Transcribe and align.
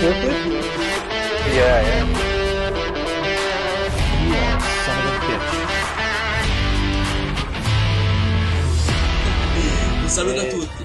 Clifford? 0.00 0.32
Yeah, 0.32 1.82
yeah. 1.82 2.04
You 4.24 4.32
are 4.34 4.56
a 4.56 4.60
son 4.86 4.96
of 4.96 5.12
a 5.12 5.18
bitch. 5.26 5.50
Un 10.00 10.08
saluto 10.08 10.40
a 10.40 10.44
tutti. 10.50 10.84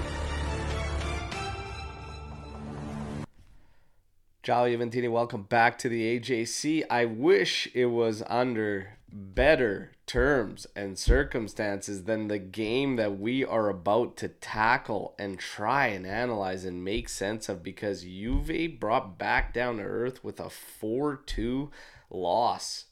Jolly 4.44 4.76
Aventini, 4.76 5.10
welcome 5.10 5.44
back 5.44 5.78
to 5.78 5.88
the 5.88 6.20
AJC. 6.20 6.84
I 6.90 7.06
wish 7.06 7.70
it 7.74 7.86
was 7.86 8.22
under 8.28 8.98
better 9.18 9.92
terms 10.06 10.68
and 10.76 11.00
circumstances 11.00 12.04
than 12.04 12.28
the 12.28 12.38
game 12.38 12.98
that 12.98 13.18
we 13.18 13.46
are 13.46 13.70
about 13.70 14.18
to 14.18 14.28
tackle 14.28 15.16
and 15.18 15.40
try 15.40 15.88
and 15.88 16.06
analyze 16.06 16.66
and 16.66 16.84
make 16.84 17.08
sense 17.08 17.48
of 17.48 17.64
because 17.64 18.04
Juve 18.04 18.78
brought 18.78 19.18
back 19.18 19.54
down 19.54 19.78
to 19.78 19.84
earth 19.84 20.22
with 20.24 20.40
a 20.40 20.50
4 20.50 21.16
2 21.26 21.72
loss 22.10 22.86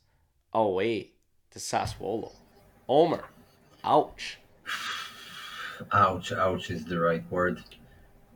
away 0.53 1.12
to 1.51 1.59
Sassuolo. 1.59 2.31
Omer, 2.87 3.26
ouch. 3.84 4.40
Ouch, 5.91 6.31
ouch 6.31 6.71
is 6.71 6.85
the 6.85 6.99
right 6.99 7.23
word. 7.29 7.62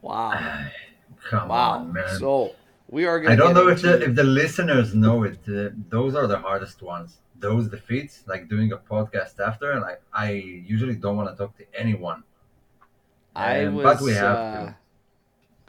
Wow. 0.01 0.67
Come 1.29 1.48
Wow. 1.48 1.71
on, 1.71 1.93
man. 1.93 2.20
So 2.20 2.54
we 2.90 3.05
are 3.05 3.20
going 3.20 3.31
I 3.31 3.35
don't 3.35 3.54
know 3.54 3.70
if 3.70 3.81
the 3.81 4.04
if 4.04 4.15
the 4.15 4.23
listeners 4.23 4.93
know 4.93 5.23
it. 5.23 5.40
Uh, 5.48 5.70
those 5.90 6.15
are 6.15 6.27
the 6.27 6.38
hardest 6.40 6.81
ones. 6.81 7.17
Those 7.40 7.70
defeats, 7.70 8.23
like 8.27 8.50
doing 8.50 8.72
a 8.72 8.77
podcast 8.77 9.40
after, 9.40 9.72
and 9.72 9.82
like 9.82 10.02
I 10.14 10.32
usually 10.32 10.96
don't 10.96 11.18
want 11.18 11.30
to 11.30 11.35
talk 11.35 11.57
to 11.57 11.66
anyone. 11.74 12.24
I 13.35 13.66
Um, 13.66 13.76
was 13.76 13.84
but 13.99 14.02
we 14.02 14.13
have 14.13 14.38
uh, 14.38 14.66
to. 14.66 14.76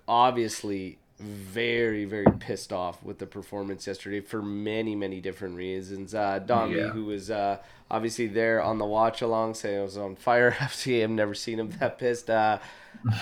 obviously 0.07 0.99
very 1.21 2.05
very 2.05 2.27
pissed 2.39 2.73
off 2.73 3.03
with 3.03 3.19
the 3.19 3.27
performance 3.27 3.87
yesterday 3.89 4.21
for 4.21 4.41
many 4.41 4.95
many 4.95 5.21
different 5.21 5.57
reasons. 5.57 6.15
Uh, 6.15 6.41
Yeah. 6.49 6.91
who 6.91 7.05
was 7.07 7.31
uh, 7.31 7.59
obviously 7.91 8.27
there 8.29 8.63
on 8.63 8.79
the 8.79 8.85
watch 8.87 9.21
along, 9.21 9.55
saying 9.55 9.81
I 9.81 9.83
was 9.83 9.97
on 9.99 10.17
fire. 10.17 10.51
FC, 10.59 11.03
I've 11.03 11.11
never 11.11 11.35
seen 11.35 11.59
him 11.59 11.71
that 11.81 11.99
pissed. 11.99 12.31
Uh, 12.31 12.59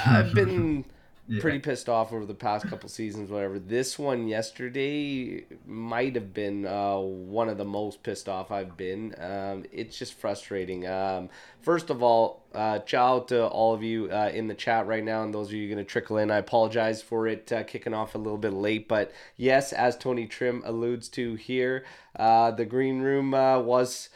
I've 0.06 0.34
been 0.34 0.84
Yeah. 1.28 1.40
pretty 1.40 1.58
pissed 1.58 1.88
off 1.88 2.12
over 2.12 2.24
the 2.24 2.34
past 2.34 2.68
couple 2.68 2.88
seasons, 2.88 3.30
whatever. 3.30 3.58
This 3.58 3.98
one 3.98 4.28
yesterday 4.28 5.44
might 5.66 6.14
have 6.14 6.32
been 6.32 6.66
uh, 6.66 6.98
one 6.98 7.48
of 7.48 7.58
the 7.58 7.64
most 7.64 8.02
pissed 8.04 8.28
off 8.28 8.52
I've 8.52 8.76
been. 8.76 9.14
Um, 9.18 9.64
it's 9.72 9.98
just 9.98 10.14
frustrating. 10.14 10.86
Um, 10.86 11.28
first 11.60 11.90
of 11.90 12.00
all, 12.00 12.44
uh, 12.54 12.78
ciao 12.80 13.20
to 13.20 13.44
all 13.46 13.74
of 13.74 13.82
you 13.82 14.08
uh, 14.10 14.30
in 14.32 14.46
the 14.46 14.54
chat 14.54 14.86
right 14.86 15.02
now, 15.02 15.24
and 15.24 15.34
those 15.34 15.48
of 15.48 15.54
you 15.54 15.68
going 15.68 15.84
to 15.84 15.90
trickle 15.90 16.18
in. 16.18 16.30
I 16.30 16.36
apologize 16.36 17.02
for 17.02 17.26
it 17.26 17.50
uh, 17.50 17.64
kicking 17.64 17.92
off 17.92 18.14
a 18.14 18.18
little 18.18 18.38
bit 18.38 18.52
late, 18.52 18.86
but 18.86 19.12
yes, 19.36 19.72
as 19.72 19.96
Tony 19.96 20.26
Trim 20.26 20.62
alludes 20.64 21.08
to 21.10 21.34
here, 21.34 21.84
uh, 22.14 22.52
the 22.52 22.64
green 22.64 23.00
room 23.00 23.34
uh, 23.34 23.58
was 23.58 24.10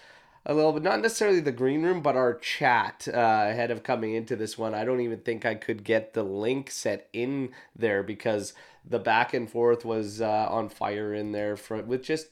a 0.46 0.54
little 0.54 0.72
bit 0.72 0.82
not 0.82 1.00
necessarily 1.00 1.40
the 1.40 1.52
green 1.52 1.82
room 1.82 2.00
but 2.00 2.16
our 2.16 2.34
chat 2.34 3.06
uh, 3.12 3.46
ahead 3.50 3.70
of 3.70 3.82
coming 3.82 4.14
into 4.14 4.36
this 4.36 4.56
one. 4.56 4.74
I 4.74 4.84
don't 4.84 5.00
even 5.00 5.18
think 5.18 5.44
i 5.44 5.54
could 5.54 5.84
get 5.84 6.14
the 6.14 6.22
link 6.22 6.70
set 6.70 7.08
in 7.12 7.50
there 7.76 8.02
because 8.02 8.54
the 8.84 8.98
back 8.98 9.34
and 9.34 9.50
forth 9.50 9.84
was 9.84 10.20
uh, 10.20 10.46
on 10.50 10.68
fire 10.68 11.12
in 11.12 11.32
there 11.32 11.56
for 11.56 11.82
with 11.82 12.02
just 12.02 12.28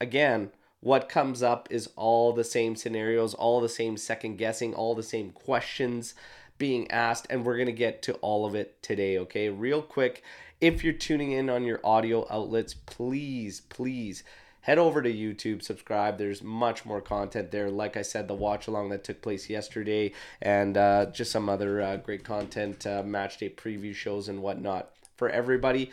again 0.00 0.50
what 0.80 1.08
comes 1.08 1.42
up 1.42 1.68
is 1.70 1.90
all 1.94 2.32
the 2.32 2.44
same 2.44 2.74
scenarios 2.74 3.34
all 3.34 3.60
the 3.60 3.68
same 3.68 3.96
second 3.96 4.36
guessing 4.36 4.74
all 4.74 4.94
the 4.94 5.02
same 5.02 5.30
questions 5.30 6.14
being 6.58 6.90
asked 6.90 7.26
and 7.28 7.44
we're 7.44 7.64
to 7.64 7.72
get 7.72 8.02
to 8.02 8.14
all 8.14 8.46
of 8.46 8.54
it 8.54 8.82
today 8.82 9.18
okay? 9.18 9.48
Real 9.48 9.82
quick 9.82 10.22
if 10.60 10.82
you're 10.82 10.92
tuning 10.92 11.32
in 11.32 11.50
on 11.50 11.64
your 11.64 11.80
audio 11.84 12.26
outlets 12.30 12.72
please 12.72 13.60
please 13.60 14.24
head 14.62 14.78
over 14.78 15.02
to 15.02 15.12
YouTube, 15.12 15.62
subscribe. 15.62 16.18
There's 16.18 16.42
much 16.42 16.84
more 16.84 17.00
content 17.00 17.50
there. 17.50 17.70
Like 17.70 17.96
I 17.96 18.02
said, 18.02 18.26
the 18.26 18.34
watch 18.34 18.66
along 18.66 18.88
that 18.90 19.04
took 19.04 19.20
place 19.20 19.50
yesterday, 19.50 20.12
and 20.40 20.76
uh, 20.76 21.06
just 21.12 21.30
some 21.30 21.48
other 21.48 21.82
uh, 21.82 21.96
great 21.98 22.24
content, 22.24 22.86
uh, 22.86 23.02
match 23.02 23.38
day 23.38 23.50
preview 23.50 23.94
shows 23.94 24.28
and 24.28 24.42
whatnot 24.42 24.90
for 25.16 25.28
everybody. 25.28 25.90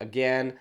Again, 0.00 0.54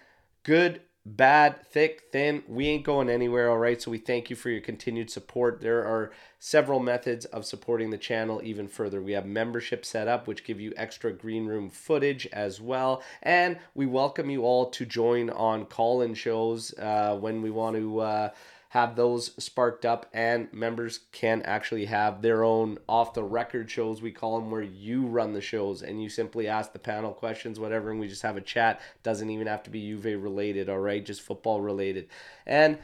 good, 0.44 0.82
bad, 1.06 1.66
thick, 1.66 2.04
thin. 2.12 2.44
We 2.48 2.68
ain't 2.68 2.84
going 2.84 3.10
anywhere, 3.10 3.50
all 3.50 3.58
right? 3.58 3.82
So 3.82 3.92
we 3.92 3.98
thank 3.98 4.30
you 4.30 4.36
for 4.36 4.50
your 4.50 4.62
continued 4.62 5.10
support. 5.10 5.62
There 5.62 5.84
are 5.86 6.12
several 6.40 6.80
methods 6.80 7.26
of 7.26 7.46
supporting 7.46 7.90
the 7.90 7.98
channel 7.98 8.42
even 8.44 8.68
further. 8.68 9.02
We 9.02 9.14
have 9.14 9.26
membership 9.26 9.86
set 9.86 10.08
up, 10.08 10.28
which 10.28 10.44
give 10.44 10.60
you 10.60 10.74
extra 10.78 11.12
green 11.12 11.46
room 11.46 11.70
footage 11.70 12.28
as 12.28 12.62
well. 12.62 13.02
And 13.24 13.58
we 13.74 13.86
welcome 13.86 14.30
you 14.30 14.44
all 14.44 14.70
to 14.72 14.86
join 14.86 15.30
on 15.30 15.66
call-in 15.66 16.14
shows 16.14 16.74
uh, 16.78 17.18
when 17.20 17.42
we 17.42 17.50
want 17.50 17.76
to 17.78 18.00
uh, 18.00 18.30
have 18.70 18.96
those 18.96 19.32
sparked 19.44 19.84
up 19.84 20.06
and 20.14 20.52
members 20.54 21.00
can 21.12 21.42
actually 21.42 21.86
have 21.86 22.22
their 22.22 22.44
own 22.44 22.78
off 22.88 23.16
the 23.16 23.24
record 23.24 23.70
shows 23.70 24.02
we 24.02 24.12
call 24.12 24.40
them 24.40 24.52
where 24.52 24.62
you 24.62 25.06
run 25.08 25.34
the 25.34 25.42
shows 25.42 25.82
and 25.82 26.02
you 26.02 26.08
simply 26.08 26.48
ask 26.48 26.72
the 26.72 26.80
panel 26.80 27.12
questions 27.12 27.60
whatever 27.60 27.90
and 27.90 28.00
we 28.00 28.08
just 28.08 28.22
have 28.22 28.38
a 28.38 28.42
chat. 28.42 28.80
Doesn't 29.02 29.30
even 29.30 29.48
have 29.48 29.64
to 29.64 29.70
be 29.70 29.82
Juve 29.82 30.22
related 30.22 30.70
all 30.70 30.80
right? 30.80 31.04
Just 31.04 31.22
football 31.22 31.62
related. 31.62 32.08
And 32.46 32.78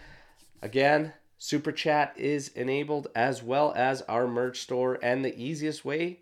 again 0.61 1.13
super 1.37 1.71
chat 1.71 2.13
is 2.17 2.47
enabled 2.49 3.07
as 3.13 3.43
well 3.43 3.71
as 3.75 4.01
our 4.03 4.27
merch 4.27 4.61
store 4.61 4.97
and 5.03 5.23
the 5.23 5.37
easiest 5.39 5.85
way 5.85 6.19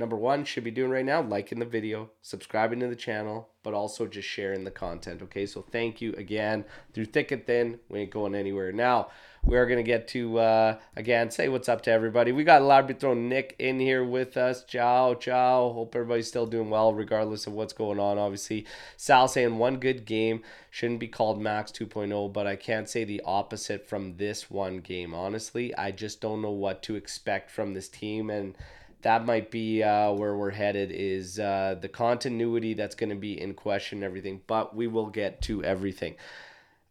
number 0.00 0.16
one 0.16 0.44
should 0.44 0.64
be 0.64 0.70
doing 0.70 0.90
right 0.90 1.04
now 1.04 1.20
liking 1.20 1.58
the 1.58 1.64
video 1.66 2.10
subscribing 2.22 2.80
to 2.80 2.88
the 2.88 2.96
channel 2.96 3.50
but 3.62 3.74
also 3.74 4.06
just 4.06 4.26
sharing 4.26 4.64
the 4.64 4.70
content 4.70 5.20
okay? 5.22 5.44
So 5.46 5.62
thank 5.62 6.00
you 6.00 6.14
again. 6.14 6.64
Through 6.94 7.06
thick 7.06 7.30
and 7.30 7.46
thin 7.46 7.78
we 7.88 8.00
ain't 8.00 8.10
going 8.10 8.34
anywhere. 8.34 8.72
Now 8.72 9.08
we 9.42 9.56
are 9.56 9.66
going 9.66 9.78
to 9.78 9.82
get 9.82 10.08
to 10.08 10.38
uh, 10.38 10.78
again 10.96 11.30
say 11.30 11.48
what's 11.48 11.68
up 11.68 11.82
to 11.82 11.90
everybody. 11.90 12.32
We 12.32 12.44
got 12.44 12.62
L'Arbitro 12.62 13.16
nick 13.16 13.56
in 13.58 13.78
here 13.78 14.02
with 14.02 14.36
us. 14.36 14.64
Ciao 14.64 15.14
ciao. 15.14 15.72
Hope 15.72 15.94
everybody's 15.94 16.28
still 16.28 16.46
doing 16.46 16.70
well 16.70 16.94
regardless 16.94 17.46
of 17.46 17.52
what's 17.52 17.74
going 17.74 18.00
on. 18.00 18.16
Obviously 18.16 18.66
sal 18.96 19.28
saying 19.28 19.58
one 19.58 19.76
good 19.76 20.06
game 20.06 20.42
shouldn't 20.70 21.00
be 21.00 21.08
called 21.08 21.40
max 21.40 21.72
2.0 21.72 22.32
but 22.32 22.46
i 22.46 22.54
can't 22.54 22.88
say 22.88 23.02
the 23.02 23.20
opposite 23.24 23.86
from 23.86 24.16
this 24.16 24.50
one 24.50 24.78
game 24.78 25.14
honestly. 25.14 25.74
I 25.76 25.90
just 25.90 26.20
don't 26.22 26.40
know 26.40 26.50
what 26.50 26.82
to 26.84 26.96
expect 26.96 27.50
from 27.50 27.74
this 27.74 27.88
team 27.88 28.30
and 28.30 28.56
that 29.02 29.24
might 29.24 29.50
be 29.50 29.82
uh, 29.82 30.12
where 30.12 30.36
we're 30.36 30.50
headed 30.50 30.90
is 30.92 31.38
uh, 31.38 31.76
the 31.80 31.88
continuity 31.88 32.74
that's 32.74 32.94
going 32.94 33.10
to 33.10 33.16
be 33.16 33.40
in 33.40 33.54
question 33.54 34.02
everything 34.02 34.40
but 34.46 34.74
we 34.74 34.86
will 34.86 35.06
get 35.06 35.40
to 35.42 35.64
everything. 35.64 36.16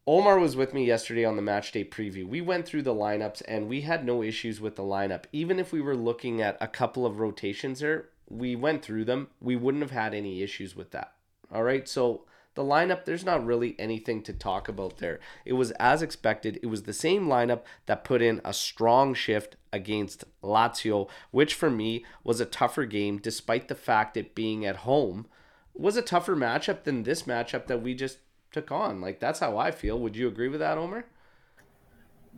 Omer 0.07 0.39
was 0.39 0.55
with 0.55 0.73
me 0.73 0.85
yesterday 0.85 1.23
on 1.23 1.35
the 1.35 1.41
match 1.41 1.71
day 1.71 1.85
preview. 1.85 2.27
We 2.27 2.41
went 2.41 2.65
through 2.65 2.81
the 2.81 2.95
lineups 2.95 3.43
and 3.47 3.67
we 3.67 3.81
had 3.81 4.05
no 4.05 4.23
issues 4.23 4.59
with 4.59 4.75
the 4.75 4.83
lineup. 4.83 5.25
Even 5.31 5.59
if 5.59 5.71
we 5.71 5.81
were 5.81 5.95
looking 5.95 6.41
at 6.41 6.57
a 6.59 6.67
couple 6.67 7.05
of 7.05 7.19
rotations 7.19 7.79
there 7.79 8.09
we 8.29 8.55
went 8.55 8.83
through 8.83 9.05
them. 9.05 9.27
We 9.41 9.55
wouldn't 9.55 9.83
have 9.83 9.91
had 9.91 10.13
any 10.13 10.41
issues 10.41 10.75
with 10.75 10.91
that. 10.91 11.13
All 11.51 11.63
right? 11.63 11.87
So 11.87 12.25
the 12.55 12.63
lineup, 12.63 13.05
there's 13.05 13.23
not 13.23 13.45
really 13.45 13.75
anything 13.79 14.21
to 14.23 14.33
talk 14.33 14.67
about 14.67 14.97
there. 14.97 15.19
It 15.45 15.53
was 15.53 15.71
as 15.71 16.01
expected. 16.01 16.59
It 16.61 16.67
was 16.67 16.83
the 16.83 16.93
same 16.93 17.27
lineup 17.27 17.61
that 17.85 18.03
put 18.03 18.21
in 18.21 18.41
a 18.43 18.53
strong 18.53 19.13
shift 19.13 19.55
against 19.71 20.25
Lazio, 20.43 21.09
which 21.31 21.53
for 21.53 21.69
me 21.69 22.03
was 22.23 22.39
a 22.39 22.45
tougher 22.45 22.85
game, 22.85 23.17
despite 23.17 23.67
the 23.67 23.75
fact 23.75 24.17
it 24.17 24.35
being 24.35 24.65
at 24.65 24.77
home. 24.77 25.27
Was 25.73 25.95
a 25.95 26.01
tougher 26.01 26.35
matchup 26.35 26.83
than 26.83 27.03
this 27.03 27.23
matchup 27.23 27.67
that 27.67 27.81
we 27.81 27.93
just 27.93 28.17
took 28.51 28.71
on. 28.71 28.99
Like 28.99 29.19
that's 29.19 29.39
how 29.39 29.57
I 29.57 29.71
feel. 29.71 29.99
Would 29.99 30.15
you 30.15 30.27
agree 30.27 30.49
with 30.49 30.59
that, 30.59 30.77
Omer? 30.77 31.05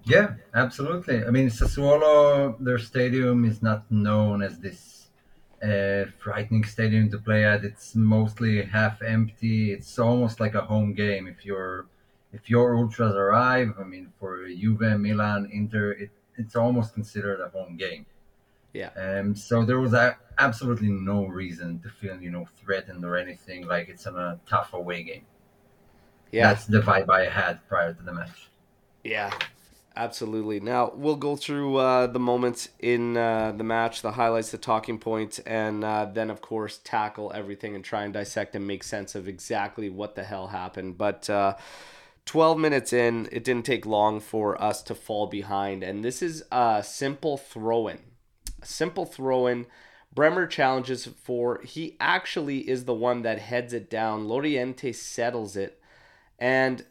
Yeah, 0.03 0.33
absolutely. 0.53 1.23
I 1.23 1.29
mean, 1.29 1.49
Sassuolo, 1.49 2.55
their 2.59 2.79
stadium 2.79 3.45
is 3.45 3.61
not 3.61 3.89
known 3.91 4.41
as 4.41 4.59
this 4.59 5.00
uh, 5.63 6.05
frightening 6.19 6.63
stadium 6.63 7.09
to 7.11 7.17
play 7.17 7.45
at. 7.45 7.63
It's 7.63 7.95
mostly 7.95 8.63
half 8.63 9.01
empty. 9.01 9.73
It's 9.73 9.99
almost 9.99 10.39
like 10.39 10.55
a 10.55 10.61
home 10.61 10.93
game. 10.93 11.27
If 11.27 11.45
your 11.45 11.87
if 12.33 12.49
your 12.49 12.77
ultras 12.77 13.15
arrive, 13.15 13.73
I 13.79 13.83
mean, 13.83 14.11
for 14.19 14.47
Juve, 14.47 14.99
Milan, 14.99 15.49
Inter, 15.51 15.91
it, 15.91 16.11
it's 16.37 16.55
almost 16.55 16.93
considered 16.93 17.41
a 17.41 17.49
home 17.49 17.75
game. 17.77 18.05
Yeah. 18.73 18.91
Um, 18.95 19.35
so 19.35 19.65
there 19.65 19.79
was 19.79 19.93
a, 19.93 20.17
absolutely 20.39 20.87
no 20.87 21.25
reason 21.25 21.79
to 21.79 21.89
feel, 21.89 22.21
you 22.21 22.31
know, 22.31 22.47
threatened 22.63 23.03
or 23.03 23.17
anything 23.17 23.67
like 23.67 23.89
it's 23.89 24.07
on 24.07 24.15
a 24.15 24.39
tough 24.47 24.73
away 24.73 25.03
game. 25.03 25.25
Yeah. 26.31 26.47
That's 26.47 26.65
the 26.65 26.79
vibe 26.79 27.09
I 27.09 27.27
had 27.27 27.67
prior 27.67 27.93
to 27.93 28.01
the 28.01 28.13
match. 28.13 28.49
Yeah, 29.03 29.31
absolutely. 29.95 30.59
Now 30.59 30.91
we'll 30.95 31.15
go 31.15 31.35
through 31.35 31.77
uh, 31.77 32.07
the 32.07 32.19
moments 32.19 32.69
in 32.79 33.17
uh, 33.17 33.51
the 33.51 33.63
match, 33.63 34.01
the 34.01 34.11
highlights, 34.11 34.51
the 34.51 34.57
talking 34.57 34.99
points, 34.99 35.39
and 35.39 35.83
uh, 35.83 36.05
then 36.05 36.29
of 36.29 36.41
course 36.41 36.79
tackle 36.83 37.31
everything 37.33 37.75
and 37.75 37.83
try 37.83 38.03
and 38.03 38.13
dissect 38.13 38.55
and 38.55 38.65
make 38.65 38.83
sense 38.83 39.15
of 39.15 39.27
exactly 39.27 39.89
what 39.89 40.15
the 40.15 40.23
hell 40.23 40.47
happened. 40.47 40.97
But 40.97 41.29
uh, 41.29 41.55
12 42.25 42.57
minutes 42.57 42.93
in, 42.93 43.27
it 43.31 43.43
didn't 43.43 43.65
take 43.65 43.85
long 43.85 44.19
for 44.19 44.61
us 44.61 44.81
to 44.83 44.95
fall 44.95 45.27
behind, 45.27 45.83
and 45.83 46.03
this 46.03 46.21
is 46.21 46.43
a 46.51 46.83
simple 46.85 47.37
throw-in. 47.37 47.99
A 48.61 48.65
simple 48.65 49.05
throw-in. 49.05 49.65
Bremer 50.13 50.45
challenges 50.45 51.05
for. 51.05 51.61
He 51.63 51.95
actually 51.99 52.69
is 52.69 52.83
the 52.85 52.93
one 52.93 53.21
that 53.21 53.39
heads 53.39 53.73
it 53.73 53.89
down. 53.89 54.27
Laurienté 54.27 54.93
settles 54.93 55.55
it 55.55 55.81
And 56.37 56.85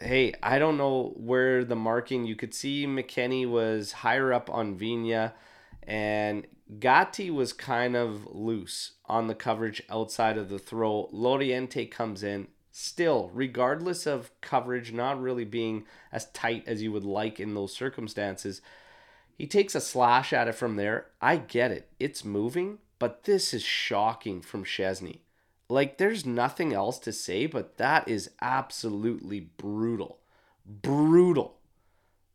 hey, 0.00 0.34
I 0.42 0.58
don't 0.58 0.76
know 0.76 1.14
where 1.16 1.64
the 1.64 1.76
marking. 1.76 2.24
You 2.24 2.36
could 2.36 2.54
see 2.54 2.86
McKennie 2.86 3.48
was 3.48 3.92
higher 3.92 4.32
up 4.32 4.50
on 4.50 4.78
Viña, 4.78 5.32
and 5.82 6.46
Gatti 6.78 7.30
was 7.30 7.52
kind 7.52 7.96
of 7.96 8.26
loose 8.26 8.92
on 9.06 9.26
the 9.26 9.34
coverage 9.34 9.82
outside 9.88 10.36
of 10.38 10.48
the 10.48 10.58
throw. 10.58 11.08
Laurienté 11.12 11.90
comes 11.90 12.22
in. 12.22 12.48
Still, 12.70 13.30
regardless 13.34 14.06
of 14.06 14.30
coverage 14.40 14.92
not 14.92 15.20
really 15.20 15.44
being 15.44 15.84
as 16.12 16.30
tight 16.30 16.62
as 16.66 16.80
you 16.80 16.92
would 16.92 17.04
like 17.04 17.40
in 17.40 17.54
those 17.54 17.74
circumstances, 17.74 18.60
he 19.36 19.46
takes 19.46 19.74
a 19.74 19.80
slash 19.80 20.32
at 20.32 20.46
it 20.46 20.54
from 20.54 20.76
there. 20.76 21.06
I 21.20 21.38
get 21.38 21.72
it. 21.72 21.90
It's 21.98 22.24
moving, 22.24 22.78
but 22.98 23.24
this 23.24 23.52
is 23.52 23.62
shocking 23.62 24.40
from 24.42 24.64
Szczesny. 24.64 25.20
Like, 25.68 25.98
there's 25.98 26.24
nothing 26.24 26.72
else 26.72 26.98
to 27.00 27.12
say, 27.12 27.46
but 27.46 27.76
that 27.76 28.08
is 28.08 28.30
absolutely 28.40 29.40
brutal. 29.40 30.18
Brutal. 30.64 31.58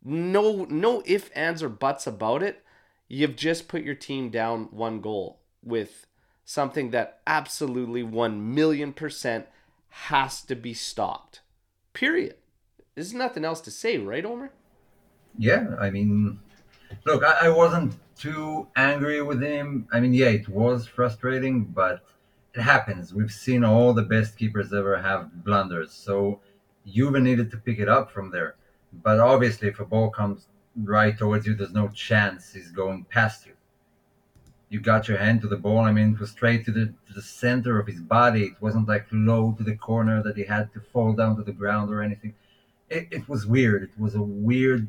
No, 0.03 0.65
no 0.65 1.01
ifs, 1.05 1.29
ands, 1.29 1.63
or 1.63 1.69
buts 1.69 2.05
about 2.05 2.43
it. 2.43 2.63
You've 3.07 3.35
just 3.35 3.67
put 3.67 3.83
your 3.83 3.95
team 3.95 4.29
down 4.29 4.65
one 4.71 5.01
goal 5.01 5.39
with 5.63 6.05
something 6.45 6.91
that 6.91 7.21
absolutely 7.25 8.03
1 8.03 8.53
million 8.53 8.93
percent 8.93 9.47
has 9.89 10.41
to 10.43 10.55
be 10.55 10.73
stopped. 10.73 11.41
Period. 11.93 12.35
There's 12.95 13.13
nothing 13.13 13.45
else 13.45 13.61
to 13.61 13.71
say, 13.71 13.97
right, 13.97 14.25
Omer? 14.25 14.51
Yeah, 15.37 15.75
I 15.79 15.89
mean, 15.89 16.39
look, 17.05 17.23
I, 17.23 17.47
I 17.47 17.49
wasn't 17.49 17.95
too 18.17 18.67
angry 18.75 19.21
with 19.21 19.41
him. 19.41 19.87
I 19.91 19.99
mean, 19.99 20.13
yeah, 20.13 20.27
it 20.27 20.47
was 20.47 20.87
frustrating, 20.87 21.63
but 21.63 22.03
it 22.53 22.61
happens. 22.61 23.13
We've 23.13 23.31
seen 23.31 23.63
all 23.63 23.93
the 23.93 24.03
best 24.03 24.37
keepers 24.37 24.73
ever 24.73 25.01
have 25.01 25.43
blunders. 25.43 25.91
So 25.91 26.39
Juve 26.85 27.21
needed 27.21 27.49
to 27.51 27.57
pick 27.57 27.79
it 27.79 27.89
up 27.89 28.11
from 28.11 28.31
there. 28.31 28.55
But 29.01 29.19
obviously, 29.19 29.69
if 29.69 29.79
a 29.79 29.85
ball 29.85 30.09
comes 30.09 30.47
right 30.75 31.17
towards 31.17 31.47
you, 31.47 31.55
there's 31.55 31.71
no 31.71 31.87
chance 31.89 32.53
he's 32.53 32.71
going 32.71 33.05
past 33.09 33.45
you. 33.45 33.53
You 34.69 34.79
got 34.81 35.07
your 35.07 35.17
hand 35.17 35.41
to 35.41 35.47
the 35.47 35.57
ball. 35.57 35.79
I 35.79 35.91
mean, 35.91 36.13
it 36.13 36.19
was 36.19 36.31
straight 36.31 36.65
to 36.65 36.71
the 36.71 36.85
to 37.07 37.13
the 37.13 37.21
center 37.21 37.79
of 37.79 37.87
his 37.87 38.01
body. 38.01 38.43
It 38.43 38.61
wasn't 38.61 38.87
like 38.87 39.05
low 39.11 39.53
to 39.57 39.63
the 39.63 39.75
corner 39.75 40.21
that 40.23 40.37
he 40.37 40.43
had 40.43 40.73
to 40.73 40.79
fall 40.79 41.13
down 41.13 41.35
to 41.37 41.43
the 41.43 41.51
ground 41.51 41.91
or 41.91 42.01
anything. 42.01 42.33
It, 42.89 43.07
it 43.11 43.29
was 43.29 43.45
weird. 43.45 43.83
It 43.83 43.99
was 43.99 44.15
a 44.15 44.21
weird 44.21 44.87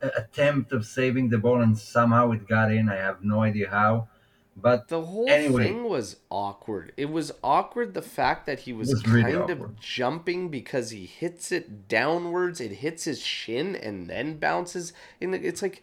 attempt 0.00 0.72
of 0.72 0.86
saving 0.86 1.28
the 1.28 1.38
ball, 1.38 1.60
and 1.62 1.76
somehow 1.76 2.30
it 2.32 2.46
got 2.46 2.72
in. 2.72 2.88
I 2.88 2.96
have 2.96 3.22
no 3.24 3.42
idea 3.42 3.70
how. 3.70 4.08
But 4.58 4.88
the 4.88 5.02
whole 5.02 5.28
anyway, 5.28 5.64
thing 5.64 5.84
was 5.84 6.16
awkward. 6.30 6.92
It 6.96 7.10
was 7.10 7.30
awkward 7.44 7.92
the 7.92 8.00
fact 8.00 8.46
that 8.46 8.60
he 8.60 8.72
was, 8.72 8.88
was 8.88 9.02
kind 9.02 9.36
awkward. 9.36 9.60
of 9.60 9.80
jumping 9.80 10.48
because 10.48 10.90
he 10.90 11.04
hits 11.04 11.52
it 11.52 11.88
downwards, 11.88 12.58
it 12.60 12.72
hits 12.72 13.04
his 13.04 13.20
shin 13.20 13.76
and 13.76 14.08
then 14.08 14.38
bounces 14.38 14.94
in 15.20 15.30
the 15.32 15.46
it's 15.46 15.60
like 15.60 15.82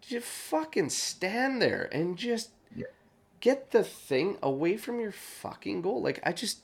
just 0.00 0.26
fucking 0.26 0.88
stand 0.88 1.60
there 1.60 1.88
and 1.92 2.16
just 2.16 2.50
Yeah. 2.74 2.86
get 3.40 3.70
the 3.70 3.84
thing 3.84 4.38
away 4.42 4.78
from 4.78 4.98
your 4.98 5.12
fucking 5.12 5.82
goal. 5.82 6.00
Like 6.02 6.20
I 6.24 6.32
just 6.32 6.60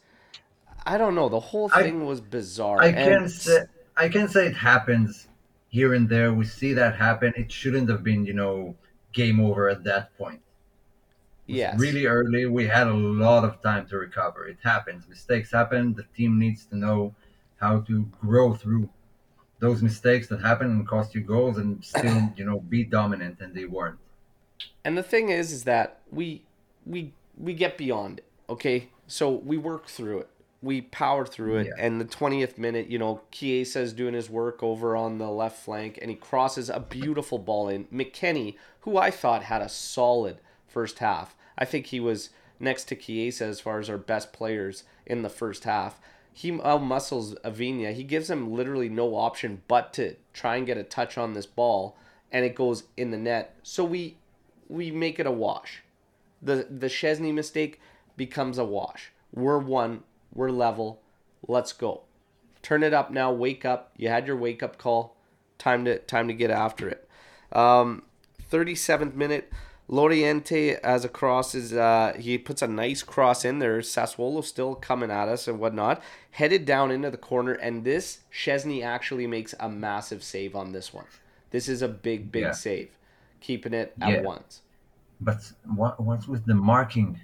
I 0.87 0.97
don't 0.97 1.15
know. 1.15 1.29
The 1.29 1.41
whole 1.41 1.71
I- 1.75 1.83
thing 1.83 2.07
was 2.07 2.23
bizarre. 2.23 2.81
I 2.81 2.93
can 2.93 3.29
say 3.29 3.65
I 3.95 4.09
can 4.09 4.27
say 4.29 4.47
it 4.47 4.57
happens 4.57 5.29
here 5.69 5.93
and 5.93 6.09
there. 6.09 6.33
We 6.33 6.47
see 6.47 6.73
that 6.73 6.97
happen. 6.97 7.35
It 7.37 7.53
shouldn't 7.53 7.91
have 7.91 8.03
been, 8.03 8.25
you 8.25 8.33
know, 8.33 8.75
game 9.13 9.39
over 9.39 9.69
at 9.69 9.85
that 9.85 10.17
point. 10.17 10.41
Yes. 11.51 11.79
Really 11.79 12.07
early, 12.07 12.47
we 12.47 12.67
had 12.67 12.87
a 12.87 12.95
lot 12.95 13.45
of 13.45 13.61
time 13.63 13.87
to 13.89 13.99
recover. 13.99 14.47
It 14.47 14.59
happens. 14.63 15.09
Mistakes 15.09 15.53
happen. 15.53 15.95
The 15.95 16.05
team 16.17 16.39
needs 16.39 16.65
to 16.67 16.77
know 16.77 17.15
how 17.57 17.81
to 17.81 18.07
grow 18.21 18.55
through 18.55 18.89
those 19.59 19.83
mistakes 19.83 20.27
that 20.29 20.41
happen 20.41 20.69
and 20.69 20.89
cost 20.89 21.15
you 21.15 21.21
goals 21.21 21.59
and 21.59 21.85
still, 21.85 22.33
you 22.37 22.45
know, 22.45 22.61
be 22.61 22.85
dominant 22.85 23.41
and 23.41 23.55
they 23.55 23.67
weren't. 23.67 23.99
And 24.85 24.97
the 24.97 25.03
thing 25.03 25.29
is, 25.29 25.53
is 25.53 25.65
that 25.65 26.01
we 26.11 26.43
we 26.87 27.13
we 27.37 27.55
get 27.55 27.77
beyond 27.77 28.19
it. 28.19 28.25
Okay, 28.49 28.89
so 29.07 29.31
we 29.31 29.57
work 29.57 29.87
through 29.87 30.21
it. 30.21 30.29
We 30.63 30.83
power 30.83 31.25
through 31.25 31.57
it. 31.57 31.67
Yeah. 31.69 31.85
And 31.85 32.01
the 32.01 32.05
twentieth 32.05 32.59
minute, 32.59 32.89
you 32.89 32.99
know, 32.99 33.23
Chiesa 33.31 33.81
is 33.81 33.93
doing 33.93 34.15
his 34.15 34.29
work 34.29 34.63
over 34.63 34.97
on 34.97 35.19
the 35.19 35.31
left 35.31 35.63
flank, 35.63 35.99
and 36.01 36.11
he 36.11 36.17
crosses 36.17 36.69
a 36.69 36.81
beautiful 36.81 37.39
ball 37.39 37.69
in. 37.69 37.85
McKennie, 37.87 38.57
who 38.81 38.97
I 38.97 39.11
thought 39.11 39.45
had 39.45 39.63
a 39.63 39.69
solid 39.69 40.39
first 40.67 40.99
half. 40.99 41.35
I 41.61 41.65
think 41.67 41.87
he 41.87 42.01
was 42.01 42.31
next 42.59 42.85
to 42.85 42.97
Chiesa 42.97 43.45
as 43.45 43.61
far 43.61 43.79
as 43.79 43.91
our 43.91 43.99
best 43.99 44.33
players 44.33 44.85
in 45.07 45.23
the 45.23 45.29
first 45.29 45.65
half. 45.65 46.01
He 46.33 46.59
out 46.61 46.83
muscles 46.83 47.35
Avina. 47.45 47.93
He 47.93 48.05
gives 48.05 48.31
him 48.31 48.53
literally 48.53 48.89
no 48.89 49.15
option 49.15 49.63
but 49.69 49.93
to 49.95 50.17
try 50.33 50.57
and 50.57 50.67
get 50.67 50.79
a 50.79 50.85
touch 50.85 51.19
on 51.19 51.35
this 51.35 51.47
ball, 51.47 51.97
and 52.33 52.45
it 52.45 52.55
goes 52.55 52.85
in 52.97 53.11
the 53.11 53.19
net. 53.19 53.57
So 53.63 53.85
we 53.85 54.17
we 54.69 54.91
make 54.91 55.19
it 55.19 55.27
a 55.27 55.31
wash. 55.31 55.83
The 56.41 56.67
the 56.71 56.87
Szczesny 56.87 57.35
mistake 57.35 57.81
becomes 58.17 58.59
a 58.59 58.65
wash. 58.65 59.13
We're 59.33 59.59
one, 59.59 60.05
we're 60.33 60.51
level. 60.51 61.01
Let's 61.47 61.73
go. 61.73 62.03
Turn 62.63 62.83
it 62.83 62.95
up 62.95 63.11
now. 63.11 63.33
Wake 63.33 63.65
up. 63.65 63.93
You 63.97 64.09
had 64.09 64.27
your 64.27 64.37
wake 64.37 64.63
up 64.63 64.79
call. 64.79 65.17
Time 65.59 65.85
to 65.85 65.99
time 65.99 66.29
to 66.29 66.35
get 66.35 66.51
after 66.51 66.89
it. 66.89 67.09
Um, 67.53 68.05
37th 68.51 69.15
minute. 69.15 69.53
Laurienté 69.91 70.79
as 70.81 71.05
a 71.05 71.09
cross 71.09 71.55
is 71.55 71.73
uh, 71.73 72.15
he 72.19 72.39
puts 72.39 72.63
a 72.63 72.69
nice 72.69 73.03
cross 73.03 73.45
in 73.45 73.59
there. 73.59 73.79
Sassuolo 73.81 74.45
still 74.45 74.75
coming 74.77 75.11
at 75.11 75.29
us 75.29 75.49
and 75.49 75.59
whatnot. 75.59 76.01
Headed 76.33 76.65
down 76.65 76.91
into 76.93 77.11
the 77.11 77.17
corner, 77.17 77.53
and 77.55 77.83
this 77.85 78.21
Szczesny 78.33 78.85
actually 78.85 79.27
makes 79.27 79.53
a 79.59 79.69
massive 79.69 80.23
save 80.23 80.55
on 80.55 80.71
this 80.73 80.95
one. 80.95 81.07
This 81.51 81.69
is 81.69 81.83
a 81.83 81.89
big, 81.89 82.31
big 82.31 82.43
Yeah. 82.45 82.53
save, 82.53 82.91
keeping 83.41 83.75
it 83.75 83.93
at 84.01 84.11
Yeah. 84.11 84.23
once. 84.23 84.63
But 85.21 85.53
what 85.65 85.99
what's 86.01 86.29
with 86.29 86.47
the 86.47 86.55
marking? 86.55 87.21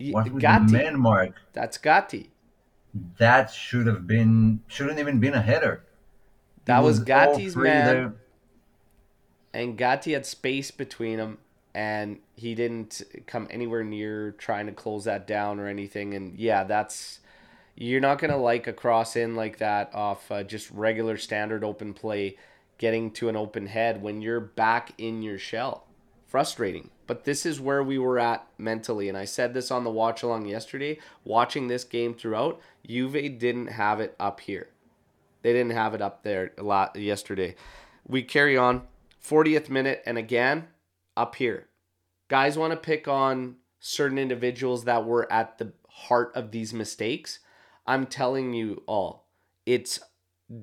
What 0.00 0.30
with 0.32 0.40
Gatti, 0.40 0.66
the 0.66 0.72
man 0.72 0.98
mark? 0.98 1.34
that's 1.52 1.76
Gatti. 1.78 2.30
That 3.18 3.50
should 3.50 3.86
have 3.86 4.06
been 4.06 4.60
shouldn't 4.66 4.98
even 4.98 5.20
been 5.20 5.34
a 5.34 5.42
header. 5.42 5.82
He 5.84 6.62
That 6.64 6.82
was 6.82 7.00
all 7.00 7.04
Gatti's 7.04 7.54
man. 7.54 7.86
there. 7.86 8.14
and 9.52 9.76
Gatti 9.76 10.12
had 10.14 10.24
space 10.26 10.70
between 10.70 11.18
them, 11.18 11.38
and 11.76 12.18
he 12.36 12.54
didn't 12.54 13.02
come 13.26 13.46
anywhere 13.50 13.84
near 13.84 14.32
trying 14.32 14.64
to 14.64 14.72
close 14.72 15.04
that 15.04 15.26
down 15.26 15.60
or 15.60 15.68
anything. 15.68 16.14
And 16.14 16.34
yeah, 16.38 16.64
that's 16.64 17.20
you're 17.74 18.00
not 18.00 18.18
gonna 18.18 18.38
like 18.38 18.66
a 18.66 18.72
cross 18.72 19.14
in 19.14 19.36
like 19.36 19.58
that 19.58 19.94
off 19.94 20.32
uh, 20.32 20.42
just 20.42 20.70
regular 20.70 21.18
standard 21.18 21.62
open 21.62 21.92
play, 21.92 22.38
getting 22.78 23.10
to 23.10 23.28
an 23.28 23.36
open 23.36 23.66
head 23.66 24.00
when 24.00 24.22
you're 24.22 24.40
back 24.40 24.92
in 24.96 25.22
your 25.22 25.38
shell. 25.38 25.84
Frustrating, 26.26 26.90
but 27.06 27.24
this 27.24 27.44
is 27.44 27.60
where 27.60 27.82
we 27.82 27.98
were 27.98 28.18
at 28.18 28.46
mentally, 28.56 29.08
and 29.10 29.16
I 29.16 29.26
said 29.26 29.52
this 29.52 29.70
on 29.70 29.84
the 29.84 29.90
watch 29.90 30.22
along 30.22 30.46
yesterday. 30.46 30.98
Watching 31.24 31.68
this 31.68 31.84
game 31.84 32.14
throughout, 32.14 32.58
Juve 32.86 33.38
didn't 33.38 33.68
have 33.68 34.00
it 34.00 34.16
up 34.18 34.40
here. 34.40 34.68
They 35.42 35.52
didn't 35.52 35.72
have 35.72 35.94
it 35.94 36.02
up 36.02 36.24
there 36.24 36.52
a 36.58 36.62
lot 36.62 36.96
yesterday. 36.96 37.54
We 38.08 38.22
carry 38.22 38.56
on. 38.56 38.82
40th 39.22 39.68
minute, 39.68 40.02
and 40.06 40.18
again, 40.18 40.68
up 41.16 41.36
here. 41.36 41.68
Guys 42.28 42.58
want 42.58 42.72
to 42.72 42.76
pick 42.76 43.08
on 43.08 43.56
certain 43.80 44.18
individuals 44.18 44.84
that 44.84 45.04
were 45.04 45.30
at 45.32 45.58
the 45.58 45.72
heart 45.88 46.32
of 46.34 46.50
these 46.50 46.74
mistakes. 46.74 47.40
I'm 47.86 48.06
telling 48.06 48.52
you 48.52 48.82
all, 48.86 49.28
it's 49.64 50.00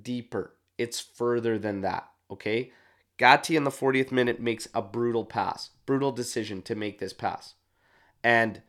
deeper. 0.02 0.56
It's 0.78 1.00
further 1.00 1.58
than 1.58 1.82
that, 1.82 2.10
okay? 2.30 2.72
Gatti 3.18 3.56
in 3.56 3.64
the 3.64 3.72
40th 3.72 4.12
minute 4.12 4.40
makes 4.40 4.68
a 4.74 4.82
brutal 4.82 5.24
pass, 5.24 5.70
brutal 5.86 6.12
decision 6.12 6.62
to 6.64 6.76
make 6.76 7.00
this 7.00 7.14
pass. 7.14 7.54
And 8.24 8.62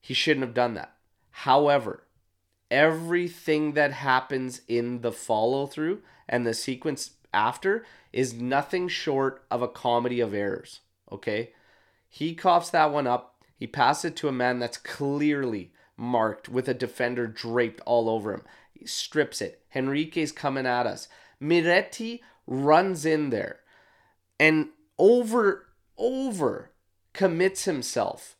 he 0.00 0.14
shouldn't 0.14 0.44
have 0.44 0.54
done 0.54 0.74
that. 0.74 0.94
However, 1.30 2.04
everything 2.70 3.72
that 3.72 3.92
happens 3.92 4.60
in 4.68 5.00
the 5.00 5.12
follow 5.12 5.66
through 5.66 6.02
and 6.28 6.46
the 6.46 6.54
sequence 6.54 7.12
after 7.32 7.84
is 8.12 8.34
nothing 8.34 8.88
short 8.88 9.44
of 9.50 9.62
a 9.62 9.68
comedy 9.68 10.20
of 10.20 10.34
errors. 10.34 10.80
Okay? 11.12 11.52
He 12.08 12.34
coughs 12.34 12.70
that 12.70 12.92
one 12.92 13.06
up. 13.06 13.36
He 13.56 13.66
passes 13.66 14.06
it 14.06 14.16
to 14.16 14.28
a 14.28 14.32
man 14.32 14.58
that's 14.58 14.78
clearly 14.78 15.72
marked 15.96 16.48
with 16.48 16.68
a 16.68 16.74
defender 16.74 17.26
draped 17.26 17.80
all 17.86 18.08
over 18.08 18.32
him. 18.32 18.42
He 18.72 18.86
strips 18.86 19.40
it. 19.42 19.62
Henrique's 19.68 20.32
coming 20.32 20.66
at 20.66 20.86
us. 20.86 21.08
Miretti 21.40 22.20
runs 22.46 23.04
in 23.04 23.30
there 23.30 23.60
and 24.40 24.68
over 24.98 25.68
over 25.96 26.70
commits 27.12 27.64
himself 27.64 28.36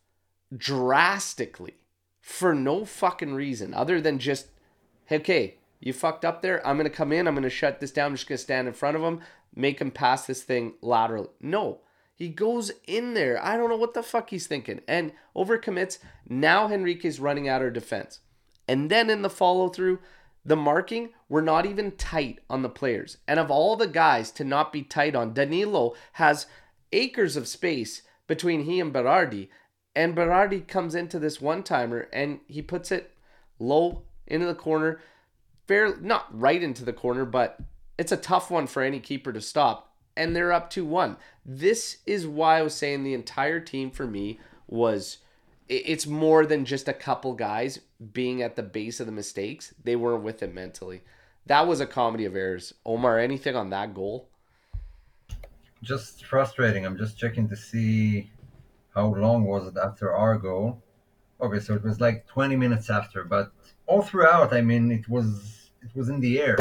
drastically 0.55 1.75
for 2.19 2.53
no 2.53 2.83
fucking 2.83 3.33
reason 3.33 3.73
other 3.73 4.01
than 4.01 4.19
just 4.19 4.47
okay 5.09 5.55
you 5.79 5.93
fucked 5.93 6.25
up 6.25 6.41
there 6.41 6.65
i'm 6.67 6.75
gonna 6.75 6.89
come 6.89 7.13
in 7.13 7.27
i'm 7.27 7.35
gonna 7.35 7.49
shut 7.49 7.79
this 7.79 7.91
down 7.91 8.07
i'm 8.07 8.15
just 8.15 8.27
gonna 8.27 8.37
stand 8.37 8.67
in 8.67 8.73
front 8.73 8.97
of 8.97 9.03
him 9.03 9.21
make 9.55 9.79
him 9.79 9.91
pass 9.91 10.25
this 10.25 10.43
thing 10.43 10.73
laterally 10.81 11.29
no 11.39 11.79
he 12.21 12.29
goes 12.29 12.71
in 12.85 13.13
there 13.13 13.43
i 13.43 13.57
don't 13.57 13.69
know 13.69 13.75
what 13.75 13.93
the 13.93 14.03
fuck 14.03 14.29
he's 14.29 14.47
thinking 14.47 14.81
and 14.87 15.11
overcommits 15.35 15.97
now 16.27 16.67
henrique's 16.67 17.19
running 17.19 17.47
out 17.47 17.61
of 17.61 17.73
defense 17.73 18.19
and 18.67 18.89
then 18.89 19.09
in 19.09 19.21
the 19.21 19.29
follow 19.29 19.69
through 19.69 19.99
The 20.43 20.55
marking 20.55 21.09
were 21.29 21.41
not 21.41 21.65
even 21.65 21.91
tight 21.91 22.39
on 22.49 22.61
the 22.61 22.69
players. 22.69 23.17
And 23.27 23.39
of 23.39 23.51
all 23.51 23.75
the 23.75 23.87
guys 23.87 24.31
to 24.31 24.43
not 24.43 24.73
be 24.73 24.81
tight 24.81 25.15
on, 25.15 25.33
Danilo 25.33 25.93
has 26.13 26.47
acres 26.91 27.35
of 27.35 27.47
space 27.47 28.01
between 28.27 28.63
he 28.63 28.79
and 28.79 28.93
Berardi. 28.93 29.49
And 29.95 30.15
Berardi 30.15 30.67
comes 30.67 30.95
into 30.95 31.19
this 31.19 31.39
one 31.39 31.63
timer 31.63 32.07
and 32.11 32.39
he 32.47 32.61
puts 32.61 32.91
it 32.91 33.11
low 33.59 34.03
into 34.25 34.47
the 34.47 34.55
corner, 34.55 34.99
fair 35.67 35.95
not 35.97 36.27
right 36.31 36.63
into 36.63 36.83
the 36.83 36.93
corner, 36.93 37.25
but 37.25 37.59
it's 37.97 38.11
a 38.11 38.17
tough 38.17 38.49
one 38.49 38.67
for 38.67 38.81
any 38.81 38.99
keeper 38.99 39.31
to 39.31 39.41
stop. 39.41 39.93
And 40.17 40.35
they're 40.35 40.51
up 40.51 40.69
2 40.69 40.85
1. 40.85 41.17
This 41.45 41.97
is 42.05 42.27
why 42.27 42.59
I 42.59 42.61
was 42.61 42.75
saying 42.75 43.03
the 43.03 43.13
entire 43.13 43.59
team 43.59 43.91
for 43.91 44.05
me 44.05 44.39
was 44.67 45.17
it's 45.67 46.05
more 46.05 46.45
than 46.45 46.65
just 46.65 46.87
a 46.87 46.93
couple 46.93 47.33
guys 47.33 47.79
being 48.13 48.41
at 48.41 48.55
the 48.55 48.63
base 48.63 48.99
of 48.99 49.05
the 49.05 49.11
mistakes. 49.11 49.73
They 49.83 49.95
weren't 49.95 50.23
with 50.23 50.43
it 50.43 50.53
mentally. 50.53 51.01
That 51.45 51.67
was 51.67 51.79
a 51.79 51.85
comedy 51.85 52.25
of 52.25 52.35
errors. 52.35 52.73
Omer, 52.85 53.17
anything 53.17 53.55
on 53.55 53.69
that 53.71 53.93
goal? 53.93 54.27
Just 55.81 56.25
frustrating. 56.25 56.85
I'm 56.85 56.97
just 56.97 57.17
checking 57.17 57.49
to 57.49 57.55
see 57.55 58.29
how 58.93 59.07
long 59.15 59.45
was 59.45 59.67
it 59.67 59.77
after 59.81 60.13
our 60.13 60.37
goal. 60.37 60.81
Okay, 61.41 61.59
so 61.59 61.73
it 61.73 61.83
was 61.83 61.99
like 61.99 62.27
20 62.27 62.55
minutes 62.55 62.89
after, 62.89 63.23
but 63.23 63.51
all 63.87 64.01
throughout, 64.01 64.53
I 64.53 64.61
mean, 64.61 64.91
it 64.91 65.09
was 65.09 65.71
it 65.81 65.89
was 65.95 66.09
in 66.09 66.19
the 66.19 66.39
air. 66.39 66.57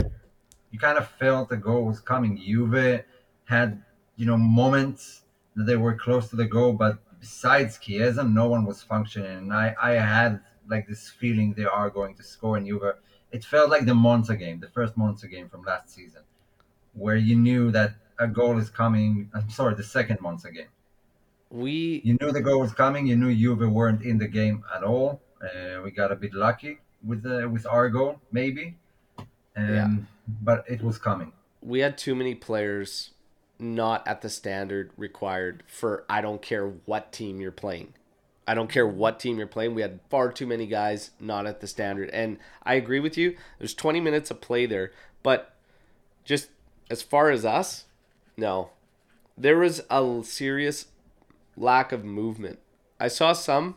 You 0.71 0.79
kind 0.79 0.97
of 0.97 1.09
felt 1.09 1.49
the 1.49 1.57
goal 1.57 1.85
was 1.85 2.01
coming. 2.01 2.39
Juve 2.39 3.05
had, 3.45 3.83
you 4.21 4.27
know, 4.27 4.37
moments 4.37 5.23
that 5.57 5.65
they 5.65 5.77
were 5.77 5.95
close 5.95 6.29
to 6.29 6.37
the 6.37 6.45
goal, 6.45 6.75
but 6.75 6.99
besides 7.21 7.79
Chiesa, 7.79 8.23
no 8.23 8.49
one 8.49 8.67
was 8.67 8.83
functioning. 8.83 9.39
And 9.39 9.51
I, 9.51 9.75
I 9.81 9.93
had 9.93 10.41
like 10.69 10.87
this 10.87 11.09
feeling 11.09 11.55
they 11.55 11.65
are 11.65 11.89
going 11.89 12.15
to 12.17 12.23
score 12.23 12.59
in 12.59 12.67
Juve. 12.67 12.97
It 13.33 13.43
felt 13.45 13.71
like 13.71 13.87
the 13.87 13.95
Monza 13.95 14.37
game, 14.37 14.61
the 14.61 14.69
first 14.69 14.95
Monza 14.95 15.27
game 15.27 15.49
from 15.49 15.63
last 15.63 15.89
season, 15.95 16.21
where 16.93 17.17
you 17.17 17.35
knew 17.35 17.71
that 17.71 17.95
a 18.19 18.29
goal 18.29 18.59
is 18.59 18.69
coming. 18.69 19.31
I'm 19.33 19.49
sorry, 19.49 19.75
the 19.75 19.89
second 19.99 20.19
Monza 20.21 20.51
game. 20.51 20.73
We 21.49 22.03
You 22.05 22.19
knew 22.21 22.31
the 22.31 22.43
goal 22.43 22.61
was 22.61 22.75
coming. 22.75 23.07
You 23.07 23.17
knew 23.17 23.35
Juve 23.35 23.73
weren't 23.73 24.03
in 24.03 24.19
the 24.19 24.29
game 24.29 24.65
at 24.77 24.85
all. 24.85 25.23
Uh, 25.43 25.81
we 25.83 25.93
got 25.93 26.13
a 26.13 26.17
bit 26.17 26.35
lucky 26.35 26.79
with 27.03 27.23
the 27.23 27.49
with 27.49 27.67
our 27.67 27.89
goal, 27.89 28.21
maybe. 28.31 28.77
Um, 29.57 29.75
Yeah. 29.75 29.89
But 30.43 30.65
it 30.69 30.83
was 30.83 30.99
coming. 30.99 31.33
we 31.73 31.81
had 31.81 31.95
too 32.07 32.15
many 32.15 32.35
players 32.35 33.13
not 33.61 34.07
at 34.07 34.23
the 34.23 34.31
standard 34.31 34.91
required 34.97 35.63
for 35.67 36.05
I 36.09 36.21
don't 36.21 36.43
care 36.43 36.67
what 36.67 37.13
team 37.13 37.41
you're 37.41 37.53
playing. 37.53 37.95
I 38.47 38.55
don't 38.55 38.71
care 38.71 38.87
what 38.87 39.21
team 39.21 39.39
you're 39.39 39.47
playing. 39.47 39.75
We 39.75 39.83
had 39.83 40.01
far 40.09 40.33
too 40.33 40.47
many 40.47 40.67
guys 40.67 41.11
not 41.21 41.47
at 41.47 41.61
the 41.61 41.67
standard. 41.67 42.11
And 42.11 42.39
I 42.65 42.75
agree 42.75 42.99
with 42.99 43.17
you. 43.17 43.37
There's 43.59 43.75
20 43.75 44.01
minutes 44.01 44.31
of 44.31 44.41
play 44.41 44.67
there, 44.67 44.93
but 45.23 45.55
just 46.25 46.49
as 46.91 47.03
far 47.03 47.31
as 47.31 47.45
us, 47.45 47.85
no. 48.37 48.71
There 49.39 49.59
was 49.59 49.83
a 49.89 50.23
serious 50.25 50.87
lack 51.57 51.93
of 51.93 52.05
movement. 52.05 52.59
I 52.99 53.09
saw 53.09 53.33
some 53.33 53.77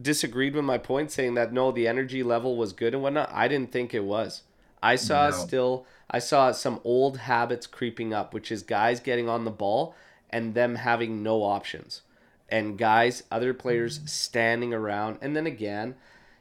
disagreed 0.00 0.54
with 0.54 0.64
my 0.64 0.78
point 0.78 1.10
saying 1.10 1.34
that 1.34 1.52
no, 1.52 1.70
the 1.70 1.86
energy 1.86 2.22
level 2.22 2.56
was 2.56 2.72
good 2.72 2.94
and 2.94 3.02
whatnot. 3.02 3.30
I 3.32 3.48
didn't 3.48 3.72
think 3.72 3.94
it 3.94 4.04
was. 4.04 4.42
I 4.82 4.96
saw 4.96 5.26
No. 5.30 5.36
still 5.36 5.86
I 6.10 6.18
saw 6.18 6.50
some 6.52 6.80
old 6.82 7.18
habits 7.18 7.66
creeping 7.68 8.12
up, 8.12 8.34
which 8.34 8.50
is 8.50 8.62
guys 8.62 8.98
getting 9.00 9.28
on 9.28 9.44
the 9.44 9.50
ball 9.50 9.94
and 10.28 10.54
them 10.54 10.74
having 10.76 11.22
no 11.22 11.42
options. 11.42 12.02
And 12.48 12.76
guys, 12.76 13.22
other 13.30 13.54
players 13.54 14.00
standing 14.06 14.74
around. 14.74 15.18
And 15.20 15.36
then 15.36 15.46
again, 15.46 15.94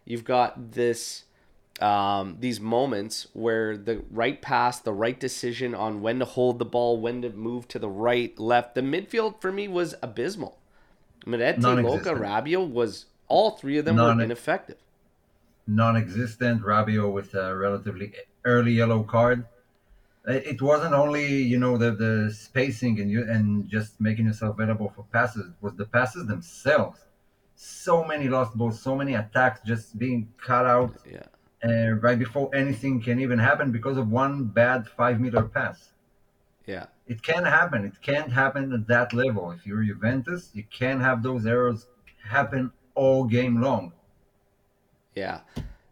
you've 0.05 0.23
got 0.23 0.71
this 0.71 1.25
um, 1.81 2.37
these 2.39 2.59
moments 2.59 3.27
where 3.33 3.77
the 3.77 4.03
right 4.11 4.41
pass, 4.41 4.79
the 4.79 4.91
right 4.91 5.17
decision 5.17 5.73
on 5.75 6.01
when 6.01 6.19
to 6.19 6.25
hold 6.25 6.59
the 6.59 6.65
ball, 6.65 6.99
when 6.99 7.21
to 7.21 7.29
move 7.29 7.67
to 7.69 7.79
the 7.79 7.87
right, 7.87 8.37
left. 8.37 8.75
The 8.75 8.81
midfield 8.81 9.39
for 9.39 9.51
me 9.51 9.67
was 9.69 9.95
abysmal. 10.01 10.57
Miretti, 11.25 11.61
Loca, 11.83 12.09
Rabiot 12.15 12.69
was 12.71 13.05
all 13.29 13.51
three 13.51 13.77
of 13.77 13.85
them 13.85 13.95
Non- 13.97 14.17
were 14.17 14.23
ineffective. 14.23 14.77
non-existent. 15.67 16.63
Rabiot 16.63 17.11
with 17.13 17.33
a 17.35 17.55
relatively 17.55 18.11
early 18.45 18.73
yellow 18.73 19.03
card. 19.03 19.45
It 20.27 20.61
wasn't 20.61 20.93
only 20.93 21.27
you 21.43 21.57
know 21.57 21.77
the 21.77 21.91
the 21.91 22.31
spacing 22.33 22.99
and 22.99 23.09
you 23.09 23.23
and 23.23 23.67
just 23.69 23.99
making 23.99 24.25
yourself 24.27 24.55
available 24.59 24.91
for 24.95 25.03
passes. 25.11 25.47
It 25.47 25.53
was 25.61 25.73
the 25.75 25.85
passes 25.85 26.27
themselves. 26.27 26.99
So 27.55 28.03
many 28.05 28.27
lost 28.29 28.55
balls, 28.57 28.79
so 28.81 28.95
many 28.95 29.15
attacks 29.15 29.61
just 29.65 29.97
being 29.97 30.29
cut 30.37 30.65
out 30.65 30.95
Yeah. 31.05 31.23
uh, 31.67 31.91
right 31.99 32.17
before 32.19 32.49
anything 32.53 33.01
can 33.01 33.19
even 33.19 33.39
happen 33.39 33.71
because 33.71 33.97
of 33.97 34.09
one 34.11 34.45
bad 34.45 34.87
five 34.87 35.19
meter 35.19 35.43
pass. 35.43 35.91
Yeah. 36.65 36.85
It 37.07 37.23
can 37.23 37.43
happen. 37.43 37.83
It 37.85 37.99
can't 38.01 38.31
happen 38.31 38.71
at 38.73 38.87
that 38.87 39.13
level. 39.13 39.51
If 39.51 39.65
you're 39.65 39.83
Juventus, 39.83 40.51
you 40.53 40.63
can't 40.69 41.01
have 41.01 41.23
those 41.23 41.45
errors 41.47 41.87
happen 42.23 42.71
all 42.93 43.23
game 43.23 43.59
long. 43.61 43.93
Yeah. 45.15 45.41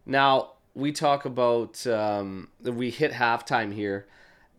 Now 0.06 0.54
we 0.78 0.92
talk 0.92 1.26
about 1.26 1.86
um, 1.88 2.50
we 2.62 2.92
hit 2.92 3.12
halftime 3.12 3.74
here 3.74 4.06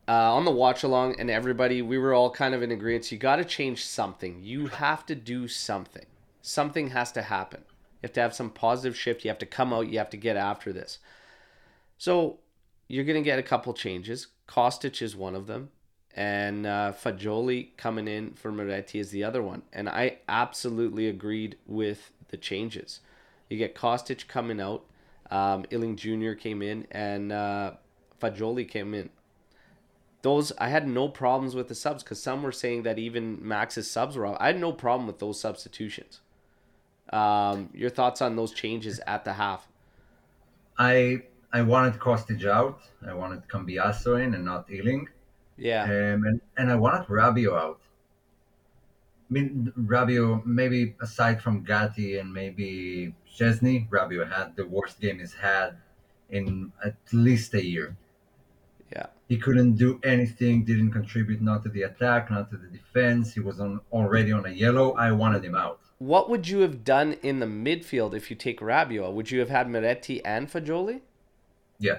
uh, 0.09 0.35
on 0.35 0.45
the 0.45 0.51
watch 0.51 0.83
along, 0.83 1.15
and 1.21 1.31
everybody 1.31 1.81
we 1.81 1.97
were 1.97 2.13
all 2.13 2.29
kind 2.29 2.55
of 2.55 2.63
in 2.63 2.73
agreement. 2.73 3.13
You 3.13 3.19
got 3.19 3.37
to 3.37 3.45
change 3.45 3.85
something. 3.85 4.41
You 4.43 4.67
have 4.67 5.07
to 5.07 5.15
do 5.15 5.47
something. 5.47 6.07
Something 6.43 6.91
has 6.91 7.13
to 7.13 7.23
happen. 7.23 7.61
You 7.69 8.09
have 8.09 8.13
to 8.15 8.21
have 8.21 8.35
some 8.35 8.51
positive 8.51 8.99
shift. 8.99 9.25
You 9.25 9.31
have 9.31 9.39
to 9.39 9.47
come 9.47 9.73
out. 9.73 9.89
You 9.89 9.99
have 9.99 10.11
to 10.11 10.17
get 10.17 10.37
after 10.37 10.73
this. 10.73 10.99
So 11.99 12.41
you're 12.89 13.05
gonna 13.05 13.23
get 13.23 13.39
a 13.39 13.45
couple 13.45 13.73
changes. 13.73 14.27
Kostic 14.49 15.01
is 15.01 15.15
one 15.15 15.37
of 15.37 15.47
them, 15.47 15.71
and 16.17 16.67
uh, 16.67 16.93
Fagioli 17.01 17.77
coming 17.77 18.09
in 18.09 18.33
for 18.33 18.51
Miretti 18.51 18.99
is 18.99 19.11
the 19.11 19.23
other 19.23 19.43
one. 19.43 19.63
And 19.73 19.89
I 19.89 20.19
absolutely 20.29 21.07
agreed 21.07 21.59
with 21.65 22.11
the 22.29 22.37
changes. 22.37 23.01
You 23.49 23.57
get 23.57 23.77
Kostic 23.77 24.27
coming 24.27 24.61
out. 24.61 24.85
Um, 25.31 25.65
Iling-Junior 25.73 26.35
came 26.37 26.63
in, 26.63 26.87
and 26.91 27.33
uh, 27.33 27.73
Fagioli 28.21 28.69
came 28.69 28.95
in. 28.95 29.11
Those 30.23 30.53
I 30.59 30.69
had 30.69 30.89
no 30.89 31.09
problems 31.09 31.55
with 31.55 31.69
the 31.69 31.75
subs 31.75 32.03
because 32.03 32.21
some 32.23 32.43
were 32.43 32.53
saying 32.53 32.83
that 32.83 32.99
even 32.99 33.47
Max's 33.47 33.91
subs 33.91 34.17
were. 34.17 34.27
Off. 34.27 34.37
I 34.41 34.49
had 34.49 34.61
no 34.61 34.73
problem 34.73 35.07
with 35.07 35.19
those 35.21 35.41
substitutions. 35.41 36.21
Um, 37.13 37.71
your 37.73 37.91
thoughts 37.91 38.21
on 38.21 38.37
those 38.37 38.53
changes 38.53 39.01
at 39.07 39.25
the 39.25 39.35
half? 39.35 39.69
I 40.79 41.23
I 41.53 41.63
wanted 41.63 41.99
Kostic 42.01 42.45
out. 42.47 42.81
I 43.07 43.15
wanted 43.15 43.47
Cambiaso 43.49 44.23
in 44.23 44.35
and 44.35 44.45
not 44.45 44.69
Iling. 44.71 45.09
Yeah, 45.57 45.85
Um, 45.85 46.25
and, 46.25 46.41
and 46.57 46.71
I 46.71 46.77
wanted 46.77 47.09
Rabiot 47.09 47.53
out. 47.59 47.81
I 49.31 49.33
mean, 49.33 49.73
Rabiot, 49.77 50.45
maybe 50.47 50.97
aside 51.01 51.43
from 51.43 51.63
Gatti 51.65 52.19
and 52.19 52.33
maybe 52.33 53.15
Szczesny, 53.39 53.89
Rabiot 53.91 54.31
had 54.33 54.57
the 54.57 54.67
worst 54.67 55.01
game 55.01 55.19
he's 55.21 55.35
had 55.35 55.77
in 56.31 56.73
at 56.85 56.97
least 57.13 57.55
a 57.55 57.65
year. 57.65 57.97
yeah. 58.93 59.07
He 59.29 59.37
couldn't 59.37 59.77
do 59.77 60.01
anything, 60.03 60.65
didn't 60.65 60.91
contribute 60.93 61.43
not 61.43 61.63
to 61.63 61.69
the 61.69 61.83
attack, 61.83 62.31
not 62.31 62.51
to 62.51 62.57
the 62.57 62.67
defense. 62.69 63.35
He 63.35 63.41
was 63.41 63.61
on 63.61 63.81
already 63.93 64.33
on 64.33 64.47
a 64.47 64.51
yellow. 64.51 64.93
I 64.95 65.13
wanted 65.13 65.45
him 65.45 65.55
out. 65.55 65.81
What 65.99 66.31
would 66.31 66.49
you 66.49 66.61
have 66.61 66.85
done 66.85 67.17
in 67.23 67.39
the 67.41 67.47
midfield 67.47 68.15
if 68.15 68.31
you 68.31 68.37
take 68.37 68.61
Rabiot? 68.61 69.13
Would 69.13 69.31
you 69.31 69.41
have 69.41 69.51
had 69.51 69.67
Miretti 69.69 70.21
and 70.25 70.51
Fagioli? 70.51 71.01
Yeah. 71.79 71.99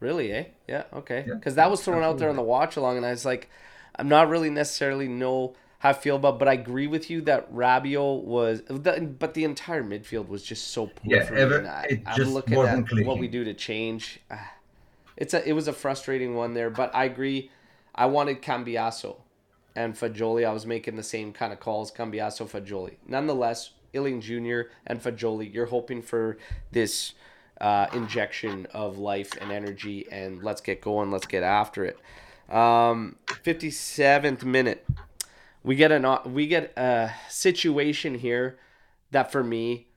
Really, 0.00 0.32
eh? 0.32 0.44
Yeah, 0.68 0.84
okay. 0.92 1.24
Yeah, 1.26 1.34
Because 1.34 1.54
that 1.54 1.70
was 1.70 1.82
thrown 1.82 2.02
out 2.02 2.18
there 2.18 2.28
on 2.28 2.36
the 2.36 2.42
watch 2.42 2.76
along, 2.76 2.96
and 2.96 3.06
I 3.06 3.10
was 3.10 3.24
like, 3.24 3.48
I'm 3.96 4.08
not 4.08 4.28
really 4.28 4.50
necessarily 4.50 5.08
know 5.08 5.54
how 5.82 5.88
I 5.90 5.94
feel 5.94 6.14
about, 6.14 6.38
but 6.38 6.46
I 6.46 6.52
agree 6.52 6.86
with 6.86 7.10
you 7.10 7.22
that 7.22 7.52
Rabiot 7.52 8.22
was, 8.22 8.62
the, 8.68 9.00
but 9.18 9.34
the 9.34 9.42
entire 9.42 9.82
midfield 9.82 10.28
was 10.28 10.44
just 10.44 10.68
so 10.68 10.86
poor 10.86 11.16
Yeah, 11.16 11.24
for 11.24 11.34
ever-. 11.34 11.66
I, 11.66 12.00
just 12.14 12.30
looking 12.30 12.56
at 12.56 12.88
what 13.04 13.18
we 13.18 13.26
do 13.26 13.42
to 13.42 13.52
change. 13.52 14.20
Ah, 14.30 14.52
It's 15.16 15.34
a, 15.34 15.44
it 15.46 15.54
was 15.54 15.66
a 15.66 15.72
frustrating 15.72 16.36
one 16.36 16.54
there, 16.54 16.70
but 16.70 16.94
I 16.94 17.06
agree. 17.06 17.50
I 17.96 18.06
wanted 18.06 18.42
Cambiaso 18.42 19.16
and 19.74 19.94
Fagioli. 19.94 20.46
I 20.46 20.52
was 20.52 20.66
making 20.66 20.94
the 20.94 21.02
same 21.02 21.32
kind 21.32 21.52
of 21.52 21.58
calls, 21.58 21.90
Cambiaso, 21.90 22.48
Fagioli. 22.48 22.94
Nonetheless, 23.08 23.72
Iling-Junior 23.92 24.70
and 24.86 25.02
Fagioli, 25.02 25.52
you're 25.52 25.66
hoping 25.66 26.00
for 26.00 26.38
this 26.70 27.14
uh, 27.60 27.88
injection 27.92 28.68
of 28.72 28.98
life 28.98 29.32
and 29.40 29.50
energy, 29.50 30.06
and 30.12 30.44
let's 30.44 30.60
get 30.60 30.80
going. 30.80 31.10
Let's 31.10 31.26
get 31.26 31.42
after 31.42 31.84
it. 31.84 31.98
Um, 32.48 33.16
57th 33.26 34.44
minute, 34.44 34.86
we 35.62 35.76
get 35.76 35.92
an 35.92 36.06
we 36.32 36.46
get 36.46 36.72
a 36.76 37.12
situation 37.28 38.14
here 38.16 38.58
that 39.10 39.30
for 39.30 39.44
me 39.44 39.88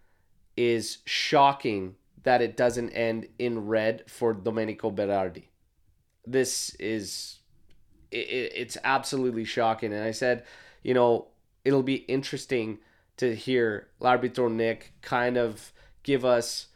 is 0.58 1.00
shocking 1.06 1.96
that 2.24 2.42
it 2.42 2.58
doesn't 2.58 2.90
end 2.92 3.28
in 3.38 3.66
red 3.68 4.04
for 4.10 4.34
Domenico 4.34 4.90
Berardi. 4.92 5.46
This 6.26 6.76
is 6.76 7.40
it, 8.12 8.28
it- 8.30 8.54
it's 8.56 8.78
absolutely 8.84 9.46
shocking 9.46 9.94
and 9.94 10.04
I 10.04 10.12
said, 10.12 10.44
you 10.84 10.94
know, 10.94 11.28
it'll 11.64 11.84
be 11.84 11.96
interesting 12.08 12.80
to 13.18 13.36
hear 13.36 13.88
L'Arbitro 14.00 14.52
Nick 14.52 14.94
kind 15.02 15.38
of 15.38 15.72
give 16.04 16.26
us 16.26 16.68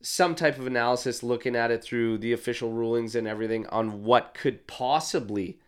some 0.00 0.34
type 0.34 0.58
of 0.58 0.66
analysis 0.66 1.22
looking 1.22 1.56
at 1.56 1.70
it 1.70 1.82
through 1.82 2.18
the 2.18 2.32
official 2.32 2.72
rulings 2.72 3.14
and 3.14 3.26
everything 3.26 3.66
on 3.68 4.04
what 4.04 4.34
could 4.34 4.66
possibly 4.66 5.58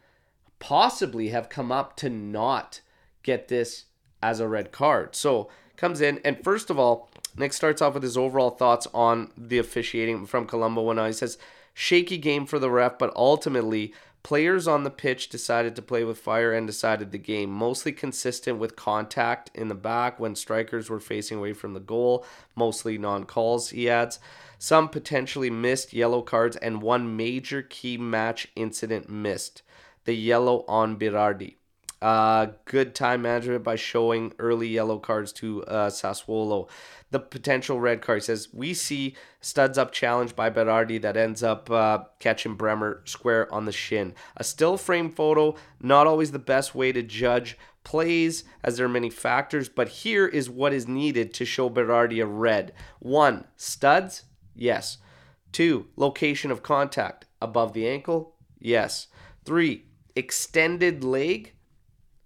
possibly 0.59 1.29
have 1.29 1.49
come 1.49 1.71
up 1.71 1.97
to 1.97 2.09
not 2.09 2.81
get 3.23 3.49
this 3.49 3.85
as 4.23 4.41
a 4.41 4.49
red 4.49 4.73
card. 4.73 5.15
So 5.15 5.49
comes 5.77 6.00
in 6.00 6.21
and 6.25 6.43
first 6.43 6.71
of 6.71 6.79
all, 6.79 7.11
Nick 7.37 7.53
starts 7.53 7.81
off 7.81 7.95
with 7.95 8.03
his 8.03 8.17
overall 8.17 8.50
thoughts 8.50 8.88
on 8.93 9.31
the 9.37 9.59
officiating 9.59 10.27
from 10.27 10.47
Colombo 10.47 10.83
when 10.83 10.99
he 10.99 11.12
says 11.12 11.38
shaky 11.73 12.19
game 12.19 12.47
for 12.47 12.59
the 12.59 12.71
ref, 12.71 12.99
but 12.99 13.15
ultimately 13.15 13.93
players 14.25 14.67
on 14.67 14.83
the 14.83 14.91
pitch 14.91 15.29
decided 15.29 15.77
to 15.77 15.83
play 15.83 16.03
with 16.03 16.19
fire 16.19 16.53
and 16.53 16.67
decided 16.67 17.12
the 17.12 17.19
game. 17.19 17.50
Mostly 17.50 17.93
consistent 17.93 18.59
with 18.59 18.75
contact 18.75 19.50
in 19.55 19.69
the 19.69 19.75
back 19.77 20.19
when 20.19 20.35
strikers 20.35 20.91
were 20.91 21.00
facing 21.00 21.38
away 21.38 21.53
from 21.53 21.75
the 21.75 21.81
goal, 21.81 22.27
mostly 22.57 22.99
non 22.99 23.25
calls, 23.25 23.71
he 23.71 23.88
adds. 23.88 24.19
Some 24.59 24.88
potentially 24.88 25.50
missed 25.50 25.93
yellow 25.93 26.23
cards 26.23 26.57
and 26.57 26.83
one 26.83 27.17
major 27.17 27.62
key 27.62 27.97
match 27.97 28.49
incident 28.57 29.09
missed 29.09 29.62
the 30.09 30.17
yellow 30.17 30.65
on 30.67 30.99
Berardi. 30.99 31.57
Uh, 32.00 32.47
good 32.65 32.95
time 32.95 33.21
management 33.21 33.62
by 33.62 33.77
showing 33.77 34.33
early 34.38 34.67
yellow 34.67 34.99
cards 34.99 35.35
to 35.35 35.62
uh, 35.65 35.91
Sassuolo. 35.91 36.71
The 37.11 37.21
potential 37.21 37.79
red 37.79 38.00
card 38.00 38.23
says 38.23 38.49
we 38.50 38.73
see 38.73 39.17
studs 39.43 39.77
up 39.77 39.93
challenge 39.93 40.35
by 40.35 40.49
Berardi 40.49 40.99
that 41.03 41.19
ends 41.19 41.43
up 41.43 41.71
uh, 41.71 42.05
catching 42.21 42.55
Bremer 42.55 43.03
square 43.05 43.53
on 43.53 43.67
the 43.67 43.73
shin. 43.73 44.15
A 44.38 44.45
still 44.45 44.79
frame 44.79 45.11
photo, 45.11 45.57
not 45.79 46.07
always 46.07 46.33
the 46.33 46.38
best 46.38 46.75
way 46.75 46.91
to 46.91 47.03
judge 47.03 47.59
plays 47.85 48.45
as 48.65 48.79
there 48.79 48.87
are 48.87 48.88
many 48.88 49.11
factors, 49.11 49.69
but 49.69 49.88
here 49.88 50.27
is 50.27 50.49
what 50.49 50.73
is 50.73 50.88
needed 50.88 51.35
to 51.35 51.45
show 51.45 51.69
Berardi 51.69 52.23
a 52.23 52.27
red. 52.27 52.73
One, 52.99 53.45
studs, 53.59 54.23
yes. 54.55 54.97
Two, 55.53 55.88
location 55.97 56.50
of 56.50 56.62
contact 56.62 57.27
above 57.43 57.75
the 57.75 57.87
ankle, 57.87 58.37
yes. 58.59 59.09
Three, 59.45 59.85
extended 60.19 61.03
leg 61.03 61.55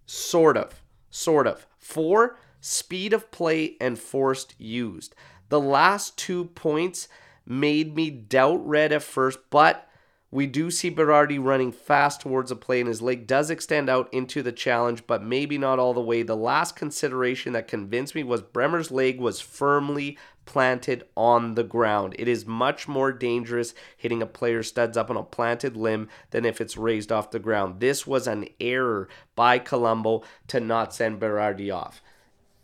Sort 0.06 0.56
of. 0.56 0.82
Sort 1.10 1.46
of. 1.46 1.66
Four, 1.78 2.38
speed 2.60 3.12
of 3.12 3.30
play 3.30 3.76
and 3.80 3.98
forced 3.98 4.54
used. 4.58 5.14
The 5.48 5.60
last 5.60 6.18
two 6.18 6.46
points 6.46 7.08
made 7.46 7.96
me 7.96 8.10
doubt 8.10 8.66
red 8.66 8.92
at 8.92 9.02
first, 9.02 9.38
but 9.50 9.88
we 10.30 10.46
do 10.46 10.70
see 10.70 10.90
Berardi 10.90 11.42
running 11.42 11.72
fast 11.72 12.22
towards 12.22 12.50
a 12.50 12.56
play, 12.56 12.80
and 12.80 12.88
his 12.88 13.02
leg 13.02 13.26
does 13.26 13.50
extend 13.50 13.90
out 13.90 14.12
into 14.12 14.42
the 14.42 14.52
challenge, 14.52 15.06
but 15.06 15.22
maybe 15.22 15.58
not 15.58 15.78
all 15.78 15.92
the 15.92 16.00
way. 16.00 16.22
The 16.22 16.36
last 16.36 16.76
consideration 16.76 17.52
that 17.52 17.68
convinced 17.68 18.14
me 18.14 18.22
was 18.22 18.40
Bremer's 18.40 18.90
leg 18.90 19.20
was 19.20 19.40
firmly 19.40 20.16
planted 20.44 21.04
on 21.16 21.54
the 21.54 21.64
ground. 21.64 22.14
It 22.18 22.28
is 22.28 22.46
much 22.46 22.88
more 22.88 23.12
dangerous 23.12 23.74
hitting 23.96 24.22
a 24.22 24.26
player 24.26 24.62
studs 24.62 24.96
up 24.96 25.10
on 25.10 25.16
a 25.16 25.22
planted 25.22 25.76
limb 25.76 26.08
than 26.30 26.44
if 26.44 26.60
it's 26.60 26.76
raised 26.76 27.12
off 27.12 27.30
the 27.30 27.38
ground. 27.38 27.80
This 27.80 28.06
was 28.06 28.26
an 28.26 28.48
error 28.60 29.08
by 29.34 29.58
Colombo 29.58 30.22
to 30.48 30.60
not 30.60 30.94
send 30.94 31.20
Berardi 31.20 31.74
off. 31.74 32.02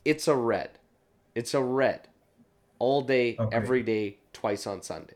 It's 0.04 0.28
a 0.28 0.34
red. 0.36 0.70
It's 1.34 1.54
a 1.54 1.62
red. 1.62 2.08
All 2.78 3.02
day, 3.02 3.36
okay. 3.38 3.56
every 3.56 3.82
day, 3.82 4.18
twice 4.32 4.66
on 4.66 4.82
Sunday. 4.82 5.14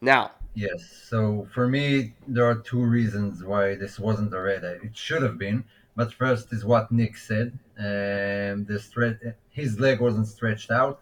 Now, 0.00 0.32
Yes. 0.54 0.90
So 1.08 1.46
for 1.54 1.68
me, 1.68 2.14
there 2.26 2.44
are 2.44 2.56
two 2.56 2.82
reasons 2.82 3.44
why 3.44 3.76
this 3.76 3.96
wasn't 3.98 4.34
a 4.34 4.40
red. 4.40 4.64
It 4.64 4.96
should 4.96 5.22
have 5.22 5.38
been. 5.38 5.62
But 5.94 6.12
first 6.12 6.52
is 6.52 6.64
what 6.64 6.90
Nick 6.90 7.16
said. 7.16 7.58
Um, 7.78 8.64
the 8.64 8.78
stre- 8.78 9.34
his 9.50 9.78
leg 9.78 10.00
wasn't 10.00 10.26
stretched 10.26 10.72
out. 10.72 11.00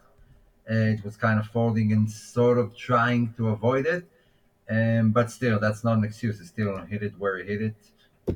Uh, 0.69 0.95
it 0.95 1.03
was 1.03 1.15
kind 1.15 1.39
of 1.39 1.45
folding 1.47 1.93
and 1.93 2.09
sort 2.09 2.57
of 2.57 2.75
trying 2.75 3.33
to 3.37 3.49
avoid 3.49 3.85
it. 3.85 4.05
Um, 4.69 5.11
but 5.11 5.31
still, 5.31 5.59
that's 5.59 5.83
not 5.83 5.97
an 5.97 6.03
excuse. 6.03 6.39
He 6.39 6.45
still 6.45 6.77
hit 6.85 7.03
it 7.03 7.13
where 7.17 7.37
he 7.37 7.47
hit 7.47 7.61
it. 7.61 7.75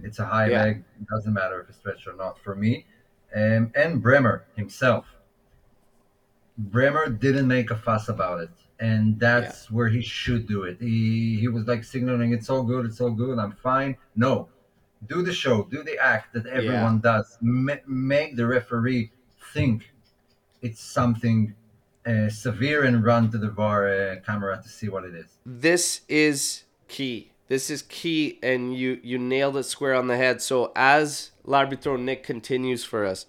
It's 0.03 0.19
a 0.19 0.25
high 0.25 0.49
yeah. 0.49 0.63
leg. 0.63 0.83
It 1.01 1.07
doesn't 1.09 1.33
matter 1.33 1.59
if 1.61 1.69
it's 1.69 1.77
stretched 1.77 2.07
or 2.07 2.15
not 2.15 2.39
for 2.39 2.55
me. 2.55 2.85
Um, 3.35 3.71
and 3.75 4.01
Bremer 4.01 4.45
himself. 4.55 5.05
Bremer 6.57 7.09
didn't 7.09 7.47
make 7.47 7.71
a 7.71 7.75
fuss 7.75 8.07
about 8.07 8.39
it. 8.39 8.49
And 8.79 9.19
that's 9.19 9.67
yeah. 9.69 9.75
where 9.75 9.89
he 9.89 10.01
should 10.01 10.47
do 10.47 10.63
it. 10.63 10.77
He, 10.79 11.37
he 11.39 11.47
was 11.47 11.67
like 11.67 11.83
signaling, 11.83 12.33
it's 12.33 12.49
all 12.49 12.63
good, 12.63 12.85
it's 12.85 12.99
all 12.99 13.11
good, 13.11 13.37
I'm 13.37 13.51
fine. 13.51 13.95
No, 14.15 14.47
do 15.07 15.21
the 15.21 15.33
show, 15.33 15.63
do 15.63 15.83
the 15.83 15.99
act 15.99 16.33
that 16.33 16.47
everyone 16.47 17.01
yeah. 17.03 17.17
does. 17.17 17.37
Ma- 17.41 17.85
make 17.85 18.35
the 18.35 18.47
referee 18.47 19.11
think 19.53 19.91
it's 20.61 20.81
something 20.81 21.53
severe 22.29 22.83
and 22.83 23.03
run 23.03 23.29
to 23.31 23.37
the 23.37 23.49
VAR 23.49 23.87
uh, 23.87 24.15
camera 24.25 24.59
to 24.61 24.69
see 24.69 24.89
what 24.89 25.03
it 25.03 25.15
is. 25.15 25.37
This 25.45 26.01
is 26.07 26.63
key. 26.87 27.31
This 27.47 27.69
is 27.69 27.81
key, 27.81 28.39
and 28.41 28.73
you 28.75 28.99
you 29.03 29.17
nailed 29.17 29.57
it 29.57 29.63
square 29.63 29.93
on 29.93 30.07
the 30.07 30.15
head. 30.15 30.41
So 30.41 30.71
as 30.75 31.31
L'Arbitro 31.43 31.99
Nick 31.99 32.23
continues 32.23 32.85
for 32.85 33.05
us, 33.05 33.25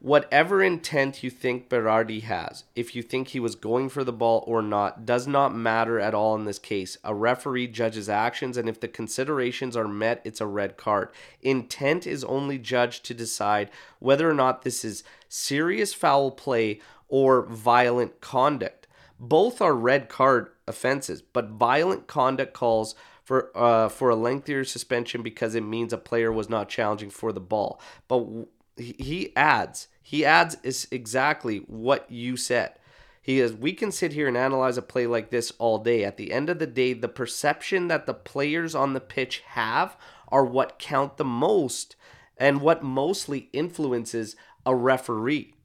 whatever 0.00 0.62
intent 0.62 1.22
you 1.22 1.28
think 1.30 1.68
Berardi 1.68 2.22
has, 2.22 2.64
if 2.74 2.94
you 2.94 3.02
think 3.02 3.28
he 3.28 3.40
was 3.40 3.54
going 3.54 3.88
for 3.88 4.04
the 4.04 4.12
ball 4.12 4.44
or 4.46 4.62
not, 4.62 5.04
does 5.04 5.26
not 5.26 5.54
matter 5.54 6.00
at 6.00 6.14
all 6.14 6.34
in 6.36 6.44
this 6.44 6.58
case. 6.58 6.96
A 7.04 7.14
referee 7.14 7.66
judges 7.66 8.08
actions, 8.08 8.56
and 8.56 8.68
if 8.68 8.80
the 8.80 8.88
considerations 8.88 9.76
are 9.76 9.88
met, 9.88 10.22
it's 10.24 10.40
a 10.40 10.46
red 10.46 10.76
card. 10.76 11.10
Intent 11.42 12.06
is 12.06 12.24
only 12.24 12.58
judged 12.58 13.04
to 13.04 13.14
decide 13.14 13.70
whether 13.98 14.30
or 14.30 14.34
not 14.34 14.62
this 14.62 14.84
is 14.84 15.04
serious 15.28 15.92
foul 15.92 16.30
play 16.30 16.80
or 17.08 17.46
violent 17.46 18.20
conduct. 18.20 18.86
Both 19.18 19.60
are 19.60 19.74
red 19.74 20.08
card 20.08 20.50
offenses, 20.66 21.22
but 21.22 21.50
violent 21.50 22.06
conduct 22.06 22.52
calls 22.52 22.94
for 23.22 23.50
uh, 23.56 23.88
for 23.88 24.10
a 24.10 24.16
lengthier 24.16 24.64
suspension 24.64 25.22
because 25.22 25.54
it 25.54 25.62
means 25.62 25.92
a 25.92 25.98
player 25.98 26.30
was 26.30 26.48
not 26.48 26.68
challenging 26.68 27.10
for 27.10 27.32
the 27.32 27.40
ball. 27.40 27.80
But 28.08 28.24
he 28.76 29.32
adds, 29.34 29.88
he 30.02 30.24
adds 30.24 30.56
is 30.62 30.86
exactly 30.90 31.58
what 31.66 32.10
you 32.10 32.36
said. 32.36 32.74
He 33.20 33.40
is, 33.40 33.52
we 33.52 33.72
can 33.72 33.90
sit 33.90 34.12
here 34.12 34.28
and 34.28 34.36
analyze 34.36 34.78
a 34.78 34.82
play 34.82 35.08
like 35.08 35.30
this 35.30 35.50
all 35.58 35.78
day. 35.78 36.04
At 36.04 36.16
the 36.16 36.30
end 36.30 36.48
of 36.48 36.60
the 36.60 36.66
day, 36.66 36.92
the 36.92 37.08
perception 37.08 37.88
that 37.88 38.06
the 38.06 38.14
players 38.14 38.72
on 38.72 38.92
the 38.92 39.00
pitch 39.00 39.42
have 39.48 39.96
are 40.28 40.44
what 40.44 40.78
count 40.78 41.16
the 41.16 41.24
most 41.24 41.96
and 42.36 42.60
what 42.60 42.84
mostly 42.84 43.48
influences 43.52 44.36
a 44.64 44.76
referee. 44.76 45.55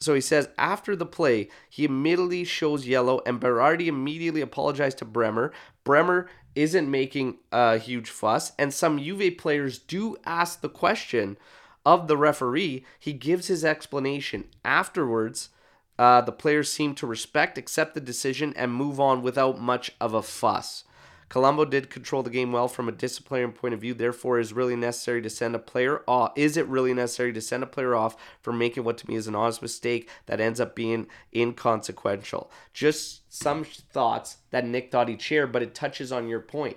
So 0.00 0.14
he 0.14 0.20
says 0.20 0.48
after 0.58 0.94
the 0.94 1.06
play, 1.06 1.48
he 1.70 1.84
immediately 1.84 2.44
shows 2.44 2.86
yellow, 2.86 3.22
and 3.24 3.40
Berardi 3.40 3.86
immediately 3.86 4.40
apologized 4.40 4.98
to 4.98 5.04
Bremer. 5.04 5.52
Bremer 5.84 6.28
isn't 6.54 6.90
making 6.90 7.38
a 7.52 7.78
huge 7.78 8.10
fuss, 8.10 8.52
and 8.58 8.72
some 8.72 8.98
Juve 8.98 9.36
players 9.38 9.78
do 9.78 10.16
ask 10.24 10.60
the 10.60 10.68
question 10.68 11.36
of 11.84 12.08
the 12.08 12.16
referee. 12.16 12.84
He 12.98 13.12
gives 13.12 13.46
his 13.46 13.64
explanation 13.64 14.46
afterwards. 14.64 15.50
Uh, 15.98 16.20
the 16.20 16.32
players 16.32 16.70
seem 16.70 16.94
to 16.96 17.06
respect, 17.06 17.56
accept 17.56 17.94
the 17.94 18.00
decision, 18.00 18.52
and 18.56 18.72
move 18.74 19.00
on 19.00 19.22
without 19.22 19.60
much 19.60 19.92
of 20.00 20.12
a 20.12 20.22
fuss. 20.22 20.84
Colombo 21.28 21.64
did 21.64 21.90
control 21.90 22.22
the 22.22 22.30
game 22.30 22.52
well 22.52 22.68
from 22.68 22.88
a 22.88 22.92
disciplinary 22.92 23.50
point 23.50 23.74
of 23.74 23.80
view. 23.80 23.94
Therefore, 23.94 24.38
is 24.38 24.52
really 24.52 24.76
necessary 24.76 25.20
to 25.22 25.30
send 25.30 25.54
a 25.54 25.58
player 25.58 26.02
off. 26.06 26.32
Is 26.36 26.56
it 26.56 26.66
really 26.68 26.94
necessary 26.94 27.32
to 27.32 27.40
send 27.40 27.62
a 27.62 27.66
player 27.66 27.94
off 27.94 28.16
for 28.40 28.52
making 28.52 28.84
what 28.84 28.96
to 28.98 29.08
me 29.08 29.16
is 29.16 29.26
an 29.26 29.34
honest 29.34 29.60
mistake 29.60 30.08
that 30.26 30.40
ends 30.40 30.60
up 30.60 30.76
being 30.76 31.08
inconsequential? 31.34 32.50
Just 32.72 33.32
some 33.32 33.64
thoughts 33.64 34.38
that 34.50 34.64
Nick 34.66 34.92
thought 34.92 35.08
he'd 35.08 35.20
share, 35.20 35.46
but 35.46 35.62
it 35.62 35.74
touches 35.74 36.12
on 36.12 36.28
your 36.28 36.40
point. 36.40 36.76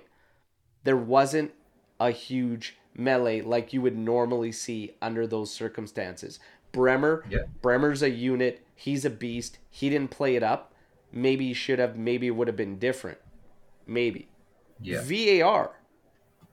There 0.82 0.96
wasn't 0.96 1.52
a 2.00 2.10
huge 2.10 2.76
melee 2.94 3.42
like 3.42 3.72
you 3.72 3.82
would 3.82 3.96
normally 3.96 4.50
see 4.50 4.92
under 5.00 5.26
those 5.26 5.52
circumstances. 5.52 6.40
Bremer, 6.72 7.24
yeah. 7.28 7.44
Bremer's 7.62 8.02
a 8.02 8.10
unit. 8.10 8.64
He's 8.74 9.04
a 9.04 9.10
beast. 9.10 9.58
He 9.70 9.90
didn't 9.90 10.10
play 10.10 10.36
it 10.36 10.42
up. 10.42 10.72
Maybe 11.12 11.48
he 11.48 11.54
should 11.54 11.78
have. 11.78 11.96
Maybe 11.96 12.26
it 12.26 12.30
would 12.30 12.48
have 12.48 12.56
been 12.56 12.78
different. 12.78 13.18
Maybe. 13.86 14.28
Yeah. 14.80 15.02
VAR. 15.02 15.72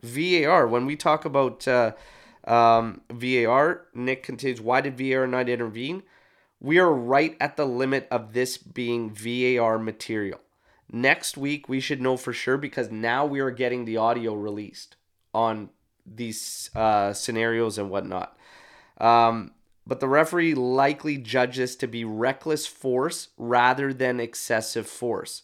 VAR. 0.03 0.67
When 0.67 0.85
we 0.85 0.95
talk 0.95 1.25
about 1.25 1.67
uh, 1.67 1.93
um, 2.45 3.01
VAR, 3.09 3.85
Nick 3.93 4.23
continues, 4.23 4.61
why 4.61 4.81
did 4.81 4.97
VAR 4.97 5.27
not 5.27 5.49
intervene? 5.49 6.03
We 6.59 6.79
are 6.79 6.91
right 6.91 7.37
at 7.39 7.55
the 7.55 7.65
limit 7.65 8.07
of 8.09 8.33
this 8.33 8.57
being 8.57 9.11
VAR 9.11 9.77
material. 9.77 10.39
Next 10.91 11.37
week, 11.37 11.67
we 11.67 11.79
should 11.79 12.01
know 12.01 12.17
for 12.17 12.33
sure 12.33 12.57
because 12.57 12.89
now 12.89 13.25
we 13.25 13.39
are 13.39 13.51
getting 13.51 13.85
the 13.85 13.97
audio 13.97 14.33
released 14.33 14.95
on 15.33 15.69
these 16.05 16.69
uh, 16.75 17.13
scenarios 17.13 17.77
and 17.77 17.89
whatnot. 17.89 18.37
Um, 18.99 19.51
but 19.85 19.99
the 19.99 20.07
referee 20.07 20.53
likely 20.53 21.17
judges 21.17 21.75
to 21.77 21.87
be 21.87 22.03
reckless 22.03 22.65
force 22.65 23.29
rather 23.37 23.93
than 23.93 24.19
excessive 24.19 24.87
force. 24.87 25.43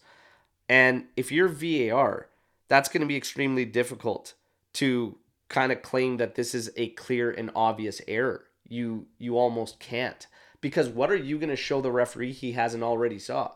And 0.68 1.06
if 1.16 1.32
you're 1.32 1.48
VAR, 1.48 2.28
that's 2.74 2.90
going 2.90 3.02
to 3.02 3.08
be 3.08 3.16
extremely 3.16 3.66
difficult 3.66 4.34
to 4.74 5.16
kind 5.48 5.72
of 5.72 5.84
claim 5.84 6.18
that 6.18 6.34
this 6.34 6.56
is 6.56 6.72
a 6.76 6.88
clear 6.90 7.30
and 7.30 7.52
obvious 7.54 8.02
error. 8.08 8.46
You 8.68 9.06
you 9.20 9.38
almost 9.38 9.80
can't 9.80 10.26
because 10.60 10.90
what 10.90 11.12
are 11.12 11.16
you 11.16 11.38
going 11.38 11.52
to 11.52 11.56
show 11.56 11.82
the 11.82 11.92
referee 11.92 12.32
he 12.32 12.54
hasn't 12.54 12.82
already 12.82 13.20
saw? 13.20 13.52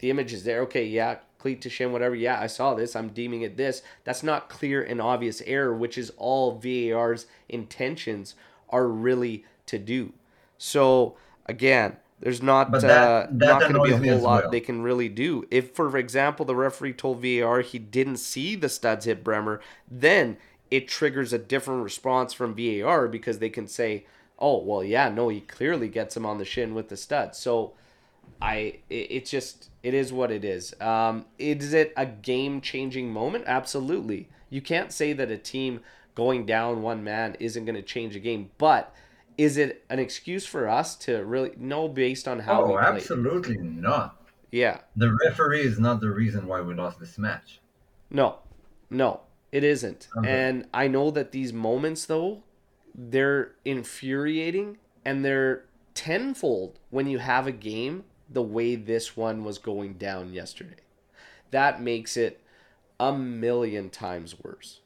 The 0.00 0.10
image 0.10 0.32
is 0.32 0.42
there. 0.42 0.62
Okay, 0.62 0.84
yeah, 0.84 1.18
cleat 1.38 1.62
to 1.62 1.70
shin, 1.70 1.92
whatever. 1.92 2.16
Yeah, 2.16 2.40
I 2.40 2.48
saw 2.48 2.74
this. 2.74 2.96
I'm 2.96 3.10
deeming 3.10 3.42
it 3.42 3.56
this. 3.56 3.82
That's 4.02 4.24
not 4.24 4.48
clear 4.48 4.82
and 4.82 5.00
obvious 5.00 5.40
error, 5.46 5.72
which 5.72 5.96
is 5.96 6.10
all 6.16 6.58
VAR's 6.58 7.26
intentions 7.48 8.34
are 8.70 8.88
really 8.88 9.44
to 9.66 9.78
do. 9.78 10.14
So 10.58 11.16
again, 11.46 11.98
there's 12.20 12.42
not 12.42 12.70
that- 12.72 12.84
uh, 12.84 13.26
that 13.30 13.46
not 13.46 13.60
going 13.62 13.74
to 13.74 13.82
be 13.82 14.08
a 14.08 14.12
whole 14.14 14.22
lot 14.22 14.42
well. 14.44 14.50
they 14.50 14.60
can 14.60 14.82
really 14.82 15.08
do. 15.08 15.46
If, 15.50 15.74
for 15.74 15.96
example, 15.98 16.46
the 16.46 16.56
referee 16.56 16.94
told 16.94 17.22
VAR 17.22 17.60
he 17.60 17.78
didn't 17.78 18.16
see 18.18 18.54
the 18.56 18.68
studs 18.68 19.04
hit 19.04 19.22
Bremer, 19.22 19.60
then 19.90 20.36
it 20.70 20.88
triggers 20.88 21.32
a 21.32 21.38
different 21.38 21.84
response 21.84 22.32
from 22.32 22.54
VAR 22.54 23.06
because 23.08 23.38
they 23.38 23.50
can 23.50 23.68
say, 23.68 24.06
"Oh, 24.38 24.58
well, 24.62 24.82
yeah, 24.82 25.08
no, 25.08 25.28
he 25.28 25.40
clearly 25.40 25.88
gets 25.88 26.16
him 26.16 26.26
on 26.26 26.38
the 26.38 26.44
shin 26.44 26.74
with 26.74 26.88
the 26.88 26.96
stud." 26.96 27.34
So, 27.36 27.72
I 28.42 28.80
it, 28.90 29.06
it's 29.10 29.30
just 29.30 29.70
it 29.82 29.94
is 29.94 30.12
what 30.12 30.30
it 30.32 30.44
is. 30.44 30.74
Um, 30.80 31.26
is 31.38 31.72
it 31.72 31.92
a 31.96 32.06
game 32.06 32.60
changing 32.60 33.12
moment? 33.12 33.44
Absolutely. 33.46 34.28
You 34.50 34.60
can't 34.60 34.92
say 34.92 35.12
that 35.12 35.30
a 35.30 35.38
team 35.38 35.80
going 36.14 36.46
down 36.46 36.82
one 36.82 37.04
man 37.04 37.36
isn't 37.40 37.64
going 37.64 37.76
to 37.76 37.82
change 37.82 38.16
a 38.16 38.20
game, 38.20 38.50
but 38.58 38.92
is 39.38 39.56
it 39.56 39.84
an 39.90 39.98
excuse 39.98 40.46
for 40.46 40.68
us 40.68 40.96
to 40.96 41.24
really 41.24 41.52
know 41.56 41.88
based 41.88 42.26
on 42.26 42.40
how 42.40 42.64
Oh, 42.64 42.78
absolutely 42.78 43.58
not. 43.58 44.22
Yeah. 44.50 44.78
The 44.96 45.16
referee 45.26 45.62
is 45.62 45.78
not 45.78 46.00
the 46.00 46.10
reason 46.10 46.46
why 46.46 46.60
we 46.60 46.74
lost 46.74 46.98
this 46.98 47.18
match. 47.18 47.60
No, 48.10 48.38
no, 48.88 49.20
it 49.52 49.64
isn't. 49.64 50.08
Okay. 50.16 50.30
And 50.30 50.66
I 50.72 50.88
know 50.88 51.10
that 51.10 51.32
these 51.32 51.52
moments, 51.52 52.06
though, 52.06 52.42
they're 52.94 53.52
infuriating 53.64 54.78
and 55.04 55.24
they're 55.24 55.64
tenfold 55.94 56.78
when 56.90 57.06
you 57.06 57.18
have 57.18 57.46
a 57.46 57.52
game 57.52 58.04
the 58.28 58.42
way 58.42 58.74
this 58.74 59.16
one 59.16 59.44
was 59.44 59.58
going 59.58 59.94
down 59.94 60.32
yesterday. 60.32 60.76
That 61.50 61.80
makes 61.80 62.16
it 62.16 62.40
a 62.98 63.12
million 63.12 63.90
times 63.90 64.36
worse. 64.42 64.80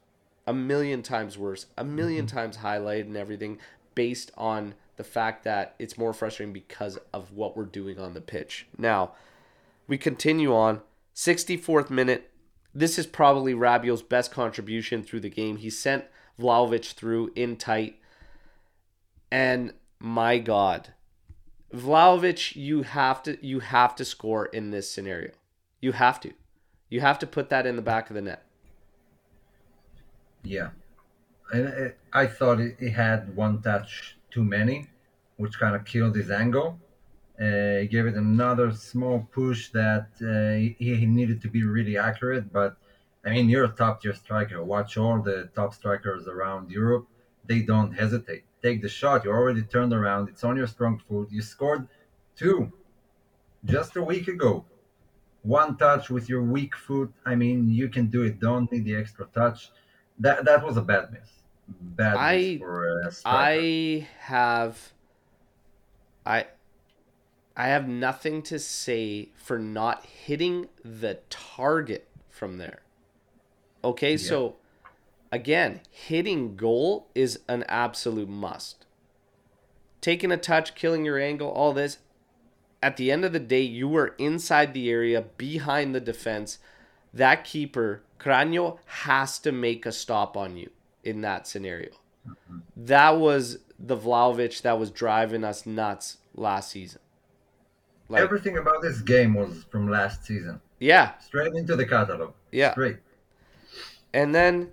A 0.47 0.53
million 0.53 1.03
times 1.03 1.39
worse. 1.39 1.67
A 1.77 1.85
1000000 1.85 1.87
mm-hmm. 1.87 2.27
times 2.27 2.57
highlighted 2.59 3.03
and 3.03 3.17
everything 3.17 3.59
based 3.95 4.31
on 4.37 4.75
the 4.97 5.05
fact 5.05 5.45
that 5.45 5.75
it's 5.79 5.97
more 5.97 6.13
frustrating 6.13 6.53
because 6.53 6.99
of 7.13 7.33
what 7.33 7.57
we're 7.57 7.65
doing 7.65 7.99
on 7.99 8.15
the 8.15 8.21
pitch. 8.21 8.67
Now, 8.77 9.13
we 9.87 9.99
continue 9.99 10.55
on. 10.55 10.83
64th 11.15 11.91
minute. 11.91 12.31
This 12.75 12.99
is 12.99 13.07
probably 13.07 13.53
Rabiot's 13.53 14.03
best 14.03 14.31
contribution 14.31 15.03
through 15.03 15.21
the 15.21 15.31
game. 15.31 15.57
He 15.57 15.71
sent 15.71 16.05
Vlahovic 16.39 16.93
through 16.93 17.33
in 17.35 17.57
tight. 17.57 17.97
And 19.31 19.75
my 19.99 20.39
God, 20.39 20.93
Vlahovic, 21.75 22.57
you 22.57 22.83
have 22.83 23.23
to 23.23 23.45
you 23.47 23.61
have 23.61 23.95
to 23.97 24.05
score 24.05 24.47
in 24.47 24.71
this 24.71 24.91
scenario. 24.91 25.31
You 25.81 25.93
have 25.93 26.21
to. 26.21 26.33
You 26.89 27.01
have 27.01 27.19
to 27.21 27.27
put 27.27 27.49
that 27.51 27.67
in 27.67 27.77
the 27.77 27.83
back 27.83 28.11
of 28.11 28.15
the 28.15 28.23
net. 28.23 28.45
Yeah. 30.43 30.71
And 31.53 31.95
I 32.13 32.27
thought 32.27 32.61
it 32.61 32.91
had 32.91 33.35
one 33.35 33.63
touch 33.63 34.17
too 34.31 34.45
many, 34.45 34.89
which 35.37 35.59
kind 35.59 35.75
of 35.75 35.85
killed 35.85 36.15
his 36.15 36.31
angle. 36.31 36.79
Uh, 37.41 37.79
he 37.81 37.87
gave 37.87 38.07
it 38.07 38.15
another 38.15 38.71
small 38.73 39.27
push 39.33 39.71
that 39.71 40.09
uh, 40.21 40.59
he, 40.59 40.77
he 40.79 41.07
needed 41.07 41.41
to 41.41 41.49
be 41.49 41.63
really 41.65 41.97
accurate. 41.97 42.53
But 42.53 42.77
I 43.25 43.31
mean, 43.31 43.49
you're 43.49 43.65
a 43.65 43.69
top 43.69 44.03
tier 44.03 44.15
striker. 44.15 44.63
Watch 44.63 44.97
all 44.97 45.21
the 45.21 45.51
top 45.55 45.75
strikers 45.75 46.29
around 46.29 46.71
Europe. 46.71 47.07
They 47.47 47.63
don't 47.63 47.93
hesitate. 47.93 48.45
Take 48.63 48.83
the 48.83 48.89
shot. 48.89 49.25
You're 49.25 49.37
already 49.37 49.63
turned 49.63 49.93
around. 49.93 50.29
It's 50.29 50.45
on 50.45 50.57
your 50.57 50.67
strong 50.67 50.99
foot. 51.09 51.29
You 51.31 51.43
scored 51.43 51.89
two 52.37 52.71
just 53.65 53.97
a 53.97 54.03
week 54.03 54.29
ago. 54.29 54.65
One 55.43 55.79
touch 55.79 56.11
with 56.11 56.29
your 56.29 56.43
weak 56.43 56.77
foot. 56.77 57.13
I 57.25 57.35
mean, 57.35 57.73
you 57.73 57.89
can 57.89 58.09
do 58.09 58.23
it. 58.23 58.39
Don't 58.39 58.71
need 58.71 58.85
the 58.85 58.95
extra 58.95 59.27
touch. 59.35 59.71
That 60.19 60.45
that 60.45 60.63
was 60.63 60.77
a 60.77 60.83
bad 60.83 61.13
miss. 61.13 61.40
Bad 61.81 62.17
I- 62.17 62.59
for 62.59 63.01
a 63.01 63.13
striker. 63.13 63.61
I 63.61 64.09
have 64.21 64.93
I 66.25 66.47
I 67.57 67.69
have 67.69 67.89
nothing 67.89 68.43
to 68.45 68.59
say 68.59 69.29
for 69.35 69.59
not 69.59 70.07
hitting 70.07 70.69
the 70.85 71.19
target 71.29 72.09
from 72.29 72.59
there. 72.59 72.83
Okay, 73.83 74.17
so 74.17 74.57
again, 75.33 75.81
hitting 75.91 76.57
goal 76.57 77.09
is 77.15 77.41
an 77.49 77.65
absolute 77.69 78.29
must. 78.29 78.87
Taking 80.01 80.33
a 80.33 80.37
touch, 80.37 80.75
killing 80.75 81.05
your 81.05 81.19
angle, 81.19 81.49
all 81.51 81.73
this. 81.73 81.99
At 82.83 82.97
the 82.97 83.13
end 83.13 83.27
of 83.27 83.33
the 83.33 83.39
day, 83.41 83.61
you 83.61 83.89
were 83.89 84.15
inside 84.17 84.73
the 84.73 84.89
area, 84.91 85.23
behind 85.37 85.95
the 85.95 86.01
defense. 86.01 86.59
That 87.13 87.45
keeper, 87.45 88.03
Cranio, 88.19 88.79
has 88.87 89.39
to 89.41 89.53
make 89.53 89.85
a 89.85 89.93
stop 89.93 90.37
on 90.37 90.57
you 90.57 90.71
in 91.05 91.21
that 91.23 91.47
scenario. 91.47 91.91
That 92.77 93.19
was 93.19 93.59
the 93.79 93.97
Vlahovic 93.97 94.63
that 94.63 94.79
was 94.79 94.91
driving 94.91 95.45
us 95.45 95.65
nuts 95.67 96.19
last 96.35 96.71
season. 96.71 97.01
Like, 98.09 98.23
Everything 98.23 98.59
about 98.59 98.83
this 98.83 99.01
game 99.01 99.35
was 99.35 99.65
from 99.71 99.89
last 99.89 100.25
season. 100.25 100.61
yeah, 100.81 101.13
Straight 101.19 101.55
into 101.55 101.77
the 101.77 101.87
catalog. 101.87 102.33
Yeah. 102.51 102.73
Straight. 102.73 102.99
And 104.13 104.35
then 104.35 104.71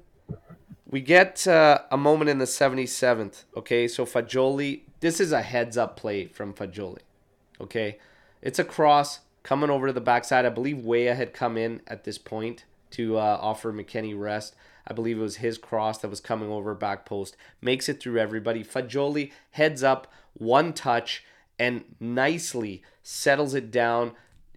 we 0.89 1.01
get 1.01 1.47
uh, 1.47 1.79
a 1.91 1.97
moment 1.97 2.29
in 2.29 2.39
the 2.39 2.45
77th. 2.45 3.43
Okay, 3.55 3.87
so 3.87 4.05
Fagioli, 4.05 4.81
this 4.99 5.19
is 5.19 5.31
a 5.31 5.41
heads 5.41 5.77
up 5.77 5.95
play 5.97 6.25
from 6.25 6.53
Fagioli. 6.53 6.99
Okay, 7.61 7.99
it's 8.41 8.59
a 8.59 8.63
cross 8.63 9.19
coming 9.43 9.69
over 9.69 9.87
to 9.87 9.93
the 9.93 10.01
backside. 10.01 10.45
I 10.45 10.49
believe 10.49 10.83
Weah 10.83 11.15
had 11.15 11.33
come 11.33 11.57
in 11.57 11.81
at 11.87 12.03
this 12.03 12.17
point 12.17 12.65
to 12.91 13.17
uh, 13.17 13.37
offer 13.39 13.71
McKennie 13.71 14.19
rest. 14.19 14.55
I 14.87 14.93
believe 14.93 15.17
it 15.17 15.21
was 15.21 15.37
his 15.37 15.57
cross 15.57 15.99
that 15.99 16.09
was 16.09 16.21
coming 16.21 16.49
over 16.49 16.73
back 16.73 17.05
post. 17.05 17.35
Makes 17.61 17.89
it 17.89 17.99
through 17.99 18.19
everybody. 18.19 18.63
Fagioli 18.63 19.31
heads 19.51 19.83
up, 19.83 20.11
one 20.33 20.73
touch, 20.73 21.23
and 21.59 21.83
nicely 21.99 22.81
settles 23.03 23.53
it 23.53 23.69
down 23.69 24.13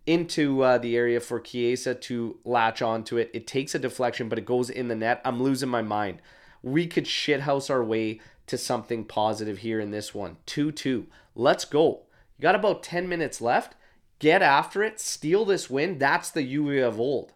into 0.06 0.62
uh, 0.62 0.78
the 0.78 0.96
area 0.96 1.20
for 1.20 1.40
Chiesa 1.40 1.94
to 1.94 2.38
latch 2.44 2.80
onto 2.80 3.16
it. 3.16 3.30
It 3.34 3.46
takes 3.46 3.74
a 3.74 3.78
deflection, 3.78 4.28
but 4.28 4.38
it 4.38 4.46
goes 4.46 4.70
in 4.70 4.88
the 4.88 4.96
net. 4.96 5.20
I'm 5.24 5.42
losing 5.42 5.68
my 5.68 5.82
mind. 5.82 6.22
We 6.62 6.86
could 6.86 7.04
shithouse 7.04 7.70
our 7.70 7.82
way 7.82 8.20
to 8.46 8.58
something 8.58 9.04
positive 9.04 9.58
here 9.58 9.80
in 9.80 9.90
this 9.90 10.14
one. 10.14 10.36
2 10.46 10.72
2. 10.72 11.06
Let's 11.34 11.64
go. 11.64 12.02
You 12.38 12.42
got 12.42 12.54
about 12.54 12.82
10 12.82 13.08
minutes 13.08 13.40
left. 13.40 13.74
Get 14.18 14.42
after 14.42 14.82
it. 14.82 15.00
Steal 15.00 15.44
this 15.44 15.70
win. 15.70 15.98
That's 15.98 16.30
the 16.30 16.42
Juve 16.42 16.82
of 16.82 16.98
old. 17.00 17.32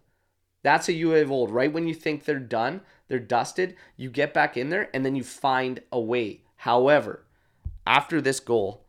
That's 0.65 0.89
a 0.89 0.93
Juve 0.93 1.21
of 1.21 1.31
old. 1.31 1.51
Right 1.51 1.71
when 1.71 1.87
you 1.87 1.93
think 1.93 2.25
they're 2.25 2.39
done, 2.39 2.81
they're 3.07 3.19
dusted, 3.19 3.75
you 3.97 4.09
get 4.09 4.33
back 4.33 4.57
in 4.57 4.71
there 4.71 4.89
and 4.95 5.05
then 5.05 5.15
you 5.15 5.23
find 5.23 5.79
a 5.91 5.99
way. 5.99 6.41
However, 6.55 7.23
after 7.85 8.19
this 8.19 8.39
goal, 8.39 8.83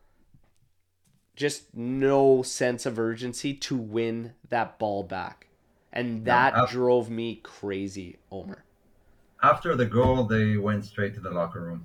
just 1.34 1.74
no 1.74 2.40
sense 2.40 2.86
of 2.86 2.98
urgency 2.98 3.52
to 3.52 3.76
win 3.76 4.32
that 4.48 4.78
ball 4.78 5.02
back. 5.02 5.48
And 5.92 6.24
that 6.24 6.54
af- 6.56 6.70
drove 6.70 7.10
me 7.10 7.40
crazy, 7.42 8.20
Omer. 8.32 8.64
After 9.42 9.76
the 9.76 9.84
goal, 9.84 10.24
they 10.24 10.56
went 10.56 10.86
straight 10.86 11.12
to 11.16 11.20
the 11.20 11.30
locker 11.30 11.60
room. 11.60 11.84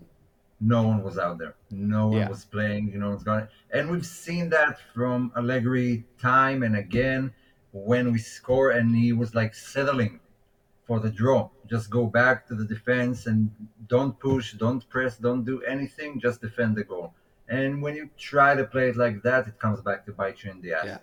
No 0.62 0.84
one 0.84 1.04
was 1.04 1.18
out 1.18 1.38
there. 1.38 1.56
No 1.70 2.08
one 2.08 2.18
Yeah. 2.20 2.30
was 2.30 2.46
playing. 2.46 2.88
You 2.94 3.00
know 3.00 3.10
what's 3.10 3.24
going. 3.24 3.46
And 3.74 3.92
we've 3.92 4.06
seen 4.06 4.48
that 4.52 4.80
from 4.94 5.34
Allegri 5.36 6.06
time 6.18 6.64
and 6.64 6.78
again 6.78 7.34
when 7.72 8.12
we 8.12 8.20
score, 8.20 8.72
and 8.72 8.96
he 8.96 9.14
was 9.14 9.34
like 9.36 9.54
settling 9.54 10.20
for 10.86 11.00
the 11.00 11.10
draw. 11.10 11.50
Just 11.70 11.90
go 11.90 12.06
back 12.06 12.48
to 12.48 12.56
the 12.56 12.66
defense 12.66 13.28
and 13.28 13.50
don't 13.88 14.20
push, 14.20 14.54
don't 14.54 14.88
press, 14.90 15.18
don't 15.18 15.44
do 15.46 15.62
anything. 15.64 16.20
Just 16.20 16.42
defend 16.42 16.76
the 16.76 16.84
goal. 16.84 17.14
And 17.48 17.82
when 17.82 17.96
you 17.96 18.10
try 18.18 18.56
to 18.56 18.64
play 18.64 18.90
it 18.90 18.98
like 18.98 19.22
that, 19.24 19.48
it 19.48 19.60
comes 19.60 19.82
back 19.82 20.06
to 20.06 20.12
bite 20.12 20.44
you 20.44 20.52
in 20.52 20.62
the 20.62 20.74
ass. 20.74 20.86
Yeah. 20.86 20.98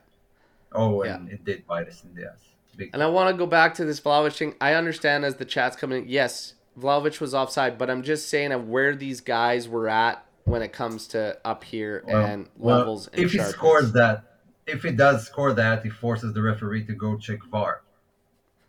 Oh, 0.73 1.03
and 1.03 1.31
it 1.31 1.45
did 1.45 1.67
bite 1.67 1.89
us 1.89 2.05
in 2.05 2.15
the 2.15 2.31
ass. 2.31 2.39
Big 2.77 2.91
And 2.93 3.03
I 3.03 3.07
want 3.07 3.35
to 3.35 3.37
go 3.39 3.47
back 3.47 3.75
to 3.75 3.85
this 3.85 4.01
Vlahovic 4.01 4.37
thing. 4.37 4.55
I 4.61 4.75
understand 4.75 5.25
as 5.25 5.37
the 5.37 5.45
chat's 5.45 5.77
coming 5.77 6.05
in, 6.05 6.09
yes, 6.09 6.55
Vlahovic 6.79 7.21
was 7.21 7.35
offside, 7.35 7.77
but 7.79 7.91
I'm 7.91 8.03
just 8.03 8.29
saying 8.29 8.53
of 8.53 8.69
where 8.69 8.95
these 8.95 9.21
guys 9.21 9.69
were 9.69 9.89
at 9.89 10.25
when 10.45 10.63
it 10.63 10.73
comes 10.73 11.09
to 11.09 11.39
up 11.45 11.65
here 11.65 12.05
Well, 12.07 12.25
and 12.25 12.49
well, 12.57 12.79
levels. 12.79 13.09
and 13.09 13.21
if 13.25 13.33
he 13.33 13.39
sharpness. 13.39 13.57
scores 13.57 13.93
that, 13.93 14.28
if 14.69 14.83
he 14.83 14.91
does 14.93 15.27
score 15.27 15.53
that, 15.55 15.83
he 15.83 15.91
forces 15.91 16.33
the 16.33 16.43
referee 16.43 16.85
to 16.87 16.93
go 16.95 17.17
check 17.17 17.39
VAR. 17.51 17.83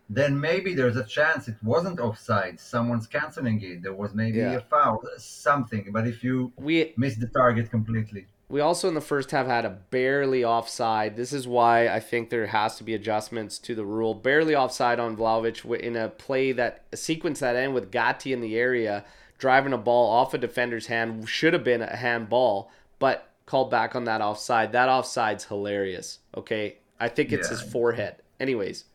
Then 0.09 0.39
maybe 0.39 0.73
there's 0.73 0.95
a 0.97 1.03
chance 1.03 1.47
it 1.47 1.55
wasn't 1.61 1.99
offside. 1.99 2.59
Someone's 2.59 3.05
canceling 3.05 3.61
it. 3.61 3.83
There 3.83 3.93
was 3.93 4.15
maybe 4.15 4.39
Yeah. 4.39 4.53
a 4.53 4.61
foul, 4.61 5.03
something. 5.17 5.89
But 5.91 6.07
if 6.07 6.23
you 6.23 6.51
we 6.57 6.93
miss 6.97 7.15
the 7.17 7.27
target 7.27 7.69
completely, 7.69 8.25
We 8.51 8.61
also 8.61 8.87
in 8.87 8.95
the 8.95 9.01
first 9.13 9.29
half 9.29 9.45
had 9.45 9.63
a 9.63 9.69
barely 9.69 10.43
offside. 10.43 11.15
This 11.15 11.31
is 11.33 11.47
why 11.47 11.87
I 11.87 11.99
think 11.99 12.31
there 12.31 12.47
has 12.47 12.77
to 12.77 12.83
be 12.83 12.95
adjustments 12.95 13.59
to 13.59 13.75
the 13.75 13.85
rule. 13.85 14.15
Barely 14.15 14.55
offside 14.55 14.99
on 14.99 15.15
Vlahovic 15.15 15.57
wi- 15.61 15.79
in 15.85 15.95
a 15.95 16.09
play 16.09 16.51
that 16.53 16.81
a 16.91 16.97
sequence 16.97 17.41
that 17.41 17.55
end 17.55 17.75
with 17.75 17.91
Gatti 17.91 18.33
in 18.33 18.41
the 18.41 18.57
area 18.57 19.05
driving 19.37 19.71
a 19.71 19.77
ball 19.77 20.09
off 20.09 20.33
a 20.33 20.39
defender's 20.39 20.87
hand 20.87 21.29
should 21.29 21.53
have 21.53 21.63
been 21.63 21.83
a 21.83 21.95
handball, 21.95 22.71
but 22.97 23.28
called 23.49 23.71
back 23.71 23.95
on 23.95 24.03
that 24.03 24.21
offside. 24.21 24.73
That 24.73 24.89
offside's 24.89 25.45
hilarious. 25.45 26.19
Okay, 26.37 26.77
I 26.99 27.09
think 27.09 27.31
it's 27.31 27.49
Yeah. 27.49 27.57
his 27.57 27.71
forehead. 27.71 28.17
Anyways, 28.39 28.85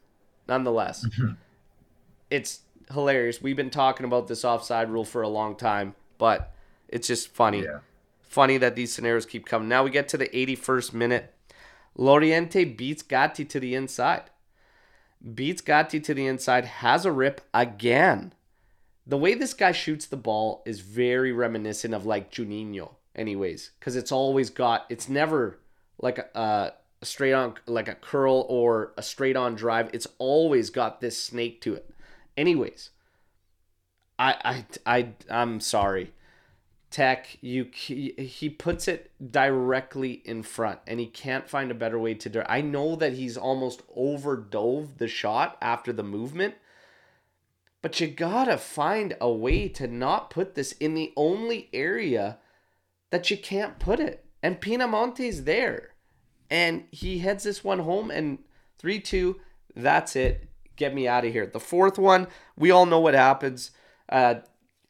nonetheless, 0.46 1.04
mm-hmm. 1.04 1.32
it's 2.30 2.60
hilarious. 2.92 3.42
We've 3.42 3.56
been 3.56 3.70
talking 3.70 4.06
about 4.06 4.28
this 4.28 4.44
offside 4.44 4.90
rule 4.90 5.04
for 5.04 5.22
a 5.22 5.28
long 5.28 5.56
time, 5.56 5.96
but 6.18 6.54
it's 6.88 7.08
just 7.08 7.28
funny. 7.28 7.64
Yeah. 7.64 7.80
Funny 8.22 8.56
that 8.58 8.76
these 8.76 8.92
scenarios 8.92 9.26
keep 9.26 9.44
coming. 9.44 9.68
Now 9.68 9.82
we 9.82 9.90
get 9.90 10.08
to 10.10 10.16
the 10.16 10.28
81st 10.28 10.92
minute. 10.92 11.34
Laurienté 11.98 12.76
beats 12.76 13.02
Gatti 13.02 13.44
to 13.44 13.58
the 13.58 13.74
inside. 13.74 14.30
Beats 15.34 15.62
Gatti 15.62 15.98
to 15.98 16.14
the 16.14 16.26
inside, 16.28 16.64
has 16.64 17.04
a 17.04 17.10
rip 17.12 17.40
again. 17.52 18.32
The 19.04 19.18
way 19.18 19.34
this 19.34 19.54
guy 19.54 19.72
shoots 19.72 20.06
the 20.06 20.16
ball 20.16 20.62
is 20.64 20.80
very 20.80 21.32
reminiscent 21.32 21.92
of 21.92 22.06
like 22.06 22.30
Juninho, 22.30 22.94
anyways, 23.14 23.70
because 23.78 23.96
it's 23.96 24.12
always 24.12 24.50
got, 24.50 24.86
it's 24.88 25.08
never 25.08 25.58
like 25.98 26.18
a, 26.18 26.72
a 27.00 27.06
straight 27.06 27.32
on, 27.32 27.54
like 27.66 27.88
a 27.88 27.94
curl 27.94 28.46
or 28.48 28.92
a 28.96 29.02
straight 29.02 29.36
on 29.36 29.54
drive. 29.54 29.90
It's 29.92 30.08
always 30.18 30.70
got 30.70 31.00
this 31.00 31.20
snake 31.20 31.60
to 31.62 31.74
it. 31.74 31.90
Anyways, 32.36 32.90
I, 34.18 34.64
I, 34.86 34.96
I, 34.98 35.08
I'm 35.30 35.60
sorry. 35.60 36.12
Tek, 36.90 37.38
you 37.40 37.66
he 37.74 38.48
puts 38.48 38.86
it 38.86 39.10
directly 39.32 40.22
in 40.24 40.44
front, 40.44 40.78
and 40.86 41.00
he 41.00 41.06
can't 41.06 41.48
find 41.48 41.72
a 41.72 41.74
better 41.74 41.98
way 41.98 42.14
to 42.14 42.28
do. 42.28 42.42
I 42.46 42.60
know 42.60 42.94
that 42.94 43.14
he's 43.14 43.36
almost 43.36 43.82
overdove 43.96 44.98
the 44.98 45.08
shot 45.08 45.58
after 45.60 45.92
the 45.92 46.04
movement, 46.04 46.54
but 47.82 47.98
you 47.98 48.06
gotta 48.06 48.56
find 48.56 49.16
a 49.20 49.28
way 49.28 49.68
to 49.70 49.88
not 49.88 50.30
put 50.30 50.54
this 50.54 50.70
in 50.70 50.94
the 50.94 51.12
only 51.16 51.68
area 51.72 52.38
that 53.10 53.30
you 53.30 53.36
can't 53.36 53.78
put 53.78 54.00
it. 54.00 54.24
And 54.42 54.60
Pinamonti's 54.60 55.44
there, 55.44 55.94
and 56.50 56.84
he 56.90 57.18
heads 57.18 57.44
this 57.44 57.64
one 57.64 57.80
home, 57.80 58.10
and 58.10 58.38
three 58.78 59.00
two. 59.00 59.40
That's 59.74 60.14
it. 60.16 60.48
Get 60.76 60.94
me 60.94 61.08
out 61.08 61.24
of 61.24 61.32
here. 61.32 61.46
The 61.46 61.60
fourth 61.60 61.98
one, 61.98 62.28
we 62.56 62.70
all 62.70 62.86
know 62.86 63.00
what 63.00 63.14
happens. 63.14 63.70
Uh, 64.08 64.36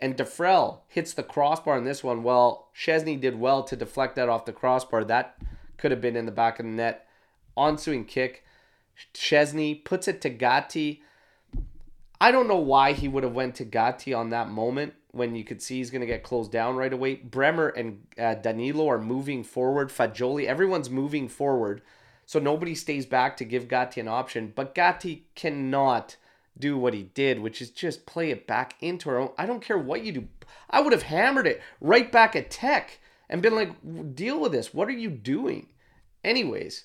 and 0.00 0.16
Defrel 0.16 0.80
hits 0.88 1.14
the 1.14 1.22
crossbar 1.22 1.78
in 1.78 1.84
this 1.84 2.02
one. 2.02 2.22
Well, 2.22 2.70
Szczesny 2.76 3.20
did 3.20 3.38
well 3.38 3.62
to 3.64 3.76
deflect 3.76 4.16
that 4.16 4.28
off 4.28 4.44
the 4.44 4.52
crossbar. 4.52 5.04
That 5.04 5.36
could 5.76 5.90
have 5.90 6.00
been 6.00 6.16
in 6.16 6.26
the 6.26 6.32
back 6.32 6.58
of 6.58 6.66
the 6.66 6.72
net. 6.72 7.06
Ensuing 7.56 8.04
kick. 8.04 8.44
Szczesny 9.14 9.84
puts 9.84 10.08
it 10.08 10.20
to 10.22 10.30
Gatti. 10.30 11.02
I 12.20 12.32
don't 12.32 12.48
know 12.48 12.56
why 12.58 12.92
he 12.92 13.08
would 13.08 13.22
have 13.22 13.34
went 13.34 13.54
to 13.56 13.64
Gatti 13.64 14.12
on 14.12 14.30
that 14.30 14.48
moment 14.48 14.94
when 15.14 15.34
you 15.34 15.44
could 15.44 15.62
see 15.62 15.78
he's 15.78 15.90
going 15.90 16.00
to 16.00 16.06
get 16.06 16.22
closed 16.22 16.52
down 16.52 16.76
right 16.76 16.92
away. 16.92 17.16
Bremer 17.16 17.68
and 17.68 18.06
uh, 18.18 18.34
Danilo 18.34 18.88
are 18.88 19.00
moving 19.00 19.44
forward. 19.44 19.90
Fagioli, 19.90 20.46
everyone's 20.46 20.90
moving 20.90 21.28
forward. 21.28 21.82
So 22.26 22.38
nobody 22.38 22.74
stays 22.74 23.06
back 23.06 23.36
to 23.36 23.44
give 23.44 23.68
Gatti 23.68 24.00
an 24.00 24.08
option. 24.08 24.52
But 24.54 24.74
Gatti 24.74 25.26
cannot 25.34 26.16
do 26.58 26.76
what 26.78 26.94
he 26.94 27.02
did, 27.02 27.40
which 27.40 27.60
is 27.60 27.70
just 27.70 28.06
play 28.06 28.30
it 28.30 28.46
back 28.46 28.74
into 28.80 29.10
our 29.10 29.18
own. 29.18 29.30
I 29.36 29.46
don't 29.46 29.62
care 29.62 29.78
what 29.78 30.04
you 30.04 30.12
do. 30.12 30.28
I 30.70 30.80
would 30.80 30.92
have 30.92 31.02
hammered 31.02 31.46
it 31.46 31.62
right 31.80 32.10
back 32.10 32.36
at 32.36 32.50
Tek 32.50 33.00
and 33.28 33.42
been 33.42 33.54
like, 33.54 34.14
deal 34.14 34.40
with 34.40 34.52
this. 34.52 34.72
What 34.72 34.88
are 34.88 34.92
you 34.92 35.10
doing? 35.10 35.68
Anyways, 36.22 36.84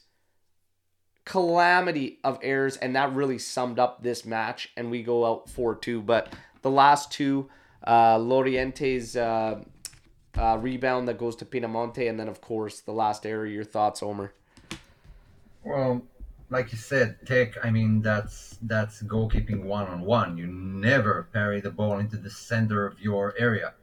calamity 1.26 2.20
of 2.24 2.40
errors, 2.42 2.78
and 2.78 2.96
that 2.96 3.14
really 3.14 3.38
summed 3.38 3.80
up 3.80 4.02
this 4.02 4.26
match. 4.26 4.70
And 4.76 4.90
we 4.92 5.04
go 5.04 5.26
out 5.26 5.50
4 5.50 5.76
2. 5.76 6.02
But 6.02 6.34
the 6.62 6.72
last 6.72 7.12
two, 7.12 7.50
uh, 7.84 8.18
Laurienté's 8.18 9.16
uh, 9.16 9.62
uh, 10.38 10.58
rebound 10.58 11.08
that 11.08 11.18
goes 11.18 11.36
to 11.38 11.46
Pinamonti, 11.46 12.10
and 12.10 12.20
then, 12.20 12.28
of 12.28 12.42
course, 12.42 12.82
the 12.82 12.92
last 12.92 13.26
error. 13.26 13.46
Your 13.46 13.64
thoughts, 13.64 14.04
Omer? 14.04 14.34
Well, 15.64 16.02
like 16.50 16.72
you 16.72 16.78
said, 16.78 17.18
Tek. 17.26 17.64
I 17.64 17.70
mean, 17.70 18.02
that's 18.02 18.58
that's 18.62 19.04
goalkeeping 19.04 19.64
one 19.64 19.88
on 19.88 20.02
one. 20.02 20.38
You 20.38 20.48
never 20.48 21.28
parry 21.34 21.62
the 21.62 21.72
ball 21.72 22.00
into 22.00 22.18
the 22.18 22.30
center 22.30 22.86
of 22.86 23.00
your 23.00 23.36
area, 23.38 23.74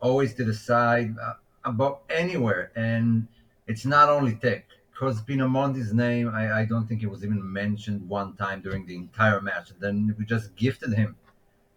always 0.00 0.34
to 0.34 0.44
the 0.44 0.54
side, 0.54 1.14
uh, 1.22 1.34
about 1.64 2.02
anywhere. 2.10 2.72
And 2.76 3.26
it's 3.66 3.86
not 3.86 4.08
only 4.08 4.34
Tek, 4.34 4.66
because 4.92 5.22
Pinamonti's 5.22 5.92
name, 5.92 6.28
I, 6.28 6.60
I 6.60 6.64
don't 6.66 6.86
think 6.86 7.02
it 7.02 7.10
was 7.10 7.24
even 7.24 7.52
mentioned 7.52 8.06
one 8.08 8.34
time 8.34 8.60
during 8.60 8.86
the 8.86 8.96
entire 8.96 9.40
match. 9.40 9.70
And 9.70 9.80
then 9.80 10.14
we 10.18 10.24
just 10.24 10.54
gifted 10.56 10.92
him 10.92 11.16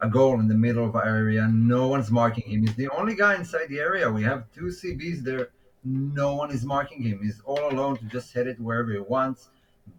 a 0.02 0.10
goal 0.10 0.40
in 0.40 0.48
the 0.48 0.56
middle 0.56 0.86
of 0.86 0.96
our 0.96 1.06
area. 1.06 1.48
No 1.52 1.88
one's 1.88 2.12
marking 2.12 2.50
him. 2.50 2.62
He's 2.62 2.76
the 2.76 2.90
only 2.90 3.16
guy 3.16 3.36
inside 3.36 3.70
the 3.70 3.80
area. 3.80 4.12
We 4.12 4.24
have 4.24 4.52
two 4.54 4.66
CBs 4.66 5.24
there. 5.24 5.50
No 5.84 6.36
one 6.36 6.52
is 6.52 6.66
marking 6.66 7.02
him. 7.02 7.20
He's 7.24 7.42
all 7.46 7.72
alone 7.72 7.98
to 7.98 8.06
just 8.06 8.34
hit 8.34 8.48
it 8.48 8.60
wherever 8.60 8.92
he 8.92 9.00
wants 9.00 9.50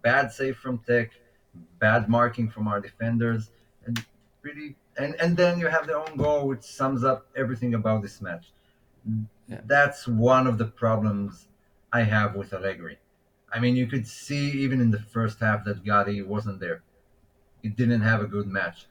bad 0.01 0.31
save 0.31 0.57
from 0.57 0.79
Tek, 0.79 1.11
bad 1.79 2.09
marking 2.09 2.49
from 2.49 2.67
our 2.67 2.79
defenders, 2.79 3.51
and 3.85 4.03
really, 4.41 4.75
and 4.97 5.15
and 5.15 5.35
then 5.35 5.59
you 5.59 5.67
have 5.67 5.87
the 5.87 5.95
own 5.95 6.15
goal, 6.17 6.47
which 6.47 6.63
sums 6.63 7.03
up 7.03 7.27
everything 7.35 7.73
about 7.73 8.01
this 8.01 8.21
match. 8.21 8.51
Yeah. 9.47 9.61
That's 9.65 10.07
one 10.07 10.47
of 10.47 10.57
the 10.57 10.65
problems 10.65 11.47
I 11.91 12.03
have 12.03 12.35
with 12.35 12.53
Allegri. 12.53 12.99
I 13.51 13.59
mean, 13.59 13.75
you 13.75 13.87
could 13.87 14.07
see 14.07 14.51
even 14.51 14.79
in 14.79 14.91
the 14.91 14.99
first 14.99 15.39
half 15.39 15.65
that 15.65 15.83
Gatti 15.83 16.21
wasn't 16.21 16.59
there. 16.59 16.83
He 17.63 17.69
didn't 17.69 18.01
have 18.01 18.21
a 18.21 18.27
good 18.27 18.47
match. 18.47 18.85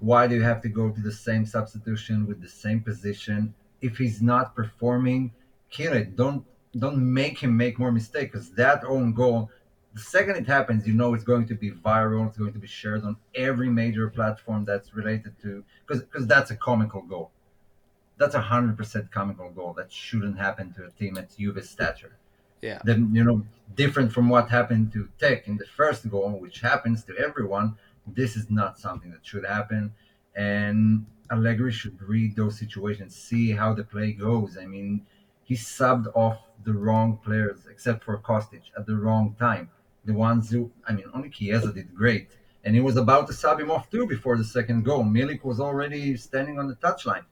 Why 0.00 0.26
do 0.26 0.34
you 0.34 0.42
have 0.42 0.60
to 0.62 0.68
go 0.68 0.90
to 0.90 1.00
the 1.00 1.12
same 1.12 1.46
substitution 1.46 2.26
with 2.26 2.40
the 2.40 2.48
same 2.48 2.80
position? 2.80 3.54
If 3.80 3.96
he's 3.96 4.20
not 4.20 4.54
performing, 4.54 5.32
kill 5.70 5.92
it. 5.92 6.16
Don't 6.16 6.44
don't 6.78 6.98
make 6.98 7.38
him 7.38 7.56
make 7.56 7.78
more 7.78 7.90
mistakes 7.90 8.32
because 8.32 8.50
that 8.52 8.84
own 8.84 9.12
goal 9.12 9.50
the 9.94 10.00
second 10.00 10.36
it 10.36 10.46
happens, 10.46 10.86
you 10.86 10.94
know 10.94 11.14
it's 11.14 11.24
going 11.24 11.46
to 11.48 11.54
be 11.54 11.70
viral. 11.70 12.28
It's 12.28 12.38
going 12.38 12.52
to 12.52 12.58
be 12.58 12.66
shared 12.66 13.04
on 13.04 13.16
every 13.34 13.68
major 13.68 14.08
platform 14.08 14.64
that's 14.64 14.94
related 14.94 15.34
to 15.42 15.64
because 15.86 16.02
because 16.02 16.26
that's 16.26 16.50
a 16.50 16.56
comical 16.56 17.02
goal. 17.02 17.30
That's 18.16 18.34
a 18.34 18.40
hundred 18.40 18.76
percent 18.76 19.10
comical 19.10 19.50
goal 19.50 19.72
that 19.74 19.92
shouldn't 19.92 20.38
happen 20.38 20.72
to 20.74 20.84
a 20.84 20.90
team 20.90 21.16
at 21.18 21.36
Juve's 21.36 21.68
stature. 21.68 22.16
Yeah. 22.62 22.78
Then 22.84 23.10
you 23.12 23.24
know, 23.24 23.42
different 23.74 24.12
from 24.12 24.28
what 24.28 24.48
happened 24.48 24.92
to 24.92 25.08
Tek 25.18 25.48
in 25.48 25.56
the 25.56 25.66
first 25.66 26.08
goal, 26.08 26.30
which 26.38 26.60
happens 26.60 27.02
to 27.04 27.16
everyone. 27.16 27.76
This 28.14 28.36
is 28.36 28.50
not 28.50 28.78
something 28.78 29.10
that 29.10 29.24
should 29.24 29.44
happen, 29.44 29.92
and 30.34 31.06
Allegri 31.30 31.72
should 31.72 32.00
read 32.02 32.36
those 32.36 32.58
situations, 32.58 33.14
see 33.14 33.52
how 33.52 33.74
the 33.74 33.84
play 33.84 34.12
goes. 34.12 34.56
I 34.58 34.66
mean, 34.66 35.06
he 35.44 35.54
subbed 35.54 36.06
off 36.14 36.38
the 36.64 36.72
wrong 36.72 37.18
players, 37.24 37.66
except 37.70 38.04
for 38.04 38.18
Kostic, 38.18 38.62
at 38.76 38.86
the 38.86 38.96
wrong 38.96 39.34
time 39.38 39.70
the 40.04 40.14
ones 40.14 40.50
who, 40.50 40.70
I 40.86 40.92
mean, 40.92 41.06
only 41.14 41.30
Chiesa 41.30 41.72
did 41.72 41.94
great. 41.94 42.30
And 42.64 42.74
he 42.74 42.80
was 42.80 42.96
about 42.96 43.26
to 43.28 43.32
sub 43.32 43.60
him 43.60 43.70
off 43.70 43.90
too 43.90 44.06
before 44.06 44.36
the 44.36 44.44
second 44.44 44.84
goal. 44.84 45.04
Milik 45.04 45.44
was 45.44 45.60
already 45.60 46.16
standing 46.16 46.58
on 46.58 46.68
the 46.68 46.76
touchline. 46.76 47.24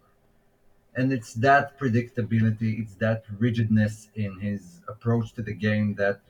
And 0.95 1.13
it's 1.13 1.35
that 1.35 1.79
predictability, 1.79 2.81
it's 2.83 2.95
that 2.97 3.25
rigidness 3.39 4.09
in 4.15 4.41
his 4.41 4.81
approach 4.89 5.33
to 5.35 5.43
the 5.43 5.53
game 5.53 5.95
that 5.95 6.21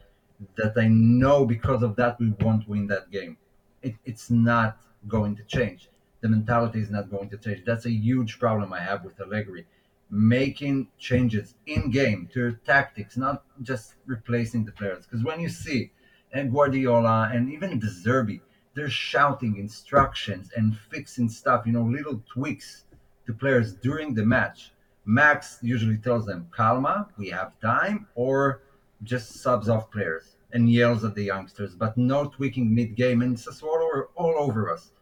that 0.57 0.75
I 0.77 0.87
know 0.87 1.45
because 1.45 1.83
of 1.83 1.97
that 1.97 2.21
we 2.21 2.31
won't 2.41 2.69
win 2.69 2.87
that 2.89 3.11
game. 3.11 3.37
It, 3.83 3.95
it's 4.05 4.31
not 4.31 4.79
going 5.07 5.37
to 5.37 5.45
change. 5.45 5.89
The 6.21 6.29
mentality 6.29 6.81
is 6.81 6.91
not 6.91 7.11
going 7.11 7.31
to 7.31 7.37
change. 7.37 7.65
That's 7.65 7.87
a 7.87 7.91
huge 7.91 8.39
problem 8.39 8.73
I 8.73 8.81
have 8.81 9.05
with 9.05 9.21
Allegri. 9.21 9.67
Making 10.11 10.89
changes 10.99 11.55
in 11.67 11.91
game 11.91 12.29
to 12.33 12.57
tactics, 12.65 13.17
not 13.17 13.45
just 13.63 13.95
replacing 14.07 14.65
the 14.65 14.73
players. 14.73 15.07
Because 15.07 15.25
when 15.25 15.39
you 15.39 15.49
see 15.49 15.93
and 16.33 16.51
Guardiola 16.53 17.31
and 17.33 17.53
even 17.53 17.79
De 17.79 17.87
Zerbi, 17.87 18.41
they're 18.75 18.89
shouting 18.89 19.57
instructions 19.57 20.51
and 20.57 20.77
fixing 20.91 21.29
stuff, 21.29 21.67
you 21.67 21.73
know, 21.73 21.83
little 21.83 22.23
tweaks 22.33 22.85
to 23.27 23.33
players 23.33 23.75
during 23.75 24.15
the 24.15 24.25
match. 24.25 24.73
Max 25.05 25.59
usually 25.63 25.99
tells 25.99 26.27
them, 26.27 26.49
calma, 26.51 27.09
we 27.17 27.29
have 27.31 27.59
time, 27.61 28.07
or 28.15 28.63
just 29.03 29.41
subs 29.41 29.69
off 29.69 29.91
players 29.91 30.37
and 30.53 30.71
yells 30.71 31.05
at 31.05 31.15
the 31.15 31.25
youngsters, 31.25 31.75
but 31.75 31.97
no 31.97 32.29
tweaking 32.29 32.75
mid 32.75 32.95
game. 32.97 33.23
And 33.23 33.37
Sassuolo 33.37 33.87
were 33.95 34.11
all 34.17 34.35
over 34.39 34.71
us. 34.73 34.93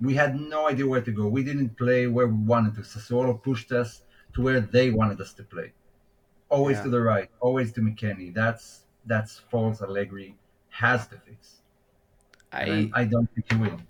We 0.00 0.14
had 0.14 0.40
no 0.40 0.68
idea 0.68 0.86
where 0.86 1.02
to 1.02 1.12
go. 1.12 1.28
We 1.28 1.44
didn't 1.44 1.76
play 1.76 2.06
where 2.06 2.28
we 2.28 2.42
wanted 2.44 2.74
to. 2.76 2.82
Sassuolo 2.82 3.42
pushed 3.42 3.72
us 3.72 4.02
to 4.34 4.42
where 4.42 4.60
they 4.60 4.90
wanted 4.90 5.20
us 5.20 5.34
to 5.34 5.44
play. 5.44 5.74
Always 6.50 6.78
Yeah. 6.78 6.84
to 6.84 6.90
the 6.90 7.00
right, 7.02 7.30
always 7.40 7.72
to 7.74 7.80
McKennie. 7.80 8.34
That's 8.34 8.86
that's 9.06 9.38
false 9.38 9.82
Allegri 9.82 10.38
has 10.70 11.08
to 11.08 11.18
fix. 11.18 11.62
I 12.52 12.64
I, 12.66 12.90
I 12.94 13.04
don't 13.04 13.28
think 13.34 13.46
he 13.52 13.56
will. 13.58 13.80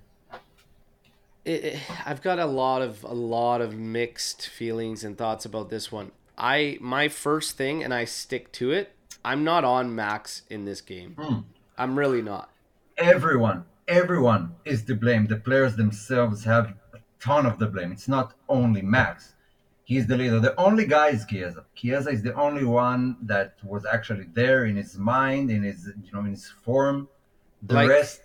it, 1.45 1.65
it- 1.65 1.81
I've 2.07 2.23
got 2.23 2.39
a 2.39 2.47
lot 2.47 2.83
of 2.83 3.03
a 3.05 3.13
lot 3.15 3.61
of 3.61 3.75
mixed 3.77 4.49
feelings 4.49 5.05
and 5.05 5.17
thoughts 5.17 5.45
about 5.45 5.71
this 5.71 5.91
one. 5.91 6.13
I 6.37 6.79
my 6.81 7.09
first 7.09 7.57
thing, 7.57 7.83
and 7.83 7.93
I 7.93 8.05
stick 8.05 8.53
to 8.53 8.71
it. 8.71 8.95
I'm 9.25 9.45
not 9.45 9.65
on 9.65 9.95
Max 9.95 10.43
in 10.51 10.65
this 10.65 10.81
game. 10.81 11.15
Hmm. 11.19 11.41
I'm 11.79 11.99
really 11.99 12.23
not. 12.23 12.51
Everyone, 12.99 13.65
everyone 13.89 14.55
is 14.65 14.83
to 14.85 14.95
blame. 14.95 15.27
The 15.27 15.37
players 15.37 15.77
themselves 15.77 16.45
have 16.45 16.75
a 16.95 16.99
ton 17.21 17.47
of 17.47 17.59
the 17.59 17.67
blame. 17.67 17.93
It's 17.93 18.09
not 18.09 18.35
only 18.49 18.83
Max. 18.83 19.35
He's 19.85 20.07
the 20.07 20.17
leader. 20.17 20.39
The 20.39 20.59
only 20.61 20.87
guy 20.87 21.09
is 21.09 21.25
Chiesa. 21.27 21.65
Chiesa 21.75 22.11
is 22.11 22.23
the 22.23 22.35
only 22.35 22.65
one 22.65 23.17
that 23.23 23.55
was 23.65 23.85
actually 23.85 24.27
there 24.35 24.65
in 24.67 24.77
his 24.77 24.97
mind, 24.97 25.51
in 25.51 25.63
his 25.65 25.87
you 26.05 26.13
know, 26.13 26.21
in 26.21 26.31
his 26.31 26.49
form. 26.49 27.09
The 27.63 27.75
Like- 27.75 27.89
rest, 27.89 28.21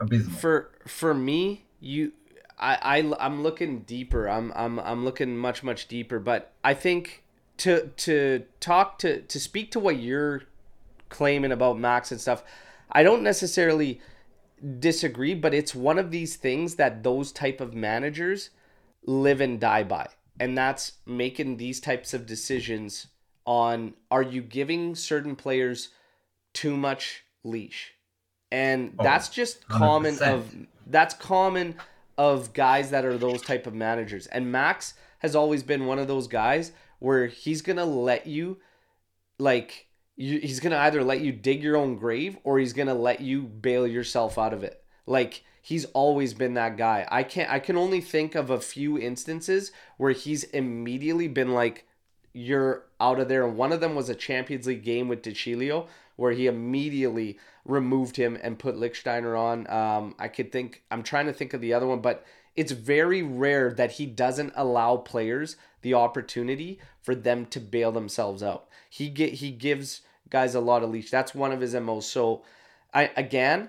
abysmal. 0.00 0.36
for 0.38 0.70
for 0.86 1.12
me 1.12 1.64
you 1.80 2.12
I, 2.58 2.78
I 2.98 3.14
i'm 3.26 3.42
looking 3.42 3.80
deeper 3.80 4.28
i'm 4.28 4.52
i'm 4.56 4.78
i'm 4.80 5.04
looking 5.04 5.36
much 5.36 5.62
much 5.62 5.86
deeper 5.88 6.18
but 6.18 6.52
i 6.64 6.72
think 6.74 7.22
to 7.58 7.88
to 7.96 8.44
talk 8.60 8.98
to 8.98 9.22
to 9.22 9.38
speak 9.38 9.70
to 9.72 9.78
what 9.78 9.98
you're 9.98 10.42
claiming 11.08 11.52
about 11.52 11.78
max 11.78 12.10
and 12.12 12.20
stuff 12.20 12.42
i 12.92 13.02
don't 13.02 13.22
necessarily 13.22 14.00
disagree 14.78 15.34
but 15.34 15.54
it's 15.54 15.74
one 15.74 15.98
of 15.98 16.10
these 16.10 16.36
things 16.36 16.74
that 16.74 17.02
those 17.02 17.32
type 17.32 17.60
of 17.60 17.74
managers 17.74 18.50
live 19.08 19.40
and 19.40 19.58
die 19.58 19.82
by. 19.82 20.08
And 20.38 20.56
that's 20.56 20.92
making 21.06 21.56
these 21.56 21.80
types 21.80 22.14
of 22.14 22.26
decisions 22.26 23.08
on 23.44 23.94
are 24.10 24.22
you 24.22 24.42
giving 24.42 24.94
certain 24.94 25.34
players 25.34 25.88
too 26.52 26.76
much 26.76 27.24
leash? 27.42 27.94
And 28.52 28.94
Oh, 28.98 29.02
that's 29.02 29.28
just 29.30 29.66
common 29.68 30.14
100%. 30.14 30.34
of 30.34 30.54
that's 30.86 31.14
common 31.14 31.76
of 32.16 32.52
guys 32.52 32.90
that 32.90 33.04
are 33.04 33.18
those 33.18 33.42
type 33.42 33.66
of 33.66 33.74
managers. 33.74 34.26
And 34.26 34.52
max 34.52 34.94
has 35.20 35.34
always 35.34 35.62
been 35.62 35.86
one 35.86 35.98
of 35.98 36.06
those 36.06 36.28
guys 36.28 36.72
where 36.98 37.26
he's 37.26 37.62
gonna 37.62 37.84
let 37.84 38.26
you 38.26 38.58
like 39.38 39.86
you, 40.16 40.40
he's 40.40 40.60
gonna 40.60 40.78
either 40.78 41.04
let 41.04 41.20
you 41.20 41.32
dig 41.32 41.62
your 41.62 41.76
own 41.76 41.96
grave 41.96 42.38
or 42.44 42.58
he's 42.58 42.72
gonna 42.72 42.94
let 42.94 43.20
you 43.20 43.42
bail 43.42 43.86
yourself 43.86 44.38
out 44.38 44.52
of 44.52 44.64
it. 44.64 44.82
Like 45.06 45.44
he's 45.62 45.84
always 45.86 46.34
been 46.34 46.54
that 46.54 46.76
guy. 46.76 47.06
I 47.10 47.22
can't 47.22 47.50
i 47.50 47.58
can 47.58 47.76
only 47.76 48.00
think 48.00 48.34
of 48.34 48.50
a 48.50 48.60
few 48.60 48.98
instances 48.98 49.72
where 49.96 50.12
he's 50.12 50.44
immediately 50.44 51.28
been 51.28 51.52
like 51.52 51.86
you're 52.32 52.84
out 53.00 53.20
of 53.20 53.28
there. 53.28 53.46
And 53.46 53.56
one 53.56 53.72
of 53.72 53.80
them 53.80 53.94
was 53.94 54.08
a 54.08 54.14
champions 54.14 54.66
league 54.66 54.84
game 54.84 55.08
with 55.08 55.22
De 55.22 55.32
Ceglie 55.32 55.86
where 56.16 56.32
he 56.32 56.46
immediately 56.46 57.38
removed 57.64 58.16
him 58.16 58.36
and 58.42 58.58
put 58.58 58.74
Lichtsteiner 58.76 59.38
on. 59.38 59.70
Um, 59.70 60.14
i 60.18 60.26
could 60.28 60.50
think 60.50 60.82
i'm 60.90 61.02
trying 61.02 61.26
to 61.26 61.32
think 61.32 61.54
of 61.54 61.60
the 61.60 61.74
other 61.74 61.86
one 61.86 62.00
but 62.00 62.24
it's 62.58 62.72
very 62.72 63.22
rare 63.22 63.72
that 63.72 63.92
he 63.92 64.06
doesn't 64.06 64.52
allow 64.56 64.96
players 64.96 65.56
the 65.82 65.94
opportunity 65.94 66.80
for 67.00 67.14
them 67.14 67.46
to 67.46 67.60
bail 67.60 67.92
themselves 67.92 68.42
out. 68.42 68.66
He 68.90 69.08
get 69.08 69.34
he 69.34 69.52
gives 69.52 70.00
guys 70.28 70.56
a 70.56 70.60
lot 70.60 70.82
of 70.82 70.90
leash. 70.90 71.10
That's 71.10 71.34
one 71.34 71.52
of 71.52 71.60
his 71.60 71.74
MOs 71.74 72.06
so 72.06 72.42
i 72.94 73.10
again 73.16 73.68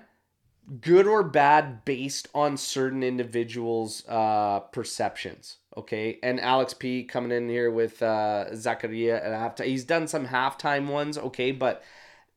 good 0.80 1.06
or 1.06 1.22
bad 1.22 1.84
based 1.84 2.26
on 2.34 2.56
certain 2.56 3.02
individuals 3.02 4.02
uh 4.08 4.60
perceptions 4.72 5.58
okay? 5.76 6.18
And 6.22 6.40
alex 6.40 6.74
p 6.74 7.04
coming 7.04 7.30
in 7.30 7.48
here 7.48 7.70
with 7.70 8.02
uh 8.02 8.46
zakaria 8.52 9.22
at 9.22 9.56
halftime. 9.56 9.66
He's 9.66 9.84
done 9.84 10.08
some 10.08 10.26
halftime 10.26 10.88
ones 10.88 11.16
okay 11.16 11.52
but 11.52 11.82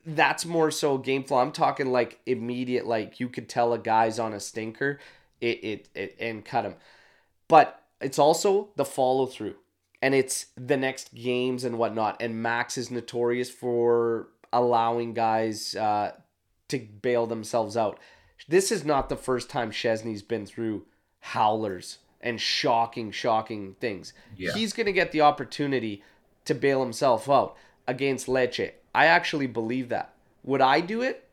that's 0.06 0.46
more 0.46 0.70
so 0.70 0.98
game 0.98 1.24
flow. 1.24 1.38
I'm 1.38 1.54
talking 1.54 1.92
like 1.92 2.20
immediate 2.26 2.86
like 2.86 3.20
you 3.20 3.30
could 3.30 3.48
tell 3.48 3.74
a 3.74 3.80
guy's 3.80 4.20
on 4.20 4.34
a 4.34 4.40
stinker 4.40 5.00
it 5.44 5.64
it, 5.64 5.90
it 5.96 6.16
and 6.20 6.46
cut 6.46 6.66
him 6.66 6.76
but 7.48 7.84
it's 8.02 8.20
also 8.20 8.70
the 8.76 8.86
follow 8.86 9.26
through 9.26 9.56
and 10.02 10.14
it's 10.14 10.48
the 10.58 10.78
next 10.78 11.14
games 11.14 11.64
and 11.64 11.78
whatnot 11.78 12.18
and 12.20 12.42
max 12.42 12.78
is 12.78 12.90
notorious 12.90 13.50
for 13.50 14.30
allowing 14.52 15.14
guys 15.14 15.76
uh 15.76 16.12
to 16.68 16.80
bail 16.80 17.28
themselves 17.28 17.78
out 17.78 18.00
this 18.48 18.72
is 18.72 18.84
not 18.84 19.10
the 19.10 19.16
first 19.16 19.50
time 19.50 19.72
Szczesny's 19.72 20.22
been 20.22 20.46
through 20.46 20.86
howlers 21.20 22.00
and 22.22 22.40
shocking, 22.40 23.12
shocking 23.12 23.76
things. 23.80 24.14
Yeah. 24.36 24.54
He's 24.54 24.74
going 24.74 24.86
to 24.86 24.94
get 24.94 25.12
the 25.12 25.22
opportunity 25.22 26.04
to 26.46 26.54
bail 26.54 26.82
himself 26.82 27.30
out 27.30 27.56
against 27.88 28.28
Lecce. 28.28 28.72
I 28.96 29.06
actually 29.06 29.48
believe 29.48 29.90
that. 29.90 30.14
Would 30.44 30.62
I 30.62 30.82
do 30.82 31.02
it? 31.02 31.28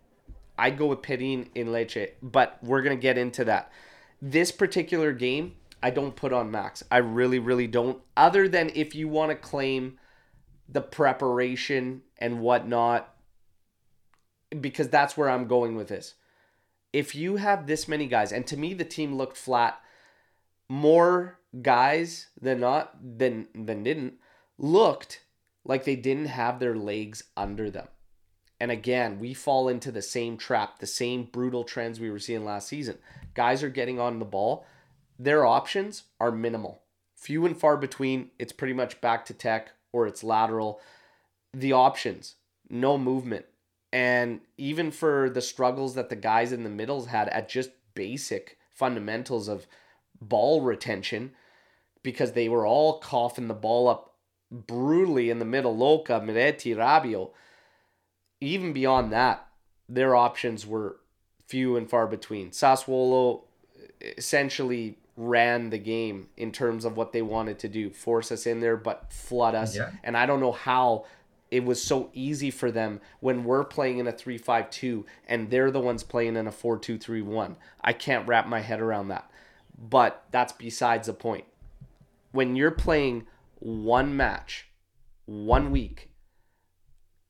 I'd 0.59 0.79
go 0.79 0.87
with 0.87 1.03
Perin 1.03 1.49
in 1.55 1.69
Lecce, 1.69 2.11
but 2.23 2.59
we're 2.63 2.83
going 2.83 2.97
to 2.97 3.01
get 3.01 3.19
into 3.19 3.45
that. 3.45 3.73
This 4.23 4.53
particular 4.53 5.13
game, 5.13 5.55
I 5.83 5.91
don't 5.91 6.17
put 6.17 6.33
on 6.33 6.51
Max. 6.51 6.83
I 6.91 6.99
really, 6.99 7.39
really 7.39 7.67
don't. 7.67 8.01
Other 8.17 8.49
than 8.49 8.71
if 8.75 8.95
you 8.95 9.09
want 9.09 9.31
to 9.31 9.37
claim 9.37 9.99
the 10.69 10.83
preparation 10.83 12.03
and 12.19 12.41
whatnot, 12.41 13.15
because 14.61 14.89
that's 14.89 15.17
where 15.17 15.31
I'm 15.31 15.47
going 15.47 15.77
with 15.77 15.89
this 15.89 16.15
if 16.93 17.15
you 17.15 17.37
have 17.37 17.67
this 17.67 17.87
many 17.87 18.07
guys, 18.07 18.33
and 18.33 18.47
to 18.47 18.57
me 18.57 18.75
the 18.75 18.85
team 18.85 19.17
looked 19.17 19.37
flat, 19.37 19.81
more 20.69 21.39
guys 21.63 22.29
than 22.41 22.61
not 22.61 22.97
than 23.19 23.49
than 23.55 23.83
didn't 23.83 24.15
looked 24.57 25.25
like 25.65 25.85
they 25.85 25.97
didn't 25.97 26.27
have 26.27 26.59
their 26.59 26.77
legs 26.77 27.25
under 27.37 27.71
them. 27.71 27.89
And 28.61 28.71
again, 28.71 29.19
we 29.19 29.35
fall 29.35 29.69
into 29.69 29.91
the 29.91 30.03
same 30.03 30.37
trap, 30.37 30.79
the 30.79 30.87
same 30.87 31.25
brutal 31.25 31.65
trends 31.65 31.99
we 31.99 32.11
were 32.11 32.19
seeing 32.19 32.45
last 32.45 32.69
season. 32.69 32.99
Guys 33.35 33.63
are 33.63 33.71
getting 33.71 34.01
on 34.01 34.19
the 34.19 34.25
ball, 34.25 34.67
their 35.19 35.45
options 35.45 36.05
are 36.19 36.33
minimal. 36.33 36.83
Few 37.15 37.45
and 37.45 37.57
far 37.57 37.77
between. 37.77 38.31
It's 38.39 38.53
pretty 38.53 38.73
much 38.73 39.01
back 39.01 39.25
to 39.27 39.35
Tek 39.35 39.73
or 39.93 40.07
it's 40.07 40.25
lateral. 40.25 40.81
The 41.53 41.73
options, 41.73 42.37
no 42.69 42.97
movement. 42.97 43.45
And 43.93 44.41
even 44.57 44.91
for 44.91 45.29
the 45.29 45.43
struggles 45.43 45.95
that 45.95 46.09
the 46.09 46.17
guys 46.17 46.53
in 46.53 46.63
the 46.63 46.71
middles 46.71 47.07
had 47.07 47.29
at 47.29 47.49
just 47.49 47.71
basic 47.95 48.57
fundamentals 48.71 49.49
of 49.49 49.67
ball 50.21 50.63
retention, 50.63 51.33
because 52.03 52.33
they 52.33 52.49
were 52.49 52.67
all 52.67 53.01
coughing 53.01 53.49
the 53.49 53.55
ball 53.55 53.89
up 53.89 54.15
brutally 54.51 55.29
in 55.29 55.39
the 55.39 55.45
middle, 55.45 55.77
Loca, 55.77 56.21
Miretti, 56.21 56.75
Rabiot. 56.75 57.31
Even 58.41 58.73
beyond 58.73 59.13
that, 59.13 59.47
their 59.89 60.15
options 60.15 60.67
were 60.67 61.00
few 61.51 61.77
and 61.77 61.91
far 61.91 62.07
between. 62.07 62.51
Sassuolo 62.51 63.43
eh, 64.01 64.13
essentially 64.17 64.97
ran 65.17 65.71
the 65.71 65.79
game 65.79 66.29
in 66.37 66.53
terms 66.53 66.85
of 66.85 66.97
what 66.97 67.13
they 67.13 67.21
wanted 67.21 67.59
to 67.59 67.69
do 67.69 67.91
force 67.91 68.33
us 68.33 68.47
in 68.47 68.61
there, 68.61 68.77
but 68.77 69.13
flood 69.13 69.55
us. 69.55 69.77
Yeah. 69.77 69.91
And 70.03 70.17
I 70.17 70.25
don't 70.27 70.41
know 70.41 70.53
how 70.53 71.05
it 71.51 71.65
was 71.65 71.83
so 71.83 72.11
easy 72.13 72.51
for 72.51 72.71
them 72.71 73.01
when 73.19 73.45
we're 73.45 73.65
playing 73.65 73.99
in 73.99 74.07
a 74.07 74.13
3-5-2 74.13 75.05
and 75.27 75.51
they're 75.51 75.71
the 75.71 75.81
ones 75.81 76.05
playing 76.05 76.37
in 76.37 76.47
a 76.47 76.53
4-2-3-1. 76.53 77.57
I 77.81 77.93
can't 77.93 78.27
wrap 78.27 78.47
my 78.47 78.61
head 78.61 78.81
around 78.81 79.09
that. 79.09 79.31
But 79.77 80.25
that's 80.31 80.53
besides 80.53 81.07
the 81.07 81.13
point. 81.13 81.45
When 82.33 82.55
you're 82.55 82.71
playing 82.71 83.27
one 83.59 84.17
match, 84.17 84.69
one 85.27 85.71
week, 85.71 86.11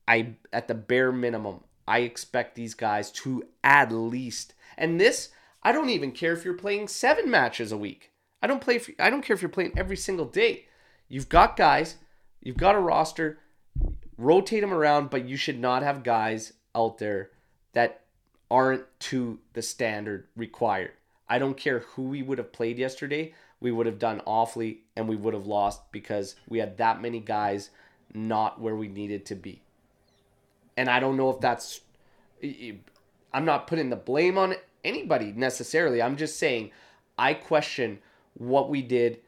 I 0.07 0.35
at 0.51 0.67
the 0.67 0.75
bare 0.75 1.11
minimum, 1.11 1.61
I 1.87 1.99
expect 1.99 2.55
these 2.55 2.73
guys 2.73 3.11
to 3.11 3.43
at 3.63 3.91
least 3.91 4.53
and 4.77 4.99
this 4.99 5.29
I 5.63 5.71
don't 5.71 5.89
even 5.89 6.11
care 6.11 6.33
if 6.33 6.43
you're 6.43 6.55
playing 6.55 6.87
7 6.87 7.29
matches 7.29 7.71
a 7.71 7.77
week. 7.77 8.11
I 8.41 8.47
don't 8.47 8.61
play 8.61 8.81
I 8.99 9.09
don't 9.09 9.23
care 9.23 9.35
if 9.35 9.41
you're 9.41 9.49
playing 9.49 9.73
every 9.77 9.97
single 9.97 10.25
day. 10.25 10.65
You've 11.07 11.29
got 11.29 11.57
guys, 11.57 11.97
you've 12.41 12.57
got 12.57 12.75
a 12.75 12.79
roster, 12.79 13.39
rotate 14.17 14.61
them 14.61 14.73
around, 14.73 15.09
but 15.09 15.27
you 15.27 15.37
should 15.37 15.59
not 15.59 15.83
have 15.83 16.03
guys 16.03 16.53
out 16.73 16.97
there 16.97 17.31
that 17.73 18.01
aren't 18.49 18.85
to 18.99 19.39
the 19.53 19.61
standard 19.61 20.27
required. 20.35 20.91
I 21.27 21.39
don't 21.39 21.57
care 21.57 21.79
who 21.79 22.03
we 22.03 22.21
would 22.21 22.37
have 22.37 22.51
played 22.51 22.77
yesterday, 22.77 23.33
we 23.61 23.71
would 23.71 23.85
have 23.85 23.99
done 23.99 24.21
awfully 24.25 24.81
and 24.95 25.07
we 25.07 25.15
would 25.15 25.33
have 25.33 25.45
lost 25.45 25.91
because 25.91 26.35
we 26.49 26.59
had 26.59 26.77
that 26.77 27.01
many 27.01 27.19
guys 27.19 27.69
not 28.13 28.59
where 28.59 28.75
we 28.75 28.87
needed 28.87 29.25
to 29.27 29.35
be. 29.35 29.61
And 30.77 30.89
I 30.89 30.99
don't 30.99 31.17
know 31.17 31.29
if 31.29 31.39
that's 31.39 31.81
I'm 33.33 33.45
not 33.45 33.67
putting 33.67 33.89
the 33.89 33.95
blame 33.95 34.37
on 34.37 34.55
anybody 34.83 35.31
necessarily. 35.31 36.01
I'm 36.01 36.17
just 36.17 36.37
saying 36.37 36.71
I 37.17 37.33
question 37.33 37.99
what 38.33 38.69
we 38.69 38.81
did 38.81 39.19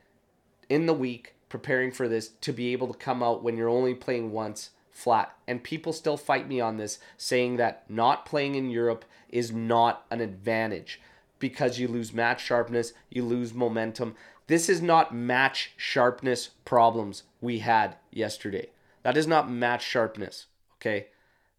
in 0.69 0.85
the 0.85 0.93
week 0.93 1.35
preparing 1.49 1.91
for 1.91 2.07
this 2.07 2.29
to 2.41 2.51
be 2.51 2.73
able 2.73 2.87
to 2.91 2.97
come 2.97 3.21
out 3.21 3.43
when 3.43 3.57
you're 3.57 3.69
only 3.69 3.93
playing 3.93 4.31
once 4.31 4.71
flat. 4.89 5.35
And 5.47 5.63
people 5.63 5.93
still 5.93 6.17
fight 6.17 6.47
me 6.47 6.59
on 6.59 6.77
this, 6.77 6.99
saying 7.17 7.57
that 7.57 7.83
not 7.89 8.25
playing 8.25 8.55
in 8.55 8.69
Europe 8.69 9.05
is 9.29 9.51
not 9.51 10.05
an 10.09 10.21
advantage 10.21 11.01
because 11.39 11.77
you 11.77 11.87
lose 11.87 12.13
match 12.13 12.43
sharpness, 12.43 12.93
you 13.09 13.23
lose 13.23 13.53
momentum. 13.53 14.15
This 14.47 14.69
is 14.69 14.81
not 14.81 15.13
match 15.13 15.73
sharpness 15.77 16.51
problems 16.65 17.23
we 17.41 17.59
had 17.59 17.97
yesterday. 18.11 18.69
That 19.03 19.17
is 19.17 19.27
not 19.27 19.51
match 19.51 19.83
sharpness, 19.83 20.47
okay? 20.77 21.07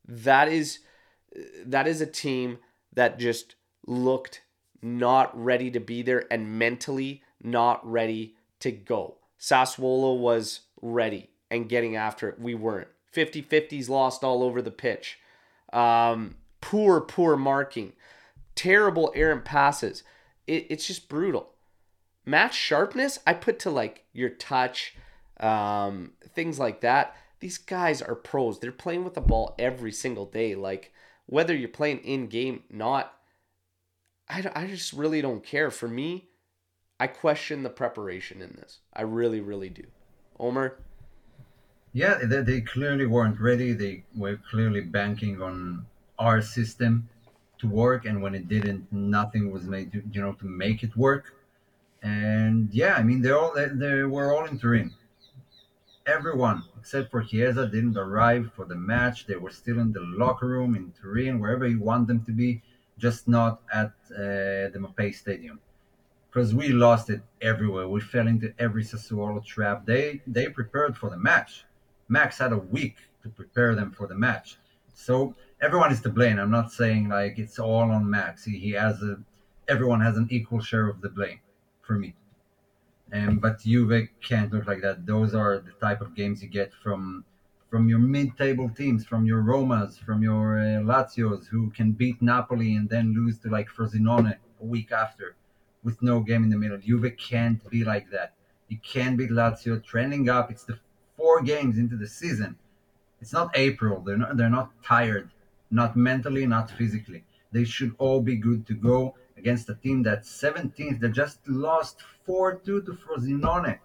That 0.06 0.48
is 0.48 0.80
that 1.64 1.86
is 1.86 2.00
a 2.00 2.06
team 2.06 2.58
that 2.92 3.18
just 3.18 3.56
looked 3.86 4.42
not 4.82 5.36
ready 5.42 5.70
to 5.70 5.80
be 5.80 6.02
there 6.02 6.24
and 6.30 6.58
mentally 6.58 7.22
not 7.42 7.84
ready 7.90 8.34
to 8.60 8.70
go. 8.70 9.16
Sassuolo 9.38 10.18
was 10.18 10.60
ready 10.80 11.30
and 11.50 11.68
getting 11.68 11.96
after 11.96 12.28
it. 12.28 12.38
We 12.38 12.54
weren't. 12.54 12.88
50 13.12 13.42
50s 13.42 13.88
lost 13.88 14.24
all 14.24 14.42
over 14.42 14.60
the 14.60 14.70
pitch. 14.70 15.18
Um, 15.72 16.36
poor, 16.60 17.00
poor 17.00 17.36
marking. 17.36 17.92
Terrible 18.54 19.12
errant 19.14 19.44
passes. 19.44 20.02
It, 20.46 20.66
it's 20.70 20.86
just 20.86 21.08
brutal. 21.08 21.50
Match 22.26 22.54
sharpness, 22.54 23.18
I 23.26 23.34
put 23.34 23.58
to 23.60 23.70
like 23.70 24.04
your 24.12 24.30
touch, 24.30 24.94
um, 25.40 26.12
things 26.34 26.58
like 26.58 26.80
that. 26.80 27.16
These 27.44 27.58
guys 27.58 28.00
are 28.00 28.14
pros. 28.14 28.58
They're 28.58 28.72
playing 28.72 29.04
with 29.04 29.12
the 29.12 29.20
ball 29.20 29.54
every 29.58 29.92
single 29.92 30.24
day. 30.24 30.54
Like, 30.54 30.94
whether 31.26 31.54
you're 31.54 31.68
playing 31.68 31.98
in 31.98 32.28
game, 32.28 32.62
not. 32.70 33.12
I, 34.30 34.50
I 34.54 34.66
just 34.66 34.94
really 34.94 35.20
don't 35.20 35.44
care. 35.44 35.70
For 35.70 35.86
me, 35.86 36.30
I 36.98 37.06
question 37.06 37.62
the 37.62 37.68
preparation 37.68 38.40
in 38.40 38.56
this. 38.56 38.78
I 38.94 39.02
really, 39.02 39.42
really 39.42 39.68
do. 39.68 39.82
Omer? 40.40 40.78
Yeah, 41.92 42.14
they, 42.24 42.40
they 42.40 42.60
clearly 42.62 43.04
weren't 43.04 43.38
ready. 43.38 43.74
They 43.74 44.04
were 44.16 44.38
clearly 44.50 44.80
banking 44.80 45.42
on 45.42 45.84
our 46.18 46.40
system 46.40 47.10
to 47.58 47.66
work, 47.68 48.06
and 48.06 48.22
when 48.22 48.34
it 48.34 48.48
didn't, 48.48 48.90
nothing 48.90 49.52
was 49.52 49.64
made 49.64 49.92
to 49.92 50.02
you 50.12 50.22
know 50.22 50.32
to 50.32 50.46
make 50.46 50.82
it 50.82 50.96
work. 50.96 51.34
And 52.02 52.72
yeah, 52.72 52.94
I 52.94 53.02
mean 53.02 53.20
they 53.20 53.32
all 53.32 53.52
they, 53.54 53.66
they 53.66 54.02
were 54.04 54.34
all 54.34 54.46
in 54.46 54.58
Turin. 54.58 54.94
Everyone 56.06 56.62
except 56.78 57.10
for 57.10 57.22
Chiesa 57.22 57.66
didn't 57.66 57.96
arrive 57.96 58.52
for 58.54 58.66
the 58.66 58.74
match. 58.74 59.26
They 59.26 59.36
were 59.36 59.50
still 59.50 59.78
in 59.78 59.92
the 59.92 60.00
locker 60.00 60.46
room 60.46 60.74
in 60.74 60.92
Turin, 61.00 61.40
wherever 61.40 61.66
you 61.66 61.80
want 61.80 62.08
them 62.08 62.22
to 62.26 62.32
be, 62.32 62.62
just 62.98 63.26
not 63.26 63.62
at 63.72 63.92
uh, 64.12 64.68
the 64.72 64.78
Mapei 64.78 65.14
Stadium 65.14 65.58
because 66.34 66.52
we 66.52 66.68
lost 66.70 67.10
it 67.10 67.22
everywhere. 67.40 67.86
We 67.86 68.00
fell 68.00 68.26
into 68.26 68.52
every 68.58 68.82
Sassuolo 68.82 69.44
trap. 69.44 69.86
They 69.86 70.20
they 70.26 70.48
prepared 70.48 70.96
for 70.96 71.08
the 71.08 71.16
match. 71.16 71.64
Max 72.08 72.38
had 72.38 72.52
a 72.52 72.58
week 72.58 72.96
to 73.22 73.28
prepare 73.28 73.74
them 73.74 73.92
for 73.92 74.06
the 74.08 74.16
match. 74.16 74.58
So 74.92 75.36
everyone 75.60 75.92
is 75.92 76.00
to 76.02 76.10
blame. 76.10 76.38
I'm 76.38 76.50
not 76.50 76.72
saying 76.72 77.08
like 77.08 77.38
it's 77.38 77.58
all 77.58 77.90
on 77.90 78.10
Max. 78.10 78.44
He, 78.44 78.58
he 78.58 78.72
has 78.72 79.00
a 79.02 79.16
everyone 79.68 80.00
has 80.00 80.16
an 80.16 80.26
equal 80.30 80.60
share 80.60 80.88
of 80.88 81.00
the 81.00 81.08
blame 81.08 81.40
for 81.82 81.94
me. 81.94 82.14
And 83.12 83.40
but 83.40 83.60
Juve 83.60 84.08
can't 84.22 84.52
look 84.52 84.66
like 84.66 84.82
that. 84.82 85.06
Those 85.06 85.34
are 85.34 85.60
the 85.60 85.72
type 85.80 86.00
of 86.00 86.14
games 86.14 86.42
you 86.42 86.48
get 86.48 86.72
from 86.82 87.24
from 87.70 87.88
your 87.88 87.98
mid-table 87.98 88.70
teams, 88.70 89.04
from 89.04 89.26
your 89.26 89.42
Romas, 89.42 89.98
from 89.98 90.22
your 90.22 90.58
uh, 90.58 90.80
Lazios, 90.90 91.46
who 91.48 91.70
can 91.70 91.90
beat 91.90 92.22
Napoli 92.22 92.76
and 92.76 92.88
then 92.88 93.12
lose 93.12 93.38
to 93.40 93.48
like 93.50 93.68
Frosinone 93.68 94.36
a 94.60 94.64
week 94.64 94.92
after 94.92 95.34
with 95.82 96.00
no 96.00 96.20
game 96.20 96.44
in 96.44 96.50
the 96.50 96.56
middle. 96.56 96.78
Juve 96.78 97.12
can't 97.18 97.68
be 97.70 97.84
like 97.84 98.10
that. 98.10 98.32
You 98.68 98.78
can't 98.78 99.18
beat 99.18 99.30
Lazio 99.30 99.84
trending 99.84 100.28
up. 100.28 100.50
It's 100.50 100.64
the 100.64 100.78
four 101.16 101.42
games 101.42 101.78
into 101.78 101.96
the 101.96 102.08
season. 102.08 102.56
It's 103.20 103.32
not 103.32 103.50
April. 103.54 104.00
They're 104.00 104.16
not. 104.16 104.36
They're 104.36 104.50
not 104.50 104.70
tired, 104.82 105.30
not 105.70 105.96
mentally, 105.96 106.46
not 106.46 106.70
physically. 106.70 107.24
They 107.52 107.64
should 107.64 107.94
all 107.98 108.20
be 108.20 108.36
good 108.36 108.66
to 108.66 108.74
go 108.74 109.14
against 109.44 109.68
a 109.68 109.74
team 109.74 110.02
that's 110.02 110.28
17th. 110.42 111.00
They 111.00 111.10
just 111.10 111.38
lost 111.46 111.98
4-2 112.26 112.64
to 112.64 112.80
Frosinone. 113.02 113.78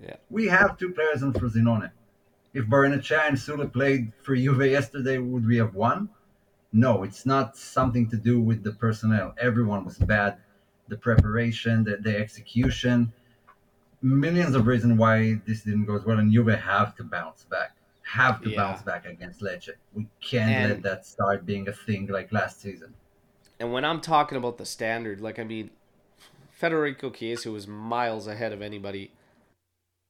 Yeah. 0.00 0.16
We 0.30 0.46
have 0.48 0.78
two 0.78 0.90
players 0.92 1.22
in 1.22 1.34
Frosinone. 1.34 1.90
If 2.54 2.64
Barrenechea 2.64 3.28
and 3.28 3.36
Soulé 3.36 3.70
played 3.70 4.12
for 4.22 4.34
Juve 4.34 4.66
yesterday, 4.70 5.18
would 5.18 5.46
we 5.46 5.58
have 5.58 5.74
won? 5.74 6.08
No, 6.72 7.02
it's 7.02 7.26
not 7.26 7.56
something 7.58 8.08
to 8.08 8.16
do 8.16 8.40
with 8.40 8.64
the 8.64 8.72
personnel. 8.72 9.34
Everyone 9.38 9.84
was 9.84 9.98
bad 9.98 10.38
the 10.88 10.96
preparation, 10.96 11.84
the, 11.84 11.96
the 11.98 12.14
execution. 12.18 13.12
Millions 14.02 14.54
of 14.54 14.66
reasons 14.66 14.98
why 14.98 15.40
this 15.46 15.62
didn't 15.62 15.84
go 15.84 15.94
as 15.96 16.04
well, 16.04 16.18
and 16.18 16.32
Juve 16.32 16.48
have 16.58 16.96
to 16.96 17.04
bounce 17.04 17.44
back. 17.44 17.76
Have 18.02 18.42
to 18.42 18.50
Yeah. 18.50 18.56
bounce 18.56 18.82
back 18.82 19.06
against 19.06 19.40
Lecce. 19.42 19.70
We 19.94 20.06
can't 20.20 20.50
And- 20.50 20.70
let 20.72 20.82
that 20.82 21.06
start 21.06 21.44
being 21.46 21.68
a 21.68 21.72
thing 21.72 22.06
like 22.08 22.32
last 22.32 22.60
season. 22.62 22.92
And 23.62 23.72
when 23.72 23.84
I'm 23.84 24.00
talking 24.00 24.36
about 24.36 24.58
the 24.58 24.66
standard, 24.66 25.20
like 25.20 25.38
I 25.38 25.44
mean, 25.44 25.70
Federico 26.50 27.10
Chiesa 27.10 27.52
was 27.52 27.68
miles 27.68 28.26
ahead 28.26 28.52
of 28.52 28.60
anybody. 28.60 29.12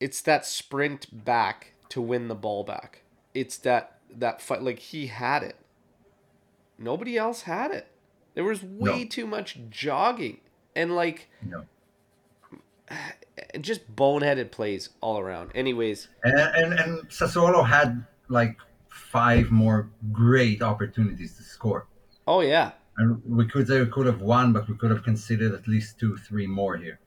It's 0.01 0.23
that 0.23 0.47
sprint 0.47 1.25
back 1.27 1.75
to 1.91 2.01
win 2.01 2.29
the 2.29 2.35
ball 2.35 2.65
back. 2.65 3.03
It's 3.35 3.59
that 3.59 3.99
that 4.11 4.41
fight. 4.41 4.63
Like 4.63 4.79
he 4.79 5.09
had 5.09 5.43
it. 5.43 5.57
Nobody 6.79 7.19
else 7.19 7.43
had 7.43 7.71
it. 7.73 7.89
There 8.33 8.43
was 8.43 8.63
way 8.63 9.03
No. 9.03 9.09
too 9.11 9.27
much 9.27 9.59
jogging 9.69 10.41
and 10.75 10.97
like 10.97 11.29
No. 11.43 11.65
just 13.61 13.95
boneheaded 13.95 14.51
plays 14.51 14.89
all 15.03 15.19
around. 15.19 15.51
Anyways, 15.55 16.09
And, 16.25 16.39
and 16.39 16.73
and 16.73 17.09
Sassuolo 17.11 17.67
had 17.69 18.07
like 18.31 18.57
five 18.89 19.51
more 19.51 19.91
great 20.11 20.63
opportunities 20.63 21.37
to 21.37 21.43
score. 21.43 21.87
oh 22.27 22.41
yeah, 22.41 22.71
And 22.97 23.23
we 23.25 23.47
could 23.47 23.67
say 23.69 23.81
we 23.81 23.87
could 23.87 24.07
have 24.07 24.21
won, 24.21 24.53
but 24.53 24.69
we 24.69 24.77
could 24.77 24.91
have 24.91 25.03
considered 25.03 25.55
at 25.55 25.67
least 25.67 25.99
two, 25.99 26.17
three 26.17 26.47
more 26.47 26.77
here. 26.77 26.99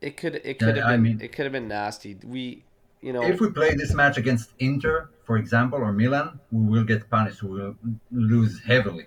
it 0.00 0.16
could 0.16 0.34
it 0.36 0.58
could 0.58 0.76
uh, 0.78 0.80
have 0.82 0.90
I 0.90 0.92
been 0.92 1.02
mean- 1.02 1.20
it 1.20 1.32
could 1.32 1.44
have 1.44 1.52
been 1.52 1.68
nasty. 1.68 2.16
We, 2.24 2.64
you 3.00 3.12
know, 3.12 3.22
If 3.22 3.40
we 3.40 3.50
play 3.50 3.74
this 3.74 3.92
match 3.94 4.16
against 4.18 4.50
Inter, 4.58 5.10
for 5.26 5.36
example, 5.36 5.78
or 5.78 5.92
Milan, 5.92 6.40
we 6.50 6.62
will 6.72 6.84
get 6.84 7.08
punished. 7.10 7.42
We 7.42 7.50
will 7.60 7.76
lose 8.10 8.60
heavily. 8.64 9.06